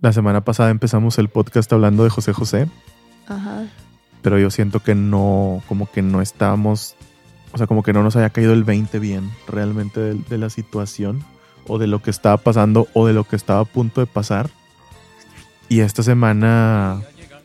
La 0.00 0.12
semana 0.12 0.42
pasada 0.42 0.70
empezamos 0.70 1.18
el 1.18 1.28
podcast 1.28 1.70
hablando 1.72 2.04
de 2.04 2.10
José 2.10 2.32
José, 2.32 2.68
Ajá. 3.26 3.66
pero 4.22 4.38
yo 4.38 4.50
siento 4.50 4.80
que 4.80 4.94
no, 4.94 5.62
como 5.68 5.90
que 5.90 6.00
no 6.00 6.22
estábamos, 6.22 6.94
o 7.52 7.58
sea, 7.58 7.66
como 7.66 7.82
que 7.82 7.92
no 7.92 8.02
nos 8.02 8.16
había 8.16 8.30
caído 8.30 8.54
el 8.54 8.64
20 8.64 8.98
bien 8.98 9.30
realmente 9.46 10.00
de, 10.00 10.14
de 10.14 10.38
la 10.38 10.48
situación 10.48 11.22
o 11.66 11.78
de 11.78 11.86
lo 11.86 12.00
que 12.00 12.10
estaba 12.10 12.38
pasando 12.38 12.88
o 12.94 13.06
de 13.06 13.12
lo 13.12 13.24
que 13.24 13.36
estaba 13.36 13.60
a 13.60 13.64
punto 13.66 14.00
de 14.00 14.06
pasar. 14.06 14.48
Y 15.68 15.80
esta 15.80 16.02
semana, 16.02 17.02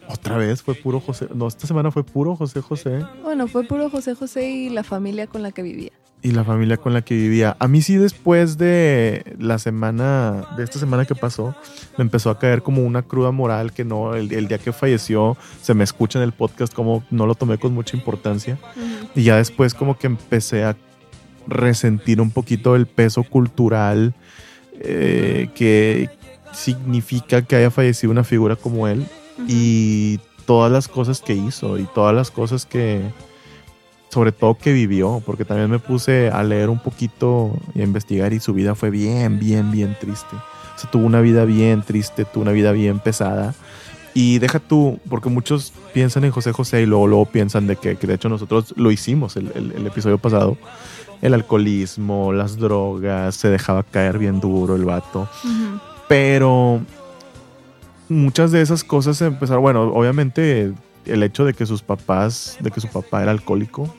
otra 0.08 0.38
vez 0.38 0.64
fue 0.64 0.76
puro 0.76 1.02
José, 1.02 1.28
no, 1.36 1.48
esta 1.48 1.68
semana 1.68 1.92
fue 1.92 2.06
puro 2.06 2.38
José 2.38 2.62
José. 2.62 3.06
Bueno, 3.22 3.48
fue 3.48 3.66
puro 3.66 3.90
José 3.90 4.16
José 4.16 4.50
y 4.50 4.70
la 4.70 4.84
familia 4.84 5.28
con 5.28 5.44
la 5.44 5.52
que 5.52 5.62
vivía. 5.62 5.92
Y 6.26 6.32
la 6.32 6.44
familia 6.44 6.78
con 6.78 6.92
la 6.92 7.04
que 7.04 7.14
vivía. 7.14 7.56
A 7.60 7.68
mí 7.68 7.84
sí 7.84 7.98
después 7.98 8.58
de 8.58 9.36
la 9.38 9.60
semana, 9.60 10.44
de 10.58 10.64
esta 10.64 10.80
semana 10.80 11.06
que 11.06 11.14
pasó, 11.14 11.54
me 12.00 12.02
empezó 12.02 12.32
a 12.32 12.40
caer 12.40 12.64
como 12.64 12.82
una 12.82 13.04
cruda 13.04 13.30
moral 13.30 13.74
que 13.74 13.86
no, 13.86 14.16
el, 14.16 14.34
el 14.34 14.48
día 14.48 14.58
que 14.58 14.74
falleció, 14.74 15.38
se 15.62 15.76
me 15.76 15.84
escucha 15.84 16.18
en 16.18 16.24
el 16.24 16.32
podcast 16.32 16.74
como 16.74 17.04
no 17.12 17.28
lo 17.28 17.36
tomé 17.36 17.60
con 17.60 17.76
mucha 17.76 17.96
importancia. 17.96 18.58
Y 19.14 19.22
ya 19.22 19.38
después 19.38 19.76
como 19.76 20.00
que 20.00 20.08
empecé 20.08 20.64
a 20.64 20.76
resentir 21.46 22.20
un 22.20 22.32
poquito 22.32 22.76
el 22.76 22.88
peso 22.88 23.22
cultural 23.22 24.16
eh, 24.80 25.50
que 25.54 26.10
significa 26.54 27.44
que 27.44 27.56
haya 27.56 27.70
fallecido 27.70 28.10
una 28.10 28.24
figura 28.24 28.56
como 28.56 28.88
él 28.88 29.06
y 29.48 30.20
todas 30.48 30.72
las 30.72 30.88
cosas 30.88 31.22
que 31.22 31.34
hizo 31.34 31.78
y 31.78 31.84
todas 31.94 32.16
las 32.16 32.32
cosas 32.32 32.66
que, 32.66 33.04
sobre 34.16 34.32
todo 34.32 34.56
que 34.58 34.72
vivió, 34.74 35.22
porque 35.26 35.46
también 35.46 35.70
me 35.70 35.78
puse 35.78 36.30
a 36.32 36.42
leer 36.42 36.70
un 36.70 36.80
poquito 36.80 37.52
y 37.76 37.82
a 37.82 37.84
investigar 37.84 38.34
y 38.34 38.40
su 38.40 38.54
vida 38.54 38.74
fue 38.74 38.90
bien, 38.90 39.38
bien, 39.40 39.72
bien 39.72 39.96
triste. 40.00 40.36
O 40.76 40.80
sea, 40.80 40.90
tuvo 40.90 41.06
una 41.06 41.22
vida 41.22 41.46
bien 41.46 41.84
triste, 41.84 42.26
tuvo 42.26 42.42
una 42.44 42.52
vida 42.52 42.72
bien 42.72 43.00
pesada. 43.00 43.54
Y 44.14 44.40
deja 44.40 44.60
tú, 44.60 45.00
porque 45.10 45.30
muchos 45.30 45.74
piensan 45.94 46.24
en 46.24 46.32
José 46.32 46.54
José 46.54 46.82
y 46.82 46.86
luego, 46.86 47.06
luego 47.08 47.26
piensan 47.26 47.68
de 47.68 47.76
que, 47.76 47.98
que 47.98 48.08
de 48.08 48.14
hecho 48.16 48.30
nosotros 48.30 48.74
lo 48.78 48.90
hicimos 48.90 49.36
el, 49.36 49.52
el- 49.54 49.74
el 49.74 49.86
episodio 49.86 50.18
pasado. 50.18 50.58
El 51.22 51.34
alcoholismo, 51.34 52.32
las 52.34 52.58
drogas, 52.58 53.36
se 53.36 53.50
dejaba 53.50 53.84
caer 53.84 54.18
bien 54.18 54.40
duro 54.40 54.76
el 54.76 54.86
vato. 54.86 55.28
Pero 56.08 56.82
muchas 58.10 58.52
de 58.52 58.62
esas 58.62 58.84
cosas 58.84 59.22
empezaron, 59.22 59.62
bueno, 59.62 59.84
obviamente 59.94 60.74
el 61.06 61.24
hecho 61.24 61.46
de 61.46 61.54
que 61.54 61.66
sus 61.66 61.82
papás, 61.82 62.58
de 62.60 62.72
que 62.72 62.80
su 62.82 62.88
papá 62.88 63.22
era 63.22 63.32
alcohólico, 63.32 63.94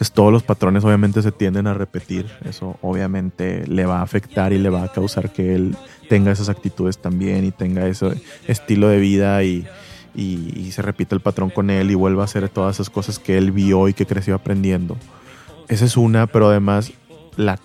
pues 0.00 0.12
todos 0.12 0.32
los 0.32 0.42
patrones 0.42 0.82
obviamente 0.82 1.20
se 1.20 1.30
tienden 1.30 1.66
a 1.66 1.74
repetir. 1.74 2.24
Eso 2.48 2.78
obviamente 2.80 3.66
le 3.66 3.84
va 3.84 3.98
a 3.98 4.02
afectar 4.02 4.54
y 4.54 4.58
le 4.58 4.70
va 4.70 4.84
a 4.84 4.88
causar 4.90 5.30
que 5.30 5.54
él 5.54 5.76
tenga 6.08 6.32
esas 6.32 6.48
actitudes 6.48 6.96
también 6.96 7.44
y 7.44 7.50
tenga 7.50 7.86
ese 7.86 8.18
estilo 8.48 8.88
de 8.88 8.96
vida 8.98 9.44
y, 9.44 9.66
y- 10.14 10.54
y 10.58 10.72
se 10.72 10.80
repita 10.80 11.14
el 11.14 11.20
patrón 11.20 11.50
con 11.50 11.68
él 11.68 11.90
y 11.90 11.94
vuelva 11.96 12.22
a 12.22 12.24
hacer 12.24 12.48
todas 12.48 12.76
esas 12.76 12.88
cosas 12.88 13.18
que 13.18 13.36
él 13.36 13.52
vio 13.52 13.88
y 13.88 13.92
que 13.92 14.06
creció 14.06 14.34
aprendiendo. 14.34 14.96
Esa 15.68 15.84
es 15.84 15.98
una, 15.98 16.26
pero 16.26 16.48
además 16.48 16.92
la 17.36 17.58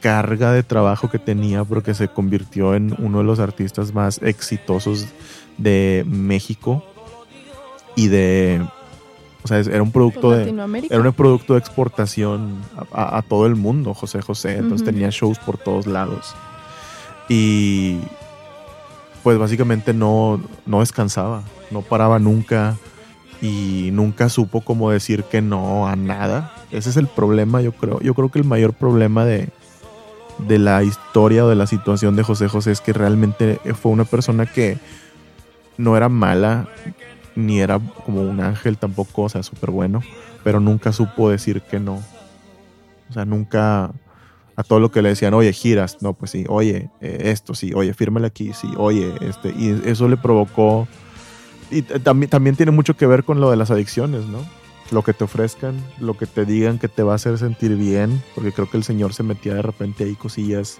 carga 0.00 0.52
de 0.52 0.62
trabajo 0.62 1.10
que 1.10 1.18
tenía 1.18 1.64
porque 1.64 1.92
se 1.92 2.08
convirtió 2.08 2.74
en 2.74 2.94
uno 2.98 3.18
de 3.18 3.24
los 3.24 3.40
artistas 3.40 3.92
más 3.92 4.22
exitosos 4.22 5.06
de 5.58 6.02
México 6.08 6.82
y 7.94 8.08
de 8.08 8.62
o 9.44 9.48
sea 9.48 9.58
era 9.58 9.82
un 9.82 9.92
producto 9.92 10.30
de 10.30 10.44
era 10.90 11.00
un 11.08 11.12
producto 11.12 11.52
de 11.52 11.58
exportación 11.60 12.56
a, 12.92 13.02
a- 13.02 13.18
a 13.18 13.22
todo 13.22 13.46
el 13.46 13.54
mundo 13.56 13.94
José 13.94 14.20
José. 14.22 14.56
Entonces 14.58 14.84
tenía 14.84 15.10
shows 15.10 15.38
por 15.38 15.58
todos 15.58 15.86
lados. 15.86 16.34
Y 17.28 17.98
pues 19.22 19.38
básicamente 19.38 19.94
no 19.94 20.40
no 20.66 20.80
descansaba 20.80 21.42
no 21.70 21.82
paraba 21.82 22.18
nunca 22.18 22.76
y 23.42 23.90
nunca 23.92 24.28
supo 24.28 24.60
cómo 24.62 24.90
decir 24.90 25.24
que 25.24 25.42
no 25.42 25.86
a 25.88 25.96
nada. 25.96 26.52
Ese 26.70 26.90
es 26.90 26.96
el 26.96 27.06
problema 27.08 27.60
yo 27.60 27.72
creo. 27.72 28.00
Yo 28.00 28.14
creo 28.14 28.30
que 28.30 28.38
el 28.38 28.44
mayor 28.44 28.72
problema 28.72 29.24
de 29.24 29.48
de 30.38 30.58
la 30.58 30.82
historia 30.82 31.44
o 31.44 31.48
de 31.48 31.54
la 31.54 31.66
situación 31.66 32.16
de 32.16 32.22
José 32.24 32.48
José 32.48 32.72
es 32.72 32.80
que 32.80 32.92
realmente 32.92 33.60
fue 33.80 33.92
una 33.92 34.04
persona 34.04 34.46
que 34.46 34.78
no 35.76 35.96
era 35.96 36.08
mala, 36.08 36.66
ni 37.36 37.60
era 37.60 37.78
como 38.04 38.22
un 38.22 38.40
ángel 38.40 38.78
tampoco, 38.78 39.22
o 39.22 39.28
sea, 39.28 39.42
súper 39.42 39.70
bueno, 39.70 40.02
pero 40.42 40.60
nunca 40.60 40.92
supo 40.92 41.30
decir 41.30 41.62
que 41.62 41.80
no. 41.80 42.02
O 43.10 43.12
sea, 43.12 43.24
nunca 43.24 43.92
a 44.56 44.62
todo 44.62 44.80
lo 44.80 44.90
que 44.90 45.02
le 45.02 45.10
decían, 45.10 45.34
oye, 45.34 45.52
giras, 45.52 45.98
no, 46.00 46.12
pues 46.12 46.30
sí, 46.30 46.44
oye, 46.48 46.88
eh, 47.00 47.18
esto 47.24 47.54
sí, 47.54 47.72
oye, 47.74 47.92
fírmale 47.92 48.26
aquí, 48.26 48.52
sí, 48.52 48.68
oye, 48.76 49.12
este, 49.20 49.50
y 49.50 49.82
eso 49.84 50.08
le 50.08 50.16
provocó, 50.16 50.86
y 51.70 51.82
también, 51.82 52.30
también 52.30 52.56
tiene 52.56 52.70
mucho 52.70 52.96
que 52.96 53.06
ver 53.06 53.24
con 53.24 53.40
lo 53.40 53.50
de 53.50 53.56
las 53.56 53.70
adicciones, 53.70 54.26
¿no? 54.26 54.38
Lo 54.92 55.02
que 55.02 55.12
te 55.12 55.24
ofrezcan, 55.24 55.74
lo 55.98 56.16
que 56.16 56.26
te 56.26 56.44
digan 56.44 56.78
que 56.78 56.88
te 56.88 57.02
va 57.02 57.12
a 57.12 57.16
hacer 57.16 57.38
sentir 57.38 57.74
bien, 57.76 58.22
porque 58.34 58.52
creo 58.52 58.70
que 58.70 58.76
el 58.76 58.84
señor 58.84 59.12
se 59.12 59.24
metía 59.24 59.54
de 59.54 59.62
repente 59.62 60.04
ahí 60.04 60.14
cosillas, 60.14 60.78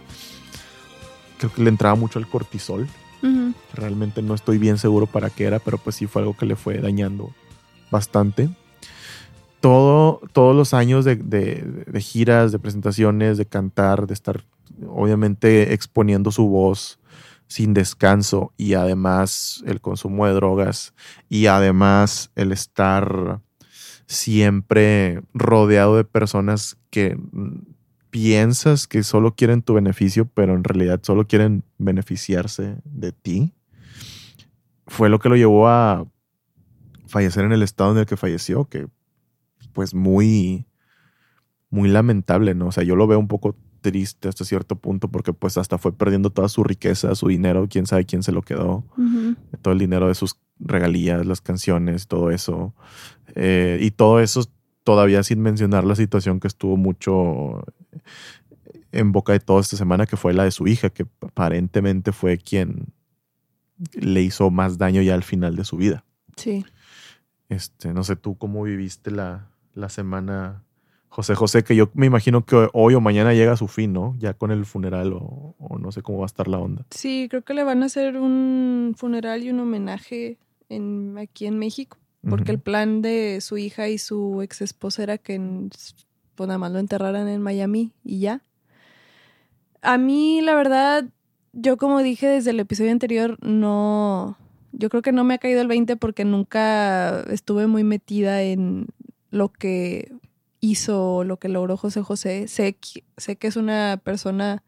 creo 1.39 1.53
que 1.53 1.63
le 1.63 1.71
entraba 1.71 1.97
mucho 1.97 2.21
el 2.21 2.29
cortisol, 2.29 2.87
Realmente 3.73 4.23
no 4.23 4.35
estoy 4.35 4.59
bien 4.59 4.79
seguro 4.79 5.07
para 5.07 5.31
qué 5.31 5.45
era, 5.45 5.59
pero 5.59 5.79
pues 5.79 5.97
sí 5.97 6.07
fue 6.07 6.23
algo 6.23 6.37
que 6.37 6.47
le 6.47 6.57
fue 6.57 6.79
dañando 6.79 7.31
bastante. 7.91 8.49
Todo, 9.61 10.21
todos 10.33 10.55
los 10.55 10.75
años 10.75 11.05
de, 11.05 11.17
de- 11.17 11.85
de 11.87 12.01
giras, 12.01 12.53
de 12.53 12.59
presentaciones, 12.59 13.39
de 13.39 13.47
cantar, 13.47 14.07
de 14.07 14.13
estar 14.15 14.45
obviamente 14.89 15.73
exponiendo 15.73 16.31
su 16.31 16.47
voz 16.49 16.99
sin 17.47 17.73
descanso 17.75 18.53
y 18.57 18.75
además 18.75 19.63
el 19.67 19.81
consumo 19.81 20.27
de 20.27 20.33
drogas 20.33 20.93
y 21.29 21.47
además 21.47 22.31
el 22.35 22.53
estar 22.53 23.41
siempre 24.07 25.23
rodeado 25.33 25.97
de 25.97 26.05
personas 26.05 26.77
que 26.91 27.17
piensas 28.15 28.87
que 28.87 29.03
solo 29.03 29.35
quieren 29.35 29.61
tu 29.61 29.75
beneficio, 29.75 30.25
pero 30.25 30.55
en 30.55 30.63
realidad 30.63 31.01
solo 31.03 31.27
quieren 31.27 31.65
beneficiarse 31.79 32.77
de 32.85 33.11
ti, 33.11 33.55
fue 34.87 35.09
lo 35.09 35.19
que 35.19 35.29
lo 35.29 35.35
llevó 35.35 35.67
a 35.67 36.07
fallecer 37.09 37.45
en 37.45 37.51
el 37.51 37.65
estado 37.65 37.91
en 37.91 37.99
el 37.99 38.07
que 38.07 38.17
falleció, 38.17 38.67
que 38.67 38.87
pues 39.73 39.95
muy, 39.95 40.65
muy 41.71 41.89
lamentable, 41.89 42.55
¿no? 42.55 42.69
O 42.69 42.73
sea, 42.73 42.85
yo 42.85 42.95
lo 42.95 43.09
veo 43.09 43.19
un 43.19 43.27
poco 43.27 43.57
triste 43.81 44.29
hasta 44.29 44.45
cierto 44.45 44.77
punto 44.77 45.09
porque 45.09 45.33
pues 45.33 45.59
hasta 45.59 45.77
fue 45.77 45.91
perdiendo 45.91 46.31
toda 46.31 46.49
su 46.49 46.63
riqueza, 46.63 47.17
su 47.17 47.27
dinero, 47.27 47.67
quién 47.69 47.85
sabe 47.85 48.07
quién 48.07 48.23
se 48.23 48.31
lo 48.31 48.43
quedó 48.43 48.85
todo 49.61 49.73
el 49.73 49.81
dinero 49.81 50.07
de 50.07 50.15
sus 50.15 50.39
regalías, 50.61 51.27
las 51.27 51.41
canciones, 51.41 52.07
todo 52.07 52.31
eso. 52.31 52.75
Eh, 53.35 53.81
y 53.83 53.91
todo 53.91 54.21
eso 54.21 54.45
todavía 54.85 55.23
sin 55.23 55.41
mencionar 55.41 55.85
la 55.85 55.97
situación 55.97 56.39
que 56.39 56.47
estuvo 56.47 56.77
mucho 56.77 57.65
en 58.93 59.11
boca 59.11 59.33
de 59.33 59.41
toda 59.41 59.61
esta 59.61 59.77
semana, 59.77 60.07
que 60.07 60.17
fue 60.17 60.33
la 60.33 60.45
de 60.45 60.53
su 60.53 60.69
hija, 60.69 60.91
que 60.91 61.07
aparentemente 61.21 62.13
fue 62.13 62.39
quien 62.39 62.93
le 63.95 64.23
hizo 64.23 64.51
más 64.51 64.79
daño 64.79 65.03
ya 65.03 65.15
al 65.15 65.25
final 65.25 65.57
de 65.57 65.65
su 65.65 65.77
vida. 65.77 66.05
Sí. 66.37 66.65
Este, 67.49 67.93
no 67.93 68.05
sé 68.05 68.15
tú 68.15 68.37
cómo 68.37 68.63
viviste 68.63 69.11
la, 69.11 69.49
la 69.75 69.89
semana, 69.89 70.63
José 71.09 71.35
José, 71.35 71.65
que 71.65 71.75
yo 71.75 71.91
me 71.95 72.07
imagino 72.07 72.45
que 72.45 72.69
hoy 72.73 72.95
o 72.95 73.01
mañana 73.01 73.35
llega 73.35 73.53
a 73.53 73.57
su 73.57 73.69
fin, 73.69 73.93
¿no? 73.93 74.15
Ya 74.19 74.35
con 74.35 74.51
el 74.51 74.65
funeral 74.65 75.13
o, 75.13 75.57
o 75.59 75.79
no 75.79 75.91
sé 75.91 76.03
cómo 76.03 76.19
va 76.19 76.25
a 76.25 76.27
estar 76.27 76.47
la 76.47 76.59
onda. 76.59 76.87
Sí, 76.91 77.27
creo 77.29 77.43
que 77.43 77.55
le 77.55 77.65
van 77.65 77.83
a 77.83 77.87
hacer 77.87 78.17
un 78.17 78.95
funeral 78.97 79.43
y 79.43 79.51
un 79.51 79.61
homenaje 79.61 80.39
en, 80.69 81.19
aquí 81.19 81.47
en 81.47 81.59
México. 81.59 81.99
Porque 82.29 82.53
el 82.53 82.59
plan 82.59 83.03
de 83.03 83.41
su 83.41 83.59
hija 83.59 83.89
y 83.89 83.99
su 83.99 84.41
ex 84.43 84.63
esposa 84.63 85.03
era 85.03 85.19
que 85.19 85.41
pues 86.35 86.49
nada 86.49 86.59
más 86.59 86.73
lo 86.73 86.79
enterraran 86.79 87.29
en 87.29 87.43
Miami 87.43 87.93
y 88.05 88.21
ya. 88.21 88.43
A 89.83 89.99
mí, 89.99 90.41
la 90.41 90.55
verdad, 90.55 91.05
yo 91.53 91.77
como 91.77 92.03
dije 92.03 92.27
desde 92.27 92.51
el 92.51 92.61
episodio 92.61 92.91
anterior, 92.91 93.37
no, 93.43 94.39
yo 94.73 94.89
creo 94.89 95.03
que 95.03 95.13
no 95.13 95.25
me 95.25 95.35
ha 95.35 95.39
caído 95.39 95.61
el 95.61 95.69
20 95.69 95.97
porque 95.97 96.25
nunca 96.25 97.21
estuve 97.31 97.67
muy 97.67 97.85
metida 97.85 98.43
en 98.43 98.87
lo 99.31 99.51
que 99.51 100.13
hizo, 100.61 101.25
lo 101.25 101.39
que 101.39 101.49
logró 101.49 101.77
José 101.77 102.03
José. 102.03 102.49
Sé, 102.49 102.77
sé 103.17 103.37
que 103.37 103.47
es 103.47 103.57
una 103.57 104.01
persona 104.03 104.63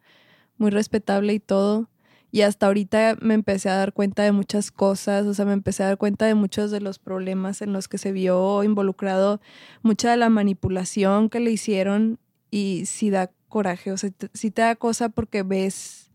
muy 0.58 0.70
respetable 0.70 1.32
y 1.34 1.40
todo. 1.40 1.88
Y 2.32 2.43
hasta 2.43 2.67
ahorita 2.67 3.17
me 3.20 3.34
empecé 3.34 3.69
a 3.70 3.76
dar 3.76 3.93
cuenta 3.93 4.23
de 4.23 4.32
muchas 4.32 4.70
cosas, 4.70 5.26
o 5.26 5.34
sea, 5.34 5.44
me 5.44 5.52
empecé 5.52 5.82
a 5.82 5.87
dar 5.87 5.99
cuenta 5.99 6.26
de 6.26 6.34
muchos 6.34 6.70
de 6.70 6.81
los 6.81 6.99
problemas 6.99 7.62
en 7.62 7.73
los 7.73 7.88
que 7.88 7.99
se 7.99 8.12
vio 8.12 8.62
involucrado, 8.62 9.40
mucha 9.82 10.11
de 10.11 10.17
la 10.17 10.28
manipulación 10.28 11.31
que 11.31 11.40
le 11.40 11.50
hicieron 11.52 12.19
y 12.50 12.84
sí 12.87 13.11
da 13.11 13.31
coraje, 13.49 13.93
o 13.93 13.96
sea, 13.96 14.11
sí 14.34 14.50
te 14.50 14.62
da 14.62 14.76
cosa 14.76 15.08
porque 15.08 15.43
ves 15.43 16.11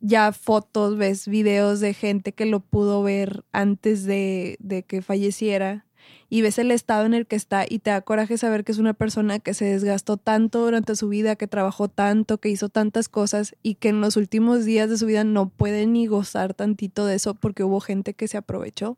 ya 0.00 0.32
fotos, 0.32 0.96
ves 0.96 1.28
videos 1.28 1.80
de 1.80 1.94
gente 1.94 2.32
que 2.32 2.46
lo 2.46 2.60
pudo 2.60 3.02
ver 3.02 3.44
antes 3.52 4.04
de, 4.04 4.56
de 4.60 4.82
que 4.82 5.02
falleciera 5.02 5.85
y 6.28 6.42
ves 6.42 6.58
el 6.58 6.70
estado 6.70 7.06
en 7.06 7.14
el 7.14 7.26
que 7.26 7.36
está 7.36 7.64
y 7.68 7.78
te 7.78 7.90
da 7.90 8.00
coraje 8.00 8.36
saber 8.38 8.64
que 8.64 8.72
es 8.72 8.78
una 8.78 8.94
persona 8.94 9.38
que 9.38 9.54
se 9.54 9.64
desgastó 9.64 10.16
tanto 10.16 10.64
durante 10.64 10.96
su 10.96 11.08
vida, 11.08 11.36
que 11.36 11.46
trabajó 11.46 11.88
tanto, 11.88 12.38
que 12.38 12.48
hizo 12.48 12.68
tantas 12.68 13.08
cosas 13.08 13.54
y 13.62 13.74
que 13.74 13.88
en 13.88 14.00
los 14.00 14.16
últimos 14.16 14.64
días 14.64 14.90
de 14.90 14.98
su 14.98 15.06
vida 15.06 15.24
no 15.24 15.48
puede 15.48 15.86
ni 15.86 16.06
gozar 16.06 16.54
tantito 16.54 17.06
de 17.06 17.16
eso 17.16 17.34
porque 17.34 17.64
hubo 17.64 17.80
gente 17.80 18.14
que 18.14 18.28
se 18.28 18.36
aprovechó. 18.36 18.96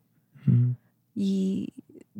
Y 1.15 1.75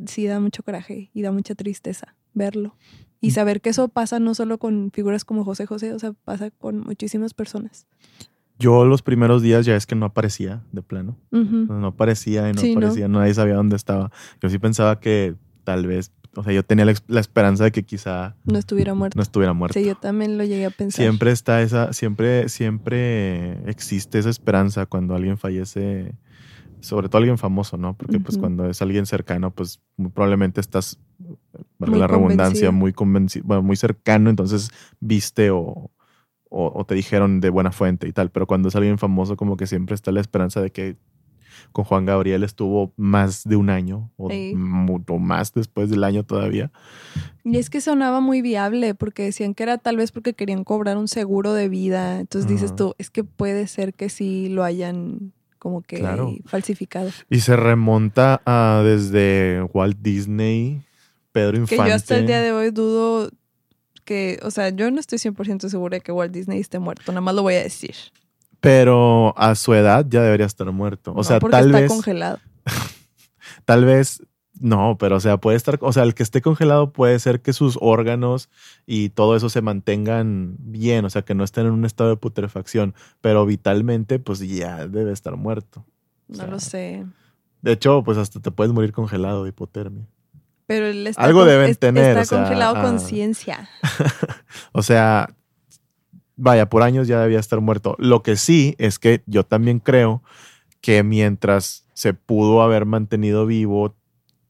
sí 0.05 0.27
da 0.27 0.39
mucho 0.39 0.61
coraje 0.61 1.09
y 1.13 1.21
da 1.23 1.31
mucha 1.31 1.55
tristeza 1.55 2.15
verlo. 2.33 2.75
Y 3.21 3.31
saber 3.31 3.61
que 3.61 3.69
eso 3.69 3.89
pasa 3.89 4.19
no 4.19 4.33
solo 4.33 4.59
con 4.59 4.91
figuras 4.91 5.25
como 5.25 5.43
José 5.43 5.65
José, 5.65 5.93
o 5.93 5.99
sea, 5.99 6.13
pasa 6.13 6.51
con 6.51 6.79
muchísimas 6.79 7.33
personas. 7.33 7.85
Yo 8.59 8.85
los 8.85 9.01
primeros 9.01 9.41
días 9.41 9.65
ya 9.65 9.75
es 9.77 9.85
que 9.85 9.95
no 9.95 10.05
aparecía 10.05 10.61
de 10.73 10.81
plano. 10.81 11.17
No 11.31 11.87
aparecía 11.87 12.49
y 12.49 12.53
no 12.53 12.61
aparecía, 12.61 13.07
nadie 13.07 13.33
sabía 13.33 13.55
dónde 13.55 13.77
estaba. 13.77 14.11
Yo 14.41 14.49
sí 14.49 14.59
pensaba 14.59 14.99
que 14.99 15.35
tal 15.63 15.87
vez, 15.87 16.11
o 16.35 16.43
sea, 16.43 16.51
yo 16.51 16.63
tenía 16.63 16.85
la, 16.85 17.19
esperanza 17.19 17.63
de 17.63 17.71
que 17.71 17.83
quizá 17.83 18.35
no 18.43 18.59
estuviera 18.59 18.93
muerto. 18.93 19.15
No 19.15 19.23
estuviera 19.23 19.53
muerto. 19.53 19.79
Sí, 19.79 19.85
yo 19.85 19.95
también 19.95 20.37
lo 20.37 20.43
llegué 20.43 20.65
a 20.65 20.71
pensar. 20.71 21.03
Siempre 21.03 21.31
está 21.31 21.61
esa, 21.61 21.93
siempre, 21.93 22.49
siempre 22.49 23.69
existe 23.69 24.19
esa 24.19 24.29
esperanza 24.29 24.85
cuando 24.85 25.15
alguien 25.15 25.37
fallece, 25.37 26.15
sobre 26.81 27.07
todo 27.07 27.19
alguien 27.19 27.37
famoso, 27.37 27.77
¿no? 27.77 27.95
Porque 27.95 28.19
pues 28.19 28.37
cuando 28.37 28.69
es 28.69 28.81
alguien 28.81 29.05
cercano, 29.05 29.51
pues 29.51 29.79
muy 29.95 30.11
probablemente 30.11 30.59
estás, 30.59 30.99
para 31.77 31.93
la 31.93 32.07
redundancia, 32.07 32.71
muy 32.71 32.91
convencido, 32.91 33.45
bueno, 33.47 33.63
muy 33.63 33.77
cercano, 33.77 34.29
entonces 34.29 34.69
viste 34.99 35.49
o 35.49 35.91
o, 36.49 36.83
te 36.85 36.95
dijeron 36.95 37.41
de 37.41 37.49
buena 37.49 37.71
fuente 37.71 38.07
y 38.07 38.11
tal, 38.11 38.31
pero 38.31 38.47
cuando 38.47 38.69
es 38.69 38.75
alguien 38.75 38.97
famoso 38.97 39.37
como 39.37 39.55
que 39.55 39.67
siempre 39.67 39.95
está 39.95 40.11
la 40.11 40.19
esperanza 40.19 40.61
de 40.61 40.71
que 40.71 40.97
con 41.71 41.85
Juan 41.85 42.05
Gabriel 42.05 42.43
estuvo 42.43 42.93
más 42.97 43.43
de 43.43 43.55
un 43.55 43.69
año 43.69 44.11
o 44.17 44.29
mucho 44.29 45.17
más 45.17 45.53
después 45.53 45.89
del 45.89 46.03
año 46.03 46.23
todavía. 46.23 46.71
Y 47.43 47.57
es 47.57 47.69
que 47.69 47.81
sonaba 47.81 48.19
muy 48.19 48.41
viable 48.41 48.95
porque 48.95 49.23
decían 49.23 49.53
que 49.53 49.63
era 49.63 49.77
tal 49.77 49.97
vez 49.97 50.11
porque 50.11 50.33
querían 50.33 50.63
cobrar 50.63 50.97
un 50.97 51.07
seguro 51.07 51.53
de 51.53 51.69
vida. 51.69 52.19
Entonces 52.19 52.49
dices 52.49 52.75
tú, 52.75 52.95
es 52.97 53.09
que 53.09 53.23
puede 53.23 53.67
ser 53.67 53.93
que 53.93 54.09
sí 54.09 54.49
lo 54.49 54.63
hayan 54.63 55.33
como 55.59 55.81
que 55.81 56.03
falsificado. 56.45 57.09
Y 57.29 57.41
se 57.41 57.55
remonta 57.55 58.41
a 58.45 58.81
desde 58.83 59.61
Walt 59.73 59.97
Disney, 60.01 60.81
Pedro 61.31 61.57
Infante. 61.57 61.83
Que 61.83 61.89
yo 61.89 61.95
hasta 61.95 62.17
el 62.17 62.25
día 62.25 62.41
de 62.41 62.51
hoy 62.51 62.71
dudo 62.71 63.29
que, 64.09 64.39
o 64.41 64.49
sea, 64.49 64.69
yo 64.69 64.89
no 64.89 64.99
estoy 64.99 65.19
100% 65.19 65.69
segura 65.69 65.97
de 65.97 66.01
que 66.01 66.11
Walt 66.11 66.33
Disney 66.33 66.59
esté 66.59 66.79
muerto, 66.79 67.11
nada 67.11 67.21
más 67.21 67.35
lo 67.35 67.43
voy 67.43 67.53
a 67.53 67.61
decir. 67.61 67.93
Pero 68.59 69.35
a 69.37 69.53
su 69.53 69.71
edad 69.75 70.03
ya 70.09 70.23
debería 70.23 70.47
estar 70.47 70.69
muerto. 70.71 71.13
O 71.15 71.23
sea, 71.23 71.39
tal 71.39 71.75
está 71.75 71.87
congelado. 71.87 72.39
tal 73.65 73.85
vez 73.85 74.23
no, 74.59 74.97
pero 74.97 75.17
o 75.17 75.19
sea, 75.19 75.37
puede 75.37 75.57
estar, 75.57 75.77
o 75.81 75.93
sea, 75.93 76.01
el 76.01 76.15
que 76.15 76.23
esté 76.23 76.41
congelado 76.41 76.91
puede 76.91 77.19
ser 77.19 77.41
que 77.41 77.53
sus 77.53 77.77
órganos 77.81 78.49
y 78.87 79.09
todo 79.09 79.35
eso 79.35 79.47
se 79.47 79.61
mantengan 79.61 80.55
bien, 80.57 81.05
o 81.05 81.11
sea, 81.11 81.21
que 81.21 81.35
no 81.35 81.43
estén 81.43 81.67
en 81.67 81.73
un 81.73 81.85
estado 81.85 82.09
de 82.09 82.17
putrefacción, 82.17 82.95
pero 83.21 83.45
vitalmente 83.45 84.17
pues 84.17 84.39
ya 84.39 84.87
debe 84.87 85.11
estar 85.11 85.35
muerto. 85.37 85.85
No 86.27 86.47
lo 86.47 86.59
sé. 86.59 87.05
De 87.61 87.73
hecho, 87.73 88.03
pues 88.03 88.17
hasta 88.17 88.39
te 88.39 88.49
puedes 88.49 88.73
morir 88.73 88.91
congelado 88.91 89.43
de 89.43 89.49
hipotermia. 89.49 90.07
Pero 90.69 90.85
él 90.85 91.07
está 91.07 91.23
Algo 91.23 91.45
deben 91.45 91.73
tener. 91.73 92.15
Está 92.15 92.37
congelado 92.37 92.75
con 92.75 92.97
ah. 92.97 92.99
ciencia. 92.99 93.67
o 94.71 94.83
sea, 94.83 95.35
vaya, 96.35 96.69
por 96.69 96.83
años 96.83 97.07
ya 97.07 97.19
debía 97.19 97.39
estar 97.39 97.59
muerto. 97.59 97.95
Lo 97.97 98.21
que 98.21 98.35
sí 98.35 98.75
es 98.77 98.99
que 98.99 99.23
yo 99.25 99.43
también 99.43 99.79
creo 99.79 100.21
que 100.79 101.01
mientras 101.01 101.87
se 101.95 102.13
pudo 102.13 102.61
haber 102.61 102.85
mantenido 102.85 103.47
vivo, 103.47 103.95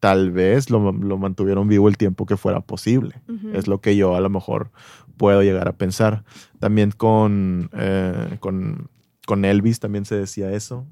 tal 0.01 0.31
vez 0.31 0.69
lo, 0.69 0.91
mantuvieron 0.91 1.69
vivo 1.69 1.87
el 1.87 1.95
tiempo 1.95 2.25
que 2.25 2.35
fuera 2.35 2.59
posible. 2.59 3.15
Es 3.53 3.69
lo 3.69 3.79
que 3.79 3.95
yo 3.95 4.17
a 4.17 4.19
lo 4.19 4.29
mejor 4.29 4.71
puedo 5.15 5.41
llegar 5.41 5.69
a 5.69 5.77
pensar. 5.77 6.25
También 6.59 6.91
con, 6.91 7.69
eh, 7.71 8.35
con, 8.41 8.89
con 9.25 9.45
Elvis 9.45 9.79
también 9.79 10.03
se 10.03 10.15
decía 10.15 10.51
eso. 10.51 10.85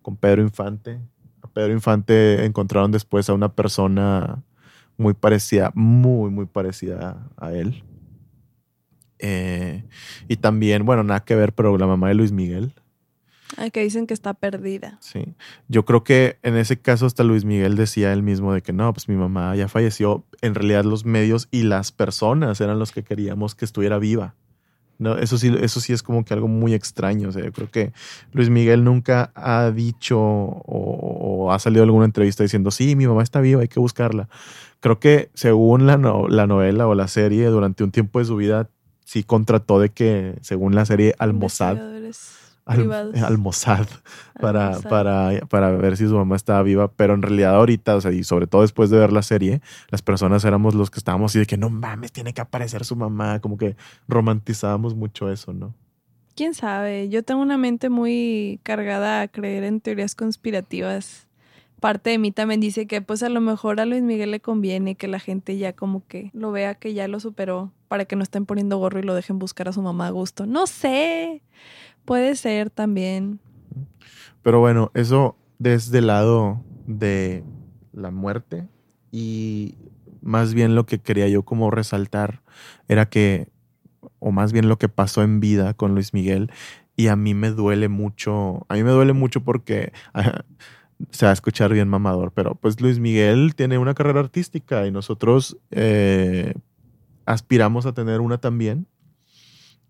Con 0.00 0.16
Pedro 0.16 0.40
Infante. 0.40 1.00
A 1.42 1.48
Pedro 1.48 1.74
Infante 1.74 2.46
encontraron 2.46 2.92
después 2.92 3.28
a 3.28 3.34
una 3.34 3.52
persona 3.52 4.42
muy 4.96 5.14
parecida, 5.14 5.72
muy, 5.74 6.30
muy 6.30 6.46
parecida 6.46 7.28
a 7.36 7.52
él. 7.52 7.84
Eh, 9.18 9.84
y 10.28 10.36
también, 10.36 10.84
bueno, 10.84 11.02
nada 11.02 11.24
que 11.24 11.34
ver, 11.34 11.52
pero 11.52 11.76
la 11.78 11.86
mamá 11.86 12.08
de 12.08 12.14
Luis 12.14 12.32
Miguel. 12.32 12.74
Ay, 13.56 13.70
que 13.70 13.82
dicen 13.82 14.06
que 14.06 14.14
está 14.14 14.34
perdida. 14.34 14.98
Sí. 15.00 15.34
Yo 15.68 15.84
creo 15.84 16.02
que 16.02 16.38
en 16.42 16.56
ese 16.56 16.78
caso 16.78 17.06
hasta 17.06 17.22
Luis 17.22 17.44
Miguel 17.44 17.76
decía 17.76 18.12
él 18.12 18.22
mismo 18.22 18.52
de 18.52 18.62
que 18.62 18.72
no, 18.72 18.92
pues 18.92 19.08
mi 19.08 19.16
mamá 19.16 19.54
ya 19.54 19.68
falleció. 19.68 20.24
En 20.40 20.54
realidad 20.54 20.84
los 20.84 21.04
medios 21.04 21.48
y 21.50 21.62
las 21.62 21.92
personas 21.92 22.60
eran 22.60 22.78
los 22.78 22.90
que 22.90 23.04
queríamos 23.04 23.54
que 23.54 23.64
estuviera 23.64 23.98
viva. 23.98 24.34
No, 24.98 25.18
eso 25.18 25.38
sí, 25.38 25.52
eso 25.60 25.80
sí 25.80 25.92
es 25.92 26.02
como 26.02 26.24
que 26.24 26.34
algo 26.34 26.48
muy 26.48 26.72
extraño. 26.74 27.28
O 27.28 27.32
sea, 27.32 27.44
yo 27.44 27.52
creo 27.52 27.70
que 27.70 27.92
Luis 28.32 28.48
Miguel 28.48 28.84
nunca 28.84 29.32
ha 29.34 29.70
dicho 29.70 30.18
o, 30.18 31.23
ha 31.52 31.58
salido 31.58 31.82
alguna 31.82 32.04
entrevista 32.04 32.42
diciendo, 32.42 32.70
sí, 32.70 32.96
mi 32.96 33.06
mamá 33.06 33.22
está 33.22 33.40
viva, 33.40 33.62
hay 33.62 33.68
que 33.68 33.80
buscarla. 33.80 34.28
Creo 34.80 34.98
que 34.98 35.30
según 35.34 35.86
la, 35.86 35.96
la 36.28 36.46
novela 36.46 36.86
o 36.86 36.94
la 36.94 37.08
serie, 37.08 37.46
durante 37.46 37.84
un 37.84 37.90
tiempo 37.90 38.18
de 38.18 38.24
su 38.26 38.36
vida, 38.36 38.68
sí 39.04 39.22
contrató 39.22 39.78
de 39.78 39.90
que, 39.90 40.36
según 40.40 40.74
la 40.74 40.84
serie 40.84 41.14
al, 41.18 41.34
Mossad 41.34 41.78
para, 44.40 44.80
para, 44.80 45.40
para 45.48 45.70
ver 45.72 45.96
si 45.96 46.08
su 46.08 46.14
mamá 46.14 46.36
estaba 46.36 46.62
viva, 46.62 46.90
pero 46.90 47.14
en 47.14 47.22
realidad 47.22 47.54
ahorita, 47.54 47.96
o 47.96 48.00
sea, 48.00 48.10
y 48.10 48.24
sobre 48.24 48.46
todo 48.46 48.62
después 48.62 48.90
de 48.90 48.98
ver 48.98 49.12
la 49.12 49.22
serie, 49.22 49.60
las 49.90 50.02
personas 50.02 50.44
éramos 50.44 50.74
los 50.74 50.90
que 50.90 50.98
estábamos 50.98 51.32
así 51.32 51.38
de 51.38 51.46
que 51.46 51.58
no 51.58 51.68
mames, 51.68 52.12
tiene 52.12 52.32
que 52.32 52.40
aparecer 52.40 52.84
su 52.84 52.96
mamá, 52.96 53.40
como 53.40 53.58
que 53.58 53.76
romantizábamos 54.08 54.94
mucho 54.94 55.30
eso, 55.30 55.52
¿no? 55.52 55.74
Quién 56.36 56.54
sabe, 56.54 57.08
yo 57.10 57.22
tengo 57.22 57.42
una 57.42 57.58
mente 57.58 57.90
muy 57.90 58.58
cargada 58.64 59.20
a 59.20 59.28
creer 59.28 59.62
en 59.62 59.80
teorías 59.80 60.16
conspirativas. 60.16 61.28
Parte 61.84 62.08
de 62.08 62.16
mí 62.16 62.32
también 62.32 62.60
dice 62.60 62.86
que 62.86 63.02
pues 63.02 63.22
a 63.22 63.28
lo 63.28 63.42
mejor 63.42 63.78
a 63.78 63.84
Luis 63.84 64.00
Miguel 64.00 64.30
le 64.30 64.40
conviene 64.40 64.94
que 64.94 65.06
la 65.06 65.18
gente 65.18 65.58
ya 65.58 65.74
como 65.74 66.06
que 66.06 66.30
lo 66.32 66.50
vea 66.50 66.76
que 66.76 66.94
ya 66.94 67.08
lo 67.08 67.20
superó 67.20 67.74
para 67.88 68.06
que 68.06 68.16
no 68.16 68.22
estén 68.22 68.46
poniendo 68.46 68.78
gorro 68.78 69.00
y 69.00 69.02
lo 69.02 69.14
dejen 69.14 69.38
buscar 69.38 69.68
a 69.68 69.72
su 69.74 69.82
mamá 69.82 70.06
a 70.06 70.10
gusto. 70.10 70.46
No 70.46 70.66
sé. 70.66 71.42
Puede 72.06 72.36
ser 72.36 72.70
también. 72.70 73.38
Pero 74.40 74.60
bueno, 74.60 74.92
eso 74.94 75.36
desde 75.58 75.98
el 75.98 76.06
lado 76.06 76.64
de 76.86 77.44
la 77.92 78.10
muerte 78.10 78.66
y 79.10 79.74
más 80.22 80.54
bien 80.54 80.74
lo 80.74 80.86
que 80.86 81.02
quería 81.02 81.28
yo 81.28 81.42
como 81.42 81.70
resaltar 81.70 82.40
era 82.88 83.10
que, 83.10 83.50
o 84.20 84.32
más 84.32 84.54
bien 84.54 84.70
lo 84.70 84.78
que 84.78 84.88
pasó 84.88 85.22
en 85.22 85.38
vida 85.38 85.74
con 85.74 85.92
Luis 85.92 86.14
Miguel 86.14 86.50
y 86.96 87.08
a 87.08 87.16
mí 87.16 87.34
me 87.34 87.50
duele 87.50 87.88
mucho, 87.90 88.64
a 88.70 88.74
mí 88.74 88.82
me 88.82 88.90
duele 88.90 89.12
mucho 89.12 89.44
porque 89.44 89.92
se 91.10 91.26
va 91.26 91.30
a 91.30 91.34
escuchar 91.34 91.72
bien 91.72 91.88
mamador, 91.88 92.32
pero 92.32 92.54
pues 92.54 92.80
Luis 92.80 92.98
Miguel 92.98 93.54
tiene 93.54 93.78
una 93.78 93.94
carrera 93.94 94.20
artística 94.20 94.86
y 94.86 94.90
nosotros 94.90 95.56
eh, 95.70 96.54
aspiramos 97.26 97.86
a 97.86 97.92
tener 97.92 98.20
una 98.20 98.38
también 98.38 98.86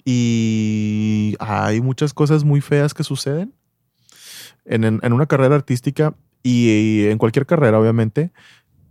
y 0.04 1.36
hay 1.38 1.80
muchas 1.80 2.12
cosas 2.12 2.44
muy 2.44 2.60
feas 2.60 2.92
que 2.92 3.04
suceden 3.04 3.54
en, 4.64 5.12
una 5.12 5.26
carrera 5.26 5.54
artística 5.54 6.14
y, 6.42 7.06
en 7.06 7.18
cualquier 7.18 7.46
carrera, 7.46 7.78
obviamente. 7.80 8.32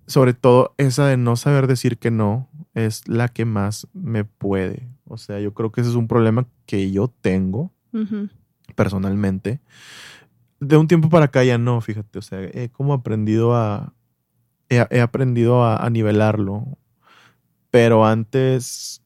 Sobre 0.05 0.33
todo 0.33 0.73
esa 0.77 1.07
de 1.07 1.17
no 1.17 1.35
saber 1.35 1.67
decir 1.67 1.97
que 1.97 2.11
no 2.11 2.49
es 2.73 3.07
la 3.07 3.29
que 3.29 3.45
más 3.45 3.87
me 3.93 4.25
puede. 4.25 4.89
O 5.07 5.17
sea, 5.17 5.39
yo 5.39 5.53
creo 5.53 5.71
que 5.71 5.81
ese 5.81 5.91
es 5.91 5.95
un 5.95 6.07
problema 6.07 6.45
que 6.65 6.91
yo 6.91 7.07
tengo 7.21 7.71
personalmente. 8.75 9.61
De 10.67 10.77
un 10.77 10.87
tiempo 10.87 11.09
para 11.09 11.25
acá 11.25 11.43
ya 11.43 11.57
no, 11.57 11.81
fíjate. 11.81 12.19
O 12.19 12.21
sea, 12.21 12.41
he 12.41 12.69
como 12.69 12.93
aprendido 12.93 13.55
a. 13.55 13.93
He, 14.69 15.01
aprendido 15.01 15.65
a 15.65 15.87
nivelarlo. 15.89 16.65
Pero 17.69 18.05
antes 18.05 19.03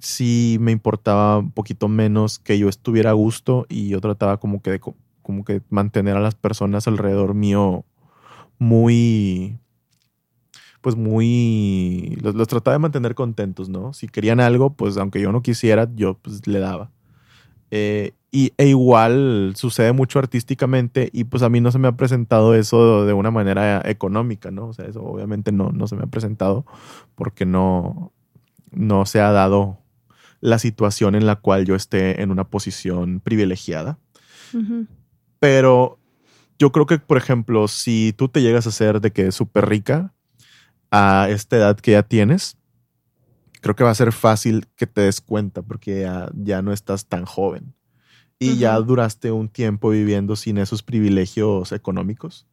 sí 0.00 0.56
me 0.60 0.72
importaba 0.72 1.38
un 1.38 1.52
poquito 1.52 1.88
menos 1.88 2.38
que 2.38 2.58
yo 2.58 2.68
estuviera 2.68 3.10
a 3.10 3.14
gusto 3.14 3.66
y 3.68 3.88
yo 3.88 4.00
trataba 4.00 4.38
como 4.38 4.62
que 4.62 4.70
de 4.70 4.80
como 4.80 5.44
que 5.44 5.62
mantener 5.68 6.16
a 6.16 6.20
las 6.20 6.34
personas 6.34 6.88
alrededor 6.88 7.34
mío 7.34 7.84
muy 8.58 9.58
pues 10.80 10.96
muy 10.96 12.18
los, 12.22 12.48
trataba 12.48 12.74
de 12.74 12.78
mantener 12.78 13.14
contentos, 13.14 13.68
¿no? 13.68 13.92
Si 13.92 14.08
querían 14.08 14.40
algo, 14.40 14.74
pues 14.74 14.96
aunque 14.96 15.20
yo 15.20 15.30
no 15.30 15.42
quisiera, 15.42 15.88
yo 15.94 16.14
pues 16.14 16.46
le 16.46 16.58
daba. 16.58 16.90
Eh, 17.70 18.14
y, 18.32 18.52
e 18.58 18.68
igual 18.68 19.54
sucede 19.56 19.92
mucho 19.92 20.18
artísticamente 20.18 21.10
y 21.12 21.24
pues 21.24 21.42
a 21.42 21.48
mí 21.48 21.60
no 21.60 21.72
se 21.72 21.78
me 21.78 21.88
ha 21.88 21.96
presentado 21.96 22.54
eso 22.54 23.04
de 23.04 23.12
una 23.12 23.30
manera 23.30 23.82
económica, 23.84 24.50
¿no? 24.50 24.68
O 24.68 24.72
sea, 24.72 24.86
eso 24.86 25.02
obviamente 25.02 25.50
no, 25.50 25.70
no 25.70 25.88
se 25.88 25.96
me 25.96 26.04
ha 26.04 26.06
presentado 26.06 26.64
porque 27.16 27.44
no, 27.44 28.12
no 28.70 29.04
se 29.04 29.20
ha 29.20 29.32
dado 29.32 29.78
la 30.40 30.58
situación 30.58 31.16
en 31.16 31.26
la 31.26 31.36
cual 31.36 31.66
yo 31.66 31.74
esté 31.74 32.22
en 32.22 32.30
una 32.30 32.44
posición 32.44 33.20
privilegiada. 33.20 33.98
Pero 35.38 35.98
yo 36.58 36.72
creo 36.72 36.86
que, 36.86 36.98
por 36.98 37.16
ejemplo, 37.16 37.68
si 37.68 38.14
tú 38.16 38.28
te 38.28 38.42
llegas 38.42 38.66
a 38.66 38.72
ser 38.72 39.00
de 39.00 39.12
que 39.12 39.28
es 39.28 39.34
súper 39.34 39.68
rica 39.68 40.12
a 40.90 41.28
esta 41.30 41.56
edad 41.56 41.76
que 41.78 41.92
ya 41.92 42.02
tienes, 42.02 42.56
creo 43.60 43.76
que 43.76 43.84
va 43.84 43.90
a 43.90 43.94
ser 43.94 44.12
fácil 44.12 44.66
que 44.76 44.86
te 44.86 45.02
des 45.02 45.20
cuenta 45.20 45.62
porque 45.62 46.02
ya, 46.02 46.30
ya 46.34 46.62
no 46.62 46.72
estás 46.72 47.06
tan 47.06 47.24
joven 47.26 47.74
y 48.42 48.56
ya 48.56 48.76
duraste 48.80 49.30
un 49.30 49.48
tiempo 49.48 49.90
viviendo 49.90 50.34
sin 50.34 50.58
esos 50.58 50.82
privilegios 50.82 51.72
económicos. 51.72 52.46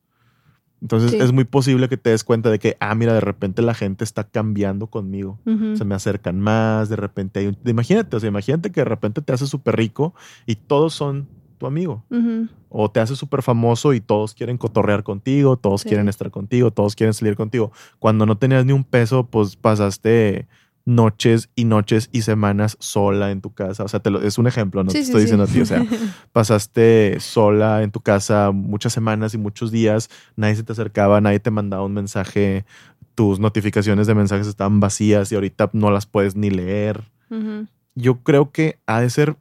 Entonces 0.82 1.12
Sí. 1.12 1.18
es 1.18 1.32
muy 1.32 1.46
posible 1.46 1.90
que 1.90 1.98
te 1.98 2.12
des 2.12 2.24
cuenta 2.24 2.52
de 2.52 2.60
que, 2.60 2.78
ah, 2.80 2.94
mira, 2.94 3.14
de 3.14 3.22
repente 3.22 3.64
la 3.64 3.74
gente 3.74 4.04
está 4.04 4.26
cambiando 4.26 4.88
conmigo. 4.88 5.40
Se 5.76 5.86
me 5.86 5.96
acercan 5.96 6.40
más, 6.40 6.90
de 6.90 6.98
repente 6.98 7.40
hay 7.40 7.48
un... 7.48 7.58
Imagínate, 7.66 8.16
o 8.16 8.20
sea, 8.20 8.28
imagínate 8.30 8.70
que 8.72 8.82
de 8.82 8.86
repente 8.86 9.22
te 9.22 9.34
haces 9.34 9.50
súper 9.50 9.76
rico 9.76 10.14
y 10.46 10.56
todos 10.56 10.94
son 10.94 11.28
tu 11.58 11.66
amigo. 11.66 12.04
O 12.70 12.92
te 12.92 13.00
haces 13.00 13.18
súper 13.18 13.42
famoso 13.42 13.94
y 13.94 14.02
todos 14.02 14.36
quieren 14.36 14.58
cotorrear 14.60 15.02
contigo, 15.04 15.58
todos 15.58 15.82
Sí. 15.82 15.88
quieren 15.90 16.10
estar 16.10 16.30
contigo, 16.30 16.70
todos 16.70 16.96
quieren 16.96 17.14
salir 17.16 17.36
contigo. 17.36 17.72
Cuando 17.98 18.26
no 18.28 18.38
tenías 18.38 18.64
ni 18.66 18.74
un 18.74 18.84
peso, 18.84 19.26
pues 19.26 19.56
pasaste 19.56 20.48
noches 20.88 21.50
y 21.54 21.66
noches 21.66 22.08
y 22.14 22.22
semanas 22.22 22.78
sola 22.80 23.32
en 23.32 23.42
tu 23.42 23.54
casa. 23.54 23.84
O 23.84 23.90
sea, 23.90 24.00
te 24.00 24.10
lo- 24.10 24.22
es 24.22 24.38
un 24.38 24.48
ejemplo, 24.48 24.84
no 24.86 24.90
Sí, 24.92 25.00
te 25.00 25.04
sí, 25.04 25.10
estoy 25.12 25.22
sí. 25.22 25.26
diciendo 25.26 25.44
a 25.44 25.48
ti. 25.48 25.60
O 25.62 25.66
sea, 25.66 25.86
pasaste 26.32 27.20
sola 27.20 27.84
en 27.84 27.92
tu 27.92 28.00
casa 28.00 28.52
muchas 28.52 28.94
semanas 28.94 29.34
y 29.34 29.38
muchos 29.38 29.70
días, 29.72 30.10
nadie 30.38 30.56
se 30.56 30.64
te 30.64 30.72
acercaba, 30.72 31.20
nadie 31.20 31.40
te 31.42 31.52
mandaba 31.52 31.84
un 31.84 31.94
mensaje, 31.94 32.66
tus 33.16 33.40
notificaciones 33.40 34.08
de 34.08 34.16
mensajes 34.16 34.48
estaban 34.48 34.80
vacías 34.80 35.32
y 35.32 35.36
ahorita 35.36 35.70
no 35.74 35.92
las 35.92 36.06
puedes 36.06 36.36
ni 36.36 36.50
leer. 36.50 37.04
Yo 37.96 38.24
creo 38.24 38.52
que 38.52 38.78
ha 38.86 39.02
de 39.02 39.10
ser 39.10 39.36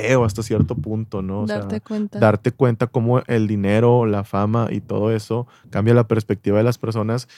feo 0.00 0.24
hasta 0.24 0.42
cierto 0.42 0.74
punto, 0.74 1.22
¿no? 1.22 1.40
O 1.42 1.46
sea, 1.46 1.58
Darte 1.58 1.80
cuenta. 1.80 2.18
darte 2.18 2.52
cuenta 2.52 2.86
cómo 2.86 3.20
el 3.26 3.46
dinero, 3.48 4.06
la 4.06 4.24
fama 4.24 4.68
y 4.70 4.80
todo 4.80 5.10
eso 5.12 5.46
cambia 5.70 5.94
la 5.94 6.06
perspectiva 6.06 6.58
de 6.58 6.64
las 6.64 6.78
personas. 6.78 7.28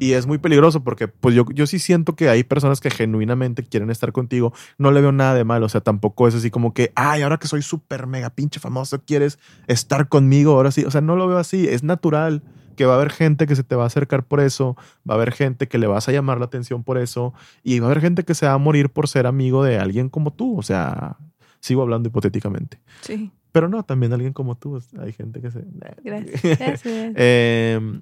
Y 0.00 0.12
es 0.12 0.26
muy 0.26 0.38
peligroso 0.38 0.82
porque 0.82 1.06
pues 1.08 1.34
yo, 1.34 1.44
yo 1.54 1.66
sí 1.66 1.78
siento 1.78 2.16
que 2.16 2.28
hay 2.28 2.42
personas 2.42 2.80
que 2.80 2.90
genuinamente 2.90 3.62
quieren 3.62 3.90
estar 3.90 4.12
contigo. 4.12 4.52
No 4.76 4.90
le 4.90 5.00
veo 5.00 5.12
nada 5.12 5.34
de 5.34 5.44
malo. 5.44 5.66
O 5.66 5.68
sea, 5.68 5.80
tampoco 5.80 6.26
es 6.26 6.34
así 6.34 6.50
como 6.50 6.74
que, 6.74 6.92
ay, 6.96 7.22
ahora 7.22 7.38
que 7.38 7.46
soy 7.46 7.62
súper 7.62 8.06
mega 8.08 8.30
pinche 8.30 8.58
famoso, 8.58 9.00
quieres 9.04 9.38
estar 9.68 10.08
conmigo. 10.08 10.52
Ahora 10.54 10.72
sí. 10.72 10.84
O 10.84 10.90
sea, 10.90 11.00
no 11.00 11.14
lo 11.14 11.28
veo 11.28 11.38
así. 11.38 11.68
Es 11.68 11.84
natural 11.84 12.42
que 12.76 12.86
va 12.86 12.94
a 12.94 12.96
haber 12.96 13.12
gente 13.12 13.46
que 13.46 13.54
se 13.54 13.62
te 13.62 13.76
va 13.76 13.84
a 13.84 13.86
acercar 13.86 14.24
por 14.24 14.40
eso. 14.40 14.76
Va 15.08 15.14
a 15.14 15.16
haber 15.16 15.30
gente 15.32 15.68
que 15.68 15.78
le 15.78 15.86
vas 15.86 16.08
a 16.08 16.12
llamar 16.12 16.38
la 16.38 16.46
atención 16.46 16.82
por 16.82 16.98
eso. 16.98 17.32
Y 17.62 17.78
va 17.78 17.86
a 17.86 17.90
haber 17.90 18.00
gente 18.02 18.24
que 18.24 18.34
se 18.34 18.46
va 18.46 18.52
a 18.54 18.58
morir 18.58 18.90
por 18.90 19.06
ser 19.06 19.28
amigo 19.28 19.62
de 19.62 19.78
alguien 19.78 20.08
como 20.08 20.32
tú. 20.32 20.58
O 20.58 20.62
sea, 20.62 21.18
sigo 21.64 21.80
hablando 21.80 22.08
hipotéticamente. 22.08 22.78
Sí. 23.00 23.32
Pero 23.52 23.68
no, 23.68 23.82
también 23.84 24.12
alguien 24.12 24.34
como 24.34 24.56
tú. 24.56 24.82
Hay 24.98 25.12
gente 25.12 25.40
que 25.40 25.50
se. 25.50 25.64
Gracias. 26.02 26.42
Gracias. 26.58 26.82
Eh, 26.84 28.00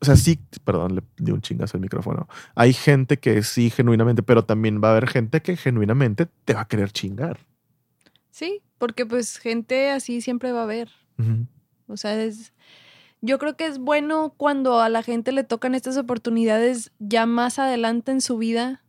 o 0.00 0.04
sea, 0.04 0.14
sí, 0.14 0.38
perdón, 0.62 0.94
le 0.94 1.02
di 1.16 1.32
un 1.32 1.40
chingazo 1.40 1.76
al 1.76 1.80
micrófono. 1.80 2.28
Hay 2.54 2.72
gente 2.72 3.18
que 3.18 3.42
sí, 3.42 3.70
genuinamente, 3.70 4.22
pero 4.22 4.44
también 4.44 4.80
va 4.82 4.88
a 4.88 4.90
haber 4.92 5.08
gente 5.08 5.40
que 5.42 5.56
genuinamente 5.56 6.28
te 6.44 6.54
va 6.54 6.60
a 6.60 6.68
querer 6.68 6.92
chingar. 6.92 7.40
Sí, 8.30 8.62
porque 8.78 9.06
pues 9.06 9.38
gente 9.38 9.90
así 9.90 10.20
siempre 10.20 10.52
va 10.52 10.60
a 10.60 10.64
haber. 10.64 10.90
O 11.88 11.96
sea, 11.96 12.22
es, 12.22 12.52
yo 13.22 13.38
creo 13.38 13.56
que 13.56 13.66
es 13.66 13.78
bueno 13.78 14.34
cuando 14.36 14.80
a 14.80 14.88
la 14.88 15.02
gente 15.02 15.32
le 15.32 15.42
tocan 15.42 15.74
estas 15.74 15.96
oportunidades 15.96 16.92
ya 16.98 17.26
más 17.26 17.58
adelante 17.58 18.12
en 18.12 18.20
su 18.20 18.36
vida, 18.36 18.84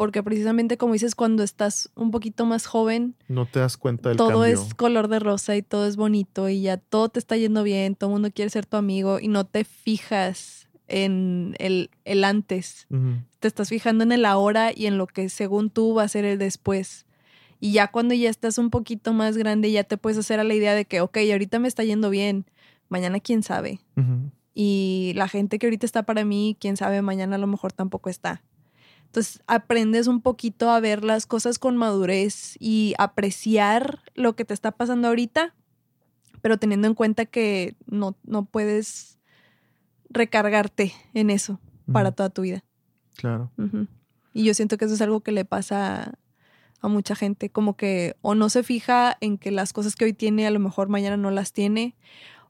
porque 0.00 0.22
precisamente 0.22 0.78
como 0.78 0.94
dices, 0.94 1.14
cuando 1.14 1.42
estás 1.42 1.90
un 1.94 2.10
poquito 2.10 2.46
más 2.46 2.64
joven, 2.64 3.16
No 3.28 3.44
te 3.44 3.60
das 3.60 3.76
cuenta 3.76 4.08
del 4.08 4.16
todo 4.16 4.28
cambio. 4.28 4.46
es 4.46 4.72
color 4.72 5.08
de 5.08 5.18
rosa 5.18 5.56
y 5.56 5.62
todo 5.62 5.86
es 5.86 5.96
bonito 5.96 6.48
y 6.48 6.62
ya 6.62 6.78
todo 6.78 7.10
te 7.10 7.18
está 7.18 7.36
yendo 7.36 7.62
bien, 7.62 7.96
todo 7.96 8.08
el 8.08 8.14
mundo 8.14 8.30
quiere 8.34 8.48
ser 8.48 8.64
tu 8.64 8.78
amigo 8.78 9.20
y 9.20 9.28
no 9.28 9.44
te 9.44 9.62
fijas 9.64 10.70
en 10.88 11.54
el, 11.58 11.90
el 12.06 12.24
antes, 12.24 12.86
te 13.40 13.46
estás 13.46 13.68
fijando 13.68 14.02
en 14.02 14.12
el 14.12 14.24
ahora 14.24 14.72
y 14.74 14.86
en 14.86 14.96
lo 14.96 15.06
que 15.06 15.28
según 15.28 15.68
tú 15.68 15.92
va 15.92 16.04
a 16.04 16.08
ser 16.08 16.24
el 16.24 16.38
después. 16.38 17.04
Y 17.60 17.72
ya 17.72 17.88
cuando 17.88 18.14
ya 18.14 18.30
estás 18.30 18.56
un 18.56 18.70
poquito 18.70 19.12
más 19.12 19.36
grande, 19.36 19.70
ya 19.70 19.84
te 19.84 19.98
puedes 19.98 20.16
hacer 20.16 20.40
a 20.40 20.44
la 20.44 20.54
idea 20.54 20.74
de 20.74 20.86
que, 20.86 21.02
ok, 21.02 21.18
ahorita 21.30 21.58
me 21.58 21.68
está 21.68 21.84
yendo 21.84 22.08
bien, 22.08 22.46
mañana 22.88 23.20
quién 23.20 23.42
sabe. 23.42 23.80
Y 24.54 25.12
la 25.14 25.28
gente 25.28 25.58
que 25.58 25.66
ahorita 25.66 25.84
está 25.84 26.04
para 26.04 26.24
mí, 26.24 26.56
quién 26.58 26.78
sabe, 26.78 27.02
mañana 27.02 27.36
a 27.36 27.38
lo 27.38 27.46
mejor 27.46 27.74
tampoco 27.74 28.08
está. 28.08 28.42
Entonces 29.10 29.42
aprendes 29.48 30.06
un 30.06 30.20
poquito 30.20 30.70
a 30.70 30.78
ver 30.78 31.02
las 31.02 31.26
cosas 31.26 31.58
con 31.58 31.76
madurez 31.76 32.54
y 32.60 32.94
apreciar 32.96 34.04
lo 34.14 34.36
que 34.36 34.44
te 34.44 34.54
está 34.54 34.70
pasando 34.70 35.08
ahorita, 35.08 35.52
pero 36.42 36.58
teniendo 36.58 36.86
en 36.86 36.94
cuenta 36.94 37.26
que 37.26 37.74
no, 37.86 38.16
no 38.22 38.44
puedes 38.44 39.18
recargarte 40.10 40.92
en 41.12 41.30
eso 41.30 41.58
para 41.90 42.12
toda 42.12 42.30
tu 42.30 42.42
vida. 42.42 42.62
Claro. 43.16 43.50
Y 44.32 44.44
yo 44.44 44.54
siento 44.54 44.78
que 44.78 44.84
eso 44.84 44.94
es 44.94 45.02
algo 45.02 45.22
que 45.22 45.32
le 45.32 45.44
pasa 45.44 46.14
a 46.80 46.86
mucha 46.86 47.16
gente, 47.16 47.50
como 47.50 47.76
que 47.76 48.14
o 48.22 48.36
no 48.36 48.48
se 48.48 48.62
fija 48.62 49.16
en 49.20 49.38
que 49.38 49.50
las 49.50 49.72
cosas 49.72 49.96
que 49.96 50.04
hoy 50.04 50.12
tiene 50.12 50.46
a 50.46 50.52
lo 50.52 50.60
mejor 50.60 50.88
mañana 50.88 51.16
no 51.16 51.32
las 51.32 51.52
tiene, 51.52 51.96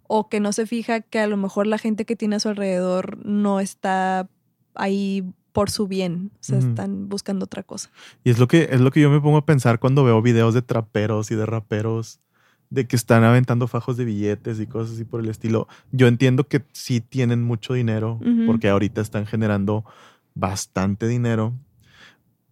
o 0.06 0.28
que 0.28 0.40
no 0.40 0.52
se 0.52 0.66
fija 0.66 1.00
que 1.00 1.20
a 1.20 1.26
lo 1.26 1.38
mejor 1.38 1.66
la 1.66 1.78
gente 1.78 2.04
que 2.04 2.16
tiene 2.16 2.36
a 2.36 2.40
su 2.40 2.50
alrededor 2.50 3.24
no 3.24 3.60
está 3.60 4.28
ahí 4.74 5.24
por 5.52 5.70
su 5.70 5.88
bien, 5.88 6.30
o 6.34 6.38
sea, 6.42 6.58
están 6.58 7.08
buscando 7.08 7.44
otra 7.44 7.62
cosa. 7.62 7.90
Y 8.24 8.30
es 8.30 8.38
lo 8.38 8.48
que 8.48 8.68
es 8.70 8.80
lo 8.80 8.90
que 8.90 9.00
yo 9.00 9.10
me 9.10 9.20
pongo 9.20 9.38
a 9.38 9.46
pensar 9.46 9.78
cuando 9.78 10.04
veo 10.04 10.22
videos 10.22 10.54
de 10.54 10.62
traperos 10.62 11.30
y 11.30 11.34
de 11.34 11.46
raperos 11.46 12.20
de 12.70 12.86
que 12.86 12.96
están 12.96 13.24
aventando 13.24 13.66
fajos 13.66 13.96
de 13.96 14.04
billetes 14.04 14.60
y 14.60 14.66
cosas 14.66 14.94
así 14.94 15.04
por 15.04 15.20
el 15.20 15.28
estilo. 15.28 15.66
Yo 15.90 16.06
entiendo 16.06 16.46
que 16.46 16.62
sí 16.72 17.00
tienen 17.00 17.42
mucho 17.42 17.74
dinero 17.74 18.20
porque 18.46 18.68
ahorita 18.68 19.00
están 19.00 19.26
generando 19.26 19.84
bastante 20.34 21.08
dinero, 21.08 21.52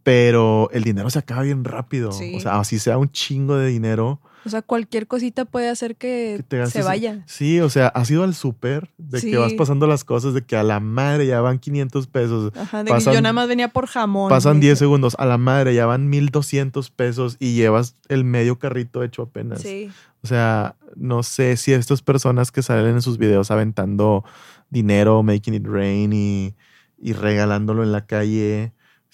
pero 0.02 0.68
el 0.72 0.82
dinero 0.82 1.08
se 1.10 1.20
acaba 1.20 1.42
bien 1.42 1.64
rápido. 1.64 2.10
Sí. 2.12 2.34
O 2.36 2.40
sea, 2.40 2.58
así 2.58 2.80
sea 2.80 2.98
un 2.98 3.10
chingo 3.10 3.56
de 3.56 3.68
dinero, 3.68 4.20
O 4.48 4.50
sea, 4.50 4.62
cualquier 4.62 5.06
cosita 5.06 5.44
puede 5.44 5.68
hacer 5.68 5.94
que, 5.96 6.36
que 6.38 6.42
te 6.48 6.66
se 6.66 6.82
vaya. 6.82 7.22
Sí, 7.26 7.60
o 7.60 7.68
sea, 7.70 7.88
has 7.88 8.10
ido 8.10 8.24
al 8.24 8.34
súper 8.34 8.90
de 8.98 9.20
Sí. 9.20 9.30
que 9.30 9.36
vas 9.36 9.52
pasando 9.52 9.86
las 9.86 10.02
cosas 10.04 10.34
de 10.34 10.42
que 10.42 10.56
a 10.56 10.62
la 10.62 10.80
madre 10.80 11.26
ya 11.26 11.40
van 11.40 11.58
500 11.58 12.06
pesos. 12.06 12.52
Ajá, 12.56 12.82
de 12.82 12.92
que 12.92 13.00
yo 13.04 13.20
nada 13.20 13.32
más 13.32 13.46
venía 13.46 13.68
por 13.68 13.86
jamón. 13.86 14.30
Pasan 14.30 14.54
de 14.60 14.66
10 14.68 14.72
que- 14.72 14.78
segundos, 14.80 15.14
a 15.18 15.26
la 15.26 15.38
madre 15.38 15.74
ya 15.74 15.86
van 15.86 16.08
1200 16.08 16.90
pesos 16.90 17.36
y 17.38 17.54
llevas 17.54 17.94
el 18.08 18.24
medio 18.24 18.58
carrito 18.58 19.02
hecho 19.04 19.22
apenas. 19.22 19.60
Sí. 19.62 19.90
O 20.22 20.26
sea, 20.26 20.74
no 20.96 21.22
sé 21.22 21.56
si 21.56 21.72
estas 21.72 22.02
personas 22.02 22.50
que 22.50 22.62
salen 22.62 22.94
en 22.96 23.02
sus 23.02 23.18
videos 23.18 23.50
aventando 23.52 24.24
dinero, 24.70 25.22
making 25.22 25.54
it 25.54 25.66
rain 25.66 26.12
y, 26.12 26.54
y 26.98 27.12
regalándolo 27.12 27.82
en 27.82 27.92
la 27.92 28.06
calle, 28.06 28.72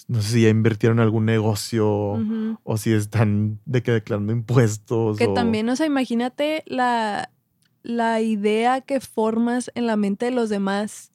no 0.09 0.21
sé 0.23 0.29
si 0.33 0.43
ya 0.43 0.49
invirtieron 0.49 0.99
en 0.99 1.03
algún 1.05 1.25
negocio 1.25 2.19
o 2.63 2.77
si 2.77 2.93
están 2.93 3.61
de 3.65 3.83
que 3.83 3.93
declarando 3.93 4.33
impuestos. 4.33 5.17
Que 5.19 5.27
o- 5.27 5.35
también, 5.35 5.69
o 5.69 5.77
sea, 5.77 5.87
imagínate 5.87 6.63
la, 6.67 7.31
la 7.83 8.21
idea 8.21 8.81
que 8.81 9.01
formas 9.01 9.71
en 9.75 9.87
la 9.87 9.97
mente 9.97 10.27
de 10.27 10.31
los 10.33 10.49
demás. 10.49 11.11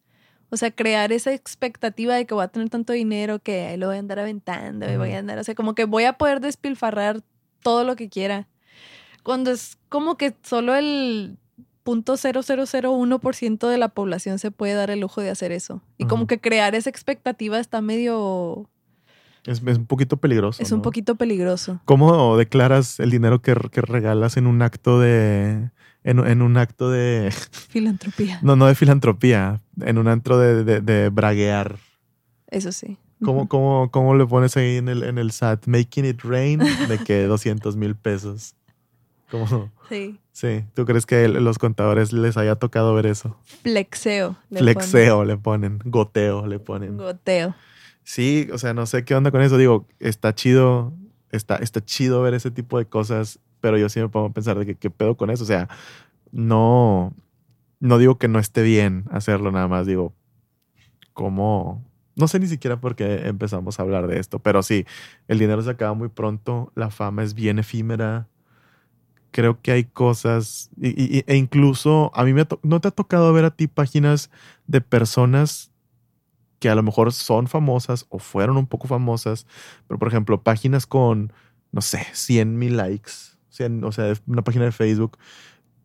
O 0.51 0.57
sea, 0.57 0.71
crear 0.71 1.11
esa 1.11 1.31
expectativa 1.33 2.15
de 2.15 2.25
que 2.25 2.33
voy 2.33 2.43
a 2.43 2.47
tener 2.47 2.69
tanto 2.69 2.93
dinero 2.93 3.37
que 3.39 3.77
lo 3.77 3.87
voy 3.87 3.97
a 3.97 3.99
andar 3.99 4.17
aventando 4.19 4.91
y 4.91 4.97
voy 4.97 5.11
a 5.11 5.19
andar, 5.19 5.37
o 5.37 5.43
sea, 5.43 5.53
como 5.53 5.75
que 5.75 5.85
voy 5.85 6.05
a 6.05 6.13
poder 6.13 6.39
despilfarrar 6.39 7.21
todo 7.61 7.83
lo 7.83 7.95
que 7.95 8.09
quiera. 8.09 8.47
Cuando 9.21 9.51
es 9.51 9.77
como 9.89 10.17
que 10.17 10.33
solo 10.41 10.73
el 10.75 11.37
punto 11.89 12.13
.0001% 12.13 13.67
de 13.67 13.77
la 13.79 13.89
población 13.89 14.37
se 14.37 14.51
puede 14.51 14.75
dar 14.75 14.91
el 14.91 14.99
lujo 14.99 15.21
de 15.21 15.31
hacer 15.31 15.51
eso. 15.51 15.81
Y 15.97 16.05
como 16.05 16.27
que 16.27 16.39
crear 16.39 16.75
esa 16.75 16.87
expectativa 16.87 17.59
está 17.59 17.81
medio... 17.81 18.69
Es, 19.43 19.63
es 19.65 19.77
un 19.79 19.87
poquito 19.87 20.17
peligroso. 20.17 20.61
es 20.61 20.71
un 20.71 20.83
poquito 20.83 21.15
peligroso. 21.15 21.81
¿Cómo 21.85 22.37
declaras 22.37 22.99
el 22.99 23.09
dinero 23.09 23.41
que, 23.41 23.55
que 23.71 23.81
regalas 23.81 24.37
en 24.37 24.45
un 24.45 24.61
acto 24.61 24.99
de... 24.99 25.71
En, 26.03 26.19
en 26.19 26.43
un 26.43 26.57
acto 26.57 26.91
de... 26.91 27.33
Filantropía. 27.69 28.39
No, 28.43 28.55
no 28.55 28.67
de 28.67 28.75
filantropía, 28.75 29.59
en 29.81 29.97
un 29.97 30.07
antro 30.09 30.37
de, 30.37 30.63
de, 30.63 30.81
de 30.81 31.09
braguear. 31.09 31.79
Eso 32.51 32.71
sí. 32.71 32.99
¿Cómo, 33.23 33.49
cómo, 33.49 33.89
cómo 33.89 34.15
le 34.15 34.27
pones 34.27 34.55
ahí 34.57 34.77
en 34.77 34.89
el, 34.89 35.01
en 35.01 35.17
el 35.17 35.31
SAT? 35.31 35.65
Making 35.65 36.05
it 36.05 36.21
rain 36.21 36.59
de 36.59 36.99
que 37.03 37.23
200 37.25 37.75
mil 37.77 37.95
pesos. 37.95 38.53
¿Cómo? 39.31 39.71
Sí. 39.89 40.19
Sí, 40.31 40.65
¿tú 40.73 40.85
crees 40.85 41.05
que 41.05 41.27
los 41.27 41.57
contadores 41.57 42.13
les 42.13 42.37
haya 42.37 42.55
tocado 42.55 42.93
ver 42.93 43.05
eso? 43.05 43.35
Flexeo. 43.43 44.37
le 44.49 44.59
Flexeo 44.59 45.25
le 45.25 45.37
ponen, 45.37 45.79
goteo 45.83 46.47
le 46.47 46.59
ponen. 46.59 46.95
ponen. 46.95 46.97
Goteo. 46.97 47.55
Sí, 48.03 48.47
o 48.53 48.57
sea, 48.57 48.73
no 48.73 48.85
sé 48.85 49.03
qué 49.03 49.15
onda 49.15 49.31
con 49.31 49.41
eso. 49.41 49.57
Digo, 49.57 49.87
está 49.99 50.33
chido, 50.33 50.93
está, 51.31 51.57
está 51.57 51.83
chido 51.83 52.21
ver 52.21 52.33
ese 52.33 52.51
tipo 52.51 52.77
de 52.77 52.85
cosas, 52.85 53.39
pero 53.61 53.77
yo 53.77 53.89
sí 53.89 53.99
me 53.99 54.09
pongo 54.09 54.27
a 54.27 54.33
pensar 54.33 54.57
de 54.57 54.65
que 54.65 54.75
qué 54.75 54.89
pedo 54.89 55.17
con 55.17 55.29
eso. 55.29 55.43
O 55.43 55.47
sea, 55.47 55.67
no, 56.31 57.13
no 57.79 57.97
digo 57.97 58.17
que 58.17 58.27
no 58.27 58.39
esté 58.39 58.61
bien 58.63 59.05
hacerlo 59.11 59.51
nada 59.51 59.67
más, 59.67 59.85
digo, 59.85 60.13
¿cómo? 61.13 61.83
No 62.15 62.27
sé 62.27 62.39
ni 62.39 62.47
siquiera 62.47 62.79
por 62.79 62.95
qué 62.95 63.27
empezamos 63.27 63.79
a 63.79 63.83
hablar 63.83 64.07
de 64.07 64.19
esto, 64.19 64.39
pero 64.39 64.63
sí, 64.63 64.85
el 65.27 65.39
dinero 65.39 65.61
se 65.61 65.69
acaba 65.69 65.93
muy 65.93 66.09
pronto, 66.09 66.71
la 66.75 66.89
fama 66.89 67.23
es 67.23 67.33
bien 67.33 67.59
efímera 67.59 68.27
creo 69.31 69.61
que 69.61 69.71
hay 69.71 69.83
cosas, 69.83 70.69
y- 70.81 71.17
y- 71.19 71.23
e 71.27 71.35
incluso 71.35 72.11
a 72.15 72.23
mí 72.23 72.33
me 72.33 72.47
no 72.63 72.81
te 72.81 72.87
ha 72.87 72.91
tocado 72.91 73.31
ver 73.33 73.45
a 73.45 73.51
ti 73.51 73.67
páginas 73.67 74.29
de 74.67 74.81
personas 74.81 75.71
que 76.59 76.69
a 76.69 76.75
lo 76.75 76.83
mejor 76.83 77.13
son 77.13 77.47
famosas 77.47 78.05
o 78.09 78.19
fueron 78.19 78.57
un 78.57 78.67
poco 78.67 78.87
famosas, 78.87 79.47
pero 79.87 79.97
por 79.97 80.07
ejemplo, 80.09 80.41
páginas 80.43 80.85
con, 80.85 81.31
no 81.71 81.81
sé, 81.81 82.05
100 82.13 82.57
mil 82.57 82.75
likes, 82.77 83.11
100, 83.49 83.83
o 83.83 83.91
sea, 83.91 84.13
una 84.27 84.43
página 84.43 84.65
de 84.65 84.71
Facebook 84.71 85.17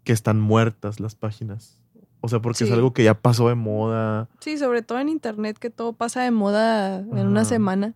que 0.03 0.13
están 0.13 0.41
muertas 0.41 1.01
las 1.01 1.15
páginas. 1.15 1.81
O 2.21 2.29
sea, 2.29 2.41
porque 2.41 2.65
es 2.65 2.71
algo 2.73 2.93
que 2.95 3.05
ya 3.05 3.15
pasó 3.21 3.49
de 3.51 3.55
moda. 3.55 4.29
Sí, 4.41 4.57
sobre 4.57 4.81
todo 4.83 4.99
en 4.99 5.11
internet, 5.11 5.59
que 5.59 5.69
todo 5.71 5.93
pasa 5.93 6.23
de 6.23 6.31
moda 6.31 7.01
en 7.01 7.27
una 7.27 7.45
semana. 7.45 7.95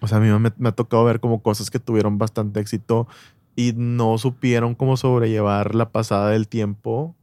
O 0.00 0.06
sea, 0.06 0.18
a 0.18 0.20
mí 0.20 0.28
me, 0.28 0.52
me 0.56 0.68
ha 0.68 0.72
tocado 0.72 1.04
ver 1.04 1.18
como 1.18 1.42
cosas 1.42 1.70
que 1.70 1.80
tuvieron 1.80 2.16
bastante 2.16 2.60
éxito 2.60 3.08
y 3.56 3.72
no 3.74 4.18
supieron 4.18 4.74
cómo 4.74 4.96
sobrellevar 4.96 5.74
la 5.74 5.90
pasada 5.90 6.30
del 6.30 6.48
tiempo 6.48 7.14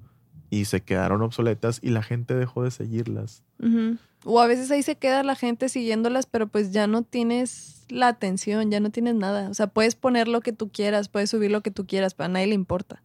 y 0.49 0.65
se 0.65 0.81
quedaron 0.81 1.21
obsoletas 1.21 1.79
y 1.81 1.89
la 1.89 2.03
gente 2.03 2.35
dejó 2.35 2.63
de 2.63 2.71
seguirlas. 2.71 3.43
O 4.25 4.39
a 4.39 4.47
veces 4.47 4.69
ahí 4.71 4.83
se 4.83 4.95
queda 4.97 5.23
la 5.23 5.35
gente 5.35 5.69
siguiéndolas, 5.69 6.25
pero 6.25 6.47
pues 6.47 6.71
ya 6.71 6.87
no 6.87 7.03
tienes 7.03 7.85
la 7.89 8.07
atención, 8.09 8.69
ya 8.71 8.79
no 8.79 8.89
tienes 8.91 9.15
nada. 9.15 9.49
O 9.49 9.53
sea, 9.53 9.67
puedes 9.67 9.95
poner 9.95 10.27
lo 10.27 10.41
que 10.41 10.51
tú 10.53 10.69
quieras, 10.71 11.09
puedes 11.09 11.29
subir 11.29 11.51
lo 11.51 11.61
que 11.61 11.71
tú 11.71 11.85
quieras, 11.87 12.13
pero 12.13 12.25
a 12.25 12.29
nadie 12.29 12.47
le 12.47 12.55
importa. 12.55 13.01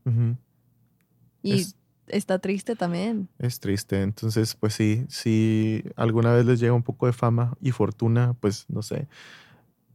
Y 1.43 1.53
Es- 1.55 1.77
está 2.09 2.39
triste 2.39 2.77
también. 2.77 3.29
Es 3.39 3.59
triste. 3.61 4.03
Entonces, 4.03 4.55
pues 4.55 4.75
sí, 4.75 5.07
si 5.09 5.83
alguna 5.97 6.33
vez 6.33 6.45
les 6.47 6.61
llega 6.61 6.73
un 6.73 6.83
poco 6.83 7.07
de 7.07 7.13
fama 7.13 7.57
y 7.61 7.71
fortuna, 7.73 8.35
pues 8.41 8.67
no 8.69 8.83
sé, 8.83 9.09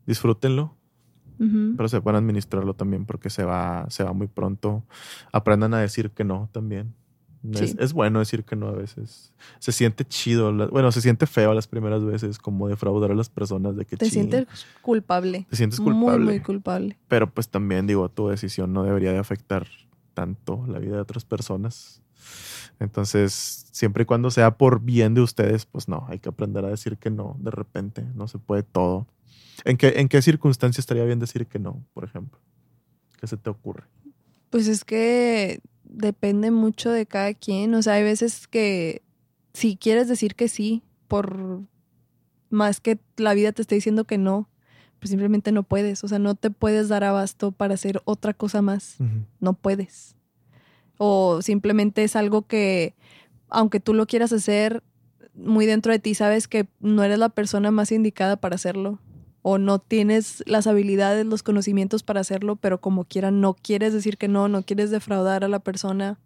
disfrútenlo, 0.06 0.76
Ujú. 1.42 1.74
pero 1.76 1.90
sepan 1.90 2.16
administrarlo 2.16 2.76
también 2.76 3.06
porque 3.06 3.30
se 3.32 3.44
va, 3.44 3.86
se 3.90 4.04
va 4.04 4.14
muy 4.14 4.28
pronto. 4.28 4.84
Aprendan 5.32 5.74
a 5.74 5.80
decir 5.80 6.12
que 6.12 6.24
no 6.24 6.50
también. 6.52 6.94
Es, 7.60 7.94
bueno 7.94 8.20
decir 8.20 8.44
que 8.44 8.56
no 8.56 8.68
a 8.68 8.74
veces. 8.74 9.34
Se 9.58 9.72
siente 9.72 10.06
chido, 10.06 10.54
bueno, 10.70 10.92
se 10.92 11.02
siente 11.02 11.26
feo 11.26 11.56
las 11.56 11.68
primeras 11.68 12.06
veces, 12.06 12.38
como 12.38 12.68
defraudar 12.68 13.10
a 13.10 13.16
las 13.16 13.30
personas 13.30 13.76
de 13.76 13.86
que 13.86 13.98
Te 13.98 14.12
sientes 14.12 14.46
culpable. 14.82 15.48
te 15.50 15.56
sientes 15.56 15.80
Muy, 15.80 15.94
culpable. 15.94 16.26
muy 16.26 16.40
culpable. 16.42 17.00
Pero 17.08 17.32
pues 17.34 17.50
también 17.50 17.88
digo, 17.88 18.10
tu 18.10 18.28
decisión 18.28 18.74
no 18.74 18.84
debería 18.84 19.12
de 19.12 19.18
afectar 19.18 19.66
tanto 20.14 20.64
la 20.68 20.78
vida 20.78 20.96
de 20.96 21.02
otras 21.02 21.26
personas. 21.26 22.04
Entonces, 22.80 23.66
siempre 23.72 24.04
y 24.04 24.06
cuando 24.06 24.30
sea 24.30 24.58
por 24.58 24.82
bien 24.82 25.16
de 25.16 25.22
ustedes, 25.22 25.66
pues 25.66 25.88
no, 25.88 26.06
hay 26.10 26.20
que 26.20 26.30
aprender 26.30 26.64
a 26.66 26.70
decir 26.70 26.98
que 26.98 27.10
no 27.10 27.38
de 27.40 27.50
repente, 27.52 28.06
no 28.14 28.28
se 28.28 28.38
puede 28.38 28.62
todo. 28.62 29.08
¿En 29.66 29.78
qué, 29.78 29.94
en 29.98 30.08
qué 30.08 30.22
circunstancia 30.22 30.82
estaría 30.82 31.04
bien 31.04 31.20
decir 31.20 31.48
que 31.48 31.60
no, 31.60 31.86
por 31.94 32.04
ejemplo? 32.04 32.40
¿Qué 33.20 33.28
se 33.28 33.38
te 33.38 33.50
ocurre? 33.50 33.84
Pues 34.50 34.68
es 34.68 34.84
que 34.84 35.60
depende 35.84 36.52
mucho 36.52 36.92
de 36.92 37.06
cada 37.06 37.34
quien. 37.34 37.74
O 37.76 37.82
sea, 37.82 37.94
hay 37.94 38.04
veces 38.04 38.48
que 38.48 39.02
si 39.54 39.78
quieres 39.78 40.08
decir 40.08 40.36
que 40.36 40.48
sí, 40.48 40.84
por 41.08 41.62
más 42.50 42.80
que 42.80 43.00
la 43.18 43.34
vida 43.34 43.52
te 43.52 43.62
esté 43.62 43.76
diciendo 43.76 44.06
que 44.06 44.18
no, 44.18 44.50
pues 45.00 45.10
simplemente 45.10 45.52
no 45.52 45.64
puedes. 45.64 46.04
O 46.04 46.08
sea, 46.08 46.20
no 46.20 46.36
te 46.36 46.50
puedes 46.50 46.90
dar 46.90 47.04
abasto 47.04 47.52
para 47.52 47.74
hacer 47.74 48.02
otra 48.06 48.34
cosa 48.34 48.62
más. 48.62 48.98
No 49.40 49.54
puedes. 49.54 50.16
O 50.98 51.42
simplemente 51.42 52.04
es 52.04 52.16
algo 52.16 52.44
que, 52.46 52.96
aunque 53.50 53.80
tú 53.80 53.94
lo 53.94 54.06
quieras 54.06 54.34
hacer, 54.34 54.84
muy 55.34 55.66
dentro 55.66 55.92
de 55.92 56.00
ti 56.00 56.14
sabes 56.14 56.48
que 56.48 56.68
no 56.80 57.04
eres 57.04 57.20
la 57.20 57.30
persona 57.30 57.72
más 57.72 57.92
indicada 57.92 58.38
para 58.38 58.56
hacerlo. 58.56 59.00
O 59.44 59.58
no 59.58 59.80
tienes 59.80 60.44
las 60.46 60.68
habilidades, 60.68 61.26
los 61.26 61.42
conocimientos 61.44 62.04
para 62.04 62.20
hacerlo, 62.22 62.56
pero 62.58 62.80
como 62.80 63.06
quiera 63.06 63.32
no 63.32 63.56
quieres 63.56 63.94
decir 63.94 64.18
que 64.18 64.28
no, 64.28 64.48
no 64.48 64.64
quieres 64.64 64.92
defraudar 64.92 65.44
a 65.44 65.48
la 65.48 65.60
persona. 65.60 66.20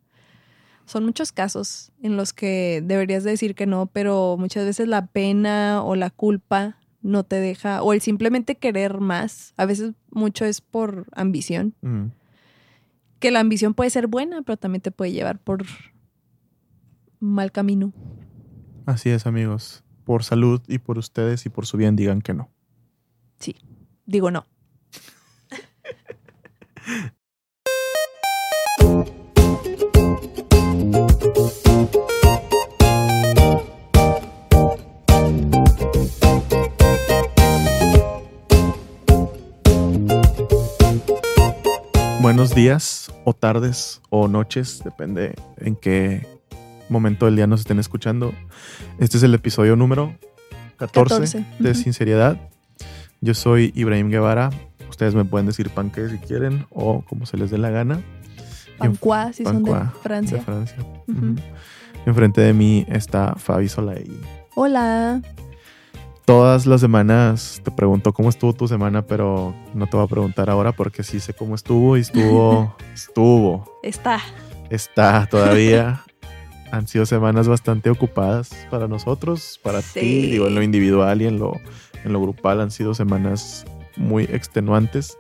Son 0.86 1.06
muchos 1.06 1.32
casos 1.32 1.92
en 2.02 2.18
los 2.18 2.34
que 2.34 2.84
deberías 2.86 3.24
de 3.24 3.32
decir 3.32 3.56
que 3.56 3.66
no, 3.66 3.88
pero 3.88 4.36
muchas 4.38 4.66
veces 4.66 4.88
la 4.88 5.08
pena 5.08 5.82
o 5.84 5.96
la 5.96 6.10
culpa 6.10 6.78
no 7.02 7.24
te 7.24 7.38
deja, 7.38 7.84
o 7.84 7.94
el 7.94 8.02
simplemente 8.02 8.56
querer 8.56 9.00
más. 9.00 9.54
A 9.58 9.66
veces 9.66 9.94
mucho 10.12 10.44
es 10.44 10.62
por 10.62 11.06
ambición 11.12 11.76
Ujú. 11.82 12.12
que 13.20 13.32
la 13.32 13.40
ambición 13.40 13.74
puede 13.76 13.92
ser 13.92 14.08
buena, 14.08 14.42
pero 14.42 14.58
también 14.58 14.82
te 14.82 14.92
puede 14.92 15.12
llevar 15.12 15.40
por 15.40 15.66
mal 17.20 17.52
camino. 17.52 17.94
Así 18.86 19.10
es, 19.10 19.26
amigos. 19.26 19.84
Por 20.04 20.24
salud 20.24 20.62
y 20.68 20.80
por 20.80 20.98
ustedes 20.98 21.46
y 21.46 21.50
por 21.50 21.66
su 21.66 21.78
bien, 21.78 21.96
digan 21.96 22.22
que 22.22 22.34
no. 22.34 22.50
Digo 24.06 24.32
no. 24.32 24.46
Buenos 42.22 42.56
días 42.56 43.12
o 43.24 43.34
tardes 43.34 44.02
o 44.10 44.28
noches, 44.28 44.82
depende 44.84 45.36
en 45.58 45.76
qué 45.76 46.28
momento 46.90 47.26
del 47.26 47.36
día 47.36 47.48
nos 47.48 47.62
estén 47.62 47.80
escuchando. 47.80 48.34
Este 49.00 49.18
es 49.18 49.24
el 49.24 49.34
episodio 49.34 49.76
número 49.76 50.16
14, 50.78 51.44
14, 51.44 51.46
de. 51.60 51.76
Sinceridad. 51.76 52.55
Yo 53.26 53.34
soy 53.34 53.72
Ibrahim 53.74 54.12
Guevara. 54.12 54.52
Ustedes 54.88 55.16
me 55.16 55.26
pueden 55.26 55.48
decir 55.48 55.72
panque 55.72 56.10
si 56.10 56.20
quieren 56.20 56.68
o 56.70 57.02
como 57.02 57.26
se 57.26 57.38
les 57.38 57.50
dé 57.50 57.58
la 57.58 57.72
gana. 57.72 58.00
Pancuá, 58.78 59.34
si 59.34 59.44
son 59.44 59.64
de 59.64 59.74
Francia. 60.04 60.38
De 60.38 60.44
Francia. 60.44 60.78
Enfrente 62.06 62.42
de 62.42 62.54
mí 62.54 62.86
está 62.88 63.34
Fabi 63.36 63.68
Solay. 63.68 64.12
Hola. 64.54 65.24
Todas 66.26 66.68
las 66.68 66.82
semanas 66.82 67.62
te 67.64 67.72
pregunto 67.72 68.14
cómo 68.14 68.30
estuvo 68.30 68.54
tu 68.54 68.68
semana, 68.68 69.02
pero 69.02 69.56
no 69.74 69.88
te 69.88 69.98
voy 69.98 70.06
a 70.06 70.08
preguntar 70.08 70.52
ahora 70.52 70.72
porque 70.74 71.02
sí 71.02 71.20
sé 71.20 71.34
cómo 71.34 71.56
estuvo 71.56 71.98
y 71.98 72.02
estuvo, 72.02 72.76
estuvo, 72.94 73.80
Está. 73.82 74.22
está 74.70 75.26
todavía. 75.26 76.04
Han 76.72 76.88
sido 76.88 77.08
semanas 77.08 77.48
bastante 77.48 77.90
ocupadas 77.90 78.52
para 78.70 78.88
nosotros, 78.88 79.60
para 79.64 79.82
ti, 79.82 80.28
digo, 80.28 80.48
en 80.48 80.56
lo 80.56 80.62
individual 80.62 81.22
y 81.22 81.26
en 81.28 81.40
lo, 81.40 81.54
en 82.06 82.14
lo 82.14 82.22
grupal 82.22 82.62
han 82.62 82.72
sido 82.72 82.94
semanas 82.94 83.66
muy 83.98 84.24
extenuantes. 84.24 85.18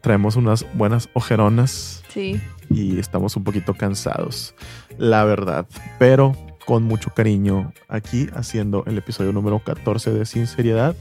Traemos 0.00 0.36
unas 0.36 0.64
buenas 0.74 1.08
ojeronas 1.12 2.02
Sí. 2.08 2.40
y 2.70 2.98
estamos 2.98 3.36
un 3.36 3.44
poquito 3.44 3.74
cansados, 3.74 4.54
la 4.96 5.24
verdad, 5.24 5.66
pero 5.98 6.34
con 6.64 6.84
mucho 6.84 7.10
cariño 7.14 7.72
aquí 7.88 8.28
haciendo 8.34 8.84
el 8.86 8.96
episodio 8.98 9.32
número 9.32 9.58
14 9.58 10.12
de 10.12 10.24
Sinceridad 10.26 10.94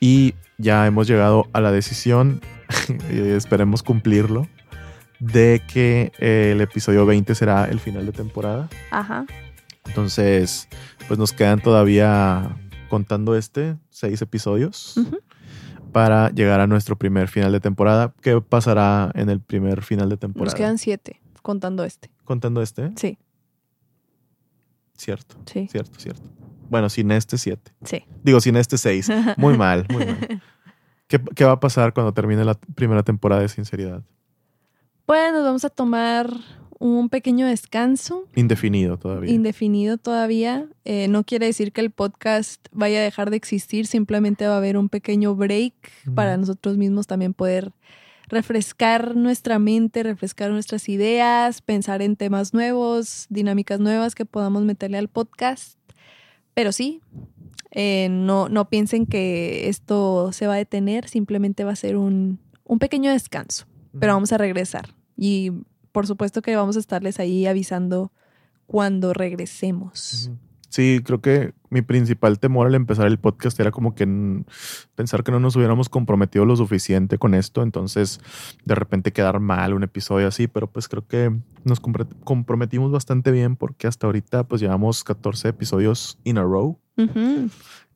y 0.00 0.34
ya 0.56 0.86
hemos 0.86 1.06
llegado 1.06 1.46
a 1.52 1.60
la 1.60 1.70
decisión, 1.72 2.40
y 3.12 3.18
esperemos 3.36 3.82
cumplirlo, 3.82 4.48
de 5.20 5.62
que 5.72 6.12
eh, 6.18 6.50
el 6.54 6.60
episodio 6.60 7.04
20 7.06 7.34
será 7.34 7.64
el 7.66 7.80
final 7.80 8.06
de 8.06 8.12
temporada. 8.12 8.68
Ajá. 8.90 9.26
Entonces, 9.86 10.68
pues 11.08 11.18
nos 11.18 11.32
quedan 11.32 11.60
todavía, 11.60 12.48
contando 12.88 13.36
este, 13.36 13.76
seis 13.90 14.20
episodios 14.22 14.94
para 15.92 16.30
llegar 16.30 16.60
a 16.60 16.66
nuestro 16.66 16.96
primer 16.96 17.28
final 17.28 17.52
de 17.52 17.60
temporada. 17.60 18.14
¿Qué 18.20 18.40
pasará 18.40 19.10
en 19.14 19.30
el 19.30 19.40
primer 19.40 19.82
final 19.82 20.08
de 20.08 20.14
Nos 20.14 20.20
temporada? 20.20 20.56
quedan 20.56 20.78
siete, 20.78 21.20
contando 21.42 21.84
este. 21.84 22.10
Contando 22.24 22.62
este. 22.62 22.92
Sí, 22.96 23.18
Cierto, 24.96 25.36
sí, 25.46 25.68
cierto, 25.70 25.98
cierto. 26.00 26.22
Bueno, 26.68 26.88
sin 26.90 27.10
este 27.12 27.38
7. 27.38 27.72
sí. 27.84 28.04
Digo, 28.24 28.40
sin 28.40 28.56
este 28.56 28.76
6. 28.76 29.08
Muy 29.36 29.56
mal, 29.56 29.86
muy 29.90 30.04
mal. 30.04 30.42
¿Qué, 31.06 31.20
qué 31.36 31.44
va 31.44 31.52
a 31.52 31.60
pasar 31.60 31.94
cuando 31.94 32.12
termine 32.12 32.44
la 32.44 32.54
primera 32.74 33.02
temporada 33.04 33.40
de 33.40 33.48
Sinceridad? 33.48 34.02
Pues 35.06 35.32
nos 35.32 35.44
vamos 35.44 35.64
a 35.64 35.70
tomar 35.70 36.28
un 36.78 37.08
pequeño 37.08 37.46
descanso. 37.46 38.24
Indefinido 38.34 38.96
todavía. 38.98 39.32
indefinido 39.32 39.98
todavía. 39.98 40.68
Eh, 40.84 41.08
no 41.08 41.24
quiere 41.24 41.46
decir 41.46 41.72
que 41.72 41.80
el 41.80 41.90
podcast 41.90 42.66
vaya 42.72 43.00
a 43.00 43.02
dejar 43.02 43.30
de 43.30 43.36
existir, 43.36 43.86
simplemente 43.86 44.46
va 44.46 44.54
a 44.54 44.58
haber 44.58 44.76
un 44.76 44.88
pequeño 44.88 45.34
break 45.34 45.74
para 46.14 46.36
nosotros 46.36 46.76
mismos 46.76 47.06
también 47.06 47.34
poder 47.34 47.72
refrescar 48.28 49.16
nuestra 49.16 49.58
mente, 49.58 50.02
refrescar 50.02 50.50
nuestras 50.50 50.88
ideas, 50.88 51.62
pensar 51.62 52.02
en 52.02 52.16
temas 52.16 52.52
nuevos, 52.52 53.26
dinámicas 53.30 53.80
nuevas 53.80 54.14
que 54.14 54.24
podamos 54.24 54.62
meterle 54.64 54.98
al 54.98 55.08
podcast. 55.08 55.78
Pero 56.54 56.72
sí, 56.72 57.00
eh, 57.70 58.08
no, 58.10 58.48
no 58.48 58.68
piensen 58.68 59.06
que 59.06 59.68
esto 59.68 60.32
se 60.32 60.46
va 60.46 60.54
a 60.54 60.58
detener, 60.58 61.08
simplemente 61.08 61.64
va 61.64 61.72
a 61.72 61.76
ser 61.76 61.96
un, 61.96 62.38
un 62.64 62.78
pequeño 62.78 63.10
descanso 63.10 63.66
pero 63.98 64.14
vamos 64.14 64.32
a 64.32 64.38
regresar. 64.38 64.94
Y 65.16 65.52
por 65.98 66.06
supuesto 66.06 66.42
que 66.42 66.54
vamos 66.54 66.76
a 66.76 66.78
estarles 66.78 67.18
ahí 67.18 67.44
avisando 67.46 68.12
cuando 68.68 69.12
regresemos. 69.12 70.30
Sí, 70.68 71.00
creo 71.04 71.20
que 71.20 71.54
mi 71.70 71.82
principal 71.82 72.38
temor 72.38 72.68
al 72.68 72.76
empezar 72.76 73.08
el 73.08 73.18
podcast 73.18 73.58
era 73.58 73.72
como 73.72 73.96
que 73.96 74.06
pensar 74.94 75.24
que 75.24 75.32
no 75.32 75.40
nos 75.40 75.56
hubiéramos 75.56 75.88
comprometido 75.88 76.44
lo 76.44 76.54
suficiente 76.54 77.18
con 77.18 77.34
esto, 77.34 77.64
entonces 77.64 78.20
de 78.64 78.76
repente 78.76 79.12
quedar 79.12 79.40
mal 79.40 79.74
un 79.74 79.82
episodio 79.82 80.28
así, 80.28 80.46
pero 80.46 80.70
pues 80.70 80.86
creo 80.86 81.04
que 81.04 81.36
nos 81.64 81.80
comprometimos 81.80 82.92
bastante 82.92 83.32
bien 83.32 83.56
porque 83.56 83.88
hasta 83.88 84.06
ahorita 84.06 84.44
pues 84.44 84.60
llevamos 84.60 85.02
14 85.02 85.48
episodios 85.48 86.16
in 86.22 86.38
a 86.38 86.42
row 86.42 86.78
Ujú. 86.96 87.50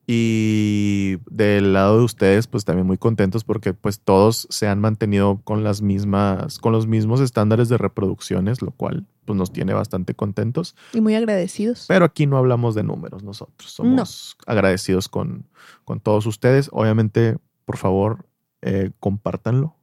Y 0.05 1.17
del 1.29 1.73
lado 1.73 1.99
de 1.99 2.03
ustedes 2.03 2.47
pues 2.47 2.65
también 2.65 2.85
muy 2.85 2.97
contentos 2.97 3.43
porque 3.43 3.73
pues 3.73 3.99
todos 4.01 4.47
se 4.49 4.67
han 4.67 4.79
mantenido 4.81 5.39
con 5.43 5.63
las 5.63 5.81
mismas, 5.81 6.59
con 6.59 6.73
los 6.73 6.87
mismos 6.87 7.21
estándares 7.21 7.69
de 7.69 7.77
reproducciones, 7.77 8.61
lo 8.61 8.71
cual 8.71 9.05
pues 9.25 9.37
nos 9.37 9.53
tiene 9.53 9.73
bastante 9.73 10.13
contentos. 10.13 10.75
Y 10.93 11.01
muy 11.01 11.15
agradecidos. 11.15 11.85
Pero 11.87 12.05
aquí 12.05 12.25
no 12.25 12.37
hablamos 12.37 12.75
de 12.75 12.83
números 12.83 13.23
nosotros. 13.23 13.71
Somos 13.71 14.35
agradecidos 14.45 15.07
con, 15.07 15.47
con 15.85 16.01
todos 16.01 16.25
ustedes. 16.25 16.69
Obviamente, 16.73 17.37
por 17.65 17.77
favor, 17.77 18.25
eh, 18.61 18.91
compártanlo. 18.99 19.75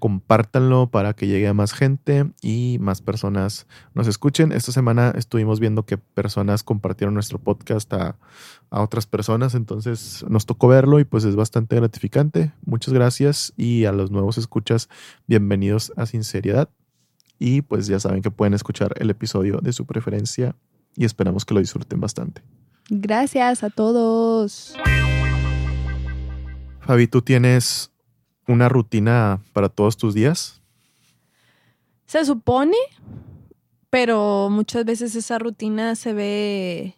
Compártanlo 0.00 0.90
para 0.90 1.14
que 1.14 1.28
llegue 1.28 1.46
a 1.46 1.54
más 1.54 1.72
gente 1.72 2.28
y 2.42 2.78
más 2.80 3.00
personas 3.02 3.68
nos 3.94 4.08
escuchen. 4.08 4.50
Esta 4.50 4.72
semana 4.72 5.12
estuvimos 5.16 5.60
viendo 5.60 5.86
que 5.86 5.96
personas 5.96 6.64
compartieron 6.64 7.14
nuestro 7.14 7.38
podcast 7.38 7.92
a, 7.92 8.16
a 8.70 8.82
otras 8.82 9.06
personas. 9.06 9.54
Entonces 9.54 10.24
nos 10.28 10.46
tocó 10.46 10.66
verlo 10.66 10.98
y 10.98 11.04
pues 11.04 11.24
es 11.24 11.36
bastante 11.36 11.76
gratificante. 11.76 12.52
Muchas 12.66 12.92
gracias. 12.92 13.52
Y 13.56 13.84
a 13.84 13.92
los 13.92 14.10
nuevos 14.10 14.38
escuchas, 14.38 14.88
bienvenidos 15.28 15.92
a 15.96 16.06
Sinceridad. 16.06 16.68
Y 17.38 17.62
pues 17.62 17.86
ya 17.86 18.00
saben 18.00 18.22
que 18.22 18.32
pueden 18.32 18.54
escuchar 18.54 18.94
el 18.98 19.10
episodio 19.10 19.58
de 19.58 19.72
su 19.72 19.86
preferencia 19.86 20.56
y 20.96 21.04
esperamos 21.04 21.44
que 21.44 21.54
lo 21.54 21.60
disfruten 21.60 22.00
bastante. 22.00 22.42
Gracias 22.90 23.62
a 23.62 23.70
todos. 23.70 24.74
Fabi, 26.80 27.06
¿tú 27.06 27.22
tienes 27.22 27.93
una 28.46 28.68
rutina 28.68 29.40
para 29.52 29.68
todos 29.68 29.96
tus 29.96 30.14
días? 30.14 30.60
Se 32.06 32.24
supone, 32.24 32.76
pero 33.90 34.48
muchas 34.50 34.84
veces 34.84 35.14
esa 35.14 35.38
rutina 35.38 35.94
se 35.94 36.12
ve 36.12 36.96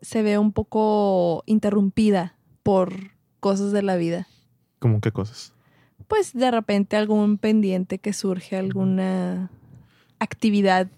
se 0.00 0.22
ve 0.22 0.38
un 0.38 0.52
poco 0.52 1.42
interrumpida 1.46 2.36
por 2.62 2.92
cosas 3.40 3.72
de 3.72 3.82
la 3.82 3.96
vida. 3.96 4.28
¿Cómo 4.78 5.00
qué 5.00 5.10
cosas? 5.10 5.52
Pues 6.08 6.32
de 6.32 6.50
repente 6.50 6.96
algún 6.96 7.38
pendiente 7.38 7.98
que 7.98 8.12
surge, 8.12 8.56
alguna 8.56 9.50
actividad 10.18 10.88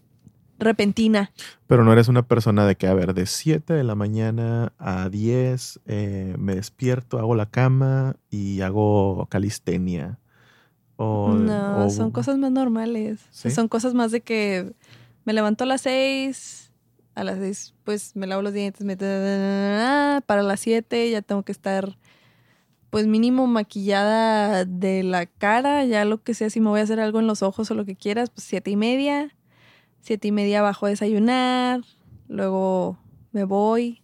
repentina. 0.59 1.33
Pero 1.67 1.85
no 1.85 1.93
eres 1.93 2.09
una 2.09 2.23
persona 2.27 2.67
de 2.67 2.77
que, 2.77 2.87
a 2.87 2.95
ver, 2.95 3.15
de 3.15 3.27
7 3.27 3.75
de 3.75 3.85
la 3.85 3.95
mañana 3.95 4.73
a 4.79 5.09
10 5.09 5.81
eh, 5.87 6.35
me 6.39 6.55
despierto, 6.57 7.19
hago 7.19 7.35
la 7.35 7.47
cama 7.51 8.17
y 8.31 8.61
hago 8.63 9.27
calistenia. 9.31 10.19
O, 10.97 11.33
no, 11.33 11.87
o- 11.87 11.91
son 11.91 12.11
cosas 12.11 12.39
más 12.39 12.51
normales. 12.51 13.21
Son 13.31 13.69
cosas 13.69 13.95
más 13.95 14.11
de 14.11 14.21
que 14.21 14.73
me 15.25 15.33
levanto 15.33 15.65
a 15.65 15.67
las 15.67 15.83
seis, 15.83 16.73
a 17.15 17.23
las 17.23 17.39
seis 17.39 17.75
pues 17.85 18.17
me 18.17 18.27
lavo 18.27 18.43
los 18.43 18.53
dientes, 18.53 18.85
me... 18.85 18.97
para 18.97 20.43
las 20.43 20.61
siete 20.61 21.11
ya 21.11 21.23
tengo 21.23 21.43
que 21.43 21.53
estar 21.53 21.97
pues 22.91 23.07
mínimo 23.07 23.47
maquillada 23.47 24.65
de 24.65 25.03
la 25.03 25.27
cara, 25.27 25.85
ya 25.85 26.05
lo 26.07 26.23
que 26.23 26.33
sea, 26.35 26.49
si 26.51 26.59
me 26.61 26.69
voy 26.71 26.81
a 26.81 26.85
hacer 26.85 27.01
algo 27.01 27.21
en 27.21 27.27
los 27.27 27.43
ojos 27.43 27.71
o 27.71 27.75
lo 27.75 27.85
que 27.85 27.97
quieras, 27.97 28.31
pues 28.31 28.45
siete 28.45 28.71
y 28.71 28.77
media, 28.77 29.35
siete 30.01 30.29
y 30.29 30.33
media 30.33 30.63
bajo 30.63 30.87
a 30.87 30.89
desayunar, 30.91 31.83
luego 32.29 32.99
me 33.33 33.45
voy 33.45 34.03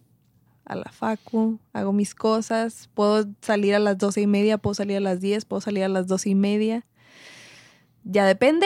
a 0.65 0.75
la 0.75 0.91
facu, 0.91 1.59
hago 1.73 1.93
mis 1.93 2.15
cosas, 2.15 2.89
puedo 2.93 3.25
salir 3.41 3.75
a 3.75 3.79
las 3.79 3.97
doce 3.97 4.21
y 4.21 4.27
media, 4.27 4.57
puedo 4.57 4.73
salir 4.73 4.97
a 4.97 4.99
las 5.01 5.21
diez, 5.21 5.45
puedo 5.45 5.61
salir 5.61 5.83
a 5.83 5.89
las 5.89 6.07
doce 6.07 6.29
y 6.31 6.35
media, 6.35 6.85
ya 8.03 8.25
depende. 8.25 8.65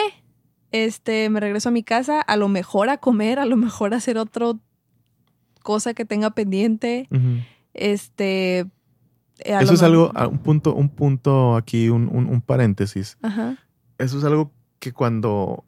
Este, 0.71 1.29
me 1.29 1.39
regreso 1.39 1.69
a 1.69 1.71
mi 1.71 1.81
casa, 1.83 2.21
a 2.21 2.35
lo 2.37 2.47
mejor 2.47 2.89
a 2.89 2.97
comer, 2.97 3.39
a 3.39 3.45
lo 3.45 3.57
mejor 3.57 3.93
a 3.93 3.97
hacer 3.97 4.17
otra 4.17 4.51
cosa 5.63 5.93
que 5.93 6.05
tenga 6.05 6.29
pendiente. 6.31 7.07
Este. 7.73 8.67
Eso 9.39 9.73
es 9.73 9.81
algo, 9.83 10.11
ah, 10.15 10.27
un 10.27 10.39
punto, 10.39 10.75
un 10.75 10.89
punto 10.89 11.55
aquí, 11.55 11.89
un, 11.89 12.07
un- 12.13 12.27
un 12.29 12.41
paréntesis. 12.41 13.17
Ajá. 13.21 13.57
Eso 13.97 14.17
es 14.19 14.23
algo 14.25 14.51
que 14.79 14.91
cuando, 14.93 15.63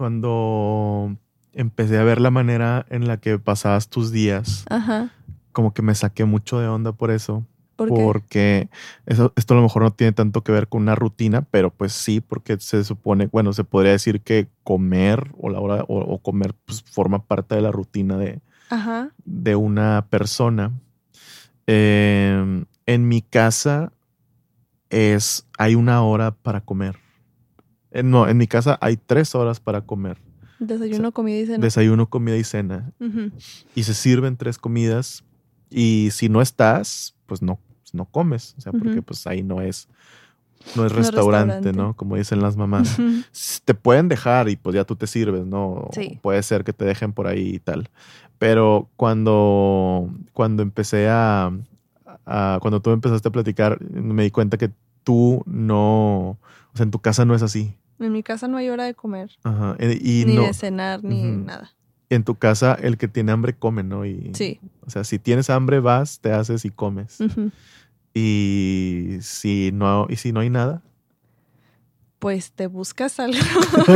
cuando 0.00 1.14
empecé 1.52 1.98
a 1.98 2.04
ver 2.04 2.22
la 2.22 2.30
manera 2.30 2.86
en 2.88 3.06
la 3.06 3.18
que 3.18 3.38
pasabas 3.38 3.90
tus 3.90 4.10
días, 4.10 4.64
Ajá. 4.70 5.10
como 5.52 5.74
que 5.74 5.82
me 5.82 5.94
saqué 5.94 6.24
mucho 6.24 6.58
de 6.58 6.68
onda 6.68 6.92
por 6.92 7.10
eso. 7.10 7.44
Porque 7.76 8.70
eso, 9.04 9.34
esto 9.36 9.52
a 9.52 9.58
lo 9.58 9.62
mejor 9.62 9.82
no 9.82 9.90
tiene 9.90 10.12
tanto 10.12 10.42
que 10.42 10.52
ver 10.52 10.68
con 10.68 10.80
una 10.80 10.94
rutina, 10.94 11.42
pero 11.42 11.68
pues 11.70 11.92
sí, 11.92 12.22
porque 12.22 12.58
se 12.60 12.82
supone, 12.82 13.26
bueno, 13.26 13.52
se 13.52 13.62
podría 13.62 13.92
decir 13.92 14.22
que 14.22 14.48
comer 14.64 15.32
o 15.38 15.50
la 15.50 15.60
hora 15.60 15.84
o, 15.86 15.98
o 15.98 16.18
comer 16.18 16.54
pues, 16.64 16.82
forma 16.82 17.26
parte 17.26 17.54
de 17.56 17.60
la 17.60 17.70
rutina 17.70 18.16
de, 18.16 18.40
Ajá. 18.70 19.10
de 19.26 19.54
una 19.54 20.06
persona. 20.08 20.72
Eh, 21.66 22.64
en 22.86 23.08
mi 23.08 23.20
casa 23.20 23.92
es 24.88 25.46
hay 25.58 25.74
una 25.74 26.02
hora 26.02 26.30
para 26.30 26.62
comer. 26.62 26.96
Eh, 27.92 28.02
no, 28.02 28.28
en 28.28 28.36
mi 28.36 28.46
casa 28.46 28.78
hay 28.80 28.96
tres 28.96 29.34
horas 29.34 29.60
para 29.60 29.80
comer. 29.82 30.18
Desayuno, 30.58 31.12
comida 31.12 31.38
y 31.38 31.46
cena. 31.46 31.58
Desayuno, 31.58 32.08
comida 32.08 32.36
y 32.36 32.44
cena. 32.44 32.92
Ujú. 33.00 33.30
Y 33.74 33.82
se 33.84 33.94
sirven 33.94 34.36
tres 34.36 34.58
comidas. 34.58 35.24
Y 35.70 36.10
si 36.12 36.28
no 36.28 36.42
estás, 36.42 37.14
pues 37.26 37.40
no, 37.42 37.58
no 37.92 38.04
comes. 38.04 38.54
O 38.58 38.60
sea, 38.60 38.72
porque 38.72 38.88
Ujú. 38.98 39.02
pues 39.04 39.26
ahí 39.26 39.42
no 39.42 39.60
es, 39.62 39.88
no 40.76 40.84
es 40.84 40.92
No 40.92 40.98
es 41.00 41.06
restaurante, 41.06 41.54
restaurante. 41.54 41.72
¿no? 41.72 41.96
Como 41.96 42.16
dicen 42.16 42.42
las 42.42 42.56
mamás. 42.56 42.98
Ujú. 42.98 43.22
S- 43.32 43.60
Te 43.64 43.72
pueden 43.74 44.08
dejar 44.08 44.48
y 44.50 44.56
pues 44.56 44.74
ya 44.74 44.84
tú 44.84 44.96
te 44.96 45.06
sirves, 45.06 45.46
¿no? 45.46 45.88
Sí. 45.92 46.18
Puede 46.22 46.42
ser 46.42 46.62
que 46.64 46.72
te 46.74 46.84
dejen 46.84 47.12
por 47.12 47.26
ahí 47.26 47.54
y 47.54 47.58
tal. 47.58 47.88
Pero 48.38 48.88
cuando, 48.96 50.08
cuando 50.32 50.62
empecé 50.62 51.08
a, 51.08 51.50
a- 52.26 52.58
Cuando 52.60 52.80
tú 52.82 52.90
empezaste 52.90 53.28
a 53.28 53.32
platicar, 53.32 53.80
me 53.90 54.24
di 54.24 54.30
cuenta 54.30 54.58
que 54.58 54.70
tú 55.04 55.42
no... 55.46 56.38
O 56.72 56.76
sea, 56.76 56.84
en 56.84 56.90
tu 56.90 56.98
casa 57.00 57.24
no 57.24 57.34
es 57.34 57.42
así. 57.42 57.74
En 57.98 58.12
mi 58.12 58.22
casa 58.22 58.48
no 58.48 58.56
hay 58.56 58.68
hora 58.70 58.84
de 58.84 58.94
comer. 58.94 59.30
Ajá. 59.44 59.76
E- 59.78 59.98
Y, 60.00 60.24
ni 60.26 60.34
no... 60.36 60.42
de 60.44 60.54
cenar, 60.54 61.02
ni 61.04 61.22
nada. 61.22 61.72
En 62.08 62.24
tu 62.24 62.34
casa 62.36 62.74
el 62.80 62.96
que 62.96 63.08
tiene 63.08 63.30
hambre 63.32 63.54
come, 63.54 63.82
¿no? 63.82 64.04
Y, 64.06 64.30
Sí. 64.34 64.58
O 64.86 64.90
sea, 64.90 65.04
si 65.04 65.18
tienes 65.18 65.50
hambre 65.50 65.80
vas, 65.80 66.20
te 66.20 66.32
haces 66.32 66.64
y 66.64 66.70
comes. 66.70 67.18
Y 68.14 69.18
si 69.20 69.70
no, 69.72 70.06
y 70.08 70.16
si 70.16 70.32
no 70.32 70.40
hay 70.40 70.50
nada. 70.50 70.82
Pues 72.18 72.52
te 72.52 72.66
buscas 72.66 73.20
algo. 73.20 73.38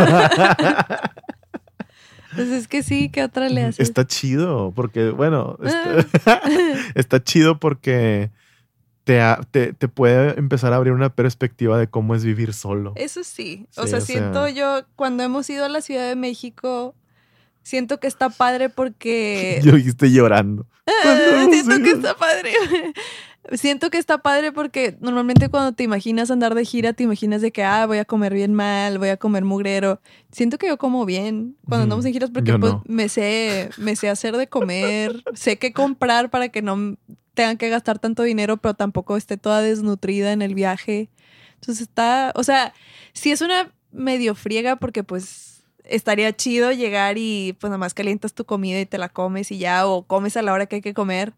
pues 2.34 2.48
es 2.48 2.68
que 2.68 2.82
sí, 2.82 3.08
¿qué 3.10 3.22
otra 3.22 3.48
le 3.48 3.64
haces? 3.64 3.80
Está 3.88 4.06
chido, 4.06 4.72
porque, 4.74 5.10
bueno, 5.10 5.58
está, 5.62 6.40
está 6.94 7.22
chido 7.22 7.58
porque 7.58 8.30
te, 9.04 9.20
te, 9.50 9.72
te 9.72 9.88
puede 9.88 10.38
empezar 10.38 10.72
a 10.72 10.76
abrir 10.76 10.92
una 10.92 11.14
perspectiva 11.14 11.78
de 11.78 11.88
cómo 11.88 12.14
es 12.14 12.24
vivir 12.24 12.52
solo. 12.54 12.92
Eso 12.96 13.22
sí. 13.24 13.66
O 13.76 13.84
Sí, 13.84 13.88
sea, 13.90 13.98
o 13.98 14.02
siento 14.02 14.44
sea- 14.46 14.50
yo, 14.50 14.86
cuando 14.96 15.22
hemos 15.22 15.48
ido 15.50 15.64
a 15.64 15.68
la 15.68 15.80
Ciudad 15.82 16.08
de 16.08 16.16
México, 16.16 16.94
siento 17.62 18.00
que 18.00 18.06
está 18.06 18.30
padre 18.30 18.68
porque. 18.70 19.60
Yo 19.64 19.72
dijiste 19.72 20.10
llorando. 20.10 20.66
Siento 21.50 21.82
que 21.82 21.90
está 21.92 22.14
padre. 22.16 22.52
siento 23.52 23.90
que 23.90 23.98
está 23.98 24.18
padre 24.18 24.52
porque 24.52 24.96
normalmente 25.00 25.48
cuando 25.50 25.72
te 25.72 25.82
imaginas 25.82 26.30
andar 26.30 26.54
de 26.54 26.64
gira, 26.64 26.92
te 26.94 27.02
imaginas 27.04 27.42
de 27.42 27.52
que, 27.52 27.62
ah, 27.62 27.84
voy 27.86 27.98
a 27.98 28.04
comer 28.04 28.32
bien 28.34 28.54
mal, 28.54 28.98
voy 28.98 29.08
a 29.10 29.16
comer 29.18 29.44
mugrero. 29.44 30.00
Siento 30.32 30.56
que 30.58 30.66
yo 30.68 30.78
como 30.78 31.04
bien 31.04 31.56
cuando 31.68 31.84
andamos 31.84 32.04
en 32.06 32.12
giras 32.12 32.30
porque 32.30 32.58
pues 32.58 32.74
me 32.86 33.08
sé, 33.08 33.70
me 33.78 33.96
sé 33.96 34.08
hacer 34.08 34.36
de 34.36 34.46
comer, 34.46 35.22
sé 35.34 35.58
qué 35.58 35.72
comprar 35.72 36.30
para 36.30 36.48
que 36.48 36.62
no 36.62 36.96
tengan 37.34 37.58
que 37.58 37.68
gastar 37.68 37.98
tanto 37.98 38.22
dinero, 38.22 38.56
pero 38.56 38.74
tampoco 38.74 39.16
esté 39.16 39.36
toda 39.36 39.60
desnutrida 39.60 40.32
en 40.32 40.42
el 40.42 40.54
viaje. 40.54 41.10
Entonces 41.54 41.82
está, 41.82 42.32
o 42.34 42.44
sea, 42.44 42.72
sí 43.12 43.30
es 43.30 43.40
una 43.40 43.72
medio 43.92 44.34
friega 44.34 44.76
porque 44.76 45.04
pues 45.04 45.64
estaría 45.84 46.34
chido 46.34 46.72
llegar 46.72 47.18
y 47.18 47.56
pues 47.60 47.70
nada 47.70 47.78
más 47.78 47.94
calientas 47.94 48.34
tu 48.34 48.44
comida 48.44 48.80
y 48.80 48.86
te 48.86 48.98
la 48.98 49.08
comes 49.08 49.50
y 49.50 49.58
ya, 49.58 49.86
o 49.86 50.04
comes 50.06 50.36
a 50.36 50.42
la 50.42 50.52
hora 50.52 50.66
que 50.66 50.76
hay 50.76 50.82
que 50.82 50.94
comer. 50.94 51.34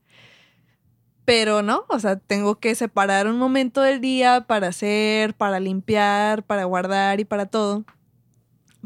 Pero 1.25 1.63
no, 1.63 1.85
o 1.89 1.99
sea, 1.99 2.17
tengo 2.17 2.61
que 2.61 2.75
separar 2.77 3.27
un 3.27 3.39
momento 3.39 3.83
del 3.83 4.01
día 4.01 4.43
para 4.47 4.69
hacer, 4.69 5.35
para 5.35 5.59
limpiar, 5.59 6.45
para 6.45 6.65
guardar 6.65 7.19
y 7.19 7.25
para 7.25 7.47
todo. 7.47 7.85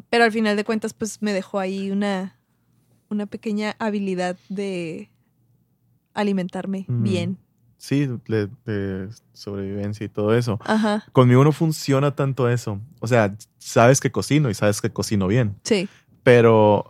Pero 0.09 0.25
al 0.25 0.33
final 0.33 0.57
de 0.57 0.65
cuentas, 0.65 0.95
pues 0.95 1.21
me 1.21 1.35
dejó 1.35 1.59
ahí 1.59 1.91
una, 1.91 2.39
una 3.11 3.27
pequeña 3.27 3.77
habilidad 3.79 4.39
de 4.49 5.11
alimentarme 6.15 6.85
Mm. 6.89 7.03
bien. 7.03 7.39
Sí, 7.79 8.07
de, 8.29 8.49
de 8.67 9.09
sobrevivencia 9.33 10.05
y 10.05 10.09
todo 10.11 10.35
eso. 10.37 10.59
Ajá, 10.65 11.03
Conmigo 11.13 11.43
no 11.45 11.53
funciona 11.53 12.15
tanto 12.15 12.49
eso. 12.51 12.79
O 13.01 13.07
sea, 13.07 13.35
sabes 13.59 14.01
que 14.01 14.13
cocino 14.13 14.51
y 14.51 14.55
sabes 14.55 14.81
que 14.83 14.91
cocino 14.91 15.27
bien. 15.27 15.57
sí. 15.63 15.89
Pero 16.23 16.85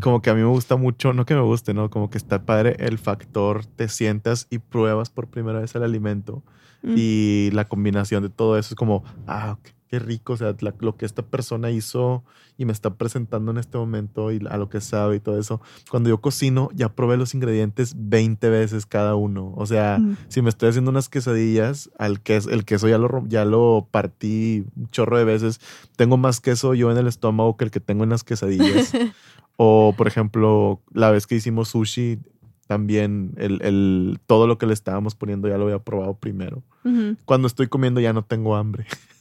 como 0.00 0.22
que 0.22 0.30
a 0.30 0.34
mí 0.34 0.40
me 0.42 0.46
gusta 0.46 0.76
mucho, 0.76 1.12
no 1.12 1.24
que 1.26 1.34
me 1.34 1.40
guste, 1.40 1.74
¿no? 1.74 1.90
Como 1.90 2.10
que 2.10 2.18
está 2.18 2.44
padre 2.44 2.76
el 2.78 2.98
factor, 2.98 3.64
te 3.66 3.88
sientas 3.88 4.46
y 4.50 4.58
pruebas 4.58 5.10
por 5.10 5.26
primera 5.28 5.58
vez 5.60 5.74
el 5.74 5.82
alimento 5.82 6.42
Mm. 6.82 6.94
y 6.96 7.50
la 7.52 7.66
combinación 7.66 8.22
de 8.22 8.30
todo 8.30 8.56
eso 8.58 8.72
es 8.72 8.74
como, 8.76 9.02
ah, 9.26 9.56
ok, 9.58 9.68
qué 9.90 9.98
rico, 9.98 10.34
o 10.34 10.36
sea, 10.36 10.54
la- 10.60 10.74
lo 10.78 10.96
que 10.96 11.04
esta 11.04 11.22
persona 11.22 11.70
hizo 11.70 12.22
y 12.56 12.64
me 12.64 12.72
está 12.72 12.94
presentando 12.94 13.50
en 13.50 13.58
este 13.58 13.76
momento 13.76 14.30
y 14.30 14.40
a 14.48 14.56
lo 14.56 14.68
que 14.68 14.80
sabe 14.80 15.16
y 15.16 15.20
todo 15.20 15.36
eso. 15.38 15.60
Cuando 15.90 16.08
yo 16.08 16.20
cocino, 16.20 16.68
ya 16.74 16.90
probé 16.94 17.16
los 17.16 17.34
ingredientes 17.34 17.94
20 17.98 18.50
veces 18.50 18.86
cada 18.86 19.16
uno. 19.16 19.52
O 19.56 19.66
sea, 19.66 19.98
Mm. 19.98 20.16
si 20.28 20.42
me 20.42 20.48
estoy 20.50 20.68
haciendo 20.68 20.90
unas 20.92 21.08
quesadillas, 21.08 21.90
al 21.98 22.20
queso, 22.20 22.50
el 22.50 22.64
queso 22.64 22.86
ya 22.88 22.98
lo, 22.98 23.24
ya 23.26 23.44
lo 23.44 23.88
partí 23.90 24.64
un 24.76 24.86
chorro 24.90 25.18
de 25.18 25.24
veces. 25.24 25.60
Tengo 25.96 26.16
más 26.16 26.40
queso 26.40 26.74
yo 26.74 26.92
en 26.92 26.96
el 26.98 27.08
estómago 27.08 27.56
que 27.56 27.64
el 27.64 27.70
que 27.72 27.80
tengo 27.80 28.04
en 28.04 28.10
las 28.10 28.22
quesadillas. 28.22 28.92
o, 29.56 29.92
por 29.96 30.06
ejemplo, 30.06 30.80
la 30.92 31.10
vez 31.10 31.26
que 31.26 31.34
hicimos 31.34 31.68
sushi, 31.70 32.20
también 32.68 33.32
el, 33.38 33.60
el- 33.62 34.20
todo 34.28 34.46
lo 34.46 34.56
que 34.56 34.66
le 34.66 34.72
estábamos 34.74 35.16
poniendo 35.16 35.48
ya 35.48 35.58
lo 35.58 35.64
había 35.64 35.80
probado 35.80 36.14
primero. 36.14 36.62
Cuando 37.24 37.48
estoy 37.48 37.66
comiendo 37.66 38.00
ya 38.00 38.12
no 38.12 38.22
tengo 38.24 38.54
hambre. 38.54 38.86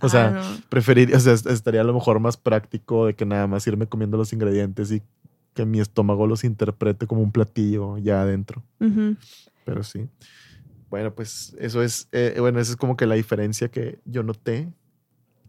o 0.00 0.06
Ah, 0.06 0.08
sea, 0.08 0.30
no. 0.30 0.40
preferiría, 0.68 1.16
o 1.16 1.20
sea, 1.20 1.32
est- 1.34 1.46
estaría 1.46 1.80
a 1.80 1.84
lo 1.84 1.94
mejor 1.94 2.20
más 2.20 2.36
práctico 2.36 3.06
de 3.06 3.14
que 3.14 3.26
nada 3.26 3.46
más 3.46 3.66
irme 3.66 3.86
comiendo 3.86 4.16
los 4.16 4.32
ingredientes 4.32 4.90
y 4.92 5.02
que 5.54 5.64
mi 5.64 5.80
estómago 5.80 6.26
los 6.26 6.42
interprete 6.44 7.06
como 7.06 7.22
un 7.22 7.30
platillo 7.32 7.96
ya 7.98 8.22
adentro. 8.22 8.62
Ujú. 8.80 9.16
Pero 9.64 9.82
sí. 9.82 10.08
Bueno, 10.90 11.14
pues 11.14 11.56
eso 11.58 11.82
es, 11.82 12.08
eh, 12.12 12.36
bueno, 12.40 12.60
esa 12.60 12.72
es 12.72 12.76
como 12.76 12.96
que 12.96 13.06
la 13.06 13.14
diferencia 13.14 13.68
que 13.68 13.98
yo 14.04 14.22
noté, 14.22 14.72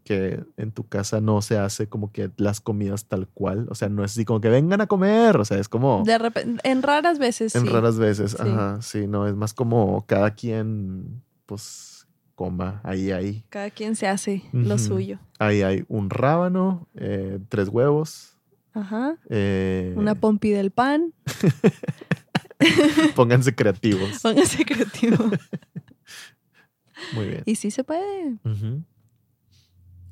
que 0.04 0.44
en 0.56 0.70
tu 0.70 0.86
casa 0.88 1.20
no 1.20 1.42
se 1.42 1.58
hace 1.58 1.88
como 1.88 2.12
que 2.12 2.30
las 2.36 2.60
comidas 2.60 3.06
tal 3.06 3.26
cual, 3.28 3.66
o 3.70 3.74
sea, 3.74 3.88
no 3.88 4.04
es 4.04 4.12
así 4.12 4.24
como 4.24 4.40
que 4.40 4.48
vengan 4.48 4.80
a 4.80 4.86
comer, 4.86 5.36
o 5.36 5.44
sea, 5.44 5.58
es 5.58 5.68
como 5.68 6.04
De 6.04 6.16
repente, 6.18 6.60
en 6.68 6.82
raras 6.82 7.18
veces 7.18 7.56
en 7.56 7.62
sí. 7.62 7.68
raras 7.68 7.98
veces, 7.98 8.32
Sí. 8.32 8.36
ajá, 8.48 8.80
sí, 8.82 9.06
no, 9.08 9.26
es 9.26 9.34
más 9.34 9.52
como 9.52 10.06
cada 10.06 10.30
quien, 10.32 11.22
pues, 11.46 11.95
coma, 12.36 12.80
ahí 12.84 13.10
hay, 13.10 13.44
Cada 13.48 13.70
quien 13.70 13.96
se 13.96 14.06
hace 14.06 14.44
lo 14.52 14.78
suyo. 14.78 15.18
ahí 15.40 15.62
hay 15.62 15.84
un 15.88 16.08
rábano, 16.10 16.86
eh, 16.94 17.40
tres 17.48 17.68
huevos, 17.68 18.36
Ajá. 18.72 19.16
eh, 19.28 19.92
Una 19.96 20.14
pompi 20.14 20.50
del 20.50 20.70
pan. 20.70 21.12
pónganse 23.16 23.54
creativos, 23.54 24.20
Póngase 24.22 24.64
creativo. 24.64 25.16
muy 27.14 27.26
bien. 27.28 27.42
y 27.44 27.56
sí 27.56 27.70
se 27.70 27.84
puede. 27.84 28.36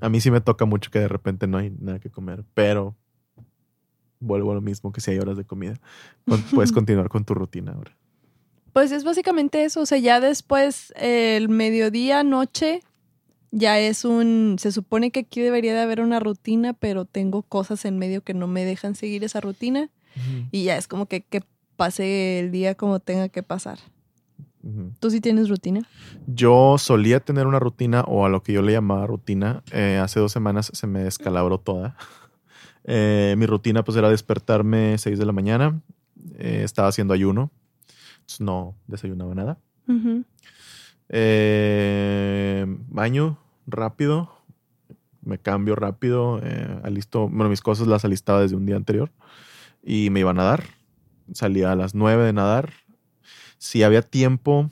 A 0.00 0.08
mí 0.08 0.20
sí 0.20 0.30
me 0.30 0.40
toca 0.40 0.64
mucho 0.64 0.90
que 0.90 0.98
de 0.98 1.08
repente 1.08 1.46
no 1.46 1.56
hay 1.58 1.70
nada 1.78 1.98
que 1.98 2.10
comer, 2.10 2.44
pero 2.54 2.94
vuelvo 4.20 4.52
a 4.52 4.54
lo 4.54 4.60
mismo 4.60 4.92
que 4.92 5.00
si 5.00 5.10
hay 5.10 5.18
horas 5.18 5.36
de 5.36 5.44
comida. 5.44 5.78
Puedes 6.54 6.72
continuar 6.72 7.08
con 7.08 7.24
tu 7.24 7.34
rutina 7.34 7.72
ahora. 7.72 7.96
Pues 8.74 8.90
es 8.92 9.04
básicamente 9.04 9.64
eso. 9.64 9.80
O 9.80 9.86
sea, 9.86 9.98
ya 9.98 10.18
después, 10.20 10.92
el 10.96 11.48
mediodía, 11.48 12.24
noche, 12.24 12.82
ya 13.52 13.78
es 13.78 14.04
un. 14.04 14.56
Se 14.58 14.72
supone 14.72 15.12
que 15.12 15.20
aquí 15.20 15.40
debería 15.40 15.72
de 15.72 15.80
haber 15.80 16.00
una 16.00 16.18
rutina, 16.18 16.72
pero 16.72 17.04
tengo 17.04 17.42
cosas 17.42 17.84
en 17.84 17.98
medio 17.98 18.22
que 18.22 18.34
no 18.34 18.48
me 18.48 18.64
dejan 18.64 18.96
seguir 18.96 19.22
esa 19.22 19.40
rutina. 19.40 19.90
Y 20.50 20.64
ya 20.64 20.76
es 20.76 20.88
como 20.88 21.06
que, 21.06 21.22
que 21.22 21.42
pase 21.76 22.40
el 22.40 22.50
día 22.50 22.74
como 22.74 22.98
tenga 22.98 23.28
que 23.28 23.44
pasar. 23.44 23.78
¿Tú 24.98 25.10
sí 25.10 25.20
tienes 25.20 25.48
rutina? 25.48 25.86
Yo 26.26 26.76
solía 26.78 27.20
tener 27.20 27.46
una 27.46 27.60
rutina, 27.60 28.00
o 28.02 28.24
a 28.26 28.28
lo 28.28 28.42
que 28.42 28.52
yo 28.52 28.62
le 28.62 28.72
llamaba 28.72 29.06
rutina. 29.06 29.62
eh, 29.70 30.00
hace 30.02 30.18
dos 30.18 30.32
semanas 30.32 30.70
se 30.74 30.86
me 30.86 31.04
descalabró 31.04 31.58
toda. 31.58 31.96
Eh, 32.86 33.34
mi 33.38 33.46
rutina 33.46 33.82
pues 33.82 33.96
era 33.96 34.10
despertarme 34.10 34.98
6 34.98 35.18
de 35.18 35.24
la 35.24 35.32
mañana. 35.32 35.80
eh, 36.38 36.60
estaba 36.64 36.88
haciendo 36.88 37.14
ayuno. 37.14 37.50
No 38.38 38.74
desayunaba 38.86 39.34
nada. 39.34 39.58
Eh, 41.08 42.64
baño 42.88 43.38
rápido. 43.66 44.30
Me 45.22 45.38
cambio 45.38 45.74
rápido. 45.74 46.40
eh, 46.42 46.80
alisto, 46.82 47.28
bueno, 47.28 47.48
mis 47.48 47.60
cosas 47.60 47.86
las 47.86 48.04
alistaba 48.04 48.40
desde 48.40 48.56
un 48.56 48.66
día 48.66 48.76
anterior. 48.76 49.10
Y 49.82 50.10
me 50.10 50.20
iba 50.20 50.30
a 50.30 50.34
nadar. 50.34 50.64
Salía 51.32 51.72
a 51.72 51.76
las 51.76 51.94
9 51.94 52.24
de 52.24 52.32
nadar. 52.32 52.72
Si 53.58 53.82
había 53.82 54.02
tiempo, 54.02 54.70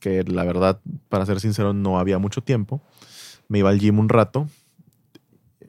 que 0.00 0.22
la 0.24 0.44
verdad, 0.44 0.80
para 1.08 1.26
ser 1.26 1.40
sincero, 1.40 1.72
no 1.72 1.98
había 1.98 2.18
mucho 2.18 2.40
tiempo, 2.42 2.80
me 3.48 3.58
iba 3.58 3.70
al 3.70 3.80
gym 3.80 3.98
un 3.98 4.08
rato. 4.08 4.48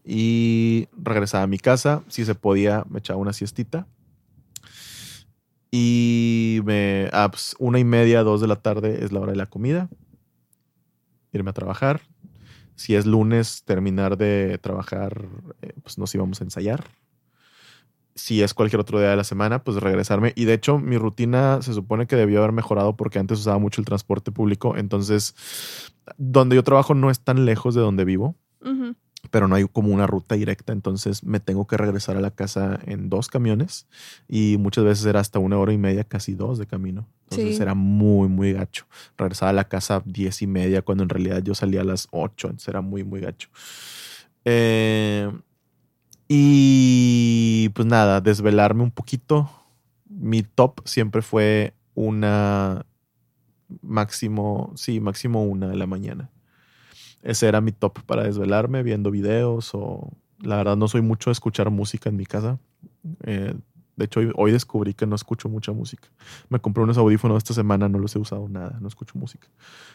Y 0.03 0.87
regresaba 0.97 1.43
a 1.43 1.47
mi 1.47 1.59
casa. 1.59 2.03
Si 2.07 2.25
se 2.25 2.35
podía, 2.35 2.85
me 2.89 2.99
echaba 2.99 3.19
una 3.19 3.33
siestita. 3.33 3.87
Y 5.71 6.61
me, 6.65 7.09
ah, 7.13 7.29
pues, 7.29 7.55
una 7.59 7.79
y 7.79 7.83
media, 7.83 8.23
dos 8.23 8.41
de 8.41 8.47
la 8.47 8.55
tarde 8.55 9.03
es 9.03 9.11
la 9.11 9.19
hora 9.19 9.31
de 9.31 9.37
la 9.37 9.45
comida. 9.45 9.89
Irme 11.31 11.51
a 11.51 11.53
trabajar. 11.53 12.01
Si 12.75 12.95
es 12.95 13.05
lunes, 13.05 13.63
terminar 13.65 14.17
de 14.17 14.57
trabajar, 14.57 15.27
eh, 15.61 15.73
pues 15.83 15.97
nos 15.97 16.15
íbamos 16.15 16.41
a 16.41 16.45
ensayar. 16.45 16.85
Si 18.15 18.41
es 18.41 18.53
cualquier 18.53 18.79
otro 18.79 18.99
día 18.99 19.09
de 19.09 19.15
la 19.15 19.23
semana, 19.23 19.63
pues 19.63 19.77
regresarme. 19.77 20.33
Y 20.35 20.45
de 20.45 20.53
hecho, 20.53 20.79
mi 20.79 20.97
rutina 20.97 21.61
se 21.61 21.73
supone 21.73 22.07
que 22.07 22.15
debió 22.15 22.39
haber 22.39 22.51
mejorado 22.51 22.95
porque 22.95 23.19
antes 23.19 23.39
usaba 23.39 23.59
mucho 23.59 23.81
el 23.81 23.85
transporte 23.85 24.31
público. 24.31 24.75
Entonces, 24.75 25.35
donde 26.17 26.55
yo 26.55 26.63
trabajo 26.63 26.95
no 26.95 27.11
es 27.11 27.19
tan 27.19 27.45
lejos 27.45 27.75
de 27.75 27.81
donde 27.81 28.05
vivo. 28.05 28.35
Pero 29.31 29.47
no 29.47 29.55
hay 29.55 29.65
como 29.67 29.93
una 29.93 30.07
ruta 30.07 30.35
directa, 30.35 30.73
entonces 30.73 31.23
me 31.23 31.39
tengo 31.39 31.67
que 31.67 31.77
regresar 31.77 32.17
a 32.17 32.21
la 32.21 32.31
casa 32.31 32.79
en 32.85 33.09
dos 33.09 33.27
camiones 33.27 33.87
y 34.27 34.57
muchas 34.57 34.83
veces 34.85 35.05
era 35.05 35.19
hasta 35.19 35.39
una 35.39 35.57
hora 35.57 35.73
y 35.73 35.77
media, 35.77 36.03
casi 36.03 36.33
dos 36.33 36.57
de 36.57 36.65
camino. 36.65 37.07
Entonces 37.25 37.57
Sí. 37.57 37.61
era 37.61 37.75
muy, 37.75 38.27
muy 38.27 38.53
gacho. 38.53 38.85
Regresaba 39.17 39.51
a 39.51 39.53
la 39.53 39.67
casa 39.67 39.97
a 39.97 40.03
diez 40.05 40.41
y 40.41 40.47
media 40.47 40.81
cuando 40.81 41.03
en 41.03 41.09
realidad 41.09 41.43
yo 41.43 41.53
salía 41.53 41.81
a 41.81 41.83
las 41.83 42.07
ocho, 42.11 42.47
entonces 42.47 42.69
era 42.69 42.81
muy, 42.81 43.03
muy 43.03 43.19
gacho. 43.21 43.49
Eh, 44.45 45.29
y 46.27 47.69
pues 47.69 47.87
nada, 47.87 48.21
desvelarme 48.21 48.83
un 48.83 48.91
poquito. 48.91 49.49
Mi 50.07 50.43
top 50.43 50.81
siempre 50.85 51.21
fue 51.21 51.73
una 51.93 52.85
máximo, 53.81 54.71
sí, 54.75 54.99
máximo 54.99 55.43
una 55.43 55.67
de 55.67 55.75
la 55.75 55.85
mañana. 55.87 56.29
Ese 57.23 57.47
era 57.47 57.61
mi 57.61 57.71
top 57.71 57.99
para 58.05 58.23
desvelarme, 58.23 58.83
viendo 58.83 59.11
videos 59.11 59.71
o... 59.73 60.09
La 60.41 60.55
verdad 60.55 60.77
no 60.77 60.87
soy 60.87 61.01
mucho 61.01 61.29
de 61.29 61.33
escuchar 61.33 61.69
música 61.69 62.07
en 62.07 62.15
mi 62.15 62.25
casa. 62.25 62.59
Eh, 63.23 63.53
de 63.97 64.05
hecho, 64.05 64.21
hoy, 64.21 64.31
hoy 64.35 64.51
descubrí 64.53 64.93
que 64.93 65.05
no 65.05 65.17
escucho 65.17 65.49
mucha 65.49 65.73
música. 65.73 66.07
Me 66.47 66.59
compré 66.59 66.81
unos 66.81 66.97
audífonos 66.97 67.39
esta 67.39 67.53
semana, 67.53 67.89
no 67.89 67.99
los 67.99 68.15
he 68.15 68.19
usado 68.19 68.47
nada, 68.47 68.77
no 68.79 68.87
escucho 68.87 69.17
música. 69.17 69.47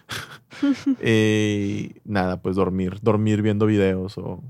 Eh, 1.00 2.00
nada, 2.04 2.40
pues 2.40 2.56
dormir, 2.56 2.98
dormir 3.02 3.42
viendo 3.42 3.66
videos 3.66 4.16
o 4.18 4.42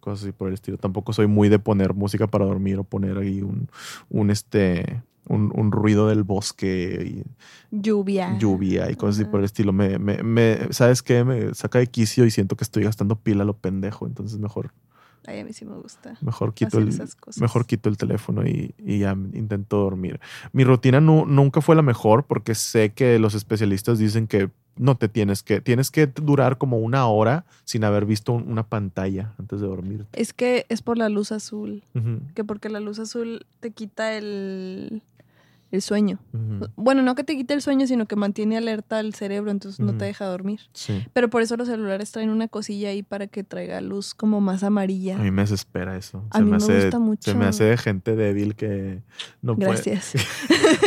cosas 0.00 0.22
así 0.22 0.32
por 0.32 0.48
el 0.48 0.54
estilo. 0.54 0.78
Tampoco 0.78 1.12
soy 1.12 1.26
muy 1.26 1.48
de 1.48 1.58
poner 1.58 1.94
música 1.94 2.26
para 2.28 2.44
dormir 2.44 2.78
o 2.78 2.84
poner 2.84 3.18
ahí 3.18 3.42
un, 3.42 3.68
un 4.08 4.30
este, 4.30 5.02
un, 5.26 5.52
un 5.54 5.72
ruido 5.72 6.08
del 6.08 6.22
bosque 6.22 7.04
y 7.06 7.24
Lluvia. 7.70 8.36
lluvia 8.38 8.90
y 8.90 8.94
cosas 8.94 9.16
así 9.20 9.24
por 9.30 9.40
el 9.40 9.44
estilo. 9.46 9.72
Me, 9.72 9.98
me, 9.98 10.22
me- 10.22 10.68
¿sabes 10.70 11.02
qué? 11.02 11.24
Me 11.24 11.54
saca 11.54 11.78
de 11.78 11.86
quicio 11.86 12.24
y 12.26 12.30
siento 12.30 12.56
que 12.56 12.64
estoy 12.64 12.84
gastando 12.84 13.16
pila 13.16 13.42
a 13.42 13.46
lo 13.46 13.56
pendejo. 13.56 14.06
Entonces 14.06 14.38
mejor, 14.38 14.72
Ay, 15.26 15.40
a 15.40 15.44
mí 15.44 15.52
sí 15.54 15.64
me 15.64 15.74
gusta. 15.76 16.18
mejor 16.20 16.52
quito 16.54 16.78
el, 16.78 16.90
mejor 17.40 17.64
quito 17.66 17.88
el 17.88 17.96
teléfono 17.96 18.46
y, 18.46 18.74
y 18.78 18.98
ya 18.98 19.12
intento 19.32 19.78
dormir. 19.78 20.20
Mi 20.52 20.64
rutina 20.64 21.00
nu- 21.00 21.24
nunca 21.26 21.60
fue 21.62 21.74
la 21.74 21.82
mejor 21.82 22.24
porque 22.24 22.54
sé 22.54 22.92
que 22.92 23.18
los 23.18 23.34
especialistas 23.34 23.98
dicen 23.98 24.26
que 24.26 24.50
no 24.76 24.96
te 24.96 25.08
tienes 25.08 25.42
que, 25.44 25.60
tienes 25.60 25.90
que 25.92 26.08
durar 26.08 26.58
como 26.58 26.78
una 26.78 27.06
hora 27.06 27.46
sin 27.64 27.84
haber 27.84 28.04
visto 28.06 28.32
un- 28.32 28.50
una 28.50 28.64
pantalla 28.68 29.32
antes 29.38 29.60
de 29.60 29.66
dormir. 29.68 30.04
Es 30.12 30.32
que 30.34 30.66
es 30.68 30.82
por 30.82 30.98
la 30.98 31.08
luz 31.08 31.32
azul. 31.32 31.82
Que 32.34 32.44
porque 32.44 32.68
la 32.68 32.80
luz 32.80 32.98
azul 32.98 33.46
te 33.60 33.70
quita 33.70 34.14
el, 34.18 35.00
el 35.74 35.82
sueño. 35.82 36.18
Bueno, 36.76 37.02
no 37.02 37.14
que 37.14 37.24
te 37.24 37.36
quite 37.36 37.54
el 37.54 37.62
sueño, 37.62 37.86
sino 37.86 38.06
que 38.06 38.16
mantiene 38.16 38.56
alerta 38.56 38.98
al 38.98 39.14
cerebro, 39.14 39.50
entonces 39.50 39.80
no 39.80 39.96
te 39.96 40.04
deja 40.04 40.26
dormir. 40.26 40.60
Sí. 40.72 41.06
Pero 41.12 41.30
por 41.30 41.42
eso 41.42 41.56
los 41.56 41.68
celulares 41.68 42.10
traen 42.12 42.30
una 42.30 42.48
cosilla 42.48 42.88
ahí 42.88 43.02
para 43.02 43.26
que 43.26 43.44
traiga 43.44 43.80
luz 43.80 44.14
como 44.14 44.40
más 44.40 44.62
amarilla. 44.62 45.16
A 45.16 45.22
mí 45.22 45.30
me 45.30 45.42
desespera 45.42 45.96
eso. 45.96 46.24
A 46.30 46.40
mí 46.40 46.50
me 46.50 46.56
hace, 46.56 46.82
gusta 46.82 46.98
mucho. 46.98 47.30
Se 47.30 47.36
me 47.36 47.46
hace 47.46 47.64
de 47.64 47.76
gente 47.76 48.16
débil 48.16 48.54
que 48.54 49.02
no 49.42 49.56
puede. 49.56 49.70
Gracias. 49.70 50.14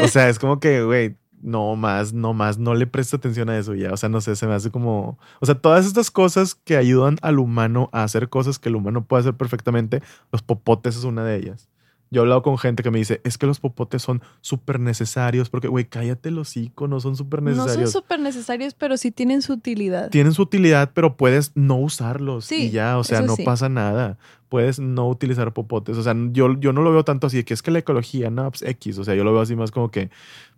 O 0.03 0.07
sea, 0.07 0.29
es 0.29 0.37
como 0.37 0.59
que, 0.59 0.83
güey, 0.83 1.15
no 1.41 1.75
más, 1.75 2.13
no 2.13 2.33
más, 2.33 2.57
no 2.57 2.73
le 2.75 2.87
presta 2.87 3.17
atención 3.17 3.49
a 3.49 3.57
eso 3.57 3.75
ya. 3.75 3.93
O 3.93 3.97
sea, 3.97 4.09
no 4.09 4.21
sé, 4.21 4.35
se 4.35 4.47
me 4.47 4.53
hace 4.53 4.71
como. 4.71 5.17
O 5.39 5.45
sea, 5.45 5.55
todas 5.55 5.85
estas 5.85 6.11
cosas 6.11 6.55
que 6.55 6.77
ayudan 6.77 7.17
al 7.21 7.39
humano 7.39 7.89
a 7.91 8.03
hacer 8.03 8.29
cosas 8.29 8.59
que 8.59 8.69
el 8.69 8.75
humano 8.75 9.05
puede 9.05 9.21
hacer 9.21 9.33
perfectamente, 9.35 10.01
los 10.31 10.41
popotes 10.41 10.97
es 10.97 11.03
una 11.03 11.23
de 11.23 11.37
ellas. 11.37 11.69
Yo 12.09 12.21
he 12.21 12.23
hablado 12.23 12.41
con 12.41 12.57
gente 12.57 12.83
que 12.83 12.91
me 12.91 12.99
dice, 12.99 13.19
es 13.23 13.37
que 13.37 13.45
los 13.47 13.59
popotes 13.59 14.01
son 14.01 14.21
súper 14.41 14.79
necesarios, 14.79 15.49
porque, 15.49 15.67
güey, 15.67 15.85
cállate 15.85 16.31
los 16.31 16.47
hocico, 16.49 16.87
no 16.87 16.99
son 16.99 17.15
súper 17.17 17.41
No 17.43 17.49
necesarios. 17.51 17.91
son 17.91 18.01
súper 18.01 18.19
necesarios, 18.21 18.73
pero 18.73 18.95
sí 18.97 19.11
tienen 19.11 19.41
su 19.41 19.53
utilidad. 19.53 20.09
Tienen 20.09 20.33
su 20.33 20.41
utilidad, 20.43 20.91
pero 20.93 21.17
puedes 21.17 21.51
no 21.55 21.75
usarlos 21.75 22.45
Sí, 22.45 22.67
y 22.67 22.69
ya, 22.71 22.97
o 22.97 23.03
sea, 23.03 23.21
no 23.21 23.35
sí. 23.35 23.43
pasa 23.43 23.67
nada. 23.67 24.17
Puedes 24.49 24.79
no 24.79 25.09
utilizar 25.09 25.51
popotes, 25.53 25.97
o 25.97 26.03
sea, 26.03 26.15
yo, 26.31 26.57
yo 26.57 26.71
no 26.71 26.81
lo 26.81 26.91
veo 26.93 27.03
tanto 27.03 27.27
así 27.27 27.43
que 27.43 27.53
es 27.53 27.61
que 27.61 27.71
la 27.71 27.79
ecología, 27.79 28.29
no, 28.29 28.49
pues 28.49 28.61
X, 28.61 28.97
o 28.99 29.03
sea, 29.03 29.13
yo 29.13 29.25
lo 29.25 29.33
veo 29.33 29.41
así 29.41 29.57
más 29.57 29.71
como 29.71 29.91
que 29.91 30.09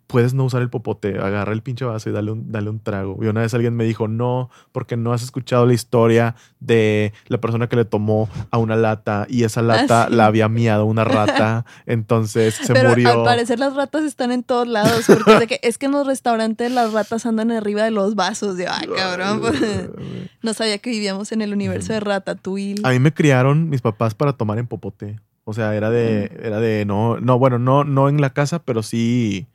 puedes 0.10 0.34
no 0.34 0.44
usar 0.44 0.64
el 0.64 0.72
popote, 0.72 1.20
agarra 1.20 1.54
el 1.54 1.62
pinche 1.62 1.86
vaso 1.86 2.10
y 2.10 2.12
dale 2.12 2.32
un, 2.32 2.52
dale 2.52 2.72
un 2.72 2.80
trago. 2.80 3.20
Y 3.22 3.28
una 3.28 3.42
vez 3.42 3.54
alguien 3.54 3.76
me 3.76 3.84
dijo, 3.84 4.08
no, 4.08 4.50
porque 4.72 4.98
no 4.98 5.14
has 5.14 5.22
escuchado 5.22 5.68
la 5.68 5.76
historia 5.76 6.36
de 6.60 7.14
la 7.28 7.40
persona 7.40 7.70
que 7.70 7.76
le 7.76 7.86
tomó 7.86 8.28
a 8.50 8.58
una 8.58 8.76
lata 8.76 9.28
y 9.30 9.44
esa 9.44 9.62
lata 9.62 10.08
sí. 10.10 10.16
la 10.16 10.26
había 10.26 10.50
miado 10.50 10.86
una 10.86 11.04
rata, 11.04 11.64
entonces 11.86 12.56
se 12.56 12.74
pero 12.74 12.90
murió. 12.90 13.12
al 13.20 13.24
parecer 13.24 13.60
las 13.60 13.76
ratas 13.76 14.04
están 14.04 14.32
en 14.32 14.42
todos 14.42 14.68
lados, 14.68 15.06
porque 15.06 15.32
es, 15.32 15.40
de 15.42 15.48
que, 15.48 15.60
es 15.62 15.78
que 15.78 15.86
en 15.86 15.92
los 15.92 16.08
restaurantes 16.08 16.72
las 16.72 16.92
ratas 16.92 17.28
andan 17.28 17.52
arriba 17.52 17.84
de 17.84 17.92
los 17.92 18.16
vasos. 18.16 18.58
De, 18.58 18.66
cabrón, 18.66 19.42
pues, 19.42 19.62
no 20.42 20.56
sabía 20.56 20.80
que 20.80 20.90
vivíamos 20.90 21.32
en 21.34 21.44
el 21.44 21.54
universo 21.54 21.94
de 21.94 22.00
Ratatouille. 22.00 22.82
A 22.84 22.90
mí 22.90 22.98
me 22.98 23.14
criaron 23.14 23.70
mis 23.70 23.82
papás 23.82 24.16
para 24.16 24.34
tomar 24.34 24.58
en 24.58 24.66
popote. 24.66 25.20
O 25.44 25.54
sea, 25.54 25.76
era 25.76 25.90
de, 25.90 26.32
era 26.44 26.60
de, 26.60 26.86
no, 26.86 27.20
no, 27.20 27.38
bueno, 27.38 27.60
no, 27.60 27.84
no 27.84 28.10
en 28.10 28.22
la 28.22 28.34
casa, 28.34 28.60
pero 28.60 28.84
sí, 28.84 29.48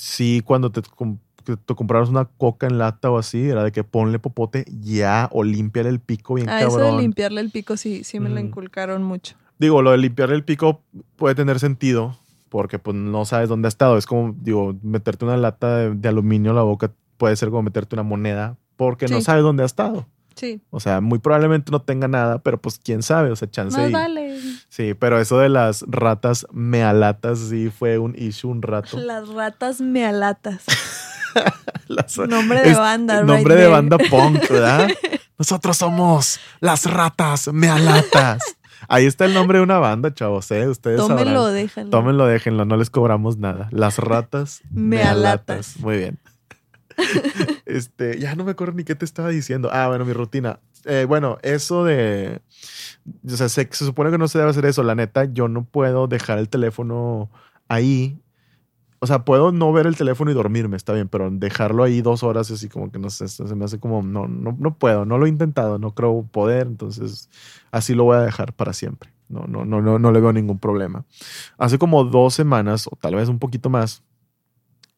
sí 0.00 0.40
cuando 0.44 0.70
te, 0.72 0.80
te 0.80 1.74
compraras 1.74 2.08
una 2.08 2.24
coca 2.24 2.66
en 2.66 2.78
lata 2.78 3.10
o 3.10 3.18
así, 3.18 3.48
era 3.48 3.62
de 3.64 3.70
que 3.72 3.84
ponle 3.84 4.18
popote 4.18 4.64
ya 4.80 5.28
o 5.32 5.44
límpiale 5.44 5.90
el 5.90 6.00
pico 6.00 6.34
bien 6.34 6.48
Ah, 6.48 6.60
eso 6.62 6.78
de 6.78 6.84
cabrón. 6.84 7.00
limpiarle 7.02 7.40
el 7.42 7.50
pico 7.50 7.76
sí, 7.76 8.02
sí 8.04 8.18
me 8.18 8.30
lo 8.30 8.40
inculcaron 8.40 9.02
mucho. 9.02 9.36
Digo, 9.58 9.82
lo 9.82 9.90
de 9.90 9.98
limpiarle 9.98 10.36
el 10.36 10.44
pico 10.44 10.80
puede 11.16 11.34
tener 11.34 11.58
sentido 11.60 12.16
porque 12.48 12.78
pues 12.78 12.96
no 12.96 13.24
sabes 13.26 13.48
dónde 13.48 13.66
ha 13.66 13.68
estado. 13.68 13.98
Es 13.98 14.06
como, 14.06 14.34
digo, 14.40 14.74
meterte 14.82 15.24
una 15.26 15.36
lata 15.36 15.76
de, 15.76 15.94
de 15.94 16.08
aluminio 16.08 16.50
en 16.52 16.56
la 16.56 16.62
boca 16.62 16.92
puede 17.18 17.36
ser 17.36 17.50
como 17.50 17.62
meterte 17.62 17.94
una 17.94 18.02
moneda 18.02 18.56
porque 18.76 19.06
no 19.06 19.20
sabes 19.20 19.42
dónde 19.42 19.62
ha 19.62 19.66
estado. 19.66 20.06
Sí, 20.34 20.60
O 20.70 20.80
sea, 20.80 21.00
muy 21.00 21.18
probablemente 21.18 21.70
no 21.70 21.82
tenga 21.82 22.08
nada, 22.08 22.38
pero 22.38 22.60
pues 22.60 22.78
quién 22.82 23.02
sabe, 23.02 23.30
o 23.30 23.36
sea, 23.36 23.50
chance. 23.50 23.76
más 23.78 23.90
y- 23.90 23.92
vale. 23.92 24.38
Sí, 24.68 24.94
pero 24.94 25.20
eso 25.20 25.38
de 25.38 25.48
las 25.48 25.84
ratas 25.88 26.46
mealatas 26.52 27.38
sí 27.38 27.70
fue 27.70 27.98
un 27.98 28.14
issue 28.16 28.48
un 28.50 28.62
rato. 28.62 28.96
Las 29.00 29.28
ratas 29.28 29.80
mealatas. 29.80 30.64
Las- 31.88 32.16
Nombre 32.28 32.62
de 32.62 32.70
es- 32.70 32.78
banda, 32.78 33.22
Nombre 33.22 33.36
right 33.38 33.48
de 33.48 33.54
there. 33.56 33.68
banda 33.68 33.98
punk, 34.10 34.48
¿verdad? 34.48 34.88
Nosotros 35.38 35.76
somos 35.76 36.38
las 36.60 36.84
ratas 36.84 37.48
mealatas. 37.52 38.42
Ahí 38.88 39.06
está 39.06 39.24
el 39.26 39.34
nombre 39.34 39.58
de 39.58 39.62
una 39.64 39.78
banda, 39.78 40.12
chavos, 40.12 40.50
¿eh? 40.50 40.66
Ustedes 40.68 40.96
Tómenlo, 40.98 41.44
sabrán. 41.44 41.54
déjenlo. 41.54 41.90
Tómenlo, 41.90 42.26
déjenlo, 42.26 42.64
no 42.64 42.76
les 42.76 42.90
cobramos 42.90 43.36
nada. 43.38 43.68
Las 43.70 43.98
ratas 43.98 44.62
mealatas. 44.70 45.76
Mealatas. 45.76 45.76
Muy 45.80 45.96
bien. 45.98 46.18
Este, 47.66 48.18
ya 48.18 48.34
no 48.34 48.44
me 48.44 48.50
acuerdo 48.50 48.74
ni 48.74 48.84
qué 48.84 48.96
te 48.96 49.04
estaba 49.04 49.28
diciendo. 49.28 49.70
Ah, 49.72 49.86
bueno, 49.88 50.04
mi 50.04 50.12
rutina. 50.12 50.58
Eh, 50.86 51.04
bueno, 51.06 51.38
eso 51.42 51.84
de. 51.84 52.40
O 53.24 53.36
sea, 53.36 53.48
se, 53.48 53.68
se 53.70 53.84
supone 53.84 54.10
que 54.10 54.18
no 54.18 54.26
se 54.26 54.38
debe 54.38 54.50
hacer 54.50 54.64
eso. 54.64 54.82
La 54.82 54.96
neta, 54.96 55.24
yo 55.24 55.46
no 55.46 55.64
puedo 55.64 56.08
dejar 56.08 56.38
el 56.38 56.48
teléfono 56.48 57.30
ahí. 57.68 58.18
O 58.98 59.06
sea, 59.06 59.24
puedo 59.24 59.50
no 59.50 59.72
ver 59.72 59.86
el 59.86 59.96
teléfono 59.96 60.30
y 60.30 60.34
dormirme, 60.34 60.76
está 60.76 60.92
bien, 60.92 61.08
pero 61.08 61.30
dejarlo 61.30 61.84
ahí 61.84 62.02
dos 62.02 62.22
horas 62.22 62.50
así 62.50 62.68
como 62.68 62.92
que 62.92 62.98
no 62.98 63.08
sé, 63.08 63.28
se 63.28 63.54
me 63.54 63.64
hace 63.64 63.80
como, 63.80 64.02
no, 64.02 64.28
no, 64.28 64.54
no 64.58 64.74
puedo, 64.74 65.06
no 65.06 65.16
lo 65.16 65.24
he 65.24 65.30
intentado, 65.30 65.78
no 65.78 65.94
creo 65.94 66.28
poder, 66.30 66.66
entonces 66.66 67.30
así 67.70 67.94
lo 67.94 68.04
voy 68.04 68.18
a 68.18 68.20
dejar 68.20 68.52
para 68.52 68.74
siempre. 68.74 69.10
No, 69.30 69.46
no, 69.46 69.64
no, 69.64 69.80
no, 69.80 69.98
no 69.98 70.12
le 70.12 70.20
veo 70.20 70.34
ningún 70.34 70.58
problema. 70.58 71.06
Hace 71.56 71.78
como 71.78 72.04
dos 72.04 72.34
semanas, 72.34 72.88
o 72.88 72.96
tal 73.00 73.14
vez 73.14 73.30
un 73.30 73.38
poquito 73.38 73.70
más, 73.70 74.02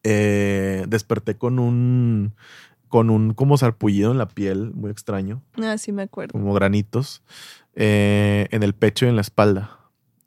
eh, 0.03 0.85
desperté 0.87 1.35
con 1.37 1.59
un, 1.59 2.33
con 2.89 3.09
un 3.09 3.33
como 3.33 3.57
sarpullido 3.57 4.11
en 4.11 4.17
la 4.17 4.27
piel, 4.27 4.71
muy 4.73 4.91
extraño 4.91 5.41
Ah, 5.61 5.77
sí 5.77 5.91
me 5.91 6.03
acuerdo. 6.03 6.33
como 6.33 6.53
granitos 6.53 7.23
eh, 7.75 8.47
en 8.51 8.63
el 8.63 8.73
pecho 8.73 9.05
y 9.05 9.09
en 9.09 9.15
la 9.15 9.21
espalda. 9.21 9.79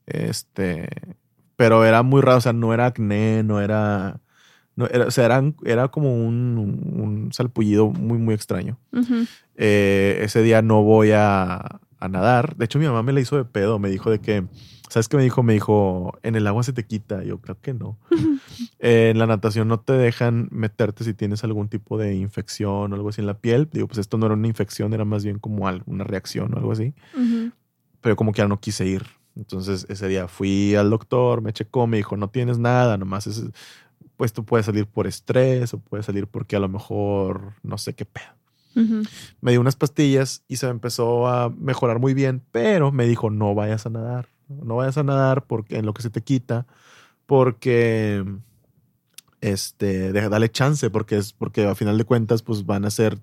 Este, 0.06 0.88
pero 1.56 1.84
era 1.84 2.02
muy 2.02 2.20
raro, 2.22 2.38
o 2.38 2.40
sea, 2.40 2.52
no 2.52 2.72
era 2.74 2.86
acné, 2.86 3.42
no 3.42 3.60
era, 3.60 4.20
no 4.76 4.86
era 4.86 5.06
o 5.06 5.10
sea, 5.10 5.24
eran- 5.26 5.56
era 5.64 5.88
como 5.88 6.14
un, 6.26 6.58
un 6.96 7.32
salpullido 7.32 7.88
muy, 7.90 8.18
muy 8.18 8.34
extraño. 8.34 8.78
Eh, 9.56 10.18
ese 10.22 10.42
día 10.42 10.62
no 10.62 10.82
voy 10.82 11.10
a, 11.12 11.80
a 11.98 12.08
nadar. 12.08 12.56
De 12.56 12.64
hecho, 12.66 12.78
mi 12.78 12.86
mamá 12.86 13.02
me 13.02 13.12
la 13.12 13.20
hizo 13.20 13.36
de 13.36 13.44
pedo, 13.44 13.78
me 13.78 13.88
dijo 13.90 14.10
de 14.10 14.20
que, 14.20 14.44
¿sabes 14.88 15.08
qué 15.08 15.16
me 15.16 15.22
dijo? 15.22 15.42
Me 15.42 15.52
dijo, 15.52 16.18
en 16.22 16.36
el 16.36 16.46
agua 16.46 16.62
se 16.62 16.72
te 16.72 16.84
quita. 16.86 17.22
Yo 17.22 17.40
creo 17.40 17.60
que 17.60 17.74
no. 17.74 17.98
Eh, 18.78 19.10
en 19.10 19.18
la 19.18 19.26
natación 19.26 19.68
no 19.68 19.80
te 19.80 19.94
dejan 19.94 20.48
meterte 20.50 21.02
si 21.02 21.14
tienes 21.14 21.42
algún 21.44 21.68
tipo 21.68 21.98
de 21.98 22.14
infección 22.14 22.92
o 22.92 22.94
algo 22.94 23.08
así 23.08 23.20
en 23.20 23.26
la 23.26 23.38
piel. 23.38 23.68
Digo, 23.72 23.88
pues 23.88 23.98
esto 23.98 24.18
no 24.18 24.26
era 24.26 24.34
una 24.34 24.46
infección, 24.46 24.92
era 24.92 25.04
más 25.04 25.24
bien 25.24 25.38
como 25.38 25.66
una 25.86 26.04
reacción 26.04 26.54
o 26.54 26.58
algo 26.58 26.72
así. 26.72 26.94
Pero 28.00 28.16
como 28.16 28.32
que 28.32 28.42
ya 28.42 28.48
no 28.48 28.60
quise 28.60 28.86
ir. 28.86 29.04
Entonces 29.34 29.86
ese 29.88 30.08
día 30.08 30.28
fui 30.28 30.74
al 30.74 30.90
doctor, 30.90 31.42
me 31.42 31.52
checó, 31.52 31.86
me 31.86 31.98
dijo, 31.98 32.16
no 32.16 32.28
tienes 32.28 32.58
nada, 32.58 32.96
nomás 32.96 33.26
es, 33.26 33.44
pues 34.16 34.32
tú 34.32 34.44
puedes 34.44 34.66
salir 34.66 34.86
por 34.86 35.06
estrés 35.06 35.74
o 35.74 35.78
puedes 35.78 36.06
salir 36.06 36.26
porque 36.26 36.56
a 36.56 36.60
lo 36.60 36.68
mejor 36.68 37.54
no 37.62 37.78
sé 37.78 37.94
qué 37.94 38.04
pedo. 38.04 38.36
Me 39.40 39.52
dio 39.52 39.60
unas 39.62 39.74
pastillas 39.74 40.44
y 40.48 40.56
se 40.56 40.66
me 40.66 40.72
empezó 40.72 41.26
a 41.28 41.48
mejorar 41.48 41.98
muy 41.98 42.12
bien, 42.12 42.42
pero 42.52 42.92
me 42.92 43.06
dijo, 43.06 43.30
no 43.30 43.54
vayas 43.54 43.86
a 43.86 43.90
nadar, 43.90 44.28
no 44.48 44.76
vayas 44.76 44.98
a 44.98 45.02
nadar 45.02 45.44
porque 45.46 45.78
en 45.78 45.86
lo 45.86 45.94
que 45.94 46.02
se 46.02 46.10
te 46.10 46.22
quita, 46.22 46.66
porque 47.26 48.24
este, 49.40 50.12
deja- 50.12 50.28
dale 50.28 50.50
chance, 50.50 50.90
porque 50.90 51.16
es 51.18 51.32
porque 51.32 51.66
a 51.66 51.74
final 51.74 51.98
de 51.98 52.04
cuentas, 52.04 52.42
pues 52.42 52.64
van 52.66 52.84
a 52.84 52.90
ser, 52.90 53.18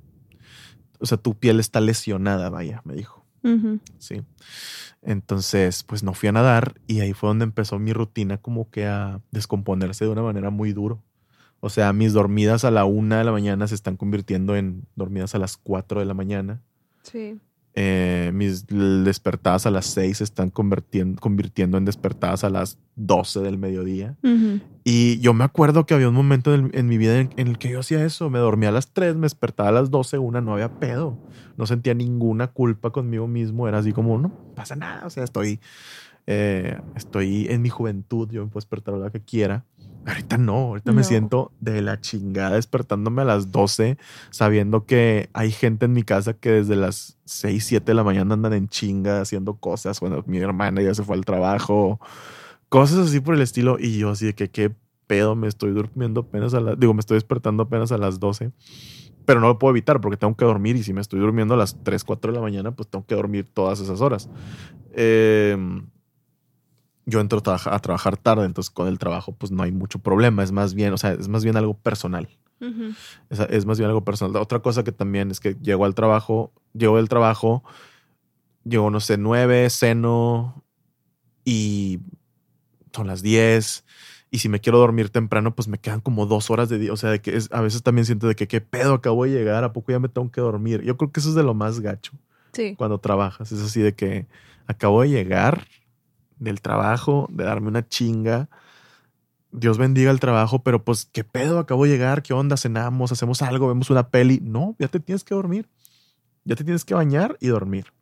o 0.99 1.05
sea, 1.05 1.17
tu 1.17 1.35
piel 1.35 1.59
está 1.59 1.81
lesionada, 1.81 2.49
vaya, 2.49 2.81
me 2.85 2.93
dijo. 2.93 3.23
Sí. 3.97 4.21
Entonces, 5.01 5.83
pues 5.83 6.01
no 6.01 6.13
fui 6.13 6.29
a 6.29 6.31
nadar 6.31 6.75
y 6.87 7.01
ahí 7.01 7.11
fue 7.11 7.27
donde 7.27 7.43
empezó 7.43 7.77
mi 7.77 7.91
rutina 7.91 8.37
como 8.37 8.69
que 8.69 8.85
a 8.87 9.19
descomponerse 9.31 10.05
de 10.05 10.11
una 10.11 10.21
manera 10.21 10.49
muy 10.49 10.71
duro. 10.71 11.03
O 11.59 11.69
sea, 11.69 11.91
mis 11.91 12.13
dormidas 12.13 12.63
a 12.63 12.71
la 12.71 12.85
una 12.85 13.17
de 13.17 13.25
la 13.25 13.33
mañana 13.33 13.67
se 13.67 13.75
están 13.75 13.97
convirtiendo 13.97 14.55
en 14.55 14.85
dormidas 14.95 15.35
a 15.35 15.39
las 15.39 15.57
cuatro 15.57 15.99
de 15.99 16.05
la 16.05 16.13
mañana. 16.13 16.61
Sí. 17.01 17.37
Eh, 17.75 18.29
mis 18.35 18.67
despertadas 18.67 19.65
a 19.65 19.71
las 19.71 19.87
seis 19.87 20.17
se 20.17 20.23
están 20.23 20.51
convirtiendo, 20.51 21.19
convirtiendo 21.19 21.79
en 21.79 21.85
despertadas 21.85 22.43
a 22.43 22.51
las 22.51 22.77
12 22.95 23.39
del 23.39 23.57
mediodía. 23.57 24.15
Y 24.83 25.19
yo 25.19 25.33
me 25.33 25.43
acuerdo 25.43 25.85
que 25.85 25.95
había 25.95 26.09
un 26.09 26.13
momento 26.13 26.53
en, 26.53 26.69
en 26.73 26.87
mi 26.87 26.99
vida 26.99 27.19
en, 27.19 27.33
en 27.35 27.47
el 27.47 27.57
que 27.57 27.69
yo 27.69 27.79
hacía 27.79 28.05
eso. 28.05 28.29
Me 28.29 28.37
dormía 28.37 28.69
a 28.69 28.71
las 28.71 28.93
3, 28.93 29.15
me 29.15 29.21
despertaba 29.21 29.69
a 29.69 29.71
las 29.71 29.89
12, 29.89 30.19
una, 30.19 30.39
no 30.39 30.53
había 30.53 30.79
pedo. 30.79 31.17
No 31.57 31.65
sentía 31.65 31.95
ninguna 31.95 32.47
culpa 32.47 32.91
conmigo 32.91 33.27
mismo. 33.27 33.67
Era 33.67 33.79
así 33.79 33.91
como, 33.91 34.19
no 34.19 34.29
pasa 34.55 34.75
nada. 34.75 35.05
O 35.07 35.09
sea, 35.09 35.23
estoy, 35.23 35.59
eh, 36.27 36.79
estoy 36.95 37.47
en 37.49 37.63
mi 37.63 37.69
juventud. 37.69 38.29
Yo 38.31 38.43
me 38.43 38.47
puedo 38.51 38.61
despertar 38.61 38.93
a 38.93 38.97
la 38.97 39.03
hora 39.05 39.11
que 39.11 39.21
quiera. 39.21 39.65
Ahorita 40.05 40.37
no, 40.37 40.53
ahorita 40.53 40.91
me 40.91 41.03
siento 41.03 41.51
de 41.61 41.81
la 41.81 42.01
chingada 42.01 42.55
despertándome 42.55 43.21
a 43.21 43.25
las 43.25 43.51
12, 43.51 43.97
sabiendo 44.31 44.85
que 44.85 45.29
hay 45.33 45.51
gente 45.51 45.85
en 45.85 45.93
mi 45.93 46.03
casa 46.03 46.33
que 46.33 46.51
desde 46.51 46.75
las 46.75 47.17
6, 47.25 47.63
7 47.65 47.85
de 47.85 47.93
la 47.93 48.03
mañana 48.03 48.33
andan 48.33 48.53
en 48.53 48.67
chinga 48.67 49.21
haciendo 49.21 49.55
cosas. 49.55 50.01
Bueno, 50.01 50.21
mi 50.27 50.39
hermana 50.39 50.81
ya 50.81 50.93
se 50.93 51.03
fue 51.03 51.15
al 51.15 51.23
trabajo, 51.23 52.01
cosas 52.67 53.07
así 53.07 53.21
por 53.21 53.35
el 53.35 53.41
estilo. 53.41 53.77
Y 53.79 53.97
yo 53.97 54.09
así 54.09 54.25
de 54.25 54.35
que 54.35 54.49
qué 54.49 54.75
pedo, 55.07 55.35
me 55.35 55.47
estoy 55.47 55.71
durmiendo 55.71 56.21
apenas 56.21 56.53
a 56.53 56.59
las, 56.59 56.77
digo, 56.77 56.93
me 56.93 56.99
estoy 56.99 57.15
despertando 57.15 57.63
apenas 57.63 57.93
a 57.93 57.97
las 57.97 58.19
12. 58.19 58.51
Pero 59.25 59.39
no 59.39 59.47
lo 59.47 59.57
puedo 59.57 59.71
evitar 59.71 60.01
porque 60.01 60.17
tengo 60.17 60.35
que 60.35 60.43
dormir 60.43 60.75
y 60.75 60.83
si 60.83 60.91
me 60.91 60.99
estoy 60.99 61.21
durmiendo 61.21 61.53
a 61.53 61.57
las 61.57 61.81
3, 61.81 62.03
4 62.03 62.33
de 62.33 62.35
la 62.35 62.41
mañana, 62.41 62.71
pues 62.71 62.89
tengo 62.89 63.05
que 63.05 63.15
dormir 63.15 63.47
todas 63.53 63.79
esas 63.79 64.01
horas. 64.01 64.29
Eh, 64.91 65.57
yo 67.05 67.19
entro 67.19 67.39
a, 67.39 67.41
trabaja- 67.43 67.75
a 67.75 67.79
trabajar 67.79 68.17
tarde, 68.17 68.45
entonces 68.45 68.69
con 68.71 68.87
el 68.87 68.97
trabajo 68.99 69.33
pues 69.33 69.51
no 69.51 69.63
hay 69.63 69.71
mucho 69.71 69.99
problema, 69.99 70.43
es 70.43 70.51
más 70.51 70.73
bien, 70.73 70.93
o 70.93 70.97
sea, 70.97 71.11
es 71.13 71.27
más 71.27 71.43
bien 71.43 71.57
algo 71.57 71.73
personal. 71.75 72.27
Es, 73.29 73.39
es 73.41 73.65
más 73.65 73.77
bien 73.77 73.89
algo 73.89 74.05
personal. 74.05 74.41
Otra 74.41 74.59
cosa 74.61 74.85
que 74.85 74.93
también 74.93 75.31
es 75.31 75.41
que 75.41 75.55
llego 75.61 75.83
al 75.83 75.95
trabajo, 75.95 76.53
llego 76.73 76.95
del 76.95 77.09
trabajo, 77.09 77.61
llego, 78.63 78.89
no 78.89 79.01
sé, 79.01 79.17
nueve, 79.17 79.69
ceno 79.69 80.63
y 81.43 81.99
son 82.93 83.07
las 83.07 83.21
10. 83.21 83.83
Y 84.31 84.39
si 84.39 84.49
me 84.49 84.59
quiero 84.61 84.79
dormir 84.79 85.09
temprano, 85.09 85.53
pues 85.53 85.67
me 85.67 85.77
quedan 85.77 85.99
como 85.99 86.25
dos 86.25 86.49
horas 86.49 86.69
de 86.69 86.79
día. 86.79 86.93
O 86.93 86.97
sea, 86.97 87.09
de 87.11 87.19
que 87.21 87.35
es- 87.35 87.49
a 87.51 87.59
veces 87.61 87.83
también 87.83 88.05
siento 88.05 88.27
de 88.27 88.35
que 88.35 88.47
qué 88.47 88.61
pedo 88.61 88.93
acabo 88.93 89.25
de 89.25 89.31
llegar, 89.31 89.63
¿a 89.65 89.73
poco 89.73 89.91
ya 89.91 89.99
me 89.99 90.07
tengo 90.09 90.31
que 90.31 90.39
dormir? 90.41 90.81
Yo 90.83 90.95
creo 90.97 91.11
que 91.11 91.19
eso 91.19 91.29
es 91.29 91.35
de 91.35 91.43
lo 91.43 91.53
más 91.53 91.81
gacho 91.81 92.13
Sí. 92.53 92.75
cuando 92.77 92.97
trabajas. 92.99 93.51
Es 93.51 93.61
así 93.61 93.81
de 93.81 93.93
que 93.93 94.25
acabo 94.67 95.01
de 95.01 95.09
llegar 95.09 95.67
del 96.37 96.61
trabajo, 96.61 97.27
de 97.31 97.43
darme 97.43 97.67
una 97.67 97.87
chinga. 97.87 98.49
Dios 99.51 99.77
bendiga 99.77 100.11
el 100.11 100.19
trabajo, 100.19 100.63
pero 100.63 100.83
pues, 100.83 101.05
¿qué 101.11 101.23
pedo? 101.23 101.59
Acabo 101.59 101.83
de 101.85 101.91
llegar, 101.91 102.23
¿qué 102.23 102.33
onda? 102.33 102.57
Cenamos, 102.57 103.11
hacemos 103.11 103.41
algo, 103.41 103.67
vemos 103.67 103.89
una 103.89 104.09
peli. 104.09 104.39
No, 104.41 104.75
ya 104.79 104.87
te 104.87 104.99
tienes 104.99 105.23
que 105.23 105.35
dormir. 105.35 105.69
Ya 106.45 106.55
te 106.55 106.63
tienes 106.63 106.85
que 106.85 106.93
bañar 106.93 107.37
y 107.39 107.47
dormir. 107.47 107.93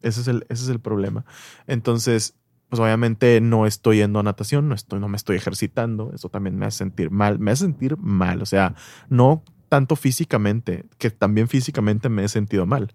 Ese 0.00 0.20
es 0.20 0.28
el, 0.28 0.46
ese 0.48 0.64
es 0.64 0.68
el 0.68 0.80
problema. 0.80 1.24
Entonces, 1.66 2.34
pues 2.72 2.80
obviamente 2.80 3.38
no 3.42 3.66
estoy 3.66 3.98
yendo 3.98 4.18
a 4.18 4.22
natación, 4.22 4.66
no, 4.66 4.74
estoy, 4.74 4.98
no 4.98 5.06
me 5.06 5.18
estoy 5.18 5.36
ejercitando, 5.36 6.10
eso 6.14 6.30
también 6.30 6.56
me 6.56 6.64
hace 6.64 6.78
sentir 6.78 7.10
mal, 7.10 7.38
me 7.38 7.50
hace 7.50 7.66
sentir 7.66 7.98
mal, 7.98 8.40
o 8.40 8.46
sea, 8.46 8.74
no 9.10 9.44
tanto 9.68 9.94
físicamente, 9.94 10.86
que 10.96 11.10
también 11.10 11.48
físicamente 11.48 12.08
me 12.08 12.24
he 12.24 12.28
sentido 12.28 12.64
mal, 12.64 12.94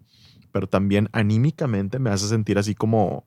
pero 0.50 0.68
también 0.68 1.08
anímicamente 1.12 2.00
me 2.00 2.10
hace 2.10 2.26
sentir 2.26 2.58
así 2.58 2.74
como, 2.74 3.24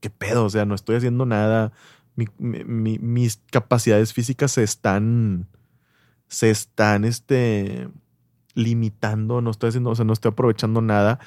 ¿qué 0.00 0.10
pedo? 0.10 0.44
O 0.44 0.50
sea, 0.50 0.64
no 0.64 0.74
estoy 0.74 0.96
haciendo 0.96 1.26
nada, 1.26 1.72
mis 2.16 3.40
capacidades 3.50 4.12
físicas 4.12 4.52
se 4.52 4.62
están, 4.62 5.46
se 6.28 6.50
están, 6.50 7.04
este, 7.04 7.88
limitando, 8.54 9.40
no 9.40 9.50
estoy 9.50 9.68
haciendo, 9.68 9.90
o 9.90 9.94
sea, 9.94 10.04
no 10.04 10.12
estoy 10.12 10.30
aprovechando 10.30 10.82
nada 10.82 11.20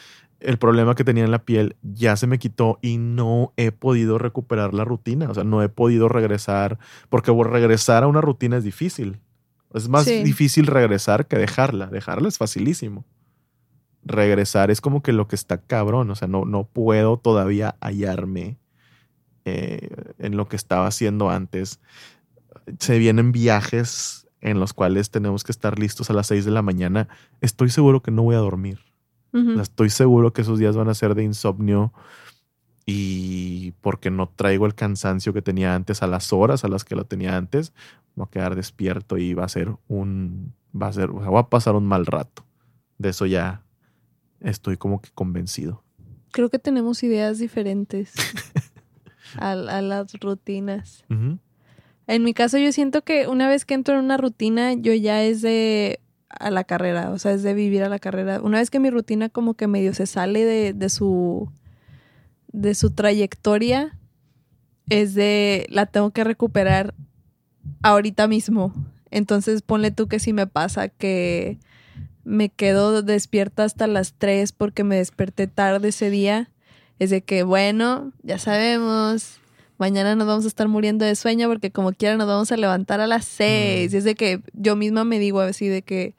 el 0.44 0.58
problema 0.58 0.96
que 0.96 1.04
tenía 1.04 1.24
en 1.24 1.32
la 1.32 1.46
piel 1.46 1.78
ya 1.82 2.16
se 2.16 2.28
me 2.28 2.38
quitó 2.38 2.78
y 2.82 2.98
no 2.98 3.54
he 3.58 3.72
podido 3.72 4.18
recuperar 4.18 4.74
la 4.74 4.86
rutina. 4.86 5.30
O 5.30 5.34
sea, 5.34 5.44
no 5.44 5.64
he 5.64 5.70
podido 5.70 6.10
regresar, 6.10 6.80
porque 7.10 7.32
regresar 7.32 8.04
a 8.04 8.08
una 8.08 8.22
rutina 8.22 8.58
es 8.58 8.64
difícil. 8.64 9.20
Es 9.74 9.90
más 9.90 10.06
difícil 10.06 10.68
regresar 10.68 11.28
que 11.28 11.38
dejarla. 11.38 11.88
Dejarla 11.88 12.28
es 12.28 12.38
facilísimo. 12.38 13.06
Regresar 14.04 14.70
es 14.70 14.82
como 14.82 15.02
que 15.02 15.14
lo 15.14 15.28
que 15.28 15.36
está 15.36 15.62
cabrón. 15.62 16.12
O 16.12 16.16
sea, 16.16 16.28
no, 16.28 16.46
no 16.46 16.66
puedo 16.66 17.18
todavía 17.18 17.76
hallarme 17.82 18.58
eh, 19.46 19.90
en 20.20 20.38
lo 20.38 20.48
que 20.48 20.56
estaba 20.56 20.88
haciendo 20.88 21.30
antes. 21.30 21.80
Se 22.80 22.98
vienen 22.98 23.32
viajes 23.32 24.28
en 24.42 24.60
los 24.60 24.74
cuales 24.74 25.10
tenemos 25.10 25.44
que 25.44 25.52
estar 25.52 25.80
listos 25.80 26.10
a 26.10 26.14
las 26.14 26.28
6 26.28 26.46
de 26.46 26.52
la 26.52 26.62
mañana. 26.62 27.08
Estoy 27.42 27.70
seguro 27.70 28.02
que 28.02 28.12
no 28.12 28.24
voy 28.24 28.36
a 28.36 28.40
dormir 28.40 28.80
Estoy 29.60 29.90
seguro 29.90 30.32
que 30.32 30.44
esos 30.44 30.60
días 30.60 30.76
van 30.76 30.90
a 30.90 30.94
ser 30.94 31.16
de 31.16 31.24
insomnio 31.24 31.92
y 32.86 33.72
porque 33.82 34.12
no 34.12 34.30
traigo 34.30 34.68
el 34.68 34.76
cansancio 34.76 35.34
que 35.34 35.42
tenía 35.42 35.74
antes 35.74 36.04
a 36.04 36.08
las 36.08 36.32
horas 36.32 36.64
a 36.64 36.68
las 36.68 36.84
que 36.84 36.96
lo 36.96 37.06
tenía 37.06 37.36
antes, 37.36 37.74
voy 38.14 38.28
a 38.28 38.30
quedar 38.30 38.56
despierto 38.56 39.18
y 39.18 39.34
va 39.34 39.46
a 39.46 39.50
ser 39.50 39.76
un, 39.88 40.54
va 40.80 40.88
a 40.88 40.94
ser, 40.94 41.10
o 41.10 41.20
sea, 41.20 41.30
voy 41.30 41.40
a 41.40 41.50
pasar 41.50 41.76
un 41.76 41.88
mal 41.88 42.06
rato. 42.06 42.46
De 43.00 43.10
eso 43.10 43.26
ya 43.26 43.64
estoy 44.40 44.78
como 44.78 45.02
que 45.02 45.10
convencido. 45.16 45.84
Creo 46.32 46.50
que 46.50 46.60
tenemos 46.60 47.02
ideas 47.02 47.40
diferentes 47.40 48.14
a, 49.38 49.56
las 49.56 50.14
rutinas. 50.20 51.06
En 52.08 52.24
mi 52.24 52.34
caso 52.34 52.58
yo 52.58 52.72
siento 52.72 53.04
que 53.04 53.28
una 53.28 53.48
vez 53.48 53.66
que 53.66 53.74
entro 53.74 53.98
en 53.98 54.06
una 54.06 54.18
rutina, 54.18 54.74
yo 54.74 54.94
ya 54.94 55.24
es 55.24 55.42
de, 55.42 56.00
a 56.30 56.52
la 56.52 56.64
carrera, 56.64 57.12
o 57.12 57.20
sea, 57.20 57.32
es 57.32 57.44
de 57.44 57.54
vivir 57.54 57.84
a 57.84 57.90
la 57.90 58.00
carrera. 58.00 58.42
Una 58.42 58.60
vez 58.60 58.70
que 58.70 58.80
mi 58.80 58.90
rutina 58.90 59.30
como 59.30 59.54
que 59.54 59.68
medio 59.68 59.94
se 59.94 60.06
sale 60.06 60.44
de, 60.46 60.74
de 60.74 60.90
su 60.90 61.50
de 62.52 62.76
su 62.76 62.92
trayectoria, 62.92 63.98
es 64.90 65.16
de 65.16 65.66
la 65.70 65.86
tengo 65.88 66.12
que 66.12 66.24
recuperar 66.24 66.94
ahorita 67.82 68.28
mismo. 68.28 68.74
Entonces 69.12 69.62
ponle 69.62 69.92
tú 69.92 70.08
que 70.08 70.20
si 70.20 70.34
me 70.34 70.48
pasa 70.48 70.88
que 70.88 71.60
me 72.24 72.50
quedo 72.50 73.02
despierta 73.02 73.64
hasta 73.64 73.88
las 73.88 74.14
3 74.14 74.52
porque 74.54 74.84
me 74.84 74.96
desperté 74.96 75.48
tarde 75.48 75.90
ese 75.90 76.10
día, 76.10 76.50
es 77.00 77.10
de 77.10 77.22
que 77.22 77.44
bueno, 77.44 78.12
ya 78.22 78.38
sabemos, 78.38 79.40
mañana 79.78 80.16
nos 80.16 80.28
vamos 80.28 80.46
a 80.46 80.48
estar 80.48 80.68
muriendo 80.68 81.06
de 81.06 81.16
sueño 81.16 81.48
porque 81.50 81.72
como 81.72 81.92
quiera 81.92 82.16
nos 82.18 82.28
vamos 82.28 82.52
a 82.52 82.58
levantar 82.58 83.02
a 83.02 83.08
las 83.08 83.26
seis. 83.26 83.94
Y 83.94 83.98
es 83.98 84.04
de 84.04 84.16
que 84.16 84.42
yo 84.54 84.76
misma 84.76 85.04
me 85.04 85.20
digo 85.20 85.42
así 85.42 85.68
de 85.68 85.82
que, 85.82 86.16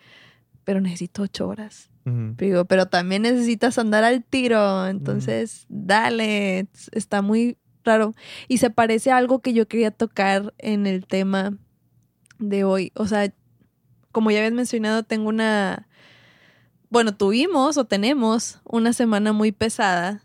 pero 0.64 0.81
necesito 0.81 1.22
ocho 1.22 1.49
horas. 1.49 1.91
Digo, 2.07 2.66
pero 2.66 2.85
también 2.85 3.22
necesitas 3.22 3.79
andar 3.79 4.05
al 4.05 4.22
tiro. 4.22 4.87
Entonces, 4.89 5.64
dale. 5.70 6.66
Está 6.93 7.22
muy 7.22 7.57
raro. 7.83 8.14
Y 8.47 8.59
se 8.59 8.68
parece 8.68 9.11
a 9.11 9.16
algo 9.16 9.39
que 9.39 9.55
yo 9.55 9.66
quería 9.66 9.91
tocar 9.91 10.53
en 10.59 10.87
el 10.87 11.07
tema 11.07 11.57
de 12.39 12.64
hoy. 12.64 12.93
O 12.95 13.07
sea, 13.07 13.33
como 14.12 14.31
ya 14.31 14.39
habías 14.39 14.53
mencionado, 14.53 15.03
tengo 15.03 15.31
una... 15.31 15.89
Bueno, 16.91 17.16
tuvimos 17.16 17.79
o 17.79 17.87
tenemos 17.87 18.61
una 18.64 18.93
semana 18.93 19.33
muy 19.33 19.51
pesada 19.51 20.24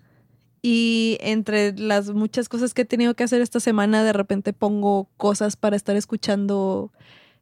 y 0.62 1.18
entre 1.22 1.78
las 1.78 2.12
muchas 2.12 2.50
cosas 2.50 2.74
que 2.74 2.82
he 2.82 2.86
tenido 2.86 3.14
que 3.14 3.24
hacer 3.24 3.42
esta 3.42 3.60
semana, 3.60 4.04
de 4.04 4.14
repente 4.14 4.54
pongo 4.54 5.10
cosas 5.18 5.56
para 5.56 5.76
estar 5.76 5.96
escuchando 5.96 6.92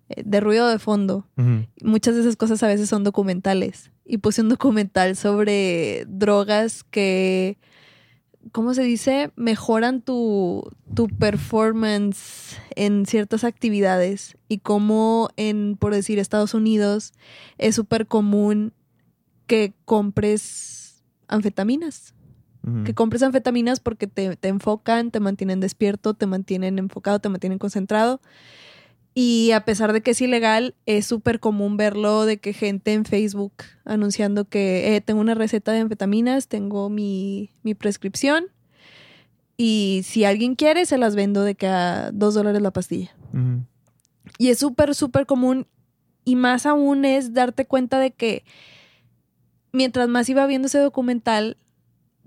eh, 0.09 0.23
de 0.25 0.39
ruido 0.39 0.67
de 0.67 0.79
fondo. 0.79 1.27
Muchas 1.81 2.15
de 2.15 2.21
esas 2.21 2.35
cosas 2.35 2.61
a 2.63 2.67
veces 2.67 2.89
son 2.89 3.03
documentales. 3.03 3.91
Y 4.05 4.19
puse 4.19 4.41
un 4.41 4.49
documental 4.49 5.15
sobre 5.15 6.05
drogas 6.07 6.83
que, 6.83 7.57
¿cómo 8.51 8.73
se 8.73 8.83
dice? 8.83 9.31
Mejoran 9.35 10.01
tu, 10.01 10.69
tu 10.93 11.07
performance 11.07 12.57
en 12.75 13.05
ciertas 13.05 13.43
actividades. 13.43 14.37
Y 14.47 14.59
cómo 14.59 15.29
en, 15.37 15.75
por 15.75 15.93
decir, 15.93 16.19
Estados 16.19 16.53
Unidos 16.53 17.13
es 17.57 17.75
súper 17.75 18.05
común 18.05 18.73
que 19.47 19.73
compres 19.85 21.03
anfetaminas 21.27 22.13
que 22.83 22.93
compres 22.93 23.23
anfetaminas 23.23 23.79
porque 23.79 24.07
te, 24.07 24.37
enfocan, 24.43 25.11
te 25.11 25.19
mantienen 25.19 25.59
despierto, 25.59 26.13
te 26.13 26.25
mantienen 26.25 26.79
enfocado, 26.79 27.19
te 27.19 27.29
mantienen 27.29 27.59
concentrado. 27.59 28.19
Y 29.13 29.51
a 29.51 29.65
pesar 29.65 29.93
de 29.93 30.01
que 30.01 30.11
es 30.11 30.21
ilegal, 30.21 30.75
es 30.85 31.05
súper 31.05 31.39
común 31.39 31.77
verlo 31.77 32.25
de 32.25 32.37
que 32.37 32.53
gente 32.53 32.93
en 32.93 33.05
Facebook 33.05 33.53
anunciando 33.85 34.45
que 34.45 34.95
eh, 34.95 35.01
tengo 35.01 35.21
una 35.21 35.33
receta 35.33 35.71
de 35.71 35.79
anfetaminas, 35.79 36.47
tengo 36.47 36.89
mi, 36.89 37.51
prescripción 37.79 38.45
y 39.55 40.01
si 40.03 40.23
alguien 40.23 40.55
quiere, 40.55 40.85
se 40.85 40.97
las 40.97 41.15
vendo 41.15 41.43
de 41.43 41.55
que 41.55 41.67
a 41.67 42.11
dos 42.11 42.35
dólares 42.35 42.61
la 42.61 42.71
pastilla. 42.71 43.15
Y 44.37 44.49
es 44.49 44.59
súper, 44.59 44.93
súper 44.93 45.25
común 45.25 45.67
y 46.25 46.35
más 46.35 46.65
aún 46.65 47.05
es 47.05 47.33
darte 47.33 47.65
cuenta 47.65 47.99
de 47.99 48.11
que 48.11 48.43
mientras 49.71 50.09
más 50.09 50.27
iba 50.29 50.45
viendo 50.45 50.67
ese 50.67 50.79
documental, 50.79 51.57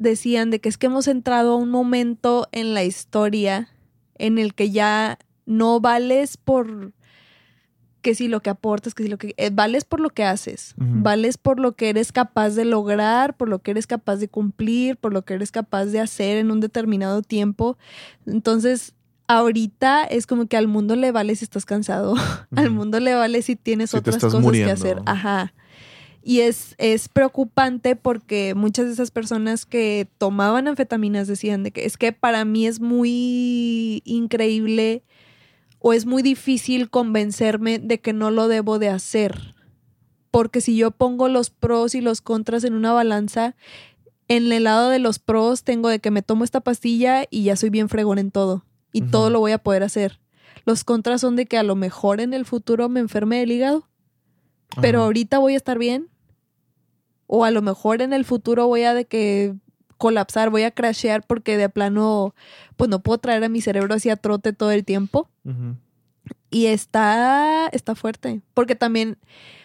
decían 0.00 0.50
de 0.50 0.60
que 0.60 0.68
es 0.68 0.78
que 0.78 0.86
hemos 0.86 1.06
entrado 1.06 1.52
a 1.52 1.56
un 1.56 1.70
momento 1.70 2.48
en 2.52 2.74
la 2.74 2.82
historia 2.82 3.68
en 4.16 4.38
el 4.38 4.54
que 4.54 4.70
ya 4.70 5.18
no 5.46 5.80
vales 5.80 6.36
por 6.36 6.92
que 8.00 8.14
si 8.14 8.28
lo 8.28 8.40
que 8.40 8.48
aportas, 8.48 8.94
que 8.94 9.02
si 9.02 9.10
lo 9.10 9.18
que 9.18 9.34
eh, 9.36 9.50
vales 9.52 9.84
por 9.84 10.00
lo 10.00 10.08
que 10.08 10.24
haces, 10.24 10.74
vales 10.76 11.36
por 11.36 11.60
lo 11.60 11.72
que 11.72 11.90
eres 11.90 12.12
capaz 12.12 12.50
de 12.50 12.64
lograr, 12.64 13.36
por 13.36 13.48
lo 13.48 13.58
que 13.58 13.72
eres 13.72 13.86
capaz 13.86 14.16
de 14.16 14.28
cumplir, 14.28 14.96
por 14.96 15.12
lo 15.12 15.22
que 15.22 15.34
eres 15.34 15.52
capaz 15.52 15.86
de 15.86 16.00
hacer 16.00 16.38
en 16.38 16.50
un 16.50 16.60
determinado 16.60 17.20
tiempo. 17.20 17.76
Entonces, 18.24 18.94
ahorita 19.28 20.04
es 20.04 20.26
como 20.26 20.46
que 20.46 20.56
al 20.56 20.66
mundo 20.66 20.96
le 20.96 21.12
vale 21.12 21.36
si 21.36 21.44
estás 21.44 21.66
cansado, 21.66 22.14
al 22.56 22.70
mundo 22.70 23.00
le 23.00 23.14
vale 23.14 23.42
si 23.42 23.54
tienes 23.54 23.92
otras 23.92 24.16
cosas 24.16 24.50
que 24.50 24.64
hacer. 24.70 25.02
Ajá. 25.04 25.52
Y 26.22 26.40
es, 26.40 26.74
es 26.78 27.08
preocupante 27.08 27.96
porque 27.96 28.54
muchas 28.54 28.86
de 28.86 28.92
esas 28.92 29.10
personas 29.10 29.64
que 29.64 30.06
tomaban 30.18 30.68
anfetaminas 30.68 31.26
decían 31.26 31.62
de 31.62 31.70
que 31.70 31.86
es 31.86 31.96
que 31.96 32.12
para 32.12 32.44
mí 32.44 32.66
es 32.66 32.80
muy 32.80 34.02
increíble 34.04 35.02
o 35.78 35.94
es 35.94 36.04
muy 36.04 36.22
difícil 36.22 36.90
convencerme 36.90 37.78
de 37.78 38.00
que 38.00 38.12
no 38.12 38.30
lo 38.30 38.48
debo 38.48 38.78
de 38.78 38.90
hacer. 38.90 39.54
Porque 40.30 40.60
si 40.60 40.76
yo 40.76 40.90
pongo 40.90 41.28
los 41.28 41.50
pros 41.50 41.94
y 41.94 42.02
los 42.02 42.20
contras 42.20 42.64
en 42.64 42.74
una 42.74 42.92
balanza, 42.92 43.56
en 44.28 44.52
el 44.52 44.64
lado 44.64 44.90
de 44.90 44.98
los 44.98 45.18
pros 45.18 45.64
tengo 45.64 45.88
de 45.88 46.00
que 46.00 46.10
me 46.10 46.22
tomo 46.22 46.44
esta 46.44 46.60
pastilla 46.60 47.24
y 47.30 47.44
ya 47.44 47.56
soy 47.56 47.70
bien 47.70 47.88
fregón 47.88 48.18
en 48.18 48.30
todo. 48.30 48.64
Y 48.92 49.02
todo 49.02 49.30
lo 49.30 49.40
voy 49.40 49.52
a 49.52 49.58
poder 49.58 49.82
hacer. 49.82 50.20
Los 50.66 50.84
contras 50.84 51.22
son 51.22 51.36
de 51.36 51.46
que 51.46 51.56
a 51.56 51.62
lo 51.62 51.76
mejor 51.76 52.20
en 52.20 52.34
el 52.34 52.44
futuro 52.44 52.88
me 52.88 53.00
enferme 53.00 53.38
del 53.38 53.52
hígado 53.52 53.89
pero 54.80 55.02
ahorita 55.02 55.38
voy 55.38 55.54
a 55.54 55.56
estar 55.56 55.78
bien. 55.78 56.08
O 57.26 57.44
a 57.44 57.50
lo 57.50 57.62
mejor 57.62 58.02
en 58.02 58.12
el 58.12 58.24
futuro 58.24 58.66
voy 58.66 58.82
a 58.82 58.94
de 58.94 59.04
que 59.04 59.54
colapsar, 59.98 60.50
voy 60.50 60.62
a 60.62 60.70
crashear 60.70 61.24
porque 61.26 61.56
de 61.56 61.68
plano, 61.68 62.34
pues 62.76 62.88
no 62.90 63.02
puedo 63.02 63.18
traer 63.18 63.44
a 63.44 63.48
mi 63.48 63.60
cerebro 63.60 63.94
así 63.94 64.10
a 64.10 64.16
trote 64.16 64.52
todo 64.52 64.70
el 64.72 64.84
tiempo. 64.84 65.30
Y 66.50 66.66
está, 66.66 67.68
está 67.68 67.94
fuerte, 67.94 68.40
porque 68.54 68.74
también 68.74 69.18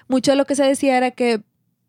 mucho 0.07 0.31
de 0.31 0.37
lo 0.37 0.45
que 0.45 0.55
se 0.55 0.63
decía 0.63 0.97
era 0.97 1.11
que 1.11 1.41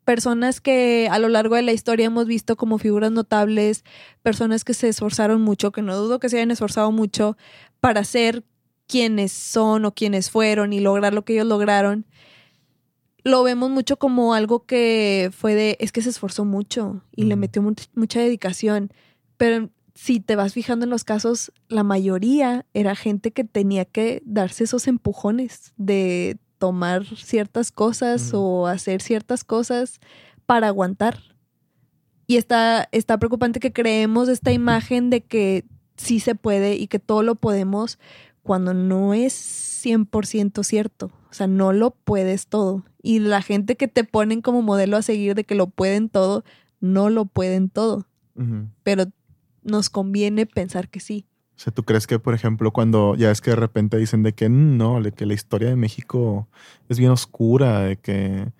personas 0.04 0.60
que 0.60 1.08
a 1.10 1.18
lo 1.18 1.28
largo 1.28 1.56
de 1.56 1.62
la 1.62 1.72
historia 1.72 2.06
hemos 2.06 2.26
visto 2.26 2.56
como 2.56 2.78
figuras 2.78 3.10
notables, 3.10 3.84
personas 4.22 4.64
que 4.64 4.72
se 4.72 4.88
esforzaron 4.88 5.42
mucho, 5.42 5.72
que 5.72 5.82
no 5.82 5.96
dudo 5.96 6.20
que 6.20 6.28
se 6.28 6.36
hayan 6.36 6.52
esforzado 6.52 6.92
mucho 6.92 7.36
para 7.80 8.04
ser 8.04 8.44
quienes 8.86 9.32
son 9.32 9.84
o 9.84 9.92
quienes 9.92 10.30
fueron 10.30 10.72
y 10.72 10.78
lograr 10.78 11.12
lo 11.12 11.24
que 11.24 11.34
ellos 11.34 11.48
lograron, 11.48 12.06
lo 13.26 13.42
vemos 13.42 13.70
mucho 13.70 13.96
como 13.96 14.34
algo 14.34 14.66
que 14.66 15.32
fue 15.36 15.56
de, 15.56 15.76
es 15.80 15.90
que 15.90 16.00
se 16.00 16.10
esforzó 16.10 16.44
mucho 16.44 17.02
y 17.16 17.24
le 17.24 17.34
metió 17.34 17.60
mucha 17.60 18.20
dedicación, 18.20 18.92
pero 19.36 19.68
si 19.96 20.20
te 20.20 20.36
vas 20.36 20.52
fijando 20.52 20.84
en 20.84 20.90
los 20.90 21.02
casos, 21.02 21.52
la 21.66 21.82
mayoría 21.82 22.66
era 22.72 22.94
gente 22.94 23.32
que 23.32 23.42
tenía 23.42 23.84
que 23.84 24.22
darse 24.24 24.62
esos 24.62 24.86
empujones 24.86 25.72
de 25.76 26.38
tomar 26.58 27.04
ciertas 27.04 27.72
cosas 27.72 28.30
o 28.32 28.68
hacer 28.68 29.02
ciertas 29.02 29.42
cosas 29.42 29.98
para 30.46 30.68
aguantar. 30.68 31.18
Y 32.28 32.36
está, 32.36 32.88
está 32.92 33.18
preocupante 33.18 33.58
que 33.58 33.72
creemos 33.72 34.28
esta 34.28 34.52
imagen 34.52 35.10
de 35.10 35.24
que 35.24 35.64
sí 35.96 36.20
se 36.20 36.36
puede 36.36 36.76
y 36.76 36.86
que 36.86 37.00
todo 37.00 37.24
lo 37.24 37.34
podemos 37.34 37.98
cuando 38.44 38.72
no 38.72 39.14
es 39.14 39.34
100% 39.84 40.62
cierto. 40.62 41.10
O 41.36 41.38
sea, 41.38 41.48
no 41.48 41.74
lo 41.74 41.90
puedes 41.90 42.46
todo. 42.46 42.82
Y 43.02 43.18
la 43.18 43.42
gente 43.42 43.76
que 43.76 43.88
te 43.88 44.04
ponen 44.04 44.40
como 44.40 44.62
modelo 44.62 44.96
a 44.96 45.02
seguir 45.02 45.34
de 45.34 45.44
que 45.44 45.54
lo 45.54 45.66
pueden 45.66 46.08
todo, 46.08 46.44
no 46.80 47.10
lo 47.10 47.26
pueden 47.26 47.68
todo. 47.68 48.06
Pero 48.82 49.04
nos 49.62 49.90
conviene 49.90 50.46
pensar 50.46 50.88
que 50.88 50.98
sí. 50.98 51.26
O 51.54 51.58
sea, 51.58 51.74
¿tú 51.74 51.82
crees 51.82 52.06
que, 52.06 52.18
por 52.18 52.32
ejemplo, 52.32 52.72
cuando 52.72 53.16
ya 53.16 53.30
es 53.30 53.42
que 53.42 53.50
de 53.50 53.56
repente 53.56 53.98
dicen 53.98 54.22
de 54.22 54.32
que 54.32 54.48
"Mm, 54.48 54.78
no, 54.78 55.02
de 55.02 55.12
que 55.12 55.26
la 55.26 55.34
historia 55.34 55.68
de 55.68 55.76
México 55.76 56.48
es 56.88 56.98
bien 56.98 57.10
oscura, 57.10 57.80
de 57.80 57.96
que 57.98 58.50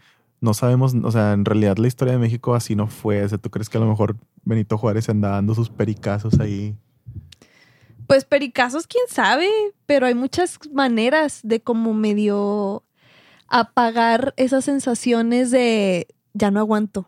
no 0.43 0.53
sabemos, 0.53 0.95
o 1.03 1.11
sea, 1.11 1.33
en 1.33 1.47
realidad 1.47 1.79
la 1.79 1.89
historia 1.89 2.13
de 2.13 2.19
México 2.21 2.55
así 2.55 2.77
no 2.77 2.89
fue. 2.89 3.25
O 3.25 3.29
sea, 3.31 3.39
¿tú 3.39 3.49
crees 3.49 3.71
que 3.71 3.79
a 3.79 3.81
lo 3.81 3.89
mejor 3.89 4.19
Benito 4.45 4.77
Juárez 4.77 5.09
anda 5.09 5.31
dando 5.31 5.55
sus 5.55 5.71
pericazos 5.71 6.41
ahí? 6.41 6.77
Pues 8.07 8.25
pericazos, 8.25 8.87
quién 8.87 9.05
sabe, 9.09 9.49
pero 9.87 10.07
hay 10.07 10.15
muchas 10.15 10.59
maneras 10.73 11.41
de 11.43 11.61
como 11.61 11.95
medio 11.95 12.85
apagar 13.49 14.35
esas 14.37 14.65
sensaciones 14.65 15.51
de 15.51 16.09
ya 16.35 16.51
no 16.51 16.61
aguanto. 16.61 17.07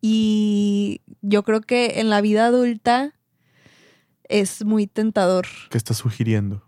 Y 0.00 1.00
yo 1.22 1.44
creo 1.44 1.62
que 1.62 2.00
en 2.00 2.10
la 2.10 2.20
vida 2.20 2.46
adulta 2.46 3.14
es 4.28 4.64
muy 4.64 4.86
tentador 4.86 5.46
¿Qué 5.70 5.78
estás 5.78 5.98
sugiriendo? 5.98 6.66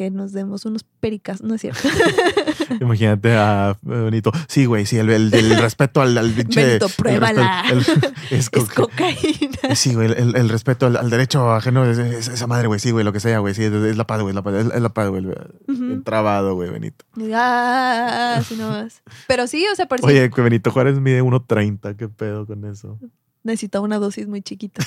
Que 0.00 0.10
nos 0.10 0.32
demos 0.32 0.64
unos 0.64 0.82
pericazos, 0.98 1.42
¿no 1.46 1.56
es 1.56 1.60
cierto? 1.60 1.86
Imagínate 2.80 3.34
a 3.36 3.76
Benito. 3.82 4.32
Sí, 4.48 4.64
güey, 4.64 4.86
sí, 4.86 4.96
el, 4.96 5.10
el- 5.10 5.34
el 5.34 5.58
respeto 5.58 6.00
al, 6.00 6.16
al 6.16 6.30
pinche. 6.30 6.64
Benito, 6.64 6.86
pruébala. 6.96 7.64
el- 7.70 7.80
es 8.30 8.48
co- 8.48 8.60
es 8.60 8.70
cocaína. 8.70 9.74
Sí, 9.74 9.92
güey, 9.94 10.10
el, 10.16 10.48
respeto 10.48 10.86
al, 10.86 10.96
al 10.96 11.10
derecho 11.10 11.52
ajeno 11.52 11.84
es, 11.84 11.98
es- 11.98 12.28
esa 12.28 12.46
madre, 12.46 12.66
güey, 12.68 12.80
sí, 12.80 12.92
güey, 12.92 13.04
lo 13.04 13.12
que 13.12 13.20
sea, 13.20 13.40
güey, 13.40 13.52
sí, 13.52 13.64
es, 13.64 13.96
la 13.98 14.06
paz, 14.06 14.22
güey, 14.22 14.34
la 14.34 14.40
paz, 14.40 14.54
es, 14.72 14.80
la 14.80 14.88
paz, 14.88 15.10
güey. 15.10 15.26
Ujú. 15.68 16.00
Trabado, 16.02 16.54
güey, 16.54 16.70
Benito. 16.70 17.04
Ah, 17.34 18.36
así 18.38 18.56
nomás. 18.56 19.02
Pero 19.28 19.46
sí, 19.48 19.66
o 19.70 19.76
sea, 19.76 19.84
por 19.84 20.00
si 20.00 20.06
Oye, 20.06 20.30
que 20.30 20.40
Benito 20.40 20.70
Juárez 20.70 20.98
mide 20.98 21.22
1.30, 21.22 21.94
¿qué 21.94 22.08
pedo 22.08 22.46
con 22.46 22.64
eso? 22.64 22.98
necesitaba 23.42 23.84
una 23.84 23.98
dosis 23.98 24.28
muy 24.28 24.40
chiquita. 24.42 24.82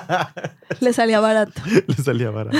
Le 0.80 0.92
salía 0.92 1.18
barato. 1.20 1.60
Le 1.86 1.94
salía 1.96 2.30
barato. 2.30 2.58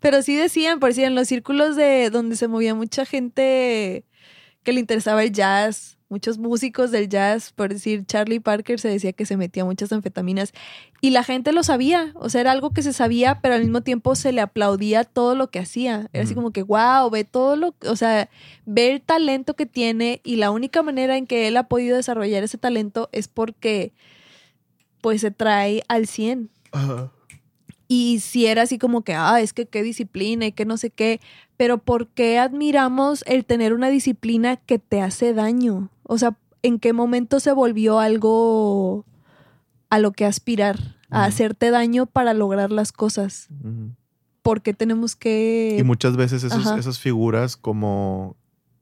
Pero 0.00 0.22
sí 0.22 0.36
decían, 0.36 0.80
por 0.80 0.94
si 0.94 1.04
en 1.04 1.14
los 1.14 1.28
círculos 1.28 1.76
de 1.76 2.10
donde 2.10 2.36
se 2.36 2.48
movía 2.48 2.74
mucha 2.74 3.04
gente 3.04 4.04
que 4.62 4.72
le 4.72 4.80
interesaba 4.80 5.22
el 5.22 5.32
jazz, 5.32 5.96
muchos 6.08 6.38
músicos 6.38 6.90
del 6.90 7.08
jazz, 7.08 7.52
por 7.52 7.70
decir 7.70 8.04
Charlie 8.06 8.40
Parker 8.40 8.78
se 8.78 8.88
decía 8.88 9.12
que 9.12 9.26
se 9.26 9.36
metía 9.36 9.64
muchas 9.64 9.92
anfetaminas 9.92 10.52
y 11.00 11.10
la 11.10 11.24
gente 11.24 11.52
lo 11.52 11.62
sabía, 11.62 12.12
o 12.14 12.28
sea, 12.28 12.40
era 12.42 12.52
algo 12.52 12.70
que 12.70 12.82
se 12.82 12.92
sabía, 12.92 13.40
pero 13.40 13.54
al 13.54 13.62
mismo 13.62 13.80
tiempo 13.80 14.14
se 14.14 14.32
le 14.32 14.40
aplaudía 14.40 15.04
todo 15.04 15.34
lo 15.34 15.50
que 15.50 15.58
hacía. 15.58 16.08
Era 16.12 16.24
así 16.24 16.34
como 16.34 16.52
que, 16.52 16.62
wow, 16.62 17.10
ve 17.10 17.24
todo 17.24 17.56
lo, 17.56 17.74
o 17.88 17.96
sea, 17.96 18.28
ve 18.64 18.92
el 18.92 19.02
talento 19.02 19.54
que 19.54 19.66
tiene 19.66 20.20
y 20.24 20.36
la 20.36 20.50
única 20.50 20.82
manera 20.82 21.16
en 21.16 21.26
que 21.26 21.48
él 21.48 21.56
ha 21.56 21.68
podido 21.68 21.96
desarrollar 21.96 22.42
ese 22.42 22.58
talento 22.58 23.08
es 23.12 23.28
porque 23.28 23.92
pues 25.00 25.20
se 25.20 25.30
trae 25.30 25.82
al 25.88 26.06
100. 26.06 26.50
Ajá. 26.72 27.12
Y 27.88 28.20
si 28.20 28.46
era 28.46 28.62
así 28.62 28.78
como 28.78 29.02
que, 29.02 29.14
ah, 29.14 29.40
es 29.40 29.52
que 29.52 29.66
qué 29.66 29.82
disciplina 29.82 30.46
y 30.46 30.52
que 30.52 30.64
no 30.64 30.76
sé 30.76 30.90
qué, 30.90 31.20
pero 31.56 31.78
¿por 31.78 32.08
qué 32.08 32.38
admiramos 32.38 33.22
el 33.26 33.44
tener 33.44 33.72
una 33.72 33.88
disciplina 33.90 34.56
que 34.56 34.78
te 34.78 35.00
hace 35.00 35.32
daño? 35.34 35.88
O 36.02 36.18
sea, 36.18 36.36
¿en 36.62 36.78
qué 36.80 36.92
momento 36.92 37.38
se 37.40 37.52
volvió 37.52 38.00
algo 38.00 39.04
a 39.88 39.98
lo 40.00 40.12
que 40.12 40.24
aspirar? 40.24 40.96
A 41.10 41.24
hacerte 41.26 41.70
daño 41.70 42.06
para 42.06 42.34
lograr 42.34 42.72
las 42.72 42.90
cosas. 42.90 43.46
Ujú. 43.62 43.92
¿Por 44.42 44.60
qué 44.62 44.74
tenemos 44.74 45.14
que... 45.14 45.76
Y 45.78 45.82
muchas 45.84 46.16
veces 46.16 46.42
esos- 46.42 46.76
esas 46.76 46.98
figuras 46.98 47.56
como 47.56 48.34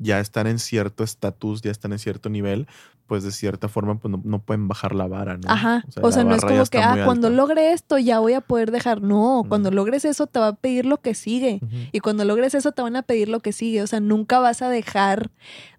ya 0.04 0.20
están 0.20 0.46
en 0.46 0.58
cierto 0.58 1.02
estatus, 1.02 1.62
ya 1.62 1.70
están 1.70 1.92
en 1.92 1.98
cierto 1.98 2.28
nivel, 2.28 2.68
pues 3.06 3.24
de 3.24 3.32
cierta 3.32 3.68
forma 3.68 3.98
pues 3.98 4.12
no, 4.12 4.20
no 4.22 4.38
pueden 4.40 4.68
bajar 4.68 4.94
la 4.94 5.06
vara, 5.06 5.38
¿no? 5.38 5.50
Ajá. 5.50 5.84
O 6.02 6.12
sea, 6.12 6.24
no 6.24 6.34
es 6.34 6.42
como 6.42 6.64
que, 6.66 6.78
ah, 6.78 7.02
cuando 7.04 7.30
logre 7.30 7.72
esto 7.72 7.98
ya 7.98 8.18
voy 8.18 8.34
a 8.34 8.42
poder 8.42 8.70
dejar. 8.70 9.00
No, 9.00 9.44
cuando 9.48 9.70
logres 9.70 10.04
eso 10.04 10.26
te 10.26 10.38
va 10.38 10.48
a 10.48 10.56
pedir 10.56 10.84
lo 10.84 11.00
que 11.00 11.14
sigue. 11.14 11.60
Y 11.90 12.00
cuando 12.00 12.24
logres 12.24 12.54
eso 12.54 12.72
te 12.72 12.82
van 12.82 12.96
a 12.96 13.02
pedir 13.02 13.28
lo 13.28 13.40
que 13.40 13.52
sigue. 13.52 13.82
O 13.82 13.86
sea, 13.86 14.00
nunca 14.00 14.38
vas 14.38 14.62
a 14.62 14.68
dejar 14.68 15.30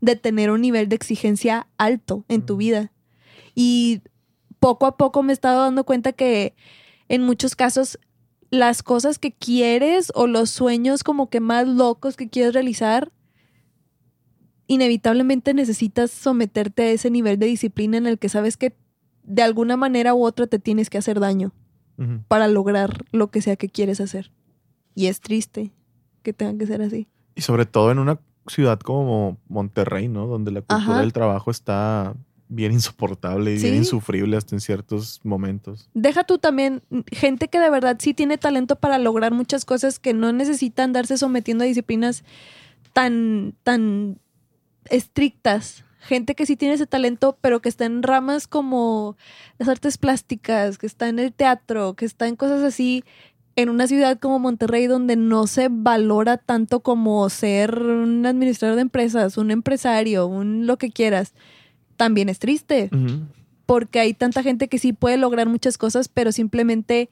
de 0.01 0.15
tener 0.15 0.49
un 0.49 0.61
nivel 0.61 0.89
de 0.89 0.95
exigencia 0.95 1.67
alto 1.77 2.25
en 2.27 2.45
tu 2.45 2.57
vida. 2.57 2.91
Y 3.53 4.01
poco 4.59 4.87
a 4.87 4.97
poco 4.97 5.21
me 5.21 5.31
he 5.31 5.35
estado 5.35 5.61
dando 5.61 5.83
cuenta 5.83 6.13
que 6.13 6.55
en 7.09 7.21
muchos 7.21 7.55
casos 7.55 7.99
las 8.49 8.83
cosas 8.83 9.19
que 9.19 9.31
quieres 9.31 10.11
o 10.15 10.27
los 10.27 10.49
sueños 10.49 11.03
como 11.03 11.29
que 11.29 11.39
más 11.39 11.67
locos 11.67 12.15
que 12.15 12.29
quieres 12.29 12.53
realizar, 12.53 13.11
inevitablemente 14.67 15.53
necesitas 15.53 16.11
someterte 16.11 16.83
a 16.83 16.91
ese 16.91 17.09
nivel 17.09 17.39
de 17.39 17.47
disciplina 17.47 17.97
en 17.97 18.07
el 18.07 18.19
que 18.19 18.29
sabes 18.29 18.57
que 18.57 18.75
de 19.23 19.41
alguna 19.41 19.77
manera 19.77 20.13
u 20.13 20.23
otra 20.25 20.47
te 20.47 20.59
tienes 20.59 20.89
que 20.89 20.97
hacer 20.97 21.19
daño 21.19 21.51
para 22.27 22.49
lograr 22.49 23.05
lo 23.11 23.31
que 23.31 23.41
sea 23.41 23.55
que 23.55 23.69
quieres 23.69 24.01
hacer. 24.01 24.31
Y 24.95 25.07
es 25.07 25.21
triste 25.21 25.71
que 26.23 26.33
tenga 26.33 26.57
que 26.57 26.67
ser 26.67 26.81
así. 26.81 27.07
Y 27.35 27.41
sobre 27.41 27.65
todo 27.65 27.91
en 27.91 27.99
una 27.99 28.19
ciudad 28.47 28.79
como 28.79 29.37
Monterrey, 29.47 30.09
¿no? 30.09 30.27
Donde 30.27 30.51
la 30.51 30.61
cultura 30.61 30.95
Ajá. 30.95 31.01
del 31.01 31.13
trabajo 31.13 31.51
está 31.51 32.15
bien 32.47 32.73
insoportable 32.73 33.55
y 33.55 33.59
bien 33.59 33.75
insufrible 33.75 34.37
hasta 34.37 34.55
en 34.55 34.61
ciertos 34.61 35.19
momentos. 35.23 35.89
Deja 35.93 36.23
tú 36.25 36.37
también 36.37 36.83
gente 37.11 37.47
que 37.47 37.59
de 37.59 37.69
verdad 37.69 37.97
sí 37.99 38.13
tiene 38.13 38.37
talento 38.37 38.75
para 38.75 38.97
lograr 38.97 39.33
muchas 39.33 39.65
cosas 39.65 39.99
que 39.99 40.13
no 40.13 40.31
necesitan 40.31 40.93
darse 40.93 41.17
sometiendo 41.17 41.63
a 41.63 41.67
disciplinas 41.67 42.23
tan, 42.93 43.55
tan 43.63 44.19
estrictas. 44.89 45.83
Gente 45.99 46.35
que 46.35 46.45
sí 46.45 46.55
tiene 46.55 46.75
ese 46.75 46.85
talento, 46.85 47.37
pero 47.41 47.61
que 47.61 47.69
está 47.69 47.85
en 47.85 48.03
ramas 48.03 48.47
como 48.47 49.17
las 49.57 49.67
artes 49.69 49.97
plásticas, 49.97 50.77
que 50.77 50.85
está 50.85 51.09
en 51.09 51.17
el 51.19 51.33
teatro, 51.33 51.95
que 51.95 52.05
está 52.05 52.27
en 52.27 52.35
cosas 52.35 52.61
así, 52.61 53.03
en 53.55 53.69
una 53.69 53.87
ciudad 53.87 54.19
como 54.19 54.37
Monterrey 54.37 54.85
donde 54.87 55.15
no 55.15 55.47
se 55.47 55.69
valora 55.71 56.37
tanto 56.37 56.81
como 56.81 57.27
ser 57.29 57.81
un 57.81 58.25
administrador 58.25 58.75
de 58.75 58.83
empresas, 58.83 59.37
un 59.37 59.49
empresario, 59.49 60.27
un 60.27 60.67
lo 60.67 60.77
que 60.77 60.91
quieras. 60.91 61.33
También 61.95 62.29
es 62.29 62.39
triste 62.39 62.89
porque 63.65 63.99
hay 63.99 64.13
tanta 64.13 64.43
gente 64.43 64.67
que 64.67 64.77
sí 64.77 64.93
puede 64.93 65.17
lograr 65.17 65.49
muchas 65.49 65.77
cosas, 65.77 66.07
pero 66.07 66.31
simplemente 66.31 67.09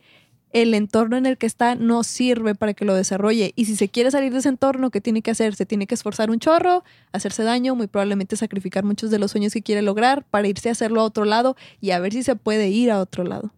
el 0.54 0.72
entorno 0.72 1.16
en 1.18 1.26
el 1.26 1.36
que 1.36 1.44
está 1.46 1.74
no 1.74 2.02
sirve 2.04 2.54
para 2.54 2.72
que 2.72 2.84
lo 2.86 2.94
desarrolle. 2.94 3.52
Y 3.56 3.66
si 3.66 3.76
se 3.76 3.88
quiere 3.88 4.10
salir 4.10 4.32
de 4.32 4.38
ese 4.38 4.48
entorno, 4.48 4.90
¿qué 4.90 5.00
tiene 5.02 5.20
que 5.20 5.30
hacer? 5.32 5.54
Se 5.56 5.66
tiene 5.66 5.86
que 5.86 5.94
esforzar 5.94 6.30
un 6.30 6.38
chorro, 6.38 6.84
hacerse 7.12 7.42
daño, 7.42 7.74
muy 7.74 7.88
probablemente 7.88 8.36
sacrificar 8.36 8.84
muchos 8.84 9.10
de 9.10 9.18
los 9.18 9.32
sueños 9.32 9.52
que 9.52 9.60
quiere 9.62 9.82
lograr 9.82 10.24
para 10.24 10.48
irse 10.48 10.68
a 10.70 10.72
hacerlo 10.72 11.00
a 11.00 11.04
otro 11.04 11.24
lado 11.26 11.56
y 11.80 11.90
a 11.90 11.98
ver 11.98 12.12
si 12.14 12.22
se 12.22 12.36
puede 12.36 12.70
ir 12.70 12.90
a 12.90 13.00
otro 13.00 13.24
lado. 13.24 13.52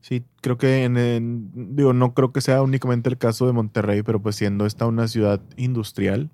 Sí, 0.00 0.24
creo 0.40 0.58
que 0.58 0.82
en, 0.84 0.96
en- 0.96 1.76
digo, 1.76 1.92
no 1.92 2.12
creo 2.12 2.32
que 2.32 2.40
sea 2.40 2.60
únicamente 2.62 3.08
el 3.08 3.16
caso 3.16 3.46
de 3.46 3.52
Monterrey, 3.52 4.02
pero 4.02 4.20
pues 4.20 4.34
siendo 4.36 4.66
esta 4.66 4.86
una 4.86 5.06
ciudad 5.08 5.40
industrial 5.56 6.28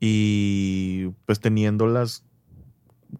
y 0.00 1.06
pues 1.26 1.40
teniendo 1.40 1.86
las 1.86 2.22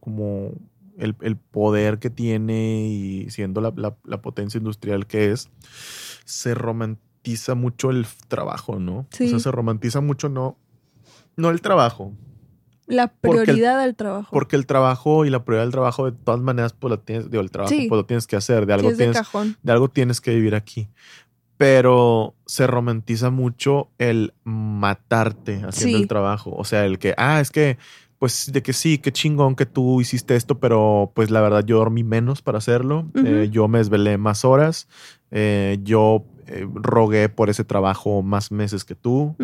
como 0.01 0.53
el, 0.99 1.17
el 1.21 1.37
poder 1.37 1.99
que 1.99 2.11
tiene 2.11 2.87
y 2.89 3.31
siendo 3.31 3.61
la, 3.61 3.73
la- 3.77 3.97
la 4.05 4.23
potencia 4.23 4.59
industrial 4.59 5.07
que 5.07 5.33
es, 5.33 5.49
se 6.25 6.55
romantiza 6.55 7.55
mucho 7.55 7.91
el 7.91 8.07
trabajo, 8.29 8.79
¿no? 8.79 9.07
Sí. 9.11 9.27
O 9.27 9.31
sea, 9.31 9.39
se 9.41 9.51
romantiza 9.51 10.01
mucho 10.01 10.29
no, 10.29 10.57
no 11.37 11.51
el 11.51 11.61
trabajo, 11.61 12.13
La 12.87 13.09
Porque 13.09 13.39
el- 13.39 13.45
prioridad 13.45 13.81
del 13.83 13.95
trabajo. 13.97 14.29
porque 14.31 14.57
el 14.57 14.67
trabajo 14.67 15.25
y 15.25 15.31
la 15.31 15.43
prioridad 15.45 15.65
del 15.65 15.73
trabajo 15.73 16.05
de 16.11 16.13
todas 16.13 16.41
maneras 16.41 16.75
pues 16.75 16.91
lo 16.91 16.99
tienes, 17.01 17.31
digo, 17.31 17.43
el 17.43 17.51
trabajo 17.51 17.75
Sí. 17.75 17.87
pues 17.89 17.97
lo 17.99 18.05
tienes 18.07 18.27
que 18.27 18.37
hacer, 18.37 18.67
de 18.67 18.75
algo 18.75 18.93
tienes 18.95 19.17
de 19.63 19.73
algo 19.73 19.89
tienes 19.89 20.21
que 20.21 20.35
vivir 20.35 20.55
aquí. 20.55 20.89
Pero 21.57 22.35
se 22.47 22.67
romantiza 22.67 23.31
mucho 23.31 23.89
el 23.99 24.35
matarte 24.43 25.63
haciendo 25.65 25.97
Sí. 25.99 26.03
el 26.03 26.09
trabajo. 26.09 26.53
O 26.55 26.65
sea, 26.65 26.85
el 26.85 26.99
que, 26.99 27.15
ah, 27.17 27.41
es 27.41 27.51
que, 27.51 27.79
pues, 28.25 28.51
de 28.51 28.63
que 28.63 28.73
sí, 28.73 28.97
qué 28.97 29.13
chingón 29.13 29.55
que 29.55 29.67
tú 29.67 30.01
hiciste 30.01 30.35
esto, 30.35 30.59
pero 30.59 31.13
pues 31.15 31.31
la 31.31 31.43
verdad 31.43 31.63
yo 31.63 31.77
dormí 31.77 32.05
menos 32.05 32.41
para 32.41 32.57
hacerlo. 32.57 33.07
Eh, 33.23 33.51
yo 33.53 33.69
me 33.69 33.77
desvelé 33.77 34.17
más 34.17 34.47
horas. 34.47 34.89
Eh, 35.31 35.77
yo 35.83 36.25
eh, 36.47 36.67
rogué 36.73 37.29
por 37.29 37.51
ese 37.51 37.65
trabajo 37.65 38.23
más 38.23 38.51
meses 38.51 38.87
que 38.87 38.95
tú. 38.95 39.37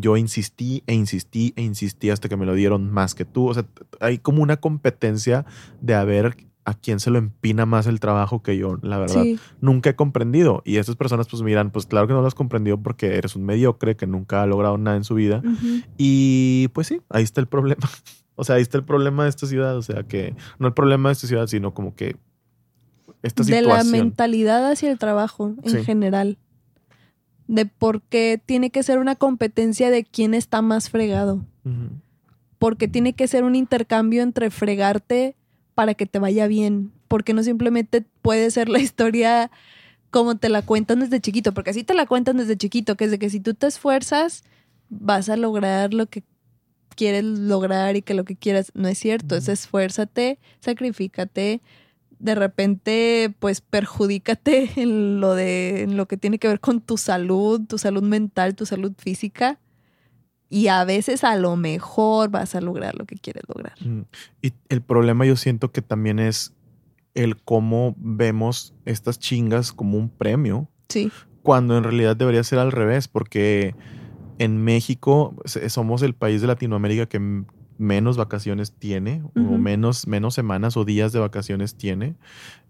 Yo 0.00 0.16
insistí 0.16 0.82
e 0.88 0.94
insistí 0.94 1.52
e 1.54 1.62
insistí 1.62 2.10
hasta 2.10 2.28
que 2.28 2.36
me 2.36 2.46
lo 2.46 2.54
dieron 2.54 2.90
más 2.90 3.14
que 3.14 3.24
tú. 3.24 3.46
O 3.46 3.54
sea, 3.54 3.64
hay 4.00 4.18
como 4.18 4.42
una 4.42 4.56
competencia 4.56 5.46
de 5.80 5.94
a 5.94 6.02
ver 6.02 6.36
a 6.66 6.72
quién 6.74 6.98
se 6.98 7.10
lo 7.10 7.18
empina 7.18 7.66
más 7.66 7.86
el 7.86 8.00
trabajo 8.00 8.42
que 8.42 8.56
yo, 8.56 8.78
la 8.82 8.98
verdad. 8.98 9.22
Sí. 9.22 9.38
Nunca 9.60 9.90
he 9.90 9.96
comprendido. 9.96 10.62
Y 10.64 10.76
estas 10.78 10.96
personas 10.96 11.28
pues 11.28 11.42
miran, 11.42 11.70
pues 11.70 11.84
claro 11.86 12.06
que 12.06 12.14
no 12.14 12.22
lo 12.22 12.26
has 12.26 12.34
comprendido 12.34 12.78
porque 12.82 13.16
eres 13.18 13.36
un 13.36 13.44
mediocre 13.44 13.96
que 13.96 14.06
nunca 14.06 14.42
ha 14.42 14.46
logrado 14.46 14.78
nada 14.78 14.96
en 14.96 15.04
su 15.04 15.14
vida. 15.14 15.42
Y 15.98 16.68
pues 16.68 16.86
sí, 16.86 17.00
ahí 17.10 17.22
está 17.22 17.40
el 17.40 17.46
problema. 17.48 17.82
O 18.36 18.42
sea, 18.42 18.56
ahí 18.56 18.62
está 18.62 18.78
el 18.78 18.82
problema 18.84 19.22
de 19.22 19.28
esta 19.30 19.46
ciudad. 19.46 19.76
O 19.76 19.82
sea, 19.82 20.02
que 20.02 20.34
no 20.58 20.66
el 20.66 20.74
problema 20.74 21.08
de 21.08 21.12
esta 21.12 21.28
ciudad, 21.28 21.46
sino 21.46 21.72
como 21.72 21.94
que 21.94 22.16
esta 23.22 23.44
de 23.44 23.58
situación. 23.58 23.68
la 23.68 23.84
mentalidad 23.84 24.68
hacia 24.72 24.90
el 24.90 24.98
trabajo 24.98 25.54
en 25.62 25.70
Sí. 25.70 25.84
general. 25.84 26.36
De 27.46 27.64
por 27.64 28.02
qué 28.02 28.42
tiene 28.44 28.70
que 28.70 28.82
ser 28.82 28.98
una 28.98 29.14
competencia 29.14 29.88
de 29.88 30.02
quién 30.02 30.34
está 30.34 30.62
más 30.62 30.90
fregado. 30.90 31.44
Porque 32.58 32.88
tiene 32.88 33.12
que 33.12 33.28
ser 33.28 33.44
un 33.44 33.54
intercambio 33.54 34.20
entre 34.24 34.50
fregarte 34.50 35.36
para 35.74 35.94
que 35.94 36.06
te 36.06 36.18
vaya 36.18 36.46
bien. 36.46 36.92
Porque 37.08 37.34
no 37.34 37.42
simplemente 37.42 38.04
puede 38.22 38.50
ser 38.50 38.68
la 38.68 38.78
historia 38.80 39.50
como 40.10 40.36
te 40.36 40.48
la 40.48 40.62
cuentan 40.62 41.00
desde 41.00 41.20
chiquito. 41.20 41.54
Porque 41.54 41.70
así 41.70 41.84
te 41.84 41.94
la 41.94 42.06
cuentan 42.06 42.36
desde 42.36 42.56
chiquito, 42.56 42.96
que 42.96 43.04
es 43.04 43.10
de 43.10 43.18
que 43.18 43.30
si 43.30 43.40
tú 43.40 43.54
te 43.54 43.66
esfuerzas, 43.66 44.44
vas 44.88 45.28
a 45.28 45.36
lograr 45.36 45.94
lo 45.94 46.06
que 46.06 46.22
quieres 46.94 47.24
lograr 47.24 47.96
y 47.96 48.02
que 48.02 48.14
lo 48.14 48.24
que 48.24 48.36
quieras 48.36 48.70
no 48.74 48.88
es 48.88 48.98
cierto. 48.98 49.36
Es 49.36 49.48
esfuérzate, 49.48 50.38
sacrifícate, 50.60 51.60
de 52.18 52.34
repente, 52.34 53.34
pues 53.38 53.60
perjudícate 53.60 54.70
en 54.80 55.20
lo 55.20 55.34
de 55.34 55.82
en 55.82 55.96
lo 55.96 56.06
que 56.06 56.16
tiene 56.16 56.38
que 56.38 56.48
ver 56.48 56.60
con 56.60 56.80
tu 56.80 56.96
salud, 56.96 57.60
tu 57.68 57.78
salud 57.78 58.02
mental, 58.02 58.54
tu 58.54 58.66
salud 58.66 58.92
física. 58.96 59.58
Y 60.54 60.68
a 60.68 60.84
veces 60.84 61.24
a 61.24 61.36
lo 61.36 61.56
mejor 61.56 62.30
vas 62.30 62.54
a 62.54 62.60
lograr 62.60 62.94
lo 62.94 63.06
que 63.06 63.16
quieres 63.16 63.42
lograr. 63.48 63.74
Mm. 63.80 64.02
Y 64.40 64.52
el 64.68 64.82
problema 64.82 65.26
yo 65.26 65.34
siento 65.34 65.72
que 65.72 65.82
también 65.82 66.20
es 66.20 66.54
el 67.14 67.36
cómo 67.42 67.96
vemos 67.98 68.72
estas 68.84 69.18
chingas 69.18 69.72
como 69.72 69.98
un 69.98 70.08
premio, 70.08 70.68
Sí, 70.88 71.10
cuando 71.42 71.76
en 71.76 71.82
realidad 71.82 72.14
debería 72.14 72.44
ser 72.44 72.60
al 72.60 72.70
revés, 72.70 73.08
porque 73.08 73.74
en 74.38 74.62
México 74.62 75.34
somos 75.44 76.02
el 76.02 76.14
país 76.14 76.40
de 76.40 76.46
Latinoamérica 76.46 77.06
que 77.06 77.44
menos 77.76 78.16
vacaciones 78.16 78.72
tiene, 78.72 79.24
o 79.34 79.58
menos, 79.58 80.06
menos 80.06 80.34
semanas 80.34 80.76
o 80.76 80.84
días 80.84 81.12
de 81.12 81.18
vacaciones 81.18 81.74
tiene, 81.74 82.14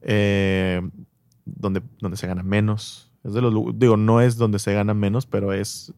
eh, 0.01 0.81
donde, 1.45 1.83
donde 2.01 2.17
se 2.17 2.27
gana 2.27 2.43
menos. 2.43 3.13
Es 3.25 3.35
de 3.35 3.43
los, 3.43 3.53
digo, 3.75 3.99
no 3.99 4.23
es 4.23 4.39
donde 4.39 4.59
se 4.59 4.73
gana 4.73 4.95
menos, 4.95 5.27
pero 5.27 5.53
es 5.53 5.93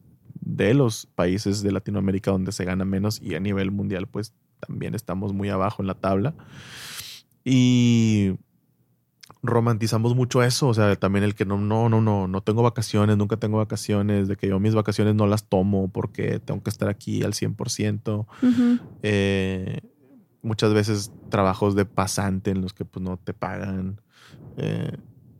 de 0.47 0.73
los 0.73 1.05
países 1.07 1.61
de 1.61 1.71
Latinoamérica 1.71 2.31
donde 2.31 2.51
se 2.51 2.63
gana 2.63 2.85
menos 2.85 3.21
y 3.21 3.35
a 3.35 3.39
nivel 3.39 3.71
mundial 3.71 4.07
pues 4.07 4.33
también 4.65 4.95
estamos 4.95 5.33
muy 5.33 5.49
abajo 5.49 5.83
en 5.83 5.87
la 5.87 5.95
tabla. 5.95 6.33
Y 7.43 8.33
romantizamos 9.43 10.15
mucho 10.15 10.43
eso, 10.43 10.67
o 10.67 10.73
sea, 10.73 10.95
también 10.95 11.23
el 11.23 11.35
que 11.35 11.45
no, 11.45 11.57
no, 11.57 11.89
no, 11.89 12.01
no, 12.01 12.27
no 12.27 12.41
tengo 12.41 12.63
vacaciones, 12.63 13.17
nunca 13.17 13.37
tengo 13.37 13.57
vacaciones, 13.57 14.27
de 14.27 14.35
que 14.35 14.47
yo 14.47 14.59
mis 14.59 14.73
vacaciones 14.73 15.15
no 15.15 15.27
las 15.27 15.47
tomo 15.47 15.89
porque 15.89 16.39
tengo 16.39 16.63
que 16.63 16.69
estar 16.69 16.89
aquí 16.89 17.23
al 17.23 17.33
100%. 17.33 18.25
Ujú. 18.41 18.79
Eh, 19.03 19.81
muchas 20.41 20.73
veces 20.73 21.11
trabajos 21.29 21.75
de 21.75 21.85
pasante 21.85 22.51
en 22.51 22.61
los 22.61 22.73
que 22.73 22.85
pues 22.85 23.03
no 23.03 23.17
te 23.17 23.33
pagan. 23.33 24.01
Eh, 24.57 24.97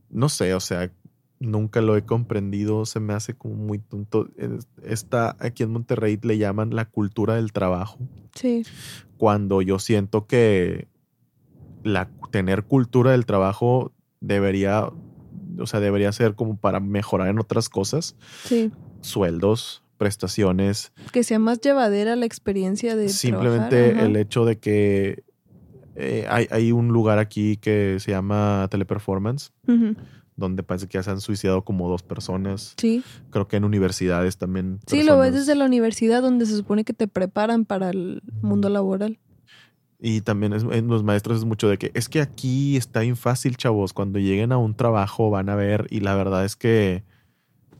no 0.09 0.29
sé, 0.29 0.53
o 0.53 0.59
sea, 0.59 0.91
nunca 1.39 1.81
lo 1.81 1.95
he 1.97 2.03
comprendido, 2.03 2.85
se 2.85 2.99
me 2.99 3.13
hace 3.13 3.33
como 3.35 3.55
muy 3.55 3.79
tonto. 3.79 4.27
Es- 4.37 4.67
Esta, 4.83 5.35
aquí 5.39 5.63
en 5.63 5.71
Monterrey 5.71 6.17
le 6.21 6.37
llaman 6.37 6.75
la 6.75 6.85
cultura 6.85 7.35
del 7.35 7.51
trabajo, 7.51 7.99
sí, 8.33 8.63
cuando 9.17 9.61
yo 9.61 9.79
siento 9.79 10.25
que 10.27 10.87
la, 11.83 12.11
tener 12.31 12.65
cultura 12.65 13.11
del 13.11 13.25
trabajo 13.25 13.93
debería, 14.19 14.89
o 15.59 15.67
sea, 15.67 15.79
debería 15.79 16.11
ser 16.11 16.35
como 16.35 16.57
para 16.57 16.79
mejorar 16.79 17.27
en 17.29 17.39
otras 17.39 17.69
cosas, 17.69 18.15
sí. 18.43 18.71
sueldos, 19.01 19.83
prestaciones, 19.97 20.91
Que 21.11 21.23
sea 21.23 21.39
más 21.39 21.59
llevadera 21.61 22.15
la 22.15 22.25
experiencia 22.25 22.95
de 22.95 23.09
Simplemente 23.09 23.91
trabajar, 23.91 24.05
el 24.05 24.15
hecho 24.17 24.45
de 24.45 24.59
que 24.59 25.23
eh, 25.95 26.25
hay, 26.29 26.47
hay 26.51 26.71
un 26.71 26.89
lugar 26.89 27.17
aquí 27.19 27.57
que 27.57 27.97
se 27.99 28.11
llama 28.11 28.67
Teleperformance. 28.69 29.51
Donde 30.37 30.63
parece 30.63 30.87
que 30.87 30.97
ya 30.97 31.03
se 31.03 31.09
han 31.09 31.19
suicidado 31.19 31.63
como 31.63 31.89
dos 31.89 32.03
personas. 32.03 32.75
Sí, 32.77 33.03
Creo 33.31 33.47
que 33.47 33.57
en 33.57 33.65
universidades 33.65 34.37
también. 34.37 34.79
sí, 34.87 35.03
lo 35.03 35.17
ves 35.17 35.33
desde 35.33 35.55
la 35.55 35.65
universidad 35.65 36.21
donde 36.21 36.45
se 36.45 36.55
supone 36.55 36.85
que 36.85 36.93
te 36.93 37.07
preparan 37.07 37.65
para 37.65 37.89
el 37.89 38.21
mundo 38.41 38.69
laboral. 38.69 39.19
Y 39.99 40.21
también 40.21 40.53
es, 40.53 40.63
en 40.63 40.87
los 40.87 41.03
maestros 41.03 41.39
es 41.39 41.45
mucho 41.45 41.67
de 41.67 41.77
que 41.79 41.91
es 41.95 42.07
que 42.07 42.21
aquí 42.21 42.77
está 42.77 42.99
bien 42.99 43.17
fácil, 43.17 43.57
chavos. 43.57 43.93
Cuando 43.93 44.19
lleguen 44.19 44.51
a 44.51 44.57
un 44.57 44.75
trabajo 44.75 45.31
van 45.31 45.49
a 45.49 45.55
ver 45.55 45.87
y 45.89 46.01
la 46.01 46.13
verdad 46.15 46.45
es 46.45 46.55
que 46.55 47.03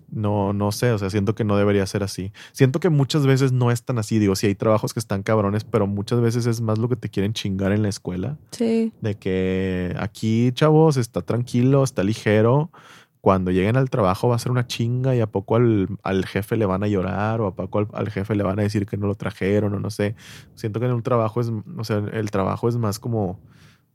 no, 0.09 0.53
no 0.53 0.71
sé, 0.71 0.91
o 0.91 0.97
sea, 0.97 1.09
siento 1.09 1.35
que 1.35 1.43
no 1.43 1.57
debería 1.57 1.85
ser 1.85 2.03
así. 2.03 2.31
Siento 2.51 2.79
que 2.79 2.89
muchas 2.89 3.25
veces 3.25 3.51
no 3.51 3.71
es 3.71 3.83
tan 3.83 3.97
así. 3.97 4.19
Digo, 4.19 4.35
sí 4.35 4.47
hay 4.47 4.55
trabajos 4.55 4.93
que 4.93 4.99
están 4.99 5.23
cabrones, 5.23 5.63
pero 5.63 5.87
muchas 5.87 6.21
veces 6.21 6.45
es 6.45 6.61
más 6.61 6.77
lo 6.77 6.89
que 6.89 6.95
te 6.95 7.09
quieren 7.09 7.33
chingar 7.33 7.71
en 7.71 7.83
la 7.83 7.89
escuela. 7.89 8.37
Sí, 8.51 8.93
De 9.01 9.15
que 9.15 9.95
aquí, 9.99 10.51
chavos, 10.53 10.97
está 10.97 11.21
tranquilo, 11.21 11.83
está 11.83 12.03
ligero. 12.03 12.71
Cuando 13.19 13.51
lleguen 13.51 13.75
al 13.75 13.89
trabajo 13.89 14.29
va 14.29 14.35
a 14.35 14.39
ser 14.39 14.51
una 14.51 14.67
chinga 14.67 15.13
y 15.15 15.19
a 15.19 15.27
poco 15.27 15.57
al, 15.57 15.89
al 16.03 16.25
jefe 16.25 16.55
le 16.55 16.65
van 16.65 16.83
a 16.83 16.87
llorar 16.87 17.41
o 17.41 17.47
a 17.47 17.55
poco 17.55 17.79
al, 17.79 17.87
al 17.91 18.09
jefe 18.09 18.35
le 18.35 18.43
van 18.43 18.59
a 18.59 18.63
decir 18.63 18.85
que 18.85 18.95
no 18.95 19.07
lo 19.07 19.15
trajeron 19.15 19.73
o 19.73 19.79
no 19.79 19.89
sé. 19.89 20.15
Siento 20.55 20.79
que 20.79 20.85
en 20.85 20.93
un 20.93 21.03
trabajo 21.03 21.41
es, 21.41 21.51
o 21.77 21.83
sea, 21.83 21.97
el 22.13 22.31
trabajo 22.31 22.69
es 22.69 22.77
más 22.77 22.99
como, 22.99 23.39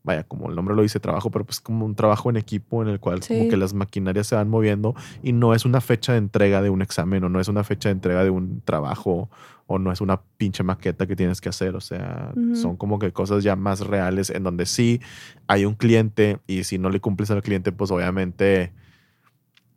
vaya, 0.04 0.24
como 0.24 0.48
el 0.48 0.56
nombre 0.56 0.74
lo 0.74 0.82
dice 0.82 1.00
trabajo, 1.00 1.30
pero 1.30 1.44
pues 1.44 1.60
como 1.60 1.86
un 1.86 1.94
trabajo 1.94 2.28
en 2.30 2.36
equipo 2.36 2.82
en 2.82 2.88
el 2.88 2.98
cual 2.98 3.20
como 3.26 3.48
que 3.48 3.56
las 3.56 3.72
maquinarias 3.72 4.26
se 4.26 4.34
van 4.34 4.48
moviendo 4.48 4.94
y 5.22 5.32
no 5.32 5.54
es 5.54 5.64
una 5.64 5.80
fecha 5.80 6.12
de 6.12 6.18
entrega 6.18 6.60
de 6.60 6.70
un 6.70 6.82
examen 6.82 7.22
o 7.24 7.28
no 7.28 7.40
es 7.40 7.48
una 7.48 7.64
fecha 7.64 7.88
de 7.88 7.94
entrega 7.94 8.24
de 8.24 8.30
un 8.30 8.62
trabajo 8.64 9.30
o 9.66 9.78
no 9.78 9.92
es 9.92 10.00
una 10.00 10.20
pinche 10.36 10.62
maqueta 10.62 11.06
que 11.06 11.14
tienes 11.14 11.40
que 11.40 11.48
hacer. 11.48 11.76
O 11.76 11.80
sea, 11.80 12.32
son 12.54 12.76
como 12.76 12.98
que 12.98 13.12
cosas 13.12 13.44
ya 13.44 13.56
más 13.56 13.80
reales 13.80 14.30
en 14.30 14.42
donde 14.42 14.66
sí 14.66 15.00
hay 15.46 15.64
un 15.64 15.74
cliente 15.74 16.40
y 16.46 16.64
si 16.64 16.78
no 16.78 16.90
le 16.90 17.00
cumples 17.00 17.30
al 17.30 17.42
cliente, 17.42 17.70
pues 17.70 17.90
obviamente, 17.90 18.72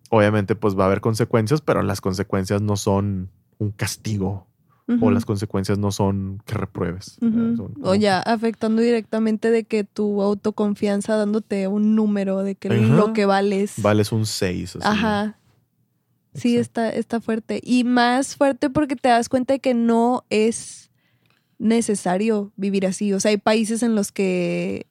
obviamente 0.10 0.56
pues 0.56 0.78
va 0.78 0.84
a 0.84 0.88
haber 0.88 1.02
consecuencias, 1.02 1.62
pero 1.62 1.84
las 1.84 2.02
consecuencias 2.02 2.62
no 2.62 2.76
son 2.78 3.30
un 3.58 3.72
castigo 3.72 4.48
o 4.88 5.12
las 5.12 5.26
consecuencias 5.26 5.80
no 5.80 5.92
son 5.92 6.42
que 6.46 6.54
repruebes. 6.56 7.18
Son 7.20 7.74
O 7.82 7.96
ya 7.96 8.20
afectando 8.20 8.82
directamente 8.82 9.50
de 9.50 9.64
que 9.64 9.84
tu 9.84 10.22
autoconfianza 10.22 11.16
dándote 11.16 11.68
un 11.68 11.96
número 11.96 12.44
de 12.44 12.56
que 12.56 12.70
lo 12.70 13.14
que 13.14 13.26
vales. 13.26 13.74
Vales 13.78 14.12
un 14.12 14.26
6. 14.26 14.78
Ajá. 14.82 15.40
Sí, 16.36 16.58
está, 16.58 16.90
está 16.90 17.22
fuerte. 17.22 17.62
Y 17.64 17.84
más 17.84 18.36
fuerte 18.36 18.70
porque 18.70 18.96
te 18.96 19.10
das 19.10 19.30
cuenta 19.30 19.54
de 19.54 19.60
que 19.60 19.74
no 19.74 20.26
es 20.30 20.92
necesario 21.58 22.52
vivir 22.56 22.86
así. 22.86 23.14
O 23.14 23.20
sea, 23.20 23.32
hay 23.32 23.38
países 23.38 23.82
en 23.84 23.96
los 23.96 24.12
que 24.12 24.88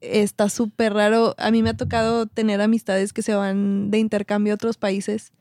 está 0.00 0.48
súper 0.48 0.92
raro. 0.92 1.34
A 1.38 1.50
mí 1.50 1.62
me 1.62 1.70
ha 1.70 1.76
tocado 1.76 2.26
tener 2.26 2.60
amistades 2.60 3.12
que 3.12 3.22
se 3.22 3.34
van 3.34 3.90
de 3.90 3.98
intercambio 3.98 4.52
a 4.52 4.56
otros 4.56 4.76
países. 4.76 5.32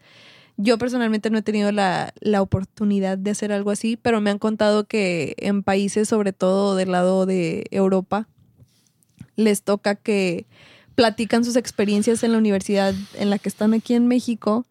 Yo 0.57 0.77
personalmente 0.77 1.29
no 1.29 1.39
he 1.39 1.41
tenido 1.41 1.71
la, 1.71 2.13
la 2.19 2.41
oportunidad 2.41 3.17
de 3.17 3.31
hacer 3.31 3.51
algo 3.51 3.71
así, 3.71 3.97
pero 3.97 4.21
me 4.21 4.29
han 4.29 4.39
contado 4.39 4.85
que 4.85 5.35
en 5.39 5.63
países, 5.63 6.07
sobre 6.07 6.33
todo 6.33 6.75
del 6.75 6.91
lado 6.91 7.25
de 7.25 7.65
Europa, 7.71 8.27
les 9.35 9.63
toca 9.63 9.95
que 9.95 10.45
platican 10.95 11.43
sus 11.43 11.55
experiencias 11.55 12.23
en 12.23 12.31
la 12.31 12.37
universidad 12.37 12.93
en 13.15 13.29
la 13.29 13.39
que 13.39 13.49
están 13.49 13.73
aquí 13.73 13.95
en 13.95 14.07
México 14.07 14.65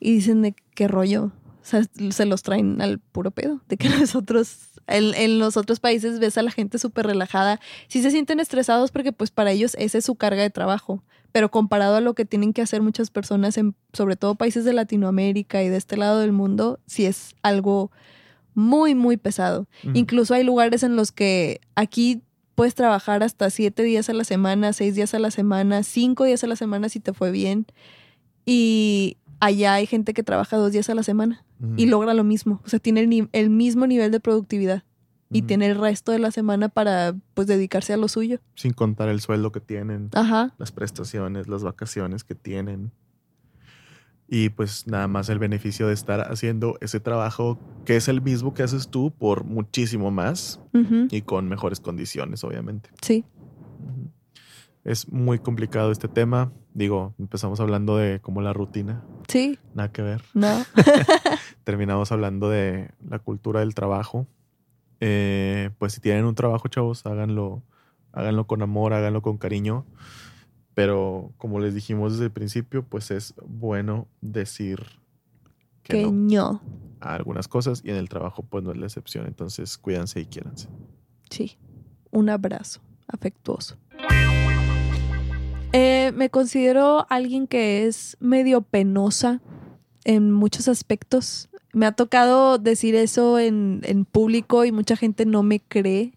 y 0.00 0.12
dicen 0.12 0.42
de 0.42 0.54
qué 0.74 0.88
rollo. 0.88 1.32
O 1.62 1.66
sea, 1.66 1.82
se 2.10 2.26
los 2.26 2.42
traen 2.42 2.80
al 2.82 2.98
puro 2.98 3.30
pedo. 3.30 3.60
De 3.68 3.76
que 3.76 3.88
nosotros, 4.00 4.73
en, 4.86 5.14
en 5.14 5.38
los 5.38 5.56
otros 5.56 5.80
países 5.80 6.18
ves 6.18 6.38
a 6.38 6.42
la 6.42 6.50
gente 6.50 6.78
súper 6.78 7.06
relajada. 7.06 7.60
Sí 7.88 8.02
se 8.02 8.10
sienten 8.10 8.40
estresados 8.40 8.90
porque 8.90 9.12
pues 9.12 9.30
para 9.30 9.52
ellos 9.52 9.76
esa 9.78 9.98
es 9.98 10.04
su 10.04 10.14
carga 10.16 10.42
de 10.42 10.50
trabajo. 10.50 11.02
Pero 11.32 11.50
comparado 11.50 11.96
a 11.96 12.00
lo 12.00 12.14
que 12.14 12.24
tienen 12.24 12.52
que 12.52 12.62
hacer 12.62 12.80
muchas 12.80 13.10
personas, 13.10 13.58
en, 13.58 13.74
sobre 13.92 14.14
todo 14.14 14.36
países 14.36 14.64
de 14.64 14.72
Latinoamérica 14.72 15.62
y 15.64 15.68
de 15.68 15.76
este 15.76 15.96
lado 15.96 16.20
del 16.20 16.30
mundo, 16.30 16.78
sí 16.86 17.06
es 17.06 17.34
algo 17.42 17.90
muy, 18.54 18.94
muy 18.94 19.16
pesado. 19.16 19.66
Incluso 19.94 20.34
hay 20.34 20.44
lugares 20.44 20.84
en 20.84 20.94
los 20.94 21.10
que 21.10 21.60
aquí 21.74 22.22
puedes 22.54 22.74
trabajar 22.74 23.22
hasta 23.22 23.50
siete 23.50 23.82
días 23.82 24.08
a 24.08 24.12
la 24.12 24.22
semana, 24.24 24.72
seis 24.72 24.94
días 24.94 25.12
a 25.14 25.18
la 25.18 25.32
semana, 25.32 25.82
cinco 25.82 26.22
días 26.22 26.44
a 26.44 26.46
la 26.46 26.56
semana 26.56 26.88
si 26.88 27.00
te 27.00 27.12
fue 27.12 27.32
bien. 27.32 27.66
Y 28.46 29.16
allá 29.44 29.74
hay 29.74 29.86
gente 29.86 30.14
que 30.14 30.22
trabaja 30.22 30.56
dos 30.56 30.72
días 30.72 30.88
a 30.88 30.94
la 30.94 31.02
semana 31.02 31.44
y 31.76 31.86
logra 31.86 32.14
lo 32.14 32.24
mismo. 32.24 32.60
O 32.64 32.68
sea, 32.68 32.78
tiene 32.78 33.28
el, 33.32 33.50
mismo 33.50 33.86
nivel 33.86 34.10
de 34.10 34.20
productividad 34.20 34.84
y 35.30 35.42
tiene 35.42 35.66
el 35.66 35.78
resto 35.78 36.12
de 36.12 36.18
la 36.18 36.30
semana 36.30 36.68
para 36.68 37.14
pues 37.34 37.46
dedicarse 37.46 37.92
a 37.92 37.96
lo 37.96 38.08
suyo. 38.08 38.38
Sin 38.54 38.72
contar 38.72 39.08
el 39.08 39.20
sueldo 39.20 39.52
que 39.52 39.60
tienen. 39.60 40.10
Ajá. 40.14 40.54
las 40.58 40.72
prestaciones, 40.72 41.48
las 41.48 41.62
vacaciones 41.62 42.24
que 42.24 42.34
tienen. 42.34 42.92
Y 44.26 44.48
pues 44.48 44.86
nada 44.86 45.06
más 45.06 45.28
el 45.28 45.38
beneficio 45.38 45.86
de 45.88 45.94
estar 45.94 46.32
haciendo 46.32 46.78
ese 46.80 46.98
trabajo 46.98 47.58
que 47.84 47.96
es 47.96 48.08
el 48.08 48.22
mismo 48.22 48.54
que 48.54 48.62
haces 48.62 48.88
tú 48.88 49.12
por 49.12 49.44
muchísimo 49.44 50.10
más 50.10 50.60
y 51.10 51.22
con 51.22 51.48
mejores 51.48 51.80
condiciones, 51.80 52.42
obviamente. 52.42 52.90
Sí. 53.02 53.24
Es 54.84 55.10
muy 55.10 55.38
complicado 55.38 55.90
este 55.90 56.08
tema. 56.08 56.52
Digo, 56.74 57.14
empezamos 57.18 57.58
hablando 57.60 57.96
de 57.96 58.20
como 58.20 58.42
la 58.42 58.52
rutina, 58.52 59.02
Sí. 59.28 59.58
nada 59.74 59.90
que 59.90 60.02
ver. 60.02 60.22
No. 60.34 60.48
Terminamos 61.64 62.12
hablando 62.12 62.48
de 62.50 62.90
la 63.08 63.18
cultura 63.18 63.60
del 63.60 63.74
trabajo. 63.74 64.26
Eh, 65.00 65.70
pues 65.78 65.94
si 65.94 66.00
tienen 66.00 66.24
un 66.26 66.34
trabajo, 66.34 66.68
chavos, 66.68 67.06
háganlo, 67.06 67.62
háganlo 68.12 68.46
con 68.46 68.62
amor, 68.62 68.92
háganlo 68.92 69.22
con 69.22 69.38
cariño. 69.38 69.86
Pero 70.74 71.32
como 71.38 71.60
les 71.60 71.74
dijimos 71.74 72.12
desde 72.12 72.24
el 72.26 72.32
principio, 72.32 72.82
pues 72.84 73.10
es 73.10 73.34
bueno 73.46 74.08
decir 74.20 74.80
que, 75.82 75.98
Que 75.98 76.02
no 76.04 76.12
no. 76.12 76.62
a 77.00 77.14
algunas 77.14 77.46
cosas 77.48 77.80
y 77.84 77.90
en 77.90 77.96
el 77.96 78.08
trabajo 78.08 78.42
pues 78.42 78.64
no 78.64 78.72
es 78.72 78.76
la 78.78 78.86
excepción. 78.86 79.26
Entonces 79.26 79.78
cuídense 79.78 80.20
y 80.20 80.26
quiéranse. 80.26 80.68
Sí. 81.30 81.56
Un 82.10 82.28
abrazo 82.28 82.80
afectuoso. 83.06 83.76
Eh, 85.76 86.12
me 86.14 86.30
considero 86.30 87.04
alguien 87.10 87.48
que 87.48 87.86
es 87.86 88.16
medio 88.20 88.62
penosa 88.62 89.40
en 90.04 90.30
muchos 90.30 90.68
aspectos. 90.68 91.48
Me 91.72 91.84
ha 91.84 91.90
tocado 91.90 92.58
decir 92.58 92.94
eso 92.94 93.40
en, 93.40 93.80
en 93.82 94.04
público 94.04 94.64
y 94.64 94.70
mucha 94.70 94.94
gente 94.94 95.26
no 95.26 95.42
me 95.42 95.58
cree. 95.58 96.12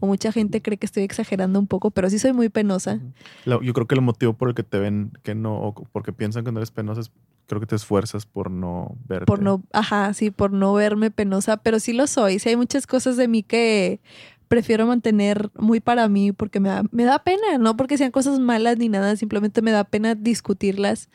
O 0.00 0.08
mucha 0.08 0.32
gente 0.32 0.60
cree 0.60 0.76
que 0.76 0.86
estoy 0.86 1.04
exagerando 1.04 1.60
un 1.60 1.68
poco, 1.68 1.92
pero 1.92 2.10
sí 2.10 2.18
soy 2.18 2.32
muy 2.32 2.48
penosa. 2.48 3.00
Yo 3.46 3.72
creo 3.72 3.86
que 3.86 3.94
el 3.94 4.02
motivo 4.02 4.32
por 4.34 4.48
el 4.48 4.54
que 4.56 4.64
te 4.64 4.78
ven 4.78 5.12
que 5.22 5.36
no, 5.36 5.54
o 5.54 5.74
porque 5.92 6.12
piensan 6.12 6.44
que 6.44 6.50
no 6.50 6.58
eres 6.58 6.72
penosa 6.72 7.00
es 7.00 7.12
creo 7.46 7.60
que 7.60 7.66
te 7.66 7.76
esfuerzas 7.76 8.26
por 8.26 8.50
no 8.50 8.96
verte. 9.06 9.26
Por 9.26 9.40
no, 9.40 9.62
ajá, 9.72 10.12
sí, 10.14 10.30
por 10.30 10.52
no 10.52 10.74
verme 10.74 11.10
penosa, 11.10 11.56
pero 11.56 11.80
sí 11.80 11.92
lo 11.92 12.06
soy. 12.06 12.38
Sí 12.38 12.50
hay 12.50 12.56
muchas 12.56 12.86
cosas 12.86 13.16
de 13.16 13.28
mí 13.28 13.42
que 13.42 14.00
prefiero 14.48 14.86
mantener 14.86 15.50
muy 15.56 15.80
para 15.80 16.08
mí 16.08 16.32
porque 16.32 16.60
me 16.60 16.68
da, 16.68 16.84
me 16.90 17.04
da 17.04 17.18
pena, 17.24 17.58
no 17.58 17.76
porque 17.76 17.98
sean 17.98 18.10
cosas 18.10 18.38
malas 18.38 18.78
ni 18.78 18.88
nada, 18.88 19.16
simplemente 19.16 19.62
me 19.62 19.70
da 19.72 19.84
pena 19.84 20.14
discutirlas. 20.14 21.08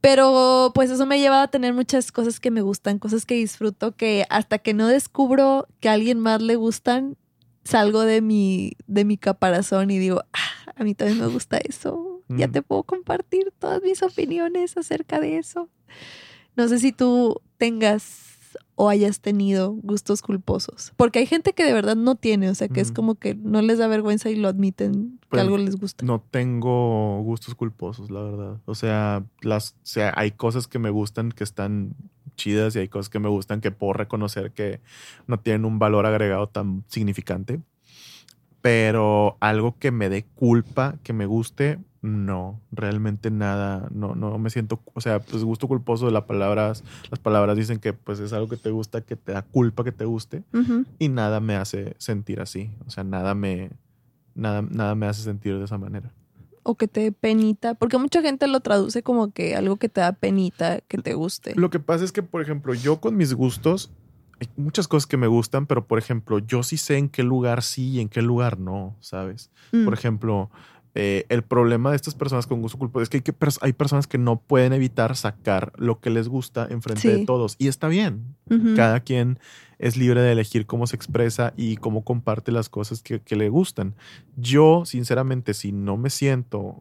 Pero 0.00 0.72
pues 0.74 0.90
eso 0.90 1.06
me 1.06 1.18
lleva 1.18 1.42
a 1.42 1.48
tener 1.48 1.72
muchas 1.72 2.12
cosas 2.12 2.38
que 2.38 2.50
me 2.50 2.60
gustan, 2.60 2.98
cosas 2.98 3.24
que 3.24 3.34
disfruto, 3.36 3.92
que 3.96 4.26
hasta 4.28 4.58
que 4.58 4.74
no 4.74 4.86
descubro 4.86 5.66
que 5.80 5.88
a 5.88 5.92
alguien 5.94 6.20
más 6.20 6.42
le 6.42 6.56
gustan, 6.56 7.16
salgo 7.64 8.02
de 8.02 8.20
mi, 8.20 8.72
de 8.86 9.06
mi 9.06 9.16
caparazón 9.16 9.90
y 9.90 9.98
digo, 9.98 10.20
ah, 10.34 10.72
a 10.76 10.84
mí 10.84 10.94
también 10.94 11.20
me 11.20 11.26
gusta 11.28 11.56
eso. 11.56 12.20
Ya 12.28 12.48
Mm. 12.48 12.52
te 12.52 12.62
puedo 12.62 12.82
compartir 12.82 13.52
todas 13.58 13.82
mis 13.82 14.02
opiniones 14.02 14.76
acerca 14.76 15.20
de 15.20 15.38
eso. 15.38 15.70
No 16.56 16.68
sé 16.68 16.78
si 16.78 16.92
tú 16.92 17.40
tengas 17.56 18.23
o 18.76 18.88
hayas 18.88 19.20
tenido 19.20 19.72
gustos 19.72 20.22
culposos. 20.22 20.92
Porque 20.96 21.20
hay 21.20 21.26
gente 21.26 21.52
que 21.52 21.64
de 21.64 21.72
verdad 21.72 21.96
no 21.96 22.16
tiene, 22.16 22.50
o 22.50 22.54
sea, 22.54 22.68
que 22.68 22.80
es 22.80 22.90
como 22.90 23.14
que 23.14 23.34
no 23.34 23.62
les 23.62 23.78
da 23.78 23.86
vergüenza 23.86 24.30
y 24.30 24.36
lo 24.36 24.48
admiten 24.48 25.18
que 25.20 25.28
Pues, 25.30 25.42
algo 25.42 25.58
les 25.58 25.76
gusta. 25.76 26.04
No 26.04 26.20
tengo 26.30 27.22
gustos 27.22 27.54
culposos, 27.54 28.10
la 28.10 28.22
verdad. 28.22 28.60
O 28.64 28.74
sea, 28.74 29.24
las, 29.42 29.72
o 29.72 29.86
sea, 29.86 30.12
hay 30.16 30.32
cosas 30.32 30.66
que 30.66 30.78
me 30.78 30.90
gustan 30.90 31.30
que 31.30 31.44
están 31.44 31.94
chidas 32.36 32.74
y 32.74 32.80
hay 32.80 32.88
cosas 32.88 33.08
que 33.08 33.20
me 33.20 33.28
gustan 33.28 33.60
que 33.60 33.70
puedo 33.70 33.92
reconocer 33.92 34.50
que 34.50 34.80
no 35.26 35.38
tienen 35.38 35.64
un 35.64 35.78
valor 35.78 36.06
agregado 36.06 36.48
tan 36.48 36.84
significante. 36.88 37.60
Pero 38.64 39.36
algo 39.40 39.76
que 39.78 39.90
me 39.90 40.08
dé 40.08 40.24
culpa, 40.24 40.96
que 41.02 41.12
me 41.12 41.26
guste, 41.26 41.80
no, 42.00 42.62
realmente 42.72 43.30
nada, 43.30 43.90
no, 43.92 44.14
no 44.14 44.38
me 44.38 44.48
siento, 44.48 44.80
o 44.94 45.02
sea, 45.02 45.20
pues 45.20 45.44
gusto 45.44 45.68
culposo 45.68 46.06
de 46.06 46.12
las 46.12 46.22
palabras, 46.22 46.82
las 47.10 47.20
palabras 47.20 47.58
dicen 47.58 47.78
que 47.78 47.92
pues 47.92 48.20
es 48.20 48.32
algo 48.32 48.48
que 48.48 48.56
te 48.56 48.70
gusta, 48.70 49.02
que 49.02 49.16
te 49.16 49.32
da 49.32 49.42
culpa 49.42 49.84
que 49.84 49.92
te 49.92 50.06
guste 50.06 50.44
y 50.98 51.10
nada 51.10 51.40
me 51.40 51.56
hace 51.56 51.94
sentir 51.98 52.40
así, 52.40 52.70
o 52.86 52.90
sea, 52.90 53.04
nada 53.04 53.34
me, 53.34 53.68
nada, 54.34 54.62
nada 54.62 54.94
me 54.94 55.04
hace 55.08 55.20
sentir 55.20 55.58
de 55.58 55.66
esa 55.66 55.76
manera. 55.76 56.10
O 56.62 56.76
que 56.76 56.88
te 56.88 57.00
dé 57.00 57.12
penita, 57.12 57.74
porque 57.74 57.98
mucha 57.98 58.22
gente 58.22 58.46
lo 58.46 58.60
traduce 58.60 59.02
como 59.02 59.30
que 59.30 59.56
algo 59.56 59.76
que 59.76 59.90
te 59.90 60.00
da 60.00 60.12
penita, 60.12 60.80
que 60.88 60.96
te 60.96 61.12
guste. 61.12 61.54
Lo 61.54 61.68
que 61.68 61.80
pasa 61.80 62.02
es 62.02 62.12
que, 62.12 62.22
por 62.22 62.40
ejemplo, 62.40 62.72
yo 62.72 62.98
con 62.98 63.18
mis 63.18 63.34
gustos, 63.34 63.90
hay 64.40 64.48
muchas 64.56 64.88
cosas 64.88 65.06
que 65.06 65.16
me 65.16 65.26
gustan, 65.26 65.66
pero 65.66 65.86
por 65.86 65.98
ejemplo, 65.98 66.38
yo 66.38 66.62
sí 66.62 66.76
sé 66.76 66.96
en 66.98 67.08
qué 67.08 67.22
lugar 67.22 67.62
sí 67.62 67.90
y 67.90 68.00
en 68.00 68.08
qué 68.08 68.22
lugar 68.22 68.58
no, 68.58 68.96
¿sabes? 69.00 69.50
Mm, 69.72 69.84
Por 69.84 69.94
ejemplo, 69.94 70.50
eh, 70.96 71.26
el 71.28 71.42
problema 71.42 71.90
de 71.90 71.96
estas 71.96 72.14
personas 72.14 72.46
con 72.46 72.60
gusto 72.62 72.78
culposo 72.78 73.02
es 73.02 73.08
que 73.08 73.16
hay, 73.16 73.22
que 73.22 73.36
pers- 73.36 73.58
hay 73.62 73.72
personas 73.72 74.06
que 74.06 74.16
no 74.18 74.38
pueden 74.40 74.72
evitar 74.72 75.16
sacar 75.16 75.72
lo 75.76 75.98
que 76.00 76.10
les 76.10 76.28
gusta 76.28 76.66
enfrente 76.70 77.08
de 77.08 77.26
todos. 77.26 77.56
Y 77.58 77.66
está 77.68 77.88
bien. 77.88 78.36
Cada 78.76 79.00
quien 79.00 79.38
es 79.80 79.96
libre 79.96 80.20
de 80.22 80.30
elegir 80.32 80.66
cómo 80.66 80.86
se 80.86 80.94
expresa 80.94 81.52
y 81.56 81.76
cómo 81.78 82.04
comparte 82.04 82.52
las 82.52 82.68
cosas 82.68 83.02
que, 83.02 83.20
que 83.20 83.34
le 83.34 83.48
gustan. 83.48 83.94
Yo, 84.36 84.84
sinceramente, 84.84 85.52
si 85.54 85.72
no 85.72 85.96
me 85.96 86.10
siento 86.10 86.80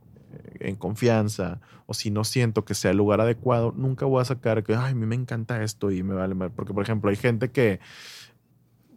en 0.59 0.75
confianza 0.75 1.59
o 1.85 1.93
si 1.93 2.11
no 2.11 2.23
siento 2.23 2.65
que 2.65 2.73
sea 2.75 2.91
el 2.91 2.97
lugar 2.97 3.21
adecuado, 3.21 3.73
nunca 3.75 4.05
voy 4.05 4.21
a 4.21 4.25
sacar 4.25 4.63
que, 4.63 4.75
ay, 4.75 4.91
a 4.91 4.95
mí 4.95 5.05
me 5.05 5.15
encanta 5.15 5.61
esto 5.63 5.91
y 5.91 6.03
me 6.03 6.13
vale 6.13 6.35
mal. 6.35 6.51
Porque, 6.51 6.73
por 6.73 6.83
ejemplo, 6.83 7.09
hay 7.09 7.15
gente 7.15 7.51
que... 7.51 7.79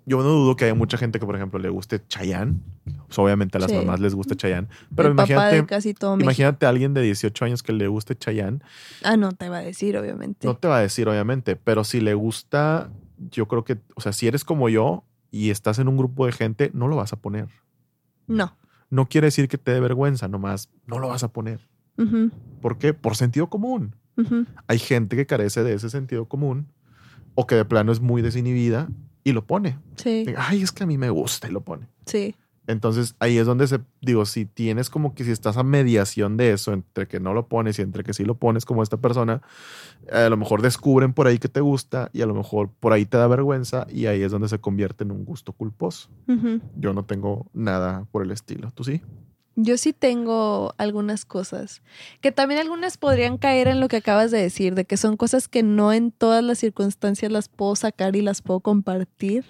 Yo 0.09 0.19
no 0.19 0.23
dudo 0.23 0.55
que 0.55 0.67
haya 0.67 0.75
mucha 0.75 0.97
gente 0.99 1.19
que, 1.19 1.27
por 1.27 1.35
ejemplo, 1.35 1.59
le 1.59 1.69
guste 1.69 2.01
Chayanne. 2.07 2.61
Pues, 3.07 3.19
obviamente 3.19 3.59
a 3.59 3.61
las 3.61 3.73
Sí. 3.73 3.77
mamás 3.77 3.99
les 3.99 4.15
gusta 4.15 4.37
Chayanne. 4.37 4.69
Pero 4.95 5.09
el 5.09 5.15
imagínate, 5.15 5.67
casi 5.67 5.95
todo 5.95 6.17
imagínate 6.21 6.65
a 6.65 6.69
alguien 6.69 6.95
de 6.95 7.03
18 7.03 7.45
años 7.45 7.65
que 7.65 7.73
le 7.73 7.89
guste 7.89 8.15
Chayanne. 8.17 8.61
Ah, 9.03 9.17
no, 9.17 9.33
te 9.33 9.49
va 9.49 9.59
a 9.59 9.63
decir, 9.63 9.97
obviamente. 9.99 10.47
No 10.47 10.57
te 10.57 10.69
va 10.69 10.79
a 10.79 10.81
decir, 10.81 11.09
obviamente, 11.09 11.57
pero 11.57 11.83
si 11.83 12.01
le 12.01 12.15
gusta, 12.15 12.89
yo 13.33 13.49
creo 13.49 13.65
que, 13.65 13.79
o 13.97 14.01
sea, 14.01 14.13
si 14.13 14.29
eres 14.29 14.45
como 14.45 14.69
yo 14.69 15.03
y 15.33 15.51
estás 15.51 15.81
en 15.81 15.89
un 15.89 15.97
grupo 15.97 16.25
de 16.27 16.31
gente, 16.31 16.71
no 16.73 16.87
lo 16.87 16.95
vas 16.95 17.13
a 17.13 17.17
poner. 17.17 17.49
No. 18.29 18.57
No 18.91 19.09
quiere 19.09 19.27
decir 19.29 19.49
que 19.49 19.59
te 19.59 19.73
dé 19.73 19.81
vergüenza, 19.81 20.29
nomás 20.29 20.71
no 20.87 20.99
lo 20.99 21.09
vas 21.09 21.23
a 21.25 21.33
poner. 21.33 21.69
¿Por 22.61 22.79
qué? 22.79 22.95
Por 22.95 23.17
sentido 23.17 23.49
común. 23.49 23.97
Hay 24.67 24.79
gente 24.79 25.17
que 25.17 25.27
carece 25.27 25.63
de 25.63 25.75
ese 25.75 25.91
sentido 25.91 26.27
común 26.27 26.69
o 27.35 27.47
que 27.47 27.55
de 27.55 27.65
plano 27.65 27.93
es 27.93 28.01
muy 28.01 28.23
desinhibida 28.23 28.89
y 29.25 29.33
lo 29.33 29.47
pone. 29.47 29.79
Sí, 29.97 30.25
Ay, 30.37 30.63
es 30.63 30.73
que 30.73 30.85
a 30.85 30.87
mí 30.87 30.97
me 30.97 31.11
gusta 31.11 31.49
y 31.49 31.53
lo 31.53 31.61
pone. 31.63 31.89
sí. 32.07 32.35
Entonces 32.67 33.15
ahí 33.19 33.39
es 33.39 33.47
donde 33.47 33.67
se, 33.67 33.81
digo, 34.01 34.27
si 34.27 34.45
tienes 34.45 34.91
como 34.91 35.15
que 35.15 35.25
si 35.25 35.31
estás 35.31 35.57
a 35.57 35.63
mediación 35.63 36.37
de 36.37 36.53
eso, 36.53 36.73
entre 36.73 37.07
que 37.07 37.21
no 37.21 37.35
lo 37.35 37.49
pones 37.49 37.79
y 37.79 37.83
entre 37.83 38.05
que 38.05 38.13
sí 38.13 38.25
lo 38.25 38.37
pones 38.37 38.65
como 38.65 38.83
esta 38.83 38.97
persona, 38.97 39.43
a 40.11 40.29
lo 40.29 40.37
mejor 40.37 40.63
descubren 40.63 41.13
por 41.13 41.27
ahí 41.27 41.39
que 41.39 41.49
te 41.49 41.61
gusta 41.61 42.11
y 42.13 42.23
a 42.23 42.27
lo 42.27 42.35
mejor 42.35 42.71
por 42.81 42.93
ahí 42.93 43.07
te 43.07 43.17
da 43.17 43.27
vergüenza 43.27 43.87
y 43.91 44.07
ahí 44.07 44.23
es 44.23 44.33
donde 44.33 44.49
se 44.49 44.59
convierte 44.59 45.05
en 45.05 45.13
un 45.13 45.25
gusto 45.25 45.53
culposo. 45.53 46.09
Yo 46.77 46.93
no 46.93 47.05
tengo 47.05 47.47
nada 47.53 48.07
por 48.11 48.23
el 48.23 48.31
estilo. 48.31 48.73
¿Tú 48.73 48.85
sí? 48.85 49.03
Yo 49.59 49.79
sí 49.79 49.95
tengo 49.95 50.75
algunas 50.77 51.25
cosas 51.25 51.81
que 52.21 52.31
también 52.31 52.61
algunas 52.61 52.99
podrían 52.99 53.39
caer 53.39 53.69
en 53.69 53.81
lo 53.81 53.89
que 53.89 53.97
acabas 53.97 54.31
de 54.31 54.39
decir, 54.39 54.75
de 54.75 54.85
que 54.85 54.99
son 54.99 55.17
cosas 55.17 55.49
que 55.49 55.63
no 55.63 55.95
en 55.95 56.13
todas 56.13 56.45
las 56.45 56.59
circunstancias 56.59 57.33
las 57.33 57.49
puedo 57.49 57.75
sacar 57.75 58.17
y 58.17 58.21
las 58.21 58.43
puedo 58.43 58.61
compartir. 58.61 59.47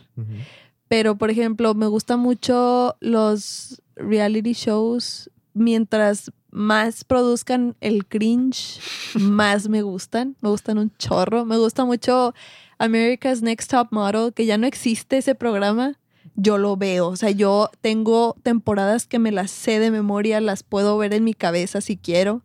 Pero, 0.89 1.16
por 1.16 1.30
ejemplo, 1.30 1.74
me 1.74 1.87
gustan 1.87 2.20
mucho 2.20 2.97
los 3.01 3.82
reality 3.97 4.53
shows. 4.53 5.30
Mientras 5.53 6.30
más 6.51 7.05
produzcan 7.05 7.76
el 7.80 8.07
cringe, 8.07 8.80
más 9.14 9.68
me 9.68 9.82
gustan. 9.82 10.37
Me 10.41 10.49
gustan 10.49 10.78
un 10.78 10.93
chorro. 10.97 11.45
Me 11.45 11.57
gusta 11.57 11.84
mucho 11.84 12.34
America's 12.78 13.43
Next 13.43 13.70
Top 13.70 13.89
Model, 13.91 14.32
que 14.32 14.47
ya 14.47 14.59
no 14.59 14.66
existe 14.66 15.18
ese 15.18 15.34
programa. 15.34 15.99
Yo 16.34 16.59
lo 16.59 16.76
veo. 16.76 17.09
O 17.09 17.16
sea, 17.16 17.30
yo 17.30 17.70
tengo 17.80 18.37
temporadas 18.43 19.07
que 19.07 19.18
me 19.18 19.32
las 19.32 19.51
sé 19.51 19.78
de 19.80 19.91
memoria, 19.91 20.41
las 20.41 20.62
puedo 20.62 20.99
ver 20.99 21.14
en 21.14 21.24
mi 21.24 21.34
cabeza 21.34 21.80
si 21.80 21.97
quiero, 21.97 22.43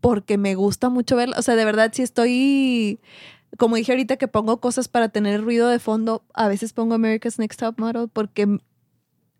porque 0.00 0.38
me 0.38 0.54
gusta 0.54 0.88
mucho 0.88 1.16
verla. 1.16 1.36
O 1.38 1.42
sea, 1.42 1.56
de 1.56 1.64
verdad, 1.64 1.90
si 1.92 2.02
estoy 2.02 3.00
como 3.58 3.76
dije 3.76 3.92
ahorita 3.92 4.16
que 4.16 4.28
pongo 4.28 4.60
cosas 4.60 4.88
para 4.88 5.08
tener 5.08 5.42
ruido 5.42 5.68
de 5.68 5.78
fondo, 5.78 6.24
a 6.34 6.48
veces 6.48 6.72
pongo 6.72 6.94
America's 6.94 7.38
Next 7.38 7.60
Top 7.60 7.78
Model 7.78 8.08
porque 8.08 8.58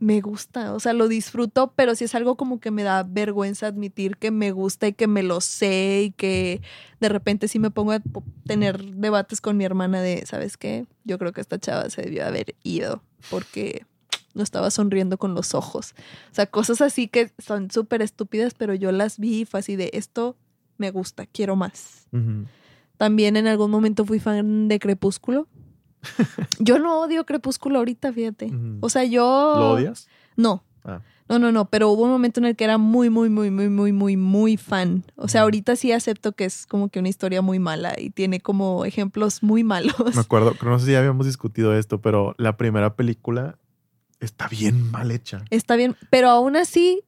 me 0.01 0.23
gusta, 0.23 0.73
o 0.73 0.81
sea, 0.81 0.95
lo 0.95 1.09
disfruto, 1.09 1.75
pero 1.77 1.95
si 1.95 2.05
es 2.05 2.15
algo 2.15 2.37
como 2.37 2.59
que 2.59 2.71
me 2.71 2.83
da 2.83 3.03
vergüenza 3.03 3.67
admitir 3.67 4.17
que 4.17 4.31
me 4.31 4.51
gusta 4.51 4.89
y 4.89 4.95
que 4.95 5.07
me 5.07 5.23
lo 5.23 5.43
sé 5.43 6.05
y 6.07 6.11
que 6.13 6.63
de 7.01 7.09
repente 7.11 7.49
sí 7.49 7.59
me 7.59 7.71
pongo 7.71 7.93
a 7.93 8.01
tener 8.47 8.83
debates 8.83 9.43
con 9.43 9.59
mi 9.59 9.65
hermana 9.65 10.01
de, 10.01 10.25
¿sabes 10.25 10.57
qué? 10.57 10.87
Yo 11.05 11.19
creo 11.19 11.35
que 11.35 11.43
esta 11.43 11.59
chava 11.59 11.91
se 11.91 12.01
debió 12.01 12.27
haber 12.27 12.55
ido 12.63 13.03
porque 13.29 13.85
no 14.33 14.43
estaba 14.43 14.71
sonriendo 14.71 15.19
con 15.19 15.35
los 15.35 15.55
ojos. 15.55 15.95
O 16.31 16.35
sea, 16.35 16.47
cosas 16.47 16.81
así 16.81 17.07
que 17.07 17.31
son 17.39 17.71
súper 17.71 18.01
estúpidas, 18.01 18.55
pero 18.55 18.73
yo 18.75 18.93
las 18.93 19.19
vi 19.19 19.43
y 19.43 19.45
fue 19.45 19.61
así 19.61 19.77
de, 19.77 19.91
esto 19.93 20.35
me 20.79 20.91
gusta, 20.91 21.27
quiero 21.27 21.57
más. 21.57 22.09
También 23.01 23.39
en 23.39 23.47
algún 23.47 23.71
momento 23.71 24.05
fui 24.05 24.21
fan 24.21 24.69
de 24.69 24.79
Crepúsculo. 24.79 25.49
Yo 26.59 26.79
no 26.79 27.01
odio 27.01 27.25
Crepúsculo 27.25 27.79
ahorita, 27.79 28.13
fíjate. 28.13 28.49
Ujú. 28.49 28.77
O 28.81 28.91
sea, 28.91 29.05
yo... 29.05 29.55
¿Lo 29.57 29.71
odias? 29.71 30.07
No. 30.37 30.63
Ah. 30.85 31.01
No, 31.27 31.39
no, 31.39 31.51
no, 31.51 31.71
pero 31.71 31.89
hubo 31.89 32.03
un 32.03 32.11
momento 32.11 32.41
en 32.41 32.45
el 32.45 32.57
que 32.57 32.65
era 32.65 32.77
muy, 32.77 33.09
muy, 33.09 33.31
muy, 33.31 33.51
muy, 33.51 33.71
muy, 33.71 33.93
muy, 33.95 34.19
muy 34.19 34.59
fan. 34.59 35.03
O 35.17 35.29
sea, 35.29 35.41
Ujú. 35.41 35.45
ahorita 35.45 35.77
sí 35.77 35.93
acepto 35.93 36.33
que 36.33 36.45
es 36.45 36.67
como 36.67 36.91
que 36.91 36.99
una 36.99 37.09
historia 37.09 37.41
muy 37.41 37.59
mala 37.59 37.95
y 37.97 38.11
tiene 38.11 38.41
como 38.41 38.85
ejemplos 38.85 39.43
muy 39.43 39.65
malos. 39.65 40.15
Me 40.15 40.21
acuerdo, 40.21 40.55
no 40.63 40.79
sé 40.79 40.85
si 40.85 40.93
ya 40.93 40.99
habíamos 40.99 41.25
discutido 41.25 41.75
esto, 41.75 42.03
pero 42.03 42.35
la 42.37 42.59
primera 42.59 42.97
película 42.97 43.57
está 44.21 44.47
bien 44.47 44.91
mal 44.91 45.11
hecha. 45.11 45.47
Está 45.49 45.77
bien, 45.77 45.97
pero 46.11 46.29
aún 46.29 46.55
así 46.55 47.03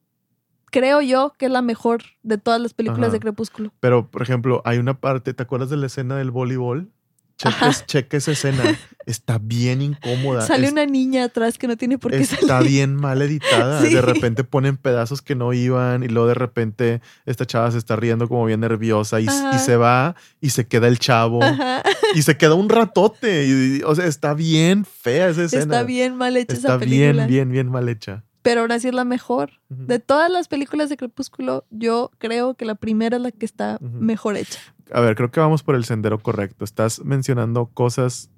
creo 0.72 1.00
yo 1.00 1.32
que 1.38 1.46
es 1.46 1.52
la 1.52 1.62
mejor 1.62 2.02
de 2.24 2.38
todas 2.38 2.60
las 2.60 2.74
películas 2.74 3.04
Ajá. 3.08 3.12
de 3.12 3.20
Crepúsculo. 3.20 3.72
Pero, 3.78 4.10
por 4.10 4.22
ejemplo, 4.22 4.60
hay 4.64 4.78
una 4.78 4.98
parte, 4.98 5.32
¿te 5.34 5.42
acuerdas 5.44 5.70
de 5.70 5.76
la 5.76 5.86
escena 5.86 6.16
del 6.16 6.32
voleibol? 6.32 6.90
cheques, 7.38 7.86
cheque 7.86 8.16
esa 8.18 8.30
escena. 8.32 8.62
Está 9.06 9.38
bien 9.42 9.82
incómoda. 9.82 10.42
Sale 10.42 10.66
Es- 10.66 10.72
una 10.72 10.86
niña 10.86 11.24
atrás 11.24 11.58
que 11.58 11.66
no 11.66 11.76
tiene 11.76 11.98
por 11.98 12.12
qué 12.12 12.18
Está 12.18 12.36
salir. 12.46 12.70
bien 12.70 12.94
mal 12.94 13.20
editada. 13.20 13.80
Sí. 13.84 13.92
De 13.92 14.00
repente 14.00 14.44
ponen 14.44 14.76
pedazos 14.76 15.22
que 15.22 15.34
no 15.34 15.52
iban 15.52 16.04
y 16.04 16.08
luego 16.08 16.28
de 16.28 16.34
repente 16.34 17.00
esta 17.26 17.44
chava 17.44 17.68
se 17.72 17.78
está 17.78 17.96
riendo 17.96 18.28
como 18.28 18.44
bien 18.44 18.60
nerviosa 18.60 19.20
y, 19.20 19.26
se 19.58 19.76
va 19.76 20.14
y 20.40 20.50
se 20.50 20.68
queda 20.68 20.86
el 20.86 21.00
chavo 21.00 21.42
Ajá. 21.42 21.82
y 22.14 22.22
se 22.22 22.36
queda 22.36 22.54
un 22.54 22.68
ratote. 22.68 23.46
Y, 23.48 23.82
o 23.82 23.94
sea, 23.96 24.06
está 24.06 24.34
bien 24.34 24.84
fea 24.84 25.30
esa 25.30 25.42
escena. 25.44 25.62
Está 25.62 25.82
bien 25.82 26.14
mal 26.16 26.36
hecha 26.36 26.54
Está 26.54 26.68
esa 26.68 26.78
película. 26.78 27.26
bien, 27.26 27.26
bien, 27.26 27.50
bien 27.50 27.68
mal 27.70 27.88
hecha. 27.88 28.22
Pero 28.42 28.62
aún 28.62 28.72
así 28.72 28.88
es 28.88 28.94
la 28.94 29.04
mejor. 29.04 29.50
De 29.68 29.98
todas 30.00 30.30
las 30.30 30.48
películas 30.48 30.88
de 30.88 30.96
Crepúsculo, 30.96 31.64
yo 31.70 32.10
creo 32.18 32.54
que 32.54 32.64
la 32.64 32.74
primera 32.74 33.16
es 33.16 33.22
la 33.22 33.30
que 33.30 33.46
está 33.46 33.78
mejor 33.80 34.36
hecha. 34.36 34.58
A 34.92 35.00
ver, 35.00 35.14
creo 35.14 35.30
que 35.30 35.40
vamos 35.40 35.62
por 35.62 35.74
el 35.76 35.84
sendero 35.84 36.18
correcto. 36.20 36.64
Estás 36.64 37.04
mencionando 37.04 37.66
cosas 37.66 38.30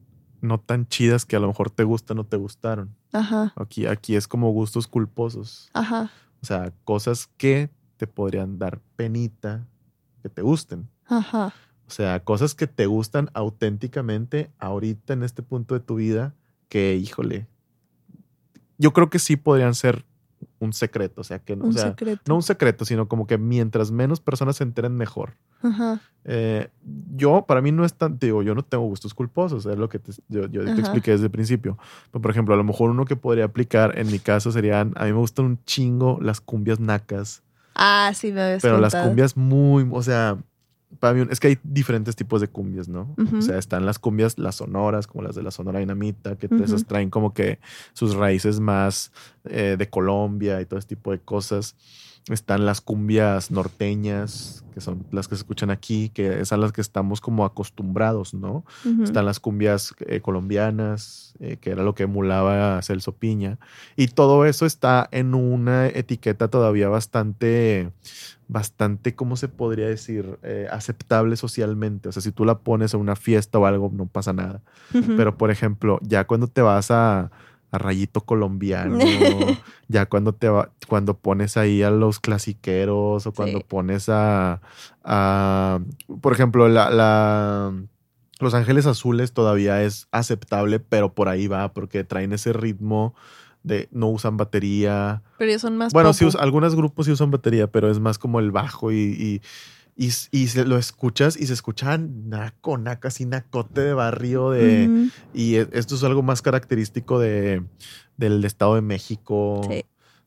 no 0.42 0.60
tan 0.60 0.86
chidas 0.86 1.24
que 1.24 1.36
a 1.36 1.40
lo 1.40 1.46
mejor 1.48 1.70
te 1.70 1.84
gustan 1.84 2.18
o 2.18 2.24
te 2.24 2.36
gustaron. 2.36 2.94
Ajá, 3.12 3.52
Aquí, 3.56 3.86
aquí 3.86 4.14
es 4.14 4.28
como 4.28 4.50
gustos 4.52 4.86
culposos. 4.86 5.70
ajá, 5.72 6.10
O 6.42 6.46
sea, 6.46 6.70
cosas 6.84 7.28
que 7.38 7.70
te 7.96 8.06
podrían 8.06 8.58
dar 8.58 8.80
penita 8.96 9.66
que 10.22 10.28
te 10.28 10.42
gusten. 10.42 10.88
ajá. 11.06 11.54
O 11.86 11.90
sea, 11.90 12.22
cosas 12.24 12.54
que 12.54 12.66
te 12.66 12.86
gustan 12.86 13.30
auténticamente 13.34 14.50
ahorita 14.58 15.12
en 15.12 15.22
este 15.22 15.42
punto 15.42 15.74
de 15.74 15.80
tu 15.80 15.96
vida 15.96 16.34
que, 16.68 16.96
híjole, 16.96 17.46
yo 18.78 18.92
creo 18.92 19.10
que 19.10 19.18
sí 19.18 19.36
podrían 19.36 19.74
ser 19.74 20.04
un 20.58 20.72
secreto. 20.72 21.20
O 21.22 21.24
sea, 21.24 21.38
que 21.38 21.56
no, 21.56 21.64
Un 21.64 21.70
o 21.70 21.72
sea, 21.72 21.88
secreto. 21.90 22.22
no 22.26 22.36
un 22.36 22.42
secreto, 22.42 22.84
sino 22.84 23.08
como 23.08 23.26
que 23.26 23.38
mientras 23.38 23.90
menos 23.90 24.20
personas 24.20 24.56
se 24.56 24.64
enteren, 24.64 24.94
mejor. 24.96 25.34
Ajá, 25.62 26.00
Eh, 26.26 26.68
yo, 27.14 27.44
para 27.46 27.60
mí 27.60 27.70
no 27.72 27.84
es 27.84 27.94
tan, 27.94 28.18
digo, 28.18 28.42
yo 28.42 28.54
no 28.54 28.62
tengo 28.62 28.84
gustos 28.84 29.12
culposos, 29.14 29.66
es 29.66 29.76
lo 29.78 29.88
que 29.90 29.98
te- 29.98 30.12
yo, 30.28 30.46
yo 30.48 30.64
te 30.64 30.80
expliqué 30.80 31.10
desde 31.12 31.26
el 31.26 31.30
principio. 31.30 31.76
Pero, 32.10 32.22
por 32.22 32.30
ejemplo, 32.30 32.54
a 32.54 32.56
lo 32.56 32.64
mejor 32.64 32.90
uno 32.90 33.04
que 33.04 33.14
podría 33.16 33.44
aplicar 33.44 33.98
en 33.98 34.10
mi 34.10 34.18
caso 34.18 34.50
serían, 34.52 34.92
a 34.96 35.04
mí 35.04 35.12
me 35.12 35.18
gustan 35.18 35.44
un 35.46 35.64
chingo 35.64 36.18
las 36.20 36.40
cumbias 36.40 36.80
nacas, 36.80 37.42
Ah, 37.74 38.12
sí, 38.14 38.30
me 38.32 38.40
habías 38.42 38.62
pero 38.62 38.78
las 38.78 38.94
cumbias 38.94 39.36
muy, 39.36 39.86
o 39.90 40.02
sea, 40.02 40.38
para 40.98 41.14
mí 41.14 41.26
es 41.30 41.40
que 41.40 41.48
hay 41.48 41.58
diferentes 41.62 42.16
tipos 42.16 42.40
de 42.40 42.48
cumbias, 42.48 42.88
¿no? 42.88 43.14
O 43.36 43.42
sea, 43.42 43.58
están 43.58 43.86
las 43.86 43.98
cumbias, 43.98 44.38
las 44.38 44.56
sonoras, 44.56 45.06
como 45.06 45.22
las 45.22 45.34
de 45.34 45.42
la 45.42 45.50
Sonora 45.50 45.78
Dinamita, 45.78 46.36
que 46.36 46.48
esas 46.62 46.86
traen 46.86 47.10
como 47.10 47.34
que 47.34 47.58
sus 47.92 48.14
raíces 48.14 48.60
más 48.60 49.12
eh, 49.44 49.76
de 49.78 49.88
Colombia 49.88 50.60
y 50.60 50.66
todo 50.66 50.78
ese 50.78 50.88
tipo 50.88 51.10
de 51.12 51.18
cosas. 51.18 51.76
Están 52.28 52.64
las 52.64 52.80
cumbias 52.80 53.50
norteñas, 53.50 54.64
que 54.72 54.80
son 54.80 55.06
las 55.12 55.28
que 55.28 55.36
se 55.36 55.40
escuchan 55.40 55.70
aquí, 55.70 56.08
que 56.08 56.40
es 56.40 56.52
a 56.52 56.56
las 56.56 56.72
que 56.72 56.80
estamos 56.80 57.20
como 57.20 57.44
acostumbrados, 57.44 58.34
¿no? 58.34 58.64
Están 59.02 59.24
las 59.26 59.38
cumbias 59.40 59.94
eh, 60.00 60.20
colombianas, 60.20 61.34
eh, 61.38 61.58
que 61.60 61.70
era 61.70 61.82
lo 61.82 61.94
que 61.94 62.04
emulaba 62.04 62.78
a 62.78 62.82
Celso 62.82 63.12
Piña. 63.12 63.58
Y 63.94 64.08
todo 64.08 64.46
eso 64.46 64.66
está 64.66 65.08
en 65.12 65.34
una 65.34 65.86
etiqueta 65.86 66.48
todavía 66.48 66.88
bastante, 66.88 67.92
bastante, 68.48 69.14
¿cómo 69.14 69.36
se 69.36 69.48
podría 69.48 69.86
decir? 69.86 70.38
Eh, 70.42 70.66
aceptable 70.72 71.36
socialmente. 71.36 72.08
O 72.08 72.12
sea, 72.12 72.22
si 72.22 72.32
tú 72.32 72.44
la 72.44 72.58
pones 72.58 72.94
en 72.94 73.00
una 73.00 73.16
fiesta 73.16 73.58
o 73.58 73.66
algo, 73.66 73.92
no 73.94 74.06
pasa 74.06 74.32
nada. 74.32 74.62
Pero, 74.92 75.36
por 75.36 75.50
ejemplo, 75.50 76.00
ya 76.02 76.26
cuando 76.26 76.48
te 76.48 76.62
vas 76.62 76.90
a, 76.90 77.30
a 77.74 77.78
Rayito 77.78 78.20
Colombiano, 78.20 78.98
ya 79.88 80.06
cuando 80.06 80.32
te 80.34 80.48
va, 80.48 80.70
cuando 80.88 81.18
pones 81.18 81.56
ahí 81.56 81.82
a 81.82 81.90
los 81.90 82.20
clasiqueros 82.20 83.26
o 83.26 83.32
cuando 83.32 83.58
Sí. 83.58 83.64
pones 83.68 84.08
a, 84.08 84.60
a, 85.02 85.80
por 86.20 86.32
ejemplo, 86.32 86.68
la, 86.68 86.90
la- 86.90 87.72
Los 88.40 88.54
Ángeles 88.54 88.86
Azules 88.86 89.32
todavía 89.32 89.82
es 89.82 90.08
aceptable, 90.12 90.78
pero 90.80 91.14
por 91.14 91.28
ahí 91.28 91.46
va, 91.46 91.72
porque 91.72 92.04
traen 92.04 92.32
ese 92.32 92.52
ritmo 92.52 93.14
de 93.62 93.88
no 93.92 94.08
usan 94.08 94.36
batería. 94.36 95.22
Pero 95.38 95.50
ellos 95.50 95.62
son 95.62 95.76
más 95.78 95.92
Bueno, 95.92 96.12
sí, 96.12 96.28
algunos 96.38 96.74
grupos 96.74 97.06
sí 97.06 97.12
usan 97.12 97.30
batería, 97.30 97.66
pero 97.68 97.90
es 97.90 97.98
más 97.98 98.18
como 98.18 98.38
el 98.40 98.50
bajo 98.50 98.92
y, 98.92 98.96
y, 98.96 99.42
y, 99.96 100.10
y 100.32 100.48
se 100.48 100.64
lo 100.64 100.76
escuchas 100.78 101.36
y 101.36 101.46
se 101.46 101.52
escucha 101.52 101.96
naco, 101.98 102.78
naco, 102.78 103.08
así 103.08 103.26
nacote 103.26 103.80
de 103.80 103.94
barrio 103.94 104.50
de... 104.50 105.08
Y 105.32 105.56
e- 105.56 105.68
esto 105.72 105.94
es 105.94 106.02
algo 106.04 106.22
más 106.22 106.42
característico 106.42 107.18
de, 107.18 107.62
del 108.16 108.44
Estado 108.44 108.74
de 108.74 108.80
México, 108.82 109.60
Sí. 109.70 109.84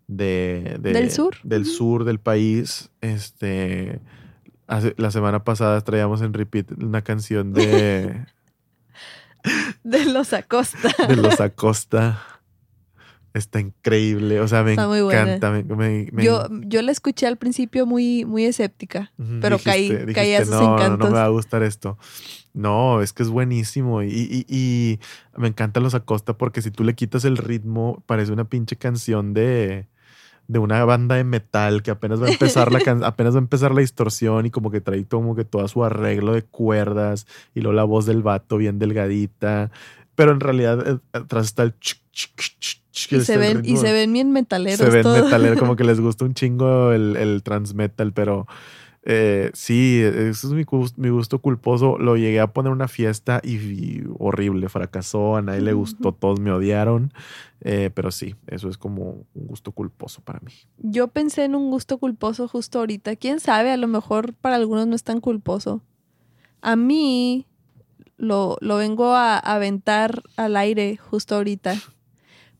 de, 0.07 0.78
de- 0.80 0.93
Del 0.93 1.11
sur. 1.11 1.36
del 1.43 1.65
sur 1.65 2.05
del 2.05 2.20
país. 2.20 2.91
Este, 3.01 3.99
hace- 4.68 4.93
la 4.97 5.11
semana 5.11 5.43
pasada 5.43 5.82
traíamos 5.82 6.22
en 6.22 6.34
repeat 6.34 6.72
una 6.82 7.01
canción 7.01 7.51
de, 7.53 8.26
De 9.84 10.05
los 10.05 10.34
Acosta. 10.34 10.89
de 11.07 11.15
Los 11.15 11.39
Acosta. 11.39 12.22
Está 13.38 13.60
increíble, 13.60 14.40
o 14.42 14.48
sea, 14.48 14.64
me 14.64 14.72
Está 14.72 14.88
muy 14.88 15.02
buena. 15.02 15.36
encanta. 15.36 15.52
me- 15.52 16.10
me- 16.12 16.24
Yo, 16.24 16.48
yo 16.62 16.82
la 16.82 16.92
escuché 16.92 17.28
al 17.28 17.38
principio 17.38 17.86
muy, 17.86 18.26
muy 18.26 18.46
escéptica, 18.46 19.12
Ujú, 19.18 19.40
pero 19.42 19.58
caí, 19.60 19.90
dijiste- 19.90 20.14
caí 20.14 20.34
a 20.34 20.40
sus 20.40 20.50
dijiste, 20.50 20.66
no, 20.66 20.70
no, 20.72 20.76
encantos. 20.84 21.10
No, 21.10 21.16
me 21.16 21.20
va 21.22 21.26
a 21.26 21.30
gustar 21.30 21.64
esto. 21.64 21.98
No, 22.54 23.02
es 23.02 23.14
que 23.14 23.24
es 23.24 23.30
buenísimo. 23.30 24.02
Y, 24.04 24.08
y- 24.10 24.46
y 24.50 25.00
me 25.40 25.48
encantan 25.48 25.84
los 25.84 25.94
Acosta 25.94 26.38
porque 26.38 26.62
si 26.62 26.72
tú 26.72 26.84
le 26.84 26.96
quitas 26.96 27.24
el 27.26 27.38
ritmo, 27.38 28.04
parece 28.08 28.32
una 28.34 28.46
pinche 28.46 28.76
canción 28.78 29.34
de, 29.34 29.88
de 30.48 30.60
una 30.60 30.84
banda 30.86 31.16
de 31.16 31.24
metal 31.24 31.84
que 31.84 31.92
apenas 31.92 32.22
va 32.22 32.28
a 32.28 32.32
empezar 32.32 32.72
la 32.72 32.80
apenas 33.06 33.34
va 33.36 33.38
a 33.38 33.42
empezar 33.42 33.74
la 33.76 33.82
distorsión 33.82 34.46
y 34.46 34.50
como 34.50 34.72
que 34.72 34.82
trae 34.82 35.06
como 35.06 35.36
que 35.36 35.44
todo 35.46 35.68
su 35.68 35.84
arreglo 35.84 36.34
de 36.34 36.42
cuerdas 36.44 37.28
y 37.54 37.60
luego 37.62 37.76
la 37.76 37.84
voz 37.84 38.06
del 38.06 38.24
vato 38.24 38.58
bien 38.58 38.80
delgadita. 38.80 39.70
Pero 40.16 40.32
en 40.32 40.40
realidad 40.40 40.84
eh, 40.88 40.98
atrás 41.14 41.46
está 41.46 41.62
el 41.62 41.78
chuc, 41.80 42.00
chuc, 42.12 42.32
que 42.36 42.87
y, 43.12 43.22
se 43.22 43.38
ven, 43.38 43.58
y 43.60 43.62
ritmo. 43.62 43.78
se 43.82 43.91
ven 43.91 44.14
bien 44.14 44.32
metaleros 44.32 44.80
Se 44.80 44.89
ven 44.89 45.04
todos. 45.04 45.24
metalero, 45.24 45.58
como 45.58 45.76
que 45.76 45.84
les 45.84 46.00
gusta 46.02 46.26
un 46.26 46.34
chingo 46.34 46.91
el, 46.91 47.16
el 47.16 47.43
transmetal, 47.43 48.14
pero 48.14 48.48
eh, 49.10 49.52
sí, 49.54 50.02
ese 50.04 50.30
es 50.32 50.45
mi, 50.52 50.64
gus- 50.66 50.98
mi 50.98 51.10
gusto 51.10 51.39
culposo. 51.39 51.98
Lo 51.98 52.18
llegué 52.18 52.39
a 52.41 52.48
poner 52.48 52.72
una 52.74 52.88
fiesta 52.89 53.39
y, 53.43 53.56
y 53.56 54.04
horrible, 54.20 54.68
fracasó, 54.68 55.38
a 55.38 55.41
nadie 55.41 55.62
le 55.62 55.72
gustó, 55.74 56.12
todos 56.12 56.39
me 56.41 56.52
odiaron. 56.52 57.14
Eh, 57.62 57.89
pero 57.93 58.12
sí, 58.12 58.36
eso 58.48 58.68
es 58.70 58.78
como 58.78 59.26
un 59.34 59.48
gusto 59.48 59.72
culposo 59.72 60.22
para 60.22 60.39
mí. 60.41 60.52
Yo 60.80 61.08
pensé 61.08 61.45
en 61.45 61.56
un 61.56 61.70
gusto 61.72 61.98
culposo 62.00 62.48
justo 62.50 62.80
ahorita. 62.80 63.16
Quién 63.16 63.39
sabe, 63.39 63.72
a 63.72 63.78
lo 63.78 63.88
mejor 63.88 64.34
para 64.34 64.58
algunos 64.58 64.88
no 64.88 64.95
es 64.95 65.04
tan 65.04 65.22
culposo. 65.22 65.82
A 66.62 66.76
mí 66.76 67.45
lo, 68.18 68.58
lo 68.62 68.78
vengo 68.78 69.14
a 69.14 69.36
a 69.38 69.56
aventar 69.56 70.22
al 70.36 70.58
aire 70.58 70.98
justo 70.98 71.36
ahorita. 71.36 71.76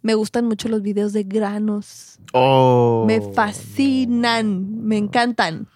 Me 0.02 0.14
gustan 0.16 0.46
mucho 0.46 0.70
los 0.70 0.82
videos 0.82 1.12
de 1.14 1.24
granos. 1.24 2.20
Oh, 2.34 3.04
me 3.08 3.22
fascinan, 3.22 4.84
me 4.86 4.98
encantan. 4.98 5.68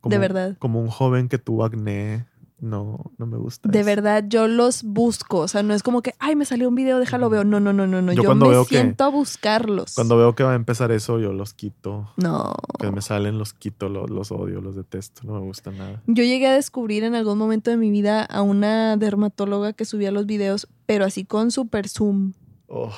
Como- 0.00 0.10
de 0.12 0.18
verdad. 0.18 0.56
Como 0.58 0.80
un 0.80 0.88
joven 0.88 1.28
que 1.28 1.38
tuvo 1.38 1.64
acné. 1.64 2.26
No, 2.60 3.12
no 3.18 3.26
me 3.26 3.36
gusta. 3.36 3.68
De 3.68 3.78
eso. 3.78 3.86
verdad, 3.86 4.24
yo 4.26 4.48
los 4.48 4.82
busco. 4.82 5.38
O 5.38 5.48
sea, 5.48 5.62
no 5.62 5.74
es 5.74 5.84
como 5.84 6.02
que, 6.02 6.14
ay, 6.18 6.34
me 6.34 6.44
salió 6.44 6.68
un 6.68 6.74
video, 6.74 6.98
déjalo 6.98 7.30
veo. 7.30 7.44
No, 7.44 7.60
no, 7.60 7.72
no, 7.72 7.86
no, 7.86 8.02
no. 8.02 8.12
Yo 8.12 8.22
Yo, 8.22 8.28
cuando 8.28 8.46
me 8.46 8.50
veo 8.50 8.64
que- 8.64 8.74
siento 8.76 9.04
a 9.04 9.08
buscarlos. 9.10 9.94
Cuando 9.94 10.16
veo 10.16 10.34
que 10.34 10.42
va 10.42 10.52
a 10.52 10.56
empezar 10.56 10.90
eso, 10.90 11.20
yo 11.20 11.32
los 11.32 11.54
quito. 11.54 12.12
No. 12.16 12.54
Que 12.80 12.90
me 12.90 13.00
salen, 13.00 13.38
los 13.38 13.52
quito, 13.54 13.88
los, 13.88 14.10
los 14.10 14.32
odio, 14.32 14.60
los 14.60 14.74
detesto. 14.74 15.22
No 15.24 15.34
me 15.34 15.40
gusta 15.40 15.70
nada. 15.70 16.02
Yo 16.08 16.24
llegué 16.24 16.48
a 16.48 16.52
descubrir 16.54 17.04
en 17.04 17.14
algún 17.14 17.38
momento 17.38 17.70
de 17.70 17.76
mi 17.76 17.92
vida 17.92 18.24
a 18.24 18.42
una 18.42 18.96
dermatóloga 18.96 19.72
que 19.72 19.84
subía 19.84 20.10
los 20.10 20.26
videos, 20.26 20.66
pero 20.84 21.04
así 21.04 21.24
con 21.24 21.52
super 21.52 21.88
zoom. 21.88 22.32
Oh. 22.66 22.90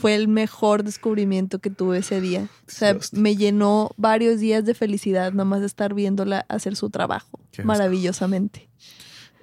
Fue 0.00 0.14
el 0.14 0.28
mejor 0.28 0.84
descubrimiento 0.84 1.58
que 1.58 1.70
tuve 1.70 1.98
ese 1.98 2.20
día. 2.20 2.48
O 2.66 2.70
sea, 2.70 2.96
me 3.12 3.36
llenó 3.36 3.90
varios 3.96 4.38
días 4.38 4.64
de 4.64 4.74
felicidad 4.74 5.32
nomás 5.32 5.60
de 5.60 5.66
estar 5.66 5.94
viéndola 5.94 6.46
hacer 6.48 6.76
su 6.76 6.90
trabajo 6.90 7.40
maravillosamente. 7.64 8.68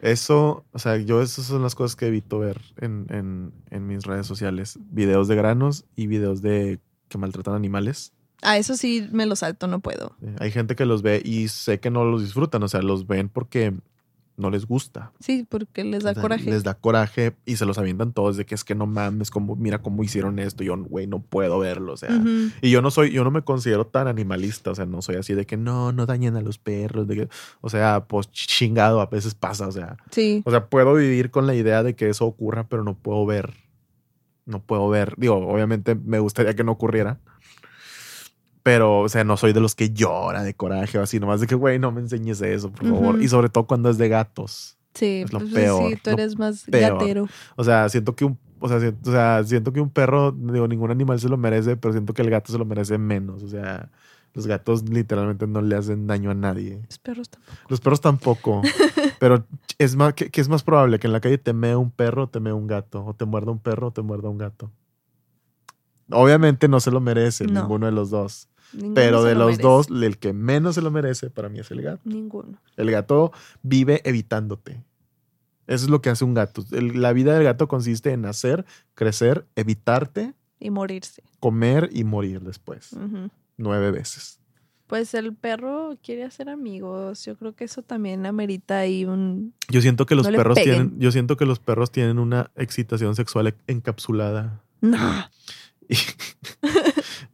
Eso, 0.01 0.65
o 0.71 0.79
sea, 0.79 0.97
yo 0.97 1.21
esas 1.21 1.45
son 1.45 1.61
las 1.63 1.75
cosas 1.75 1.95
que 1.95 2.07
evito 2.07 2.39
ver 2.39 2.61
en, 2.79 3.07
en, 3.09 3.53
en 3.71 3.87
mis 3.87 4.03
redes 4.03 4.27
sociales. 4.27 4.77
Videos 4.91 5.27
de 5.27 5.35
granos 5.35 5.85
y 5.95 6.07
videos 6.07 6.41
de 6.41 6.79
que 7.09 7.17
maltratan 7.17 7.55
animales. 7.55 8.13
A 8.41 8.57
eso 8.57 8.75
sí 8.77 9.07
me 9.11 9.25
lo 9.25 9.35
salto, 9.35 9.67
no 9.67 9.79
puedo. 9.79 10.15
Hay 10.39 10.51
gente 10.51 10.75
que 10.75 10.85
los 10.85 11.01
ve 11.01 11.21
y 11.23 11.47
sé 11.47 11.79
que 11.79 11.89
no 11.89 12.05
los 12.05 12.21
disfrutan, 12.21 12.61
o 12.63 12.67
sea, 12.67 12.81
los 12.81 13.07
ven 13.07 13.29
porque 13.29 13.73
no 14.37 14.49
les 14.49 14.65
gusta. 14.65 15.11
Sí, 15.19 15.45
porque 15.49 15.83
les 15.83 16.03
da 16.03 16.11
O 16.11 16.13
sea, 16.15 16.21
coraje. 16.21 16.49
Les 16.49 16.63
da 16.63 16.73
coraje 16.73 17.35
y 17.45 17.55
se 17.55 17.65
los 17.65 17.77
avientan 17.77 18.11
todos 18.11 18.35
de 18.37 18.45
que 18.45 18.53
es 18.55 18.63
que 18.63 18.75
no 18.75 18.85
mames, 18.85 19.31
como, 19.31 19.55
mira 19.55 19.81
cómo 19.81 20.03
hicieron 20.03 20.39
esto. 20.39 20.63
Yo, 20.63 20.75
güey, 20.77 21.07
no 21.07 21.21
puedo 21.21 21.57
verlo, 21.59 21.93
o 21.93 21.97
sea. 21.97 22.21
Y 22.61 22.69
yo 22.69 22.81
no 22.81 22.91
soy, 22.91 23.11
yo 23.11 23.23
no 23.23 23.31
me 23.31 23.43
considero 23.43 23.87
tan 23.87 24.07
animalista, 24.07 24.71
o 24.71 24.75
sea, 24.75 24.85
no 24.85 25.01
soy 25.01 25.15
así 25.15 25.33
de 25.33 25.45
que 25.45 25.57
no, 25.57 25.91
no 25.91 26.05
dañen 26.05 26.35
a 26.35 26.41
los 26.41 26.57
perros, 26.57 27.07
de 27.07 27.15
que, 27.15 27.29
o 27.61 27.69
sea, 27.69 28.05
pues 28.07 28.29
chingado, 28.31 28.99
a 29.01 29.05
veces 29.05 29.35
pasa, 29.35 29.67
o 29.67 29.71
sea, 29.71 29.97
Sí. 30.11 30.41
o 30.45 30.51
sea, 30.51 30.67
puedo 30.67 30.93
vivir 30.95 31.31
con 31.31 31.47
la 31.47 31.55
idea 31.55 31.81
de 31.83 31.95
que 31.95 32.09
eso 32.09 32.25
ocurra, 32.25 32.67
pero 32.67 32.83
no 32.83 32.93
puedo 32.95 33.25
ver, 33.25 33.53
no 34.45 34.61
puedo 34.61 34.89
ver, 34.89 35.13
digo, 35.17 35.35
obviamente 35.47 35.95
me 35.95 36.19
gustaría 36.19 36.55
que 36.55 36.63
no 36.63 36.73
ocurriera, 36.73 37.19
pero, 38.65 39.01
o 39.01 39.09
sea, 39.09 39.23
no 39.23 39.37
soy 39.37 39.53
de 39.53 39.59
los 39.59 39.75
que 39.75 39.91
llora 39.91 40.41
de 40.41 40.55
coraje 40.55 40.97
o 40.97 41.03
así, 41.03 41.19
nomás 41.19 41.39
de 41.39 41.45
que, 41.45 41.53
güey, 41.53 41.77
no 41.77 41.91
me 41.91 42.01
enseñes 42.01 42.41
eso, 42.41 42.71
por 42.71 42.87
favor, 42.89 43.21
y 43.21 43.27
sobre 43.27 43.49
todo 43.49 43.67
cuando 43.67 43.91
es 43.91 43.99
de 43.99 44.09
gatos. 44.09 44.75
Sí, 44.95 45.21
Es 45.23 45.31
lo 45.31 45.37
pues 45.37 45.53
peor, 45.53 45.91
sí, 45.91 45.99
tú 46.03 46.09
eres 46.09 46.35
más 46.39 46.63
peor. 46.63 46.93
gatero. 46.97 47.27
O 47.57 47.63
sea, 47.63 47.87
siento 47.89 48.15
que 48.15 48.25
un, 48.25 48.39
o 48.59 48.67
sea, 48.67 48.79
siento, 48.79 49.07
o 49.07 49.13
sea, 49.13 49.43
siento 49.43 49.71
que 49.71 49.81
un 49.81 49.91
perro, 49.91 50.31
digo, 50.31 50.67
ningún 50.67 50.89
animal 50.89 51.19
se 51.19 51.29
lo 51.29 51.37
merece, 51.37 51.77
pero 51.77 51.91
siento 51.91 52.15
que 52.15 52.23
el 52.23 52.31
gato 52.31 52.51
se 52.51 52.57
lo 52.57 52.65
merece 52.65 52.97
menos. 52.97 53.43
O 53.43 53.47
sea, 53.47 53.91
los 54.33 54.47
gatos 54.47 54.89
literalmente 54.89 55.45
no 55.45 55.61
le 55.61 55.75
hacen 55.75 56.07
daño 56.07 56.31
a 56.31 56.33
nadie. 56.33 56.81
Los 56.89 56.97
perros 56.97 57.29
tampoco. 57.29 57.65
Los 57.69 57.81
perros 57.81 58.01
tampoco. 58.01 58.61
pero 59.19 59.45
es 59.77 59.95
más, 59.95 60.15
que, 60.15 60.31
que 60.31 60.41
es 60.41 60.49
más 60.49 60.63
probable 60.63 60.97
que 60.97 61.05
en 61.05 61.13
la 61.13 61.19
calle 61.19 61.37
te 61.37 61.53
mee 61.53 61.75
un 61.75 61.91
perro 61.91 62.23
o 62.23 62.27
te 62.29 62.39
mee 62.39 62.51
un 62.53 62.65
gato. 62.65 63.05
O 63.05 63.13
te 63.13 63.25
muerda 63.25 63.51
un 63.51 63.59
perro 63.59 63.89
o 63.89 63.91
te 63.91 64.01
muerda 64.01 64.27
un 64.29 64.39
gato. 64.39 64.71
Obviamente 66.11 66.67
no 66.67 66.79
se 66.79 66.89
lo 66.91 66.99
merece 66.99 67.45
No. 67.45 67.61
ninguno 67.61 67.85
de 67.85 67.91
los 67.91 68.09
dos. 68.09 68.47
Ninguno 68.73 68.93
Pero 68.95 69.23
de 69.23 69.33
lo 69.33 69.39
los 69.41 69.47
merece. 69.51 69.63
dos, 69.63 69.87
el 69.89 70.17
que 70.17 70.33
menos 70.33 70.75
se 70.75 70.81
lo 70.81 70.91
merece 70.91 71.29
para 71.29 71.49
mí 71.49 71.59
es 71.59 71.71
el 71.71 71.81
gato. 71.81 72.01
Ninguno. 72.03 72.59
El 72.77 72.91
gato 72.91 73.31
vive 73.63 74.01
evitándote. 74.05 74.83
Eso 75.67 75.85
es 75.85 75.89
lo 75.89 76.01
que 76.01 76.09
hace 76.09 76.23
un 76.25 76.33
gato. 76.33 76.63
El- 76.71 77.01
la 77.01 77.11
vida 77.13 77.33
del 77.33 77.43
gato 77.43 77.67
consiste 77.67 78.11
en 78.11 78.21
nacer, 78.21 78.65
crecer, 78.93 79.45
evitarte, 79.55 80.33
Y 80.59 80.69
morirse. 80.69 81.23
comer 81.39 81.89
y 81.91 82.03
morir 82.03 82.41
después. 82.41 82.91
Nueve 83.57 83.91
veces. 83.91 84.39
Pues 84.87 85.15
el 85.15 85.33
perro 85.33 85.97
quiere 86.03 86.23
hacer 86.25 86.47
amigos. 86.49 87.25
Yo 87.25 87.35
creo 87.37 87.55
que 87.55 87.63
eso 87.63 87.81
también 87.81 88.27
amerita 88.27 88.77
ahí 88.77 89.03
un. 89.05 89.55
Yo 89.69 89.81
siento 89.81 90.05
que 90.05 90.13
los 90.13 90.29
No 90.29 90.37
perros 90.37 90.55
tienen, 90.61 90.99
yo 90.99 91.11
siento 91.11 91.37
que 91.37 91.45
los 91.47 91.57
perros 91.57 91.91
tienen 91.91 92.19
una 92.19 92.51
excitación 92.55 93.15
sexual 93.15 93.55
encapsulada 93.65 94.61
No. 94.81 94.99
y, 95.89 95.95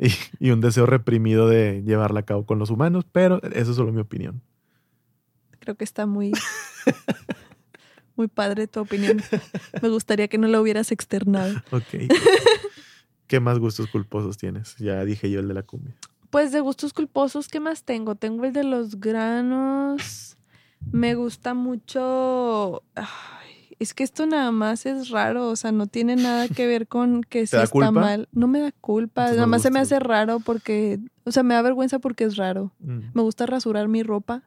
y- 0.02 0.12
y 0.48 0.52
un 0.52 0.60
deseo 0.60 0.86
reprimido 0.86 1.48
de 1.48 1.84
llevarla 1.86 2.20
a 2.22 2.26
cabo 2.26 2.46
con 2.46 2.60
los 2.60 2.70
humanos, 2.70 3.06
pero 3.12 3.42
eso 3.54 3.72
es 3.72 3.78
solo 3.78 3.94
mi 3.94 4.02
opinión. 4.02 4.42
Creo 5.60 5.76
que 5.76 5.84
está 5.84 6.06
muy. 6.08 6.32
muy 8.16 8.28
padre 8.28 8.68
tu 8.68 8.80
opinión. 8.82 9.22
Me 9.82 9.90
gustaría 9.90 10.28
que 10.28 10.38
no 10.38 10.48
la 10.48 10.60
hubieras 10.60 10.92
externado. 10.92 11.54
Ok. 11.72 12.10
¿Qué 13.28 13.40
más 13.40 13.60
gustos 13.60 13.88
culposos 13.88 14.38
tienes? 14.38 14.76
Ya 14.78 15.06
dije 15.06 15.30
yo 15.32 15.40
el 15.40 15.48
de 15.48 15.54
la 15.54 15.64
cumbia. 15.64 15.96
Pues 16.30 16.52
de 16.52 16.60
gustos 16.62 16.94
culposos, 16.94 17.48
¿qué 17.48 17.60
más 17.60 17.84
tengo? 17.84 18.16
Tengo 18.16 18.46
el 18.46 18.54
de 18.54 18.64
los 18.64 19.00
granos. 19.00 20.38
Me 20.92 21.14
gusta 21.16 21.54
mucho. 21.54 22.84
Ay, 22.96 23.51
es 23.82 23.94
que 23.94 24.04
esto 24.04 24.26
nada 24.26 24.52
más 24.52 24.86
es 24.86 25.10
raro, 25.10 25.48
o 25.50 25.56
sea, 25.56 25.72
no 25.72 25.88
tiene 25.88 26.16
nada 26.16 26.48
que 26.48 26.68
ver 26.68 26.88
con 26.88 27.22
que 27.24 27.40
si 27.48 27.56
está 27.56 27.68
culpa? 27.68 27.92
mal. 27.92 28.30
No 28.32 28.48
me 28.48 28.60
da 28.60 28.72
culpa, 28.72 29.22
Entonces 29.24 29.38
nada 29.38 29.48
más 29.48 29.62
se 29.62 29.72
me 29.72 29.80
hace 29.80 30.00
raro 30.00 30.40
porque, 30.40 31.00
o 31.24 31.32
sea, 31.32 31.44
me 31.44 31.54
da 31.56 31.62
vergüenza 31.62 32.00
porque 32.00 32.24
es 32.26 32.36
raro. 32.38 32.74
Mm, 32.80 33.00
Me 33.14 33.22
gusta 33.22 33.46
rasurar 33.46 33.88
mi 33.88 34.04
ropa. 34.04 34.44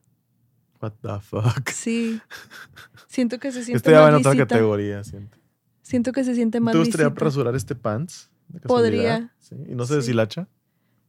What 0.80 0.93
the 1.03 1.20
fuck. 1.20 1.68
Sí. 1.70 2.20
Siento 3.09 3.39
que 3.39 3.53
se 3.53 3.64
siente 3.64 3.91
ya 3.91 4.01
va 4.01 4.11
más 4.11 4.20
en 4.20 4.26
otra 4.26 4.37
categoría, 4.37 5.03
siento. 5.05 5.39
Siento 5.82 6.12
que 6.12 6.24
se 6.24 6.35
siente 6.35 6.61
más 6.61 6.72
¿Te 6.72 6.78
gustaría 6.78 7.09
rasurar 7.11 7.55
este 7.55 7.74
pants? 7.74 8.30
Podría. 8.66 9.32
Sí. 9.39 9.55
¿Y 9.68 9.74
no 9.74 9.85
se 9.87 9.95
Sí. 9.95 9.97
deshilacha? 10.01 10.49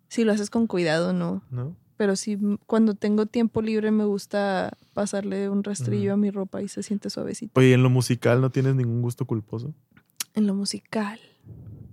Si 0.07 0.23
lo 0.23 0.31
haces 0.33 0.49
con 0.49 0.67
cuidado, 0.67 1.13
no. 1.13 1.43
¿No? 1.49 1.75
Pero 1.97 2.15
sí, 2.15 2.37
cuando 2.67 2.93
tengo 2.93 3.25
tiempo 3.25 3.61
libre 3.61 3.91
me 3.91 4.03
gusta 4.05 4.77
pasarle 4.95 5.49
un 5.49 5.63
rastrillo 5.63 6.13
a 6.13 6.17
mi 6.17 6.31
ropa 6.31 6.63
y 6.63 6.67
se 6.67 6.81
siente 6.81 7.11
suavecito. 7.11 7.59
Oye, 7.59 7.73
¿en 7.73 7.83
lo 7.83 7.91
musical 7.91 8.41
no 8.41 8.49
tienes 8.49 8.73
ningún 8.75 9.03
gusto 9.03 9.25
culposo? 9.25 9.75
En 10.33 10.47
lo 10.47 10.55
musical. 10.55 11.19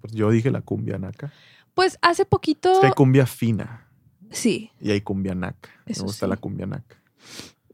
Pues 0.00 0.14
yo 0.14 0.30
dije 0.30 0.50
la 0.50 0.62
cumbia 0.62 0.96
naca. 0.98 1.32
Pues 1.74 1.98
hace 2.00 2.24
poquito. 2.24 2.72
Es 2.72 2.78
que 2.78 2.86
hay 2.86 2.92
cumbia 2.92 3.26
fina 3.26 3.88
Sí, 4.30 4.70
y 4.80 4.90
hay 4.92 5.02
cumbia 5.02 5.34
naca. 5.34 5.68
Eso 5.84 6.02
Me 6.04 6.06
gusta 6.06 6.26
sí. 6.26 6.30
la 6.30 6.36
cumbia 6.38 6.64
naca. 6.66 6.96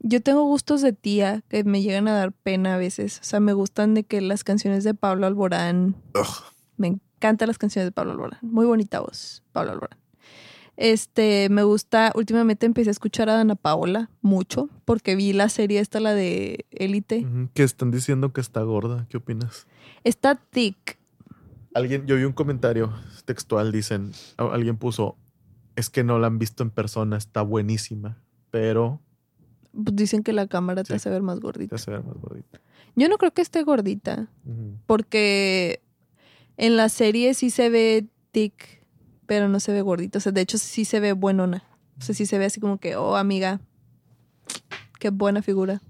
yo 0.01 0.21
tengo 0.21 0.43
gustos 0.43 0.81
de 0.81 0.91
tía 0.93 1.41
que 1.47 1.63
me 1.63 1.81
llegan 1.81 2.07
a 2.09 2.13
dar 2.13 2.31
pena 2.33 2.75
a 2.75 2.77
veces. 2.77 3.19
O 3.21 3.23
sea, 3.23 3.39
me 3.39 3.53
gustan 3.53 3.93
de 3.93 4.03
que 4.03 4.19
las 4.21 4.43
canciones 4.43 4.83
de 4.83 4.93
Pablo 4.93 5.25
Alborán. 5.27 5.95
Ugh. 6.15 6.27
Me 6.77 6.87
encantan 6.87 7.47
las 7.47 7.57
canciones 7.57 7.87
de 7.87 7.91
Pablo 7.91 8.11
Alborán. 8.13 8.39
Muy 8.41 8.65
bonita 8.65 8.99
voz, 8.99 9.43
Pablo 9.53 9.71
Alborán. 9.71 9.97
Este, 10.81 11.49
me 11.49 11.63
gusta, 11.63 12.13
últimamente 12.15 12.65
empecé 12.65 12.89
a 12.89 12.91
escuchar 12.91 13.29
a 13.29 13.33
Dana 13.33 13.55
Paola 13.55 14.09
mucho 14.21 14.69
porque 14.85 15.17
vi 15.17 15.33
la 15.33 15.49
serie 15.49 15.81
esta, 15.81 15.99
la 15.99 16.13
de 16.13 16.65
Élite. 16.71 17.27
Que 17.53 17.63
están 17.63 17.91
diciendo 17.91 18.31
que 18.31 18.39
está 18.39 18.61
gorda. 18.61 19.05
¿Qué 19.09 19.17
opinas? 19.17 19.67
Está 20.05 20.35
thick. 20.35 20.97
Alguien, 21.73 22.07
yo 22.07 22.15
vi 22.15 22.23
un 22.23 22.31
comentario 22.31 22.93
textual, 23.25 23.73
dicen, 23.73 24.13
alguien 24.37 24.77
puso, 24.77 25.17
es 25.75 25.89
que 25.89 26.05
no 26.05 26.17
la 26.17 26.27
han 26.27 26.39
visto 26.39 26.63
en 26.63 26.69
persona, 26.69 27.17
está 27.17 27.41
buenísima, 27.41 28.17
pero 28.49 29.01
Pues 29.73 29.95
Dicen 29.97 30.23
que 30.23 30.31
la 30.31 30.47
cámara 30.47 30.83
te 30.83 30.93
Sí. 30.93 30.93
hace 30.93 31.09
ver 31.09 31.21
más 31.21 31.39
te 31.39 31.43
gordita. 31.45 31.75
hace 31.75 31.91
ver 31.91 32.03
más 32.05 32.15
gordita. 32.15 32.61
Yo 32.95 33.09
no 33.09 33.17
creo 33.17 33.33
que 33.33 33.41
esté 33.41 33.63
gordita. 33.63 34.29
Porque 34.87 35.81
en 36.55 36.77
la 36.77 36.87
serie 36.87 37.33
sí 37.33 37.49
se 37.49 37.69
ve 37.69 38.07
tic, 38.31 38.78
pero 39.29 39.47
no 39.47 39.59
se 39.59 39.71
ve 39.71 39.81
gordita. 39.81 40.17
O 40.17 40.21
sea, 40.21 40.31
de 40.31 40.41
hecho 40.41 40.57
sí 40.57 40.85
se 40.85 40.99
ve 40.99 41.13
buenona. 41.13 41.63
O 41.99 42.01
sea, 42.01 42.15
sí 42.15 42.25
se 42.25 42.39
ve 42.39 42.45
así 42.45 42.59
como 42.59 42.79
que, 42.79 42.95
oh, 42.95 43.15
amiga, 43.15 43.61
qué 44.99 45.11
buena 45.11 45.43
figura. 45.43 45.83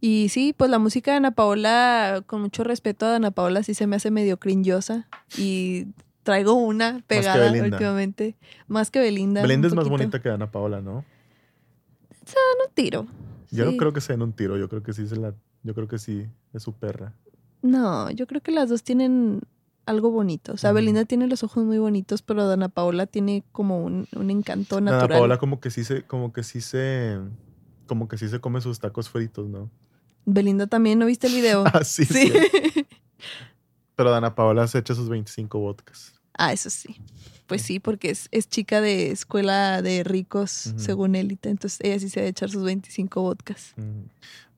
Y 0.00 0.28
sí, 0.28 0.54
pues 0.56 0.70
la 0.70 0.78
música 0.78 1.10
de 1.10 1.16
Ana 1.16 1.32
Paola, 1.32 2.22
con 2.28 2.40
mucho 2.40 2.62
respeto 2.62 3.06
a 3.06 3.16
Ana 3.16 3.32
Paola, 3.32 3.64
sí 3.64 3.74
se 3.74 3.88
me 3.88 3.96
hace 3.96 4.12
medio 4.12 4.38
crinyosa. 4.38 5.08
Y 5.36 5.88
traigo 6.22 6.52
una 6.52 7.02
pegada 7.08 7.50
últimamente. 7.50 8.36
Más 8.68 8.92
que 8.92 9.00
Belinda. 9.00 9.42
Belinda 9.42 9.66
es 9.66 9.74
más 9.74 9.88
bonita 9.88 10.22
que 10.22 10.30
Ana 10.30 10.52
Paola, 10.52 10.80
¿no? 10.80 10.98
Un 12.28 12.74
tiro. 12.74 13.08
Yo 13.50 13.64
no 13.64 13.76
creo 13.76 13.92
que 13.92 14.00
sea 14.00 14.14
en 14.14 14.22
un 14.22 14.34
tiro, 14.34 14.56
yo 14.56 14.68
creo 14.68 14.84
que 14.84 14.92
sí 14.92 15.08
se 15.08 15.16
la, 15.16 15.34
yo 15.64 15.74
creo 15.74 15.88
que 15.88 15.98
sí 15.98 16.28
es 16.52 16.62
su 16.62 16.74
perra. 16.74 17.12
No, 17.60 18.08
yo 18.12 18.28
creo 18.28 18.40
que 18.40 18.52
las 18.52 18.68
dos 18.68 18.84
tienen 18.84 19.40
algo 19.86 20.10
bonito. 20.10 20.52
O 20.52 20.56
sea. 20.56 20.72
Belinda 20.72 21.04
tiene 21.04 21.26
los 21.26 21.42
ojos 21.42 21.64
muy 21.64 21.78
bonitos, 21.78 22.22
pero 22.22 22.46
Dana 22.46 22.68
Paola 22.68 23.06
tiene 23.06 23.44
como 23.52 23.84
un, 23.84 24.06
un 24.14 24.30
encanto 24.30 24.80
natural. 24.80 25.08
Paola 25.08 25.38
como 25.38 25.60
que 25.60 25.70
sí 25.70 25.84
se, 25.84 26.02
como 26.02 26.32
que 26.32 26.42
sí 26.42 26.60
se, 26.60 27.18
como 27.86 28.08
que 28.08 28.18
sí 28.18 28.28
se 28.28 28.40
come 28.40 28.60
sus 28.60 28.78
tacos 28.78 29.08
fritos, 29.08 29.48
¿no? 29.48 29.70
Belinda 30.26 30.66
también, 30.66 30.98
¿no 30.98 31.06
viste 31.06 31.26
el 31.26 31.34
video? 31.34 31.64
Ah, 31.72 31.84
sí, 31.84 32.04
sí. 32.04 32.32
Pero 33.96 34.14
Ana 34.14 34.34
Paola 34.34 34.66
se 34.66 34.78
echa 34.78 34.94
sus 34.94 35.08
25 35.08 35.58
vodkas. 35.58 36.14
ah, 36.34 36.52
eso 36.52 36.70
sí. 36.70 36.96
Pues 37.50 37.62
sí, 37.62 37.80
porque 37.80 38.10
es, 38.10 38.28
es 38.30 38.48
chica 38.48 38.80
de 38.80 39.10
escuela 39.10 39.82
de 39.82 40.04
ricos, 40.04 40.68
Ujú. 40.68 40.78
según 40.78 41.14
élite. 41.16 41.50
Entonces 41.50 41.80
ella 41.82 41.98
sí 41.98 42.08
se 42.08 42.20
debe 42.20 42.30
echar 42.30 42.48
sus 42.48 42.62
25 42.62 43.22
vodkas. 43.22 43.74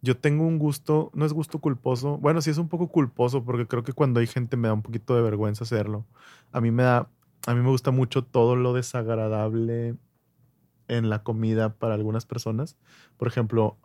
Yo 0.02 0.16
tengo 0.18 0.46
un 0.46 0.58
gusto, 0.58 1.10
no 1.14 1.24
es 1.24 1.32
gusto 1.32 1.58
culposo, 1.58 2.18
bueno, 2.18 2.42
sí 2.42 2.50
es 2.50 2.58
un 2.58 2.68
poco 2.68 2.88
culposo 2.88 3.44
porque 3.44 3.66
creo 3.66 3.82
que 3.82 3.94
cuando 3.94 4.20
hay 4.20 4.26
gente 4.26 4.58
me 4.58 4.68
da 4.68 4.74
un 4.74 4.82
poquito 4.82 5.16
de 5.16 5.22
vergüenza 5.22 5.64
hacerlo. 5.64 6.04
A 6.52 6.60
mí 6.60 6.70
me 6.70 6.82
da, 6.82 7.08
a 7.46 7.54
mí 7.54 7.62
me 7.62 7.70
gusta 7.70 7.92
mucho 7.92 8.24
todo 8.24 8.54
lo 8.54 8.74
desagradable 8.74 9.96
en 10.88 11.08
la 11.08 11.22
comida 11.22 11.72
para 11.74 11.94
algunas 11.94 12.26
personas. 12.26 12.76
Por 13.16 13.26
ejemplo, 13.26 13.78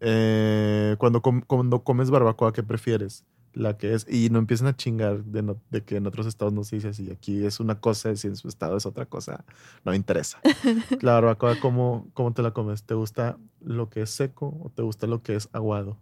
eh, 0.00 0.94
cuando, 0.98 1.22
com- 1.22 1.42
cuando 1.44 1.82
comes 1.82 2.10
barbacoa, 2.10 2.52
¿qué 2.52 2.62
prefieres? 2.62 3.24
La 3.54 3.78
que 3.78 3.94
es, 3.94 4.04
y 4.12 4.30
no 4.30 4.40
empiezan 4.40 4.66
a 4.66 4.76
chingar 4.76 5.22
de, 5.24 5.42
no- 5.42 5.56
de 5.70 5.82
que 5.84 5.96
en 5.96 6.06
otros 6.08 6.26
estados 6.26 6.52
no 6.52 6.64
se 6.64 6.74
dice 6.76 6.88
así, 6.88 7.08
aquí 7.10 7.44
es 7.46 7.60
una 7.60 7.80
cosa, 7.80 8.10
y 8.10 8.16
si 8.16 8.26
en 8.26 8.34
su 8.36 8.48
estado 8.48 8.76
es 8.76 8.84
otra 8.84 9.06
cosa, 9.06 9.44
no 9.84 9.92
me 9.92 9.96
interesa. 9.96 10.40
La 11.02 11.12
barbacoa, 11.14 11.60
¿cómo, 11.60 12.08
¿cómo 12.14 12.32
te 12.32 12.42
la 12.42 12.50
comes? 12.52 12.82
¿Te 12.82 12.94
gusta 12.94 13.38
lo 13.60 13.88
que 13.90 14.02
es 14.02 14.10
seco 14.10 14.58
o 14.62 14.70
te 14.70 14.82
gusta 14.82 15.06
lo 15.06 15.22
que 15.22 15.36
es 15.36 15.48
aguado? 15.52 15.98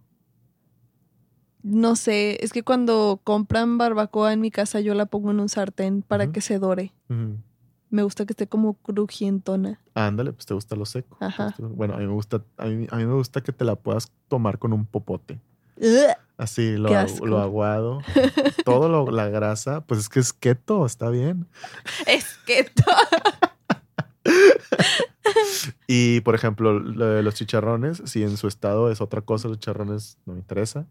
No 1.62 1.94
sé, 1.94 2.42
es 2.44 2.52
que 2.52 2.64
cuando 2.64 3.20
compran 3.22 3.78
barbacoa 3.78 4.32
en 4.32 4.40
mi 4.40 4.50
casa 4.50 4.80
yo 4.80 4.94
la 4.94 5.06
pongo 5.06 5.30
en 5.30 5.38
un 5.38 5.48
sartén 5.48 6.02
para 6.02 6.32
que 6.32 6.40
se 6.40 6.58
dore. 6.58 6.92
Me 7.90 8.02
gusta 8.02 8.24
que 8.26 8.32
esté 8.32 8.46
como 8.48 8.74
crujientona. 8.74 9.78
Ándale, 9.94 10.32
pues 10.32 10.46
te 10.46 10.54
gusta 10.54 10.74
lo 10.74 10.86
seco. 10.86 11.18
Ajá. 11.20 11.54
Bueno, 11.58 11.94
a 11.94 11.98
mí 11.98 12.06
me 12.06 12.12
gusta, 12.14 12.42
a 12.56 12.66
mí, 12.66 12.86
a 12.90 12.96
mí 12.96 13.04
me 13.04 13.12
gusta 13.14 13.42
que 13.42 13.52
te 13.52 13.64
la 13.66 13.76
puedas 13.76 14.10
tomar 14.28 14.58
con 14.58 14.72
un 14.72 14.86
popote. 14.86 15.38
Así, 16.42 16.76
lo, 16.76 16.88
lo 17.24 17.38
aguado. 17.40 18.00
todo 18.64 18.88
lo, 18.88 19.10
la 19.10 19.28
grasa, 19.28 19.82
pues 19.86 20.00
es 20.00 20.08
que 20.08 20.18
es 20.20 20.32
keto, 20.32 20.84
está 20.84 21.08
bien. 21.08 21.46
Es 22.06 22.36
que 22.46 22.64
to- 22.64 22.82
Y 25.86 26.20
por 26.22 26.34
ejemplo, 26.34 26.78
lo 26.80 27.06
de 27.06 27.22
los 27.22 27.34
chicharrones, 27.34 28.02
si 28.06 28.22
en 28.22 28.36
su 28.36 28.48
estado 28.48 28.90
es 28.90 29.00
otra 29.00 29.20
cosa, 29.20 29.48
los 29.48 29.58
chicharrones 29.58 30.18
no 30.26 30.32
me 30.34 30.40
interesa. 30.40 30.86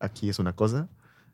Aquí 0.00 0.28
es 0.28 0.38
una 0.38 0.54
cosa. 0.54 0.88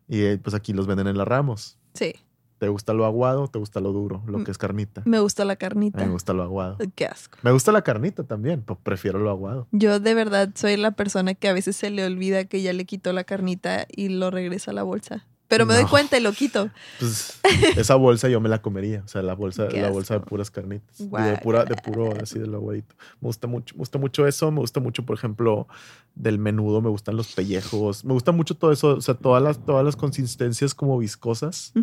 Y 0.07 0.21
eh, 0.21 0.37
pues 0.41 0.53
aquí 0.53 0.73
los 0.73 0.85
venden 0.87 1.07
en 1.07 1.17
la 1.17 1.25
Ramos. 1.25 1.77
Sí, 1.93 2.13
¿Te 2.59 2.67
gusta 2.67 2.93
lo 2.93 3.05
aguado 3.05 3.43
o 3.43 3.47
te 3.47 3.57
gusta 3.57 3.79
lo 3.79 3.93
duro? 3.93 4.21
Lo 4.27 4.43
que 4.43 4.51
es 4.51 4.57
carnita. 4.57 5.01
me 5.05 5.19
gusta 5.19 5.45
la 5.45 5.55
carnita. 5.55 6.05
me 6.05 6.11
gusta 6.11 6.33
lo 6.33 6.43
aguado. 6.43 6.77
Qué 6.93 7.05
asco. 7.05 7.37
Me 7.41 7.51
gusta 7.51 7.71
la 7.71 7.83
carnita 7.83 8.25
también, 8.25 8.63
pero 8.65 8.77
prefiero 8.83 9.17
lo 9.19 9.29
aguado. 9.29 9.67
Yo 9.71 10.01
de 10.01 10.13
verdad 10.13 10.49
soy 10.55 10.75
la 10.75 10.91
persona 10.91 11.35
que 11.35 11.47
a 11.47 11.53
veces 11.53 11.77
se 11.77 11.89
le 11.89 12.05
olvida 12.05 12.43
que 12.45 12.61
ya 12.61 12.73
le 12.73 12.83
quitó 12.83 13.13
la 13.13 13.23
carnita 13.23 13.87
y 13.89 14.09
lo 14.09 14.29
regresa 14.29 14.71
a 14.71 14.73
la 14.73 14.83
bolsa. 14.83 15.25
Pero 15.49 15.65
me 15.65 15.73
doy 15.73 15.85
cuenta 15.85 16.17
y 16.17 16.21
lo 16.21 16.31
quito. 16.31 16.69
Pues 16.99 17.41
esa 17.75 17.95
bolsa 17.95 18.29
yo 18.29 18.39
me 18.39 18.47
la 18.49 18.61
comería. 18.61 19.01
O 19.03 19.07
sea, 19.07 19.21
la 19.23 19.33
bolsa, 19.33 19.67
la 19.69 19.89
bolsa 19.89 20.13
de 20.13 20.19
puras 20.21 20.51
carnitas. 20.51 20.97
De, 20.99 21.37
pura, 21.43 21.65
de 21.65 21.75
puro 21.75 22.13
así 22.21 22.37
del 22.39 22.53
aguadito. 22.53 22.95
Me 23.19 23.27
gusta 23.27 23.47
mucho, 23.47 23.73
me 23.75 23.79
gusta 23.79 23.97
mucho 23.97 24.27
eso. 24.27 24.51
Me 24.51 24.59
gusta 24.59 24.79
mucho, 24.79 25.03
por 25.05 25.17
ejemplo, 25.17 25.67
del 26.13 26.37
menudo. 26.37 26.81
Me 26.81 26.89
gustan 26.89 27.15
los 27.17 27.33
pellejos. 27.33 28.05
Me 28.05 28.13
gusta 28.13 28.31
mucho 28.31 28.55
todo 28.55 28.71
eso. 28.71 28.89
O 28.97 29.01
sea, 29.01 29.15
todas 29.15 29.41
las, 29.41 29.65
todas 29.65 29.83
las 29.83 29.95
consistencias 29.95 30.75
como 30.75 30.97
viscosas. 30.99 31.73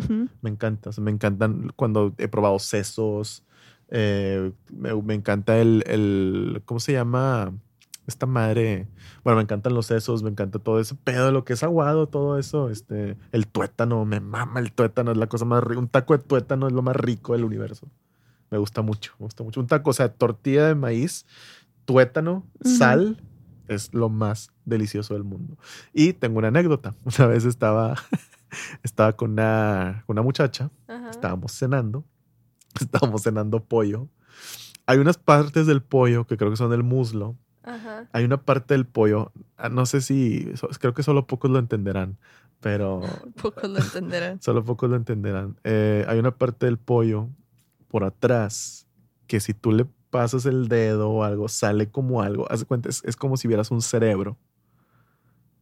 Me 0.41 0.49
encanta. 0.49 0.89
O 0.89 0.93
sea, 0.93 1.03
me 1.03 1.11
encantan 1.11 1.73
cuando 1.75 2.13
he 2.17 2.29
probado 2.29 2.57
sesos. 2.59 3.43
eh, 3.89 4.51
me, 4.71 4.93
me 4.95 5.13
encanta 5.13 5.59
el, 5.59 5.83
el. 5.87 6.61
¿Cómo 6.65 6.79
se 6.79 6.93
llama? 6.93 7.53
Esta 8.07 8.25
madre. 8.25 8.87
Bueno, 9.23 9.37
me 9.37 9.43
encantan 9.43 9.73
los 9.73 9.85
sesos, 9.85 10.23
me 10.23 10.29
encanta 10.29 10.59
todo 10.59 10.79
ese 10.79 10.95
pedo, 10.95 11.31
lo 11.31 11.43
que 11.43 11.53
es 11.53 11.63
aguado, 11.63 12.07
todo 12.07 12.39
eso. 12.39 12.69
Este, 12.69 13.17
el 13.31 13.47
tuétano, 13.47 14.05
me 14.05 14.19
mama 14.19 14.59
el 14.59 14.71
tuétano, 14.71 15.11
es 15.11 15.17
la 15.17 15.27
cosa 15.27 15.45
más 15.45 15.63
rica. 15.63 15.79
Un 15.79 15.89
taco 15.89 16.17
de 16.17 16.23
tuétano 16.23 16.67
es 16.67 16.73
lo 16.73 16.81
más 16.81 16.95
rico 16.95 17.33
del 17.33 17.43
universo. 17.43 17.87
Me 18.49 18.57
gusta 18.57 18.81
mucho, 18.81 19.13
me 19.19 19.25
gusta 19.25 19.43
mucho. 19.43 19.59
Un 19.59 19.67
taco, 19.67 19.89
o 19.89 19.93
sea, 19.93 20.13
tortilla 20.13 20.67
de 20.67 20.75
maíz, 20.75 21.25
tuétano, 21.85 22.45
sal, 22.61 23.21
es 23.67 23.93
lo 23.93 24.07
más 24.09 24.51
delicioso 24.65 25.13
del 25.13 25.25
mundo. 25.25 25.57
Y 25.93 26.13
tengo 26.13 26.39
una 26.39 26.47
anécdota. 26.47 26.95
Una 27.17 27.27
vez 27.27 27.43
estaba, 27.43 27.95
estaba 28.83 29.13
con 29.13 29.31
una, 29.31 30.03
con 30.07 30.15
una 30.15 30.23
muchacha 30.23 30.71
estábamos 31.09 31.51
cenando, 31.51 32.05
estábamos 32.79 33.23
cenando 33.23 33.63
pollo. 33.63 34.07
Hay 34.85 34.99
unas 34.99 35.17
partes 35.17 35.67
del 35.67 35.81
pollo 35.81 36.25
que 36.25 36.37
creo 36.37 36.49
que 36.49 36.57
son 36.57 36.71
el 36.73 36.83
muslo. 36.83 37.35
Ajá. 37.67 38.07
Hay 38.13 38.23
una 38.23 38.41
parte 38.41 38.73
del 38.73 38.85
pollo, 38.85 39.31
ah, 39.57 39.69
no 39.69 39.85
sé 39.85 40.01
si, 40.01 40.51
creo 40.79 40.93
que 40.93 41.03
solo 41.03 41.27
pocos 41.27 41.51
lo 41.51 41.59
entenderán, 41.59 42.17
pero 42.61 43.01
Pocos 43.41 43.69
lo 43.69 43.79
entenderán. 43.79 44.41
solo 44.41 44.63
pocos 44.63 44.89
lo 44.89 44.95
entenderán. 44.95 45.57
Eh, 45.63 46.05
hay 46.07 46.17
una 46.17 46.31
parte 46.31 46.65
del 46.65 46.77
pollo 46.77 47.29
por 47.89 48.03
atrás 48.05 48.87
que 49.27 49.41
si 49.41 49.53
tú 49.53 49.73
le 49.73 49.85
pasas 50.09 50.45
el 50.45 50.69
dedo 50.69 51.09
o 51.09 51.23
algo, 51.23 51.49
sale 51.49 51.89
como 51.91 52.21
algo. 52.21 52.49
Haz 52.49 52.61
de 52.61 52.65
cuenta, 52.65 52.87
es, 52.87 53.03
es 53.03 53.17
como 53.17 53.35
si 53.35 53.49
vieras 53.49 53.69
un 53.69 53.81
cerebro. 53.81 54.37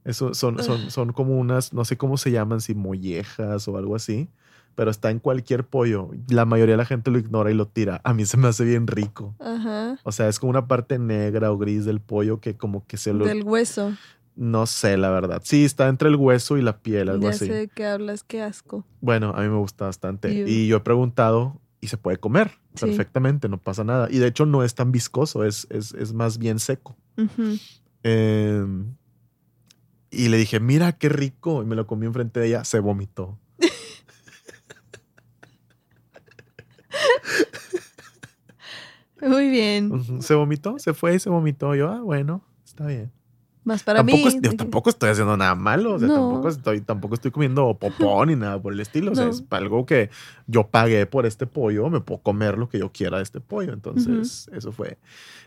Eso 0.03 0.35
son, 0.35 0.61
son, 0.63 0.91
son 0.91 1.13
como 1.13 1.39
unas, 1.39 1.73
no 1.73 1.83
sé 1.83 1.97
cómo 1.97 2.17
se 2.17 2.29
llaman, 2.29 2.61
si 2.61 2.75
mollejas 2.75 3.67
o 3.67 3.75
algo 3.75 3.95
así, 3.95 4.29
pero 4.75 4.91
está 4.91 5.09
en 5.09 5.19
cualquier 5.19 5.65
pollo. 5.65 6.11
La 6.29 6.45
mayoría 6.45 6.73
de 6.73 6.77
la 6.77 6.85
gente 6.85 7.09
lo 7.11 7.17
ignora 7.17 7.49
y 7.49 7.53
lo 7.53 7.67
tira. 7.67 8.01
A 8.03 8.13
mí 8.13 8.25
se 8.25 8.37
me 8.37 8.47
hace 8.47 8.65
bien 8.65 8.87
rico. 8.87 9.33
Ajá. 9.39 9.97
O 10.03 10.11
sea, 10.11 10.27
es 10.27 10.37
como 10.39 10.49
una 10.51 10.67
parte 10.67 10.99
negra 10.99 11.51
o 11.51 11.57
gris 11.57 11.85
del 11.85 12.01
pollo 12.01 12.39
que 12.41 12.55
como 12.55 12.85
que 12.85 12.97
se 12.97 13.13
lo... 13.13 13.25
Del 13.25 13.43
hueso. 13.43 13.93
No 14.35 14.65
sé, 14.65 14.97
la 14.97 15.09
verdad. 15.11 15.41
Sí, 15.45 15.63
está 15.63 15.87
entre 15.87 16.09
el 16.09 16.17
hueso 16.17 16.57
y 16.57 16.61
la 16.61 16.79
piel, 16.79 17.07
algo 17.07 17.23
Ya 17.23 17.29
así. 17.29 17.45
sé 17.47 17.53
de 17.53 17.67
qué 17.69 17.85
hablas, 17.85 18.23
qué 18.23 18.41
asco. 18.41 18.85
Bueno, 18.99 19.33
a 19.33 19.41
mí 19.41 19.47
me 19.47 19.55
gusta 19.57 19.85
bastante. 19.85 20.33
Y 20.49 20.67
yo 20.67 20.77
he 20.77 20.81
preguntado 20.81 21.61
y 21.79 21.87
se 21.87 21.97
puede 21.97 22.17
comer 22.17 22.51
Sí. 22.73 22.85
perfectamente, 22.87 23.47
no 23.47 23.57
pasa 23.57 23.85
nada. 23.85 24.09
Y 24.11 24.17
de 24.17 24.27
hecho 24.27 24.45
no 24.45 24.63
es 24.63 24.75
tan 24.75 24.91
viscoso, 24.91 25.45
es, 25.45 25.67
es, 25.69 25.93
es 25.93 26.11
más 26.11 26.37
bien 26.37 26.59
seco. 26.59 26.97
Eh, 28.03 28.65
y 30.11 30.27
le 30.29 30.37
dije, 30.37 30.59
mira 30.59 30.91
qué 30.93 31.07
rico. 31.09 31.63
Y 31.63 31.65
me 31.65 31.75
lo 31.75 31.87
comí 31.87 32.05
enfrente 32.05 32.39
de 32.41 32.47
ella, 32.47 32.63
se 32.65 32.79
vomitó. 32.79 33.37
Muy 39.25 39.49
bien. 39.49 40.21
Se 40.21 40.33
vomitó, 40.35 40.77
se 40.79 40.93
fue 40.93 41.15
y 41.15 41.19
se 41.19 41.29
vomitó. 41.29 41.73
Yo, 41.75 41.89
ah, 41.89 42.01
bueno, 42.01 42.43
está 42.63 42.85
bien. 42.85 43.11
Más 43.63 43.81
para 43.81 43.99
tampoco, 43.99 44.17
mí. 44.19 44.27
es- 44.27 44.41
yo 44.41 44.55
tampoco 44.55 44.91
estoy 44.91 45.09
haciendo 45.09 45.35
nada 45.35 45.55
malo. 45.55 45.95
O 45.95 45.99
sea, 45.99 46.07
No. 46.07 46.13
tampoco, 46.15 46.49
estoy, 46.49 46.81
tampoco 46.81 47.15
estoy 47.15 47.31
comiendo 47.31 47.75
popó 47.79 48.23
ni 48.25 48.35
nada 48.35 48.61
por 48.61 48.73
el 48.73 48.79
estilo. 48.79 49.11
O 49.11 49.15
sea, 49.15 49.25
No. 49.25 49.31
es 49.31 49.43
algo 49.49 49.87
que 49.87 50.11
yo 50.45 50.67
pagué 50.67 51.07
por 51.07 51.25
este 51.25 51.47
pollo, 51.47 51.89
me 51.89 51.99
puedo 51.99 52.21
comer 52.21 52.59
lo 52.59 52.69
que 52.69 52.77
yo 52.77 52.91
quiera 52.91 53.17
de 53.17 53.23
este 53.23 53.41
pollo. 53.41 53.73
Entonces, 53.73 54.47
eso 54.53 54.71
fue. 54.71 54.99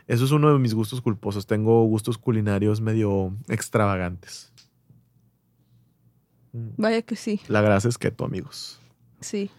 Eso 0.09 0.24
es 0.24 0.33
uno 0.33 0.53
de 0.53 0.59
mis 0.59 0.74
gustos 0.74 1.01
culposos. 1.01 1.47
Tengo 1.47 1.85
gustos 1.85 2.18
culinarios 2.18 2.81
medio 2.81 3.33
extravagantes. 3.49 4.53
Mm. 6.53 6.68
Vaya 6.76 7.03
que 7.03 7.14
sí, 7.14 7.41
La 7.47 7.61
grasa 7.61 7.89
es 7.89 7.99
keto, 7.99 8.24
amigos. 8.24 8.81
sí. 9.20 9.51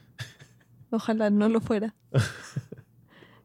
Ojalá 0.91 1.30
no 1.30 1.47
lo 1.49 1.61
fuera. 1.61 1.93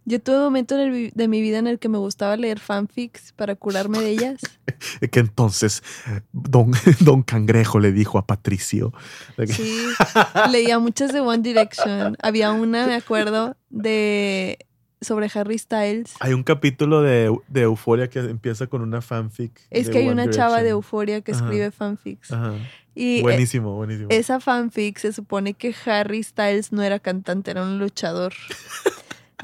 Yo 0.07 0.21
tuve 0.21 0.37
un 0.37 0.43
momento 0.45 0.79
en 0.79 0.81
el 0.81 1.11
de 1.15 1.29
mi 1.29 1.41
vida 1.41 1.59
en 1.59 1.67
el 1.67 1.79
que 1.79 1.89
me 1.89 1.97
gustaba 1.99 2.37
leer 2.37 2.61
fanfics 2.61 3.33
para 3.33 3.55
curarme 3.55 4.01
de 4.01 4.11
ellas. 4.11 4.41
Que 5.11 5.21
entonces 5.21 5.83
don, 6.33 6.73
don 7.01 7.23
Cangrejo 7.23 7.79
le 7.79 7.93
dijo 7.93 8.19
a 8.19 8.27
Patricio. 8.27 8.93
Sí, 9.47 9.87
leía 10.51 10.79
muchas 10.79 11.13
de 11.13 11.21
One 11.21 11.43
Direction. 11.43 12.17
Había 12.23 12.53
una, 12.53 12.87
me 12.87 12.95
acuerdo, 12.95 13.57
de 13.71 14.59
sobre 15.01 15.31
Harry 15.35 15.59
Styles. 15.59 16.15
Hay 16.21 16.33
un 16.33 16.43
capítulo 16.43 17.03
de, 17.03 17.35
de 17.49 17.63
Euforia 17.63 18.09
que 18.09 18.19
empieza 18.21 18.67
con 18.67 18.83
una 18.83 19.01
fanfic. 19.01 19.61
Es 19.71 19.89
que 19.91 19.99
hay 19.99 20.09
One 20.09 20.23
una 20.23 20.31
chava 20.31 20.63
de. 20.63 20.71
Euforia 20.71 21.21
que 21.21 21.33
Ajá. 21.33 21.45
escribe 21.45 21.71
fanfics. 21.71 22.33
Ajá. 22.33 22.55
Y 22.95 23.19
eh, 23.19 23.23
Buenísimo, 23.23 23.75
buenísimo. 23.75 24.09
esa 24.11 24.41
fanfic 24.41 24.99
se 24.99 25.13
supone 25.13 25.55
que 25.55 25.75
Harry 25.87 26.23
Styles 26.23 26.73
no 26.73 26.83
era 26.83 26.99
cantante, 26.99 27.51
era 27.51 27.63
un 27.63 27.79
luchador. 27.79 28.33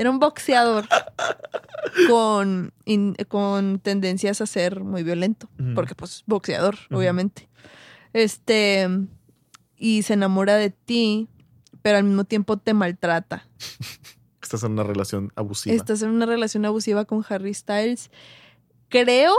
Era 0.01 0.11
un 0.11 0.19
boxeador 0.19 0.87
con, 2.09 2.73
in- 2.87 3.15
con 3.29 3.81
tendencias 3.81 4.41
a 4.41 4.47
ser 4.47 4.81
muy 4.81 5.03
violento. 5.03 5.49
Porque, 5.75 5.95
pues, 5.95 6.23
boxeador, 6.27 6.77
obviamente. 6.91 7.49
Este. 8.13 8.89
Y 9.77 10.03
se 10.03 10.15
enamora 10.15 10.57
de 10.57 10.71
ti, 10.71 11.29
pero 11.83 11.99
al 11.99 12.05
mismo 12.05 12.25
tiempo 12.25 12.57
te 12.57 12.73
maltrata. 12.75 13.47
Estás 14.43 14.63
en 14.63 14.73
una 14.73 14.83
relación 14.85 15.33
abusiva. 15.37 15.75
Estás 15.77 16.03
en 16.03 16.11
una 16.11 16.27
relación 16.27 16.65
abusiva 16.65 17.05
con 17.05 17.25
Harry 17.29 17.53
Styles. 17.55 18.11
Creo 18.89 19.35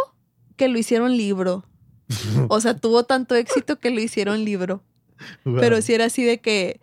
que 0.57 0.67
lo 0.67 0.77
hicieron 0.77 1.17
libro. 1.17 1.65
O 2.49 2.59
sea, 2.61 2.75
tuvo 2.75 3.03
tanto 3.05 3.35
éxito 3.35 3.79
que 3.79 3.89
lo 3.89 3.99
hicieron 3.99 4.43
libro. 4.45 4.83
Wow. 5.45 5.57
Pero 5.59 5.81
sí 5.81 5.93
era 5.93 6.05
así 6.05 6.23
de 6.23 6.39
que 6.39 6.81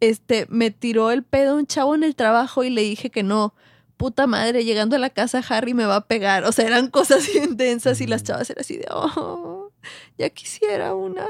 este 0.00 0.46
me 0.48 0.70
tiró 0.70 1.10
el 1.10 1.22
pedo 1.22 1.56
un 1.56 1.66
chavo 1.66 1.94
en 1.94 2.02
el 2.04 2.14
trabajo 2.16 2.64
y 2.64 2.70
le 2.70 2.82
dije 2.82 3.10
que 3.10 3.22
no. 3.22 3.54
Puta 3.96 4.26
madre, 4.26 4.64
llegando 4.64 4.96
a 4.96 4.98
la 4.98 5.10
casa 5.10 5.42
Harry 5.50 5.74
me 5.74 5.84
va 5.84 5.96
a 5.96 6.06
pegar. 6.06 6.44
O 6.44 6.52
sea, 6.52 6.66
eran 6.66 6.88
cosas 6.88 7.26
bien 7.32 7.56
densas 7.56 8.00
y 8.00 8.06
las 8.06 8.22
Ujú. 8.22 8.26
chavas 8.28 8.50
eran 8.50 8.60
así 8.62 8.78
de, 8.78 8.86
oh, 8.90 9.70
ya 10.16 10.30
quisiera 10.30 10.94
una 10.94 11.26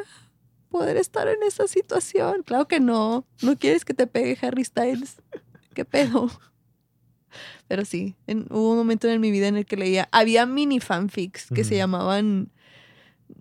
poder 0.69 0.97
estar 0.97 1.27
en 1.27 1.43
esa 1.43 1.67
situación. 1.67 2.45
Claro 2.45 2.69
que 2.69 2.79
no. 2.79 3.27
No 3.43 3.59
quieres 3.59 3.85
que 3.85 3.93
te 3.95 4.07
pegue 4.07 4.39
Harry 4.41 4.65
Styles. 4.65 5.17
¿Qué 5.75 5.85
pedo? 5.85 6.31
Pero 7.69 7.85
sí, 7.85 8.17
en- 8.27 8.47
hubo 8.51 8.73
un 8.73 8.77
momento 8.77 9.09
en 9.09 9.21
mi 9.21 9.31
vida 9.31 9.47
en 9.49 9.57
el 9.57 9.67
que 9.67 9.77
leía, 9.77 10.09
había 10.13 10.47
mini 10.47 10.81
fanfics 10.81 11.49
que 11.55 11.63
se 11.65 11.77
llamaban, 11.77 12.51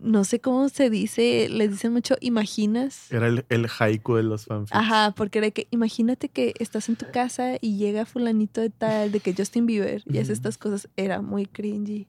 no 0.02 0.24
sé 0.24 0.40
cómo 0.40 0.70
se 0.70 0.90
dice, 0.90 1.48
les 1.50 1.72
dicen 1.72 1.94
mucho, 1.94 2.16
imaginas. 2.22 3.12
Era 3.12 3.28
el, 3.28 3.46
el 3.50 3.68
haiku 3.68 4.16
de 4.16 4.24
los 4.24 4.46
fanfics. 4.46 4.76
Ajá, 4.76 5.14
porque 5.16 5.40
era 5.40 5.52
que 5.52 5.68
imagínate 5.72 6.30
que 6.30 6.54
estás 6.60 6.90
en 6.90 6.96
tu 6.96 7.10
casa 7.12 7.58
y 7.62 7.78
llega 7.78 8.06
fulanito 8.06 8.62
de 8.62 8.70
tal, 8.70 9.12
de 9.12 9.20
que 9.20 9.34
Justin 9.38 9.66
Bieber 9.66 10.04
y 10.06 10.18
hace 10.18 10.32
Ujú. 10.32 10.34
estas 10.34 10.58
cosas, 10.58 10.90
era 10.98 11.22
muy 11.22 11.46
cringy 11.46 12.08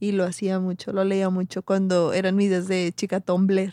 y 0.00 0.12
lo 0.12 0.24
hacía 0.24 0.60
mucho, 0.60 0.92
lo 0.92 1.04
leía 1.04 1.30
mucho 1.30 1.62
cuando 1.62 2.12
eran 2.12 2.36
mis 2.36 2.50
de 2.68 2.92
chica 2.94 3.20
Tumblr, 3.20 3.72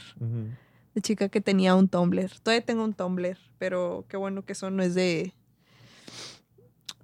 de 0.96 1.02
chica 1.02 1.30
que 1.30 1.42
tenía 1.42 1.76
un 1.76 1.88
Tumblr. 1.88 2.32
Todavía 2.42 2.66
tengo 2.66 2.84
un 2.84 2.94
Tumblr, 2.94 3.38
pero 3.58 4.06
qué 4.08 4.18
bueno 4.18 4.44
que 4.44 4.54
eso 4.54 4.70
no 4.72 4.84
es 4.84 4.96
de... 4.96 5.34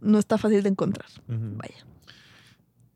No 0.01 0.19
está 0.19 0.37
fácil 0.37 0.61
de 0.61 0.69
encontrar. 0.69 1.07
Vaya. 1.27 1.85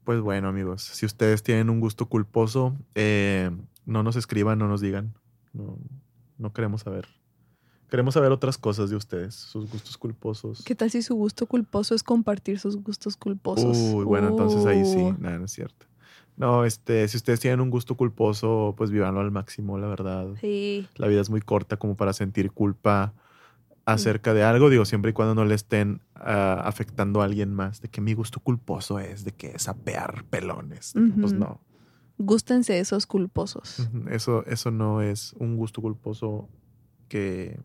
Pues 0.10 0.22
bueno, 0.22 0.47
amigos, 0.47 0.82
si 0.82 1.05
ustedes 1.05 1.43
tienen 1.43 1.70
un 1.70 1.80
gusto 1.80 2.07
culposo, 2.07 2.76
eh, 2.95 3.51
no 3.86 4.01
nos 4.01 4.16
escriban, 4.16 4.57
no 4.57 4.68
nos 4.68 4.82
digan. 4.82 5.14
No, 5.53 5.78
no 6.39 6.51
queremos 6.51 6.82
saber. 6.82 7.07
Queremos 7.91 8.16
saber 8.16 8.32
otras 8.32 8.57
cosas 8.57 8.89
de 8.89 8.95
ustedes, 8.95 9.36
sus 9.36 9.70
gustos 9.70 9.99
culposos. 9.99 10.64
¿Qué 10.66 10.74
tal 10.74 10.89
si 10.89 11.03
su 11.03 11.14
gusto 11.14 11.45
culposo 11.45 11.93
es 11.93 12.01
compartir 12.01 12.57
sus 12.57 12.78
gustos 12.78 13.18
culposos? 13.18 13.78
Uy, 13.78 14.03
bueno, 14.03 14.30
entonces 14.30 14.66
ahí 14.66 14.84
sí, 14.84 14.97
Uh. 14.97 15.16
nada, 15.20 15.38
no 15.38 15.45
es 15.45 15.51
cierto. 15.51 15.86
No, 16.38 16.66
este, 16.66 17.07
si 17.07 17.16
ustedes 17.16 17.39
tienen 17.39 17.62
un 17.62 17.70
gusto 17.70 17.95
culposo, 17.95 18.74
pues 18.76 18.89
vívanlo 18.89 19.20
al 19.20 19.30
máximo, 19.30 19.78
la 19.78 19.86
verdad. 19.86 20.25
Sí. 20.42 20.88
La 20.96 21.05
vida 21.05 21.21
es 21.21 21.29
muy 21.29 21.42
corta 21.42 21.78
como 21.78 21.96
para 21.96 22.13
sentir 22.13 22.51
culpa 22.51 23.13
acerca 23.93 24.33
de 24.33 24.43
algo, 24.43 24.70
digo, 24.70 24.86
siempre 24.86 25.11
y 25.11 25.13
cuando 25.13 25.36
no 25.36 25.45
le 25.45 25.55
estén 25.55 26.01
ah, 26.16 26.61
afectando 26.66 27.21
a 27.21 27.25
alguien 27.25 27.53
más, 27.53 27.82
de 27.82 27.89
que 27.89 28.01
mi 28.01 28.13
gusto 28.13 28.39
culposo 28.39 28.99
es 28.99 29.24
de 29.24 29.32
que 29.32 29.57
sapear 29.59 30.24
pelones. 30.29 30.93
de 30.93 31.11
que, 31.11 31.21
Pues 31.21 31.33
no, 31.33 31.61
Gústense 32.21 32.79
esos 32.79 33.07
culposos. 33.07 33.87
Eso, 34.11 34.45
eso 34.45 34.71
no 34.71 35.01
es 35.01 35.33
un 35.39 35.55
gusto 35.55 35.82
culposo 35.82 36.49
que 37.07 37.57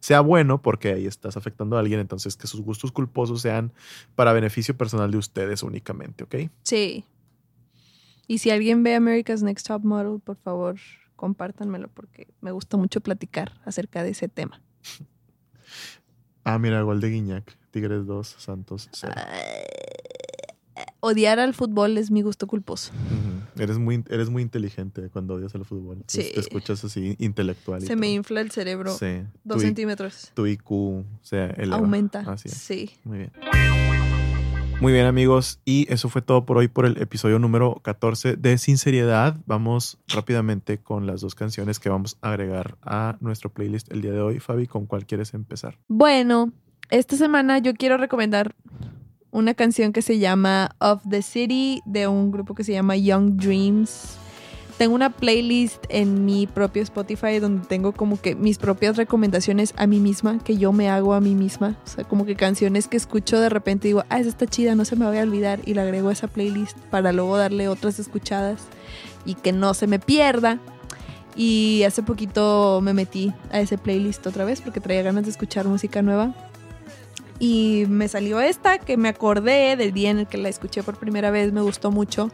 sea 0.00 0.20
bueno 0.20 0.60
porque 0.62 0.92
ahí 0.92 1.06
estás 1.06 1.36
afectando 1.36 1.76
a 1.76 1.80
alguien, 1.80 2.00
entonces 2.00 2.36
que 2.36 2.48
sus 2.48 2.60
gustos 2.60 2.90
culposos 2.90 3.40
sean 3.40 3.72
para 4.16 4.32
beneficio 4.32 4.76
personal 4.76 5.12
de 5.12 5.18
ustedes 5.18 5.62
únicamente, 5.62 6.24
¿ok? 6.24 6.50
Sí. 6.64 7.04
Y 8.26 8.38
si 8.38 8.50
alguien 8.50 8.82
ve 8.82 8.96
America's 8.96 9.44
Next 9.44 9.68
Top 9.68 9.84
Model, 9.84 10.18
por 10.18 10.36
favor, 10.36 10.76
compártanmelo 11.14 11.88
porque 11.88 12.26
me 12.40 12.50
gusta 12.50 12.76
mucho 12.76 13.00
platicar 13.00 13.60
acerca 13.64 14.02
de 14.02 14.10
ese 14.10 14.28
tema. 14.28 14.60
Ah, 16.44 16.58
mira, 16.58 16.82
gol 16.82 17.00
de 17.00 17.10
Guiñac. 17.10 17.56
Tigres 17.70 18.06
2, 18.06 18.26
Santos 18.38 18.88
0. 18.92 19.12
Odiar 21.00 21.38
al 21.38 21.54
fútbol 21.54 21.96
es 21.98 22.10
mi 22.10 22.22
gusto 22.22 22.46
culposo. 22.46 22.92
Eres 23.56 23.78
muy, 23.78 24.04
eres 24.08 24.30
muy 24.30 24.42
inteligente 24.42 25.08
cuando 25.10 25.34
odias 25.34 25.54
el 25.54 25.64
fútbol. 25.64 25.98
Te- 26.06 26.22
Sí. 26.24 26.30
Te 26.34 26.40
escuchas 26.40 26.82
así 26.84 27.16
intelectual. 27.18 27.82
y 27.82 27.86
Se 27.86 27.96
me 27.96 28.10
infla 28.10 28.40
el 28.40 28.50
cerebro 28.50 28.96
Sí. 28.96 29.22
dos 29.44 29.58
Tu 29.58 29.62
I- 29.64 29.66
centímetros. 29.66 30.30
Tu 30.34 30.46
IQ 30.46 31.04
se 31.22 31.44
eleva. 31.60 31.76
Aumenta. 31.76 32.20
Así 32.20 32.48
es. 32.48 32.54
Sí. 32.54 32.90
Muy 33.04 33.18
bien. 33.18 33.32
Muy 34.80 34.92
bien 34.92 35.06
amigos, 35.06 35.60
y 35.64 35.92
eso 35.92 36.08
fue 36.08 36.22
todo 36.22 36.46
por 36.46 36.56
hoy 36.56 36.68
por 36.68 36.86
el 36.86 37.02
episodio 37.02 37.40
número 37.40 37.80
14 37.82 38.36
de 38.36 38.58
Sinceridad. 38.58 39.36
Vamos 39.44 39.98
rápidamente 40.06 40.78
con 40.78 41.04
las 41.04 41.20
dos 41.20 41.34
canciones 41.34 41.80
que 41.80 41.88
vamos 41.88 42.16
a 42.22 42.28
agregar 42.30 42.78
a 42.82 43.16
nuestro 43.20 43.50
playlist 43.50 43.90
el 43.90 44.02
día 44.02 44.12
de 44.12 44.20
hoy. 44.20 44.38
Fabi, 44.38 44.68
¿con 44.68 44.86
cuál 44.86 45.04
quieres 45.04 45.34
empezar? 45.34 45.78
Bueno, 45.88 46.52
esta 46.90 47.16
semana 47.16 47.58
yo 47.58 47.74
quiero 47.74 47.96
recomendar 47.96 48.54
una 49.32 49.54
canción 49.54 49.92
que 49.92 50.00
se 50.00 50.20
llama 50.20 50.70
Of 50.78 51.02
the 51.10 51.22
City 51.22 51.82
de 51.84 52.06
un 52.06 52.30
grupo 52.30 52.54
que 52.54 52.62
se 52.62 52.72
llama 52.72 52.96
Young 52.96 53.32
Dreams. 53.32 54.16
Tengo 54.78 54.94
una 54.94 55.10
playlist 55.10 55.84
en 55.88 56.24
mi 56.24 56.46
propio 56.46 56.84
Spotify 56.84 57.40
donde 57.40 57.66
tengo 57.66 57.90
como 57.90 58.20
que 58.20 58.36
mis 58.36 58.58
propias 58.58 58.96
recomendaciones 58.96 59.74
a 59.76 59.88
mí 59.88 59.98
misma, 59.98 60.38
que 60.38 60.56
yo 60.56 60.72
me 60.72 60.88
hago 60.88 61.14
a 61.14 61.20
mí 61.20 61.34
misma. 61.34 61.76
O 61.84 61.88
sea, 61.88 62.04
como 62.04 62.24
que 62.24 62.36
canciones 62.36 62.86
que 62.86 62.96
escucho 62.96 63.40
de 63.40 63.48
repente 63.48 63.88
digo, 63.88 64.04
ah, 64.08 64.20
esa 64.20 64.28
está 64.28 64.46
chida, 64.46 64.76
no 64.76 64.84
se 64.84 64.94
me 64.94 65.04
vaya 65.04 65.22
a 65.22 65.24
olvidar 65.24 65.58
y 65.64 65.74
la 65.74 65.82
agrego 65.82 66.10
a 66.10 66.12
esa 66.12 66.28
playlist 66.28 66.78
para 66.90 67.12
luego 67.12 67.36
darle 67.36 67.68
otras 67.68 67.98
escuchadas 67.98 68.68
y 69.24 69.34
que 69.34 69.50
no 69.50 69.74
se 69.74 69.88
me 69.88 69.98
pierda. 69.98 70.60
Y 71.34 71.82
hace 71.82 72.04
poquito 72.04 72.78
me 72.80 72.94
metí 72.94 73.32
a 73.50 73.60
ese 73.60 73.78
playlist 73.78 74.24
otra 74.28 74.44
vez 74.44 74.60
porque 74.60 74.78
traía 74.78 75.02
ganas 75.02 75.24
de 75.24 75.30
escuchar 75.30 75.66
música 75.66 76.02
nueva. 76.02 76.34
Y 77.40 77.84
me 77.88 78.06
salió 78.06 78.40
esta 78.40 78.78
que 78.78 78.96
me 78.96 79.08
acordé 79.08 79.74
del 79.74 79.92
día 79.92 80.10
en 80.10 80.20
el 80.20 80.26
que 80.28 80.38
la 80.38 80.48
escuché 80.48 80.84
por 80.84 80.98
primera 80.98 81.32
vez, 81.32 81.52
me 81.52 81.62
gustó 81.62 81.90
mucho. 81.90 82.30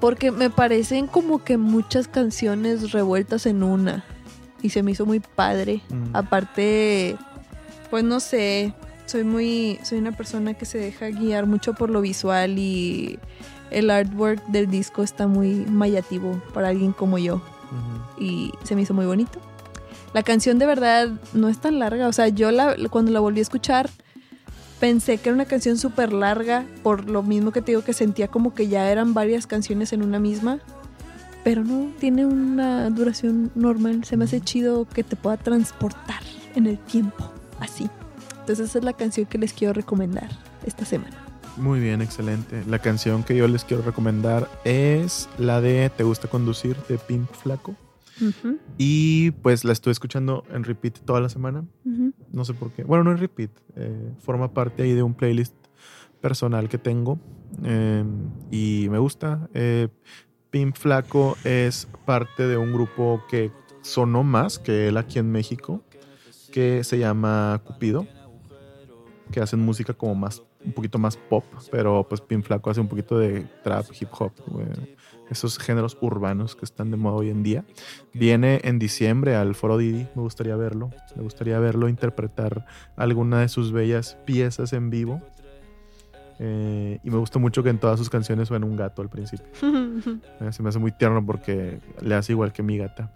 Porque 0.00 0.30
me 0.30 0.50
parecen 0.50 1.06
como 1.06 1.44
que 1.44 1.56
muchas 1.56 2.08
canciones 2.08 2.92
revueltas 2.92 3.46
en 3.46 3.62
una. 3.62 4.04
Y 4.62 4.70
se 4.70 4.82
me 4.82 4.92
hizo 4.92 5.06
muy 5.06 5.20
padre. 5.20 5.80
Mm. 5.88 6.16
Aparte, 6.16 7.16
pues 7.90 8.04
no 8.04 8.20
sé, 8.20 8.74
soy 9.06 9.24
muy, 9.24 9.78
soy 9.82 9.98
una 9.98 10.12
persona 10.12 10.54
que 10.54 10.64
se 10.64 10.78
deja 10.78 11.08
guiar 11.08 11.46
mucho 11.46 11.74
por 11.74 11.90
lo 11.90 12.00
visual 12.00 12.58
y 12.58 13.18
el 13.70 13.90
artwork 13.90 14.44
del 14.46 14.70
disco 14.70 15.02
está 15.02 15.26
muy 15.26 15.66
mayativo 15.66 16.40
para 16.52 16.68
alguien 16.68 16.92
como 16.92 17.18
yo 17.18 17.42
y 18.18 18.52
se 18.62 18.74
me 18.74 18.82
hizo 18.82 18.94
muy 18.94 19.06
bonito. 19.06 19.40
La 20.12 20.22
canción 20.22 20.58
de 20.58 20.66
verdad 20.66 21.08
no 21.32 21.48
es 21.48 21.58
tan 21.58 21.78
larga, 21.78 22.06
o 22.06 22.12
sea, 22.12 22.28
yo 22.28 22.50
la, 22.52 22.76
cuando 22.88 23.10
la 23.10 23.20
volví 23.20 23.40
a 23.40 23.42
escuchar 23.42 23.90
pensé 24.80 25.18
que 25.18 25.28
era 25.28 25.34
una 25.34 25.44
canción 25.44 25.78
súper 25.78 26.12
larga, 26.12 26.64
por 26.82 27.08
lo 27.08 27.22
mismo 27.22 27.52
que 27.52 27.62
te 27.62 27.72
digo 27.72 27.84
que 27.84 27.92
sentía 27.92 28.28
como 28.28 28.54
que 28.54 28.68
ya 28.68 28.90
eran 28.90 29.14
varias 29.14 29.46
canciones 29.46 29.92
en 29.92 30.02
una 30.02 30.18
misma, 30.18 30.58
pero 31.42 31.62
no, 31.62 31.92
tiene 31.98 32.26
una 32.26 32.88
duración 32.90 33.50
normal, 33.54 34.04
se 34.04 34.16
me 34.16 34.24
hace 34.24 34.40
chido 34.40 34.86
que 34.86 35.04
te 35.04 35.16
pueda 35.16 35.36
transportar 35.36 36.22
en 36.54 36.66
el 36.66 36.78
tiempo, 36.78 37.30
así. 37.60 37.88
Entonces 38.40 38.70
esa 38.70 38.78
es 38.78 38.84
la 38.84 38.92
canción 38.92 39.26
que 39.26 39.38
les 39.38 39.52
quiero 39.52 39.72
recomendar 39.72 40.28
esta 40.66 40.84
semana. 40.84 41.16
Muy 41.56 41.80
bien, 41.80 42.02
excelente. 42.02 42.64
La 42.66 42.80
canción 42.80 43.22
que 43.22 43.36
yo 43.36 43.46
les 43.46 43.64
quiero 43.64 43.82
recomendar 43.82 44.48
es 44.64 45.28
la 45.38 45.60
de 45.60 45.90
Te 45.96 46.02
gusta 46.02 46.28
conducir 46.28 46.76
de 46.88 46.98
Pimp 46.98 47.30
Flaco. 47.30 47.76
Y 48.78 49.30
pues 49.32 49.64
la 49.64 49.72
estuve 49.72 49.92
escuchando 49.92 50.44
en 50.50 50.64
repeat 50.64 50.98
toda 51.00 51.20
la 51.20 51.28
semana. 51.28 51.64
No 52.32 52.44
sé 52.44 52.54
por 52.54 52.70
qué. 52.72 52.84
Bueno, 52.84 53.04
no 53.04 53.12
en 53.12 53.18
repeat. 53.18 53.50
eh, 53.76 54.12
forma 54.20 54.52
parte 54.52 54.82
ahí 54.82 54.92
de 54.92 55.02
un 55.02 55.14
playlist 55.14 55.54
personal 56.20 56.68
que 56.68 56.78
tengo. 56.78 57.18
eh, 57.64 58.04
y 58.50 58.88
me 58.90 58.98
gusta. 58.98 59.48
Eh, 59.54 59.88
Pimp 60.50 60.76
Flaco 60.76 61.36
es 61.44 61.88
parte 62.04 62.46
de 62.46 62.56
un 62.56 62.72
grupo 62.72 63.22
que 63.28 63.50
sonó 63.82 64.22
más 64.22 64.58
que 64.58 64.88
él 64.88 64.96
aquí 64.96 65.18
en 65.18 65.30
México. 65.30 65.82
Que 66.52 66.84
se 66.84 66.98
llama 66.98 67.60
Cupido. 67.64 68.06
Que 69.32 69.40
hacen 69.40 69.60
música 69.60 69.92
como 69.94 70.14
más, 70.14 70.42
un 70.64 70.72
poquito 70.72 70.98
más 70.98 71.16
pop. 71.16 71.44
Pero 71.70 72.06
pues 72.08 72.20
Pimp 72.20 72.44
Flaco 72.44 72.70
hace 72.70 72.80
un 72.80 72.88
poquito 72.88 73.18
de 73.18 73.46
trap, 73.62 73.86
hip 73.98 74.08
hop. 74.18 74.32
esos 75.30 75.58
géneros 75.58 75.96
urbanos 76.00 76.54
que 76.56 76.64
están 76.64 76.90
de 76.90 76.96
moda 76.96 77.16
hoy 77.16 77.30
en 77.30 77.42
día. 77.42 77.64
Viene 78.12 78.60
en 78.64 78.78
diciembre 78.78 79.36
al 79.36 79.54
Foro 79.54 79.78
Didi, 79.78 80.06
me 80.14 80.22
gustaría 80.22 80.56
verlo. 80.56 80.90
Me 81.16 81.22
gustaría 81.22 81.58
verlo 81.58 81.88
interpretar 81.88 82.66
alguna 82.96 83.40
de 83.40 83.48
sus 83.48 83.72
bellas 83.72 84.16
piezas 84.24 84.72
en 84.72 84.90
vivo. 84.90 85.20
Eh, 86.40 86.98
y 87.04 87.10
me 87.10 87.18
gusta 87.18 87.38
mucho 87.38 87.62
que 87.62 87.70
en 87.70 87.78
todas 87.78 87.96
sus 87.98 88.10
canciones 88.10 88.48
suena 88.48 88.66
un 88.66 88.76
gato 88.76 89.02
al 89.02 89.08
principio. 89.08 89.46
Eh, 90.40 90.52
Se 90.52 90.62
me 90.62 90.68
hace 90.68 90.78
muy 90.80 90.90
tierno 90.90 91.24
porque 91.24 91.78
le 92.00 92.14
hace 92.16 92.32
igual 92.32 92.52
que 92.52 92.62
mi 92.62 92.76
gata. 92.76 93.12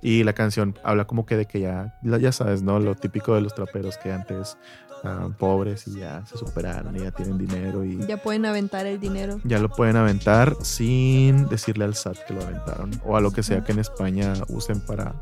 Y 0.00 0.22
la 0.24 0.32
canción 0.32 0.78
habla 0.84 1.06
como 1.06 1.26
que 1.26 1.36
de 1.36 1.46
que 1.46 1.60
ya, 1.60 1.98
ya 2.02 2.32
sabes, 2.32 2.62
¿no? 2.62 2.78
Lo 2.78 2.94
típico 2.94 3.34
de 3.34 3.40
los 3.40 3.54
traperos 3.54 3.98
que 3.98 4.12
antes 4.12 4.56
ah, 5.04 5.28
pobres 5.38 5.86
y 5.88 5.98
ya 6.00 6.24
se 6.26 6.36
superaron 6.38 6.96
y 6.96 7.00
ya 7.00 7.10
tienen 7.10 7.38
dinero 7.38 7.84
y 7.84 7.98
ya 8.06 8.16
pueden 8.22 8.46
aventar 8.46 8.86
el 8.86 9.00
dinero. 9.00 9.40
ya 9.44 9.58
lo 9.58 9.68
pueden 9.68 9.96
aventar 9.96 10.56
sin 10.62 11.48
decirle 11.48 11.84
al 11.84 11.94
SAT 11.94 12.18
que 12.26 12.34
lo 12.34 12.42
aventaron 12.42 12.90
o 13.04 13.16
a 13.16 13.20
lo 13.20 13.30
que 13.32 13.42
sea 13.42 13.62
que 13.64 13.72
en 13.72 13.78
España 13.78 14.32
usen 14.48 14.80
para 14.80 15.14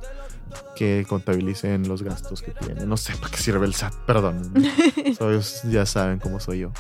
que 0.75 1.05
contabilicen 1.09 1.87
los 1.89 2.03
gastos 2.03 2.41
que 2.41 2.53
tienen. 2.53 2.89
No 2.89 2.97
sé 2.97 3.13
para 3.17 3.31
qué 3.31 3.37
sirve 3.37 3.67
el 3.67 3.75
SAT, 3.75 3.93
perdón. 4.07 4.53
Soy- 5.19 5.41
ya 5.71 5.85
saben 5.85 6.19
cómo 6.19 6.41
soy 6.41 6.61
yo. 6.61 6.73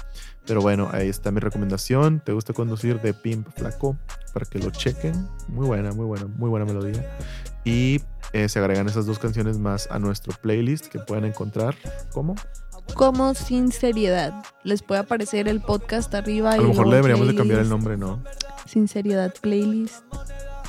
Pero 0.46 0.62
bueno, 0.62 0.88
ahí 0.92 1.08
está 1.10 1.30
mi 1.30 1.40
recomendación. 1.40 2.20
¿Te 2.24 2.32
gusta 2.32 2.54
conducir 2.54 2.98
de 3.02 3.12
Pimp 3.12 3.46
Flaco? 3.54 3.98
Para 4.32 4.46
que 4.46 4.58
lo 4.58 4.70
chequen. 4.70 5.28
Muy 5.48 5.66
buena, 5.66 5.92
muy 5.92 6.06
buena, 6.06 6.24
muy 6.26 6.48
buena 6.48 6.64
melodía. 6.64 7.18
Y 7.64 8.00
eh, 8.32 8.48
se 8.48 8.58
agregan 8.58 8.88
esas 8.88 9.04
dos 9.04 9.18
canciones 9.18 9.58
más 9.58 9.86
a 9.90 9.98
nuestro 9.98 10.32
playlist 10.40 10.86
que 10.86 11.00
pueden 11.00 11.26
encontrar. 11.26 11.74
¿Cómo? 12.14 12.34
Como 12.94 13.34
sinceridad. 13.34 14.44
Les 14.64 14.82
puede 14.82 15.00
aparecer 15.00 15.48
el 15.48 15.60
podcast 15.60 16.14
arriba. 16.14 16.52
A 16.52 16.56
y 16.56 16.60
lo 16.62 16.68
mejor 16.68 16.86
le 16.88 16.96
deberíamos 16.96 17.26
de 17.28 17.34
cambiar 17.34 17.60
el 17.60 17.68
nombre, 17.68 17.96
¿no? 17.96 18.22
Sinceridad 18.66 19.34
playlist. 19.40 20.02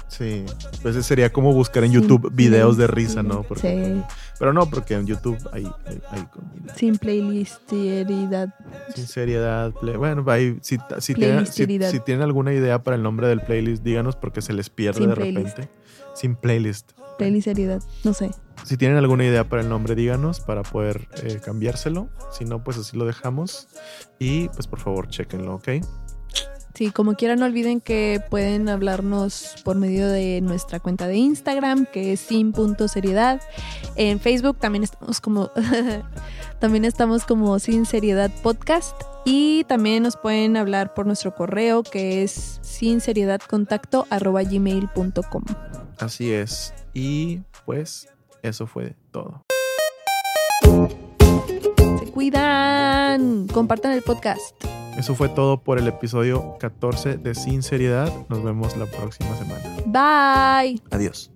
Sí, 0.08 0.44
pues 0.82 0.96
ese 0.96 1.08
sería 1.08 1.32
como 1.32 1.54
buscar 1.54 1.84
en 1.84 1.92
Sin 1.92 2.02
YouTube 2.02 2.32
videos 2.34 2.78
de 2.78 2.88
risa, 2.88 3.22
¿no? 3.24 3.44
Porque, 3.44 3.94
sí. 4.06 4.14
Pero 4.40 4.54
no, 4.54 4.70
porque 4.70 4.96
en 4.96 5.06
YouTube 5.06 5.38
hay, 5.54 5.66
hay, 5.86 6.26
Sin 6.76 6.98
playlist, 6.98 7.62
sinceridad. 7.70 8.54
sinceridad. 8.96 9.72
play- 9.74 9.96
bueno, 9.98 10.26
ahí, 10.30 10.58
si, 10.62 10.78
si, 10.98 11.14
tienen, 11.14 11.46
si 11.46 12.00
tienen 12.00 12.22
alguna 12.24 12.54
idea 12.54 12.82
para 12.84 12.96
el 12.98 13.04
nombre 13.04 13.28
del 13.28 13.42
playlist, 13.42 13.84
díganos 13.84 14.16
porque 14.16 14.42
se 14.42 14.52
les 14.54 14.70
pierde 14.70 15.00
Sin 15.00 15.10
de 15.10 15.16
playlist. 15.16 15.58
repente. 15.58 15.72
Sin 16.16 16.36
playlist. 16.36 16.92
Playlist 17.20 17.46
seriedad. 17.46 17.84
No 18.04 18.14
sé. 18.14 18.32
Si 18.64 18.78
tienen 18.78 18.98
alguna 18.98 19.26
idea 19.26 19.48
para 19.48 19.62
el 19.62 19.70
nombre, 19.70 19.94
díganos 19.94 20.40
para 20.40 20.64
poder 20.64 21.08
eh, 21.24 21.40
cambiárselo. 21.44 22.10
Si 22.32 22.46
no, 22.46 22.64
pues 22.64 22.78
así 22.78 22.98
lo 22.98 23.06
dejamos. 23.06 23.68
Y 24.18 24.50
pues 24.50 24.68
por 24.68 24.80
favor, 24.80 25.08
chequenlo, 25.08 25.56
¿ok? 25.56 25.70
Sí, 26.74 26.92
como 26.92 27.16
quieran, 27.16 27.40
no 27.40 27.46
olviden 27.46 27.82
que 27.82 28.22
pueden 28.30 28.70
hablarnos 28.70 29.56
por 29.66 29.76
medio 29.76 30.08
de 30.08 30.40
nuestra 30.42 30.80
cuenta 30.80 31.08
de 31.08 31.18
Instagram, 31.18 31.86
que 31.86 32.14
es 32.14 32.22
sin.seriedad. 32.22 33.42
En 33.96 34.20
Facebook 34.20 34.58
también 34.60 34.84
estamos 34.84 35.20
como 35.20 35.52
también 36.60 36.86
estamos 36.86 37.26
como 37.26 37.60
sin 37.60 37.86
seriedad 37.86 38.32
podcast. 38.44 38.96
Y 39.26 39.66
también 39.66 40.04
nos 40.04 40.16
pueden 40.16 40.56
hablar 40.56 40.94
por 40.94 41.06
nuestro 41.06 41.36
correo, 41.36 41.84
que 41.84 42.24
es 42.24 42.62
arroba 44.10 44.44
gmail.com. 44.44 45.44
Así 46.00 46.32
es. 46.32 46.74
Y 46.94 47.42
pues 47.66 48.10
eso 48.42 48.68
fue 48.68 48.96
todo. 49.12 49.44
Se 52.00 52.12
cuidan. 52.12 53.48
Compartan 53.48 53.92
el 53.92 54.02
podcast. 54.02 54.56
Eso 54.98 55.16
fue 55.16 55.30
todo 55.30 55.62
por 55.62 55.80
el 55.80 55.88
episodio 55.88 56.58
14 56.60 57.18
de 57.18 57.34
Sinceridad. 57.34 58.12
Nos 58.28 58.44
vemos 58.44 58.76
la 58.76 58.86
próxima 58.86 59.34
semana. 59.38 59.64
Bye. 59.86 60.82
Adiós. 60.92 61.32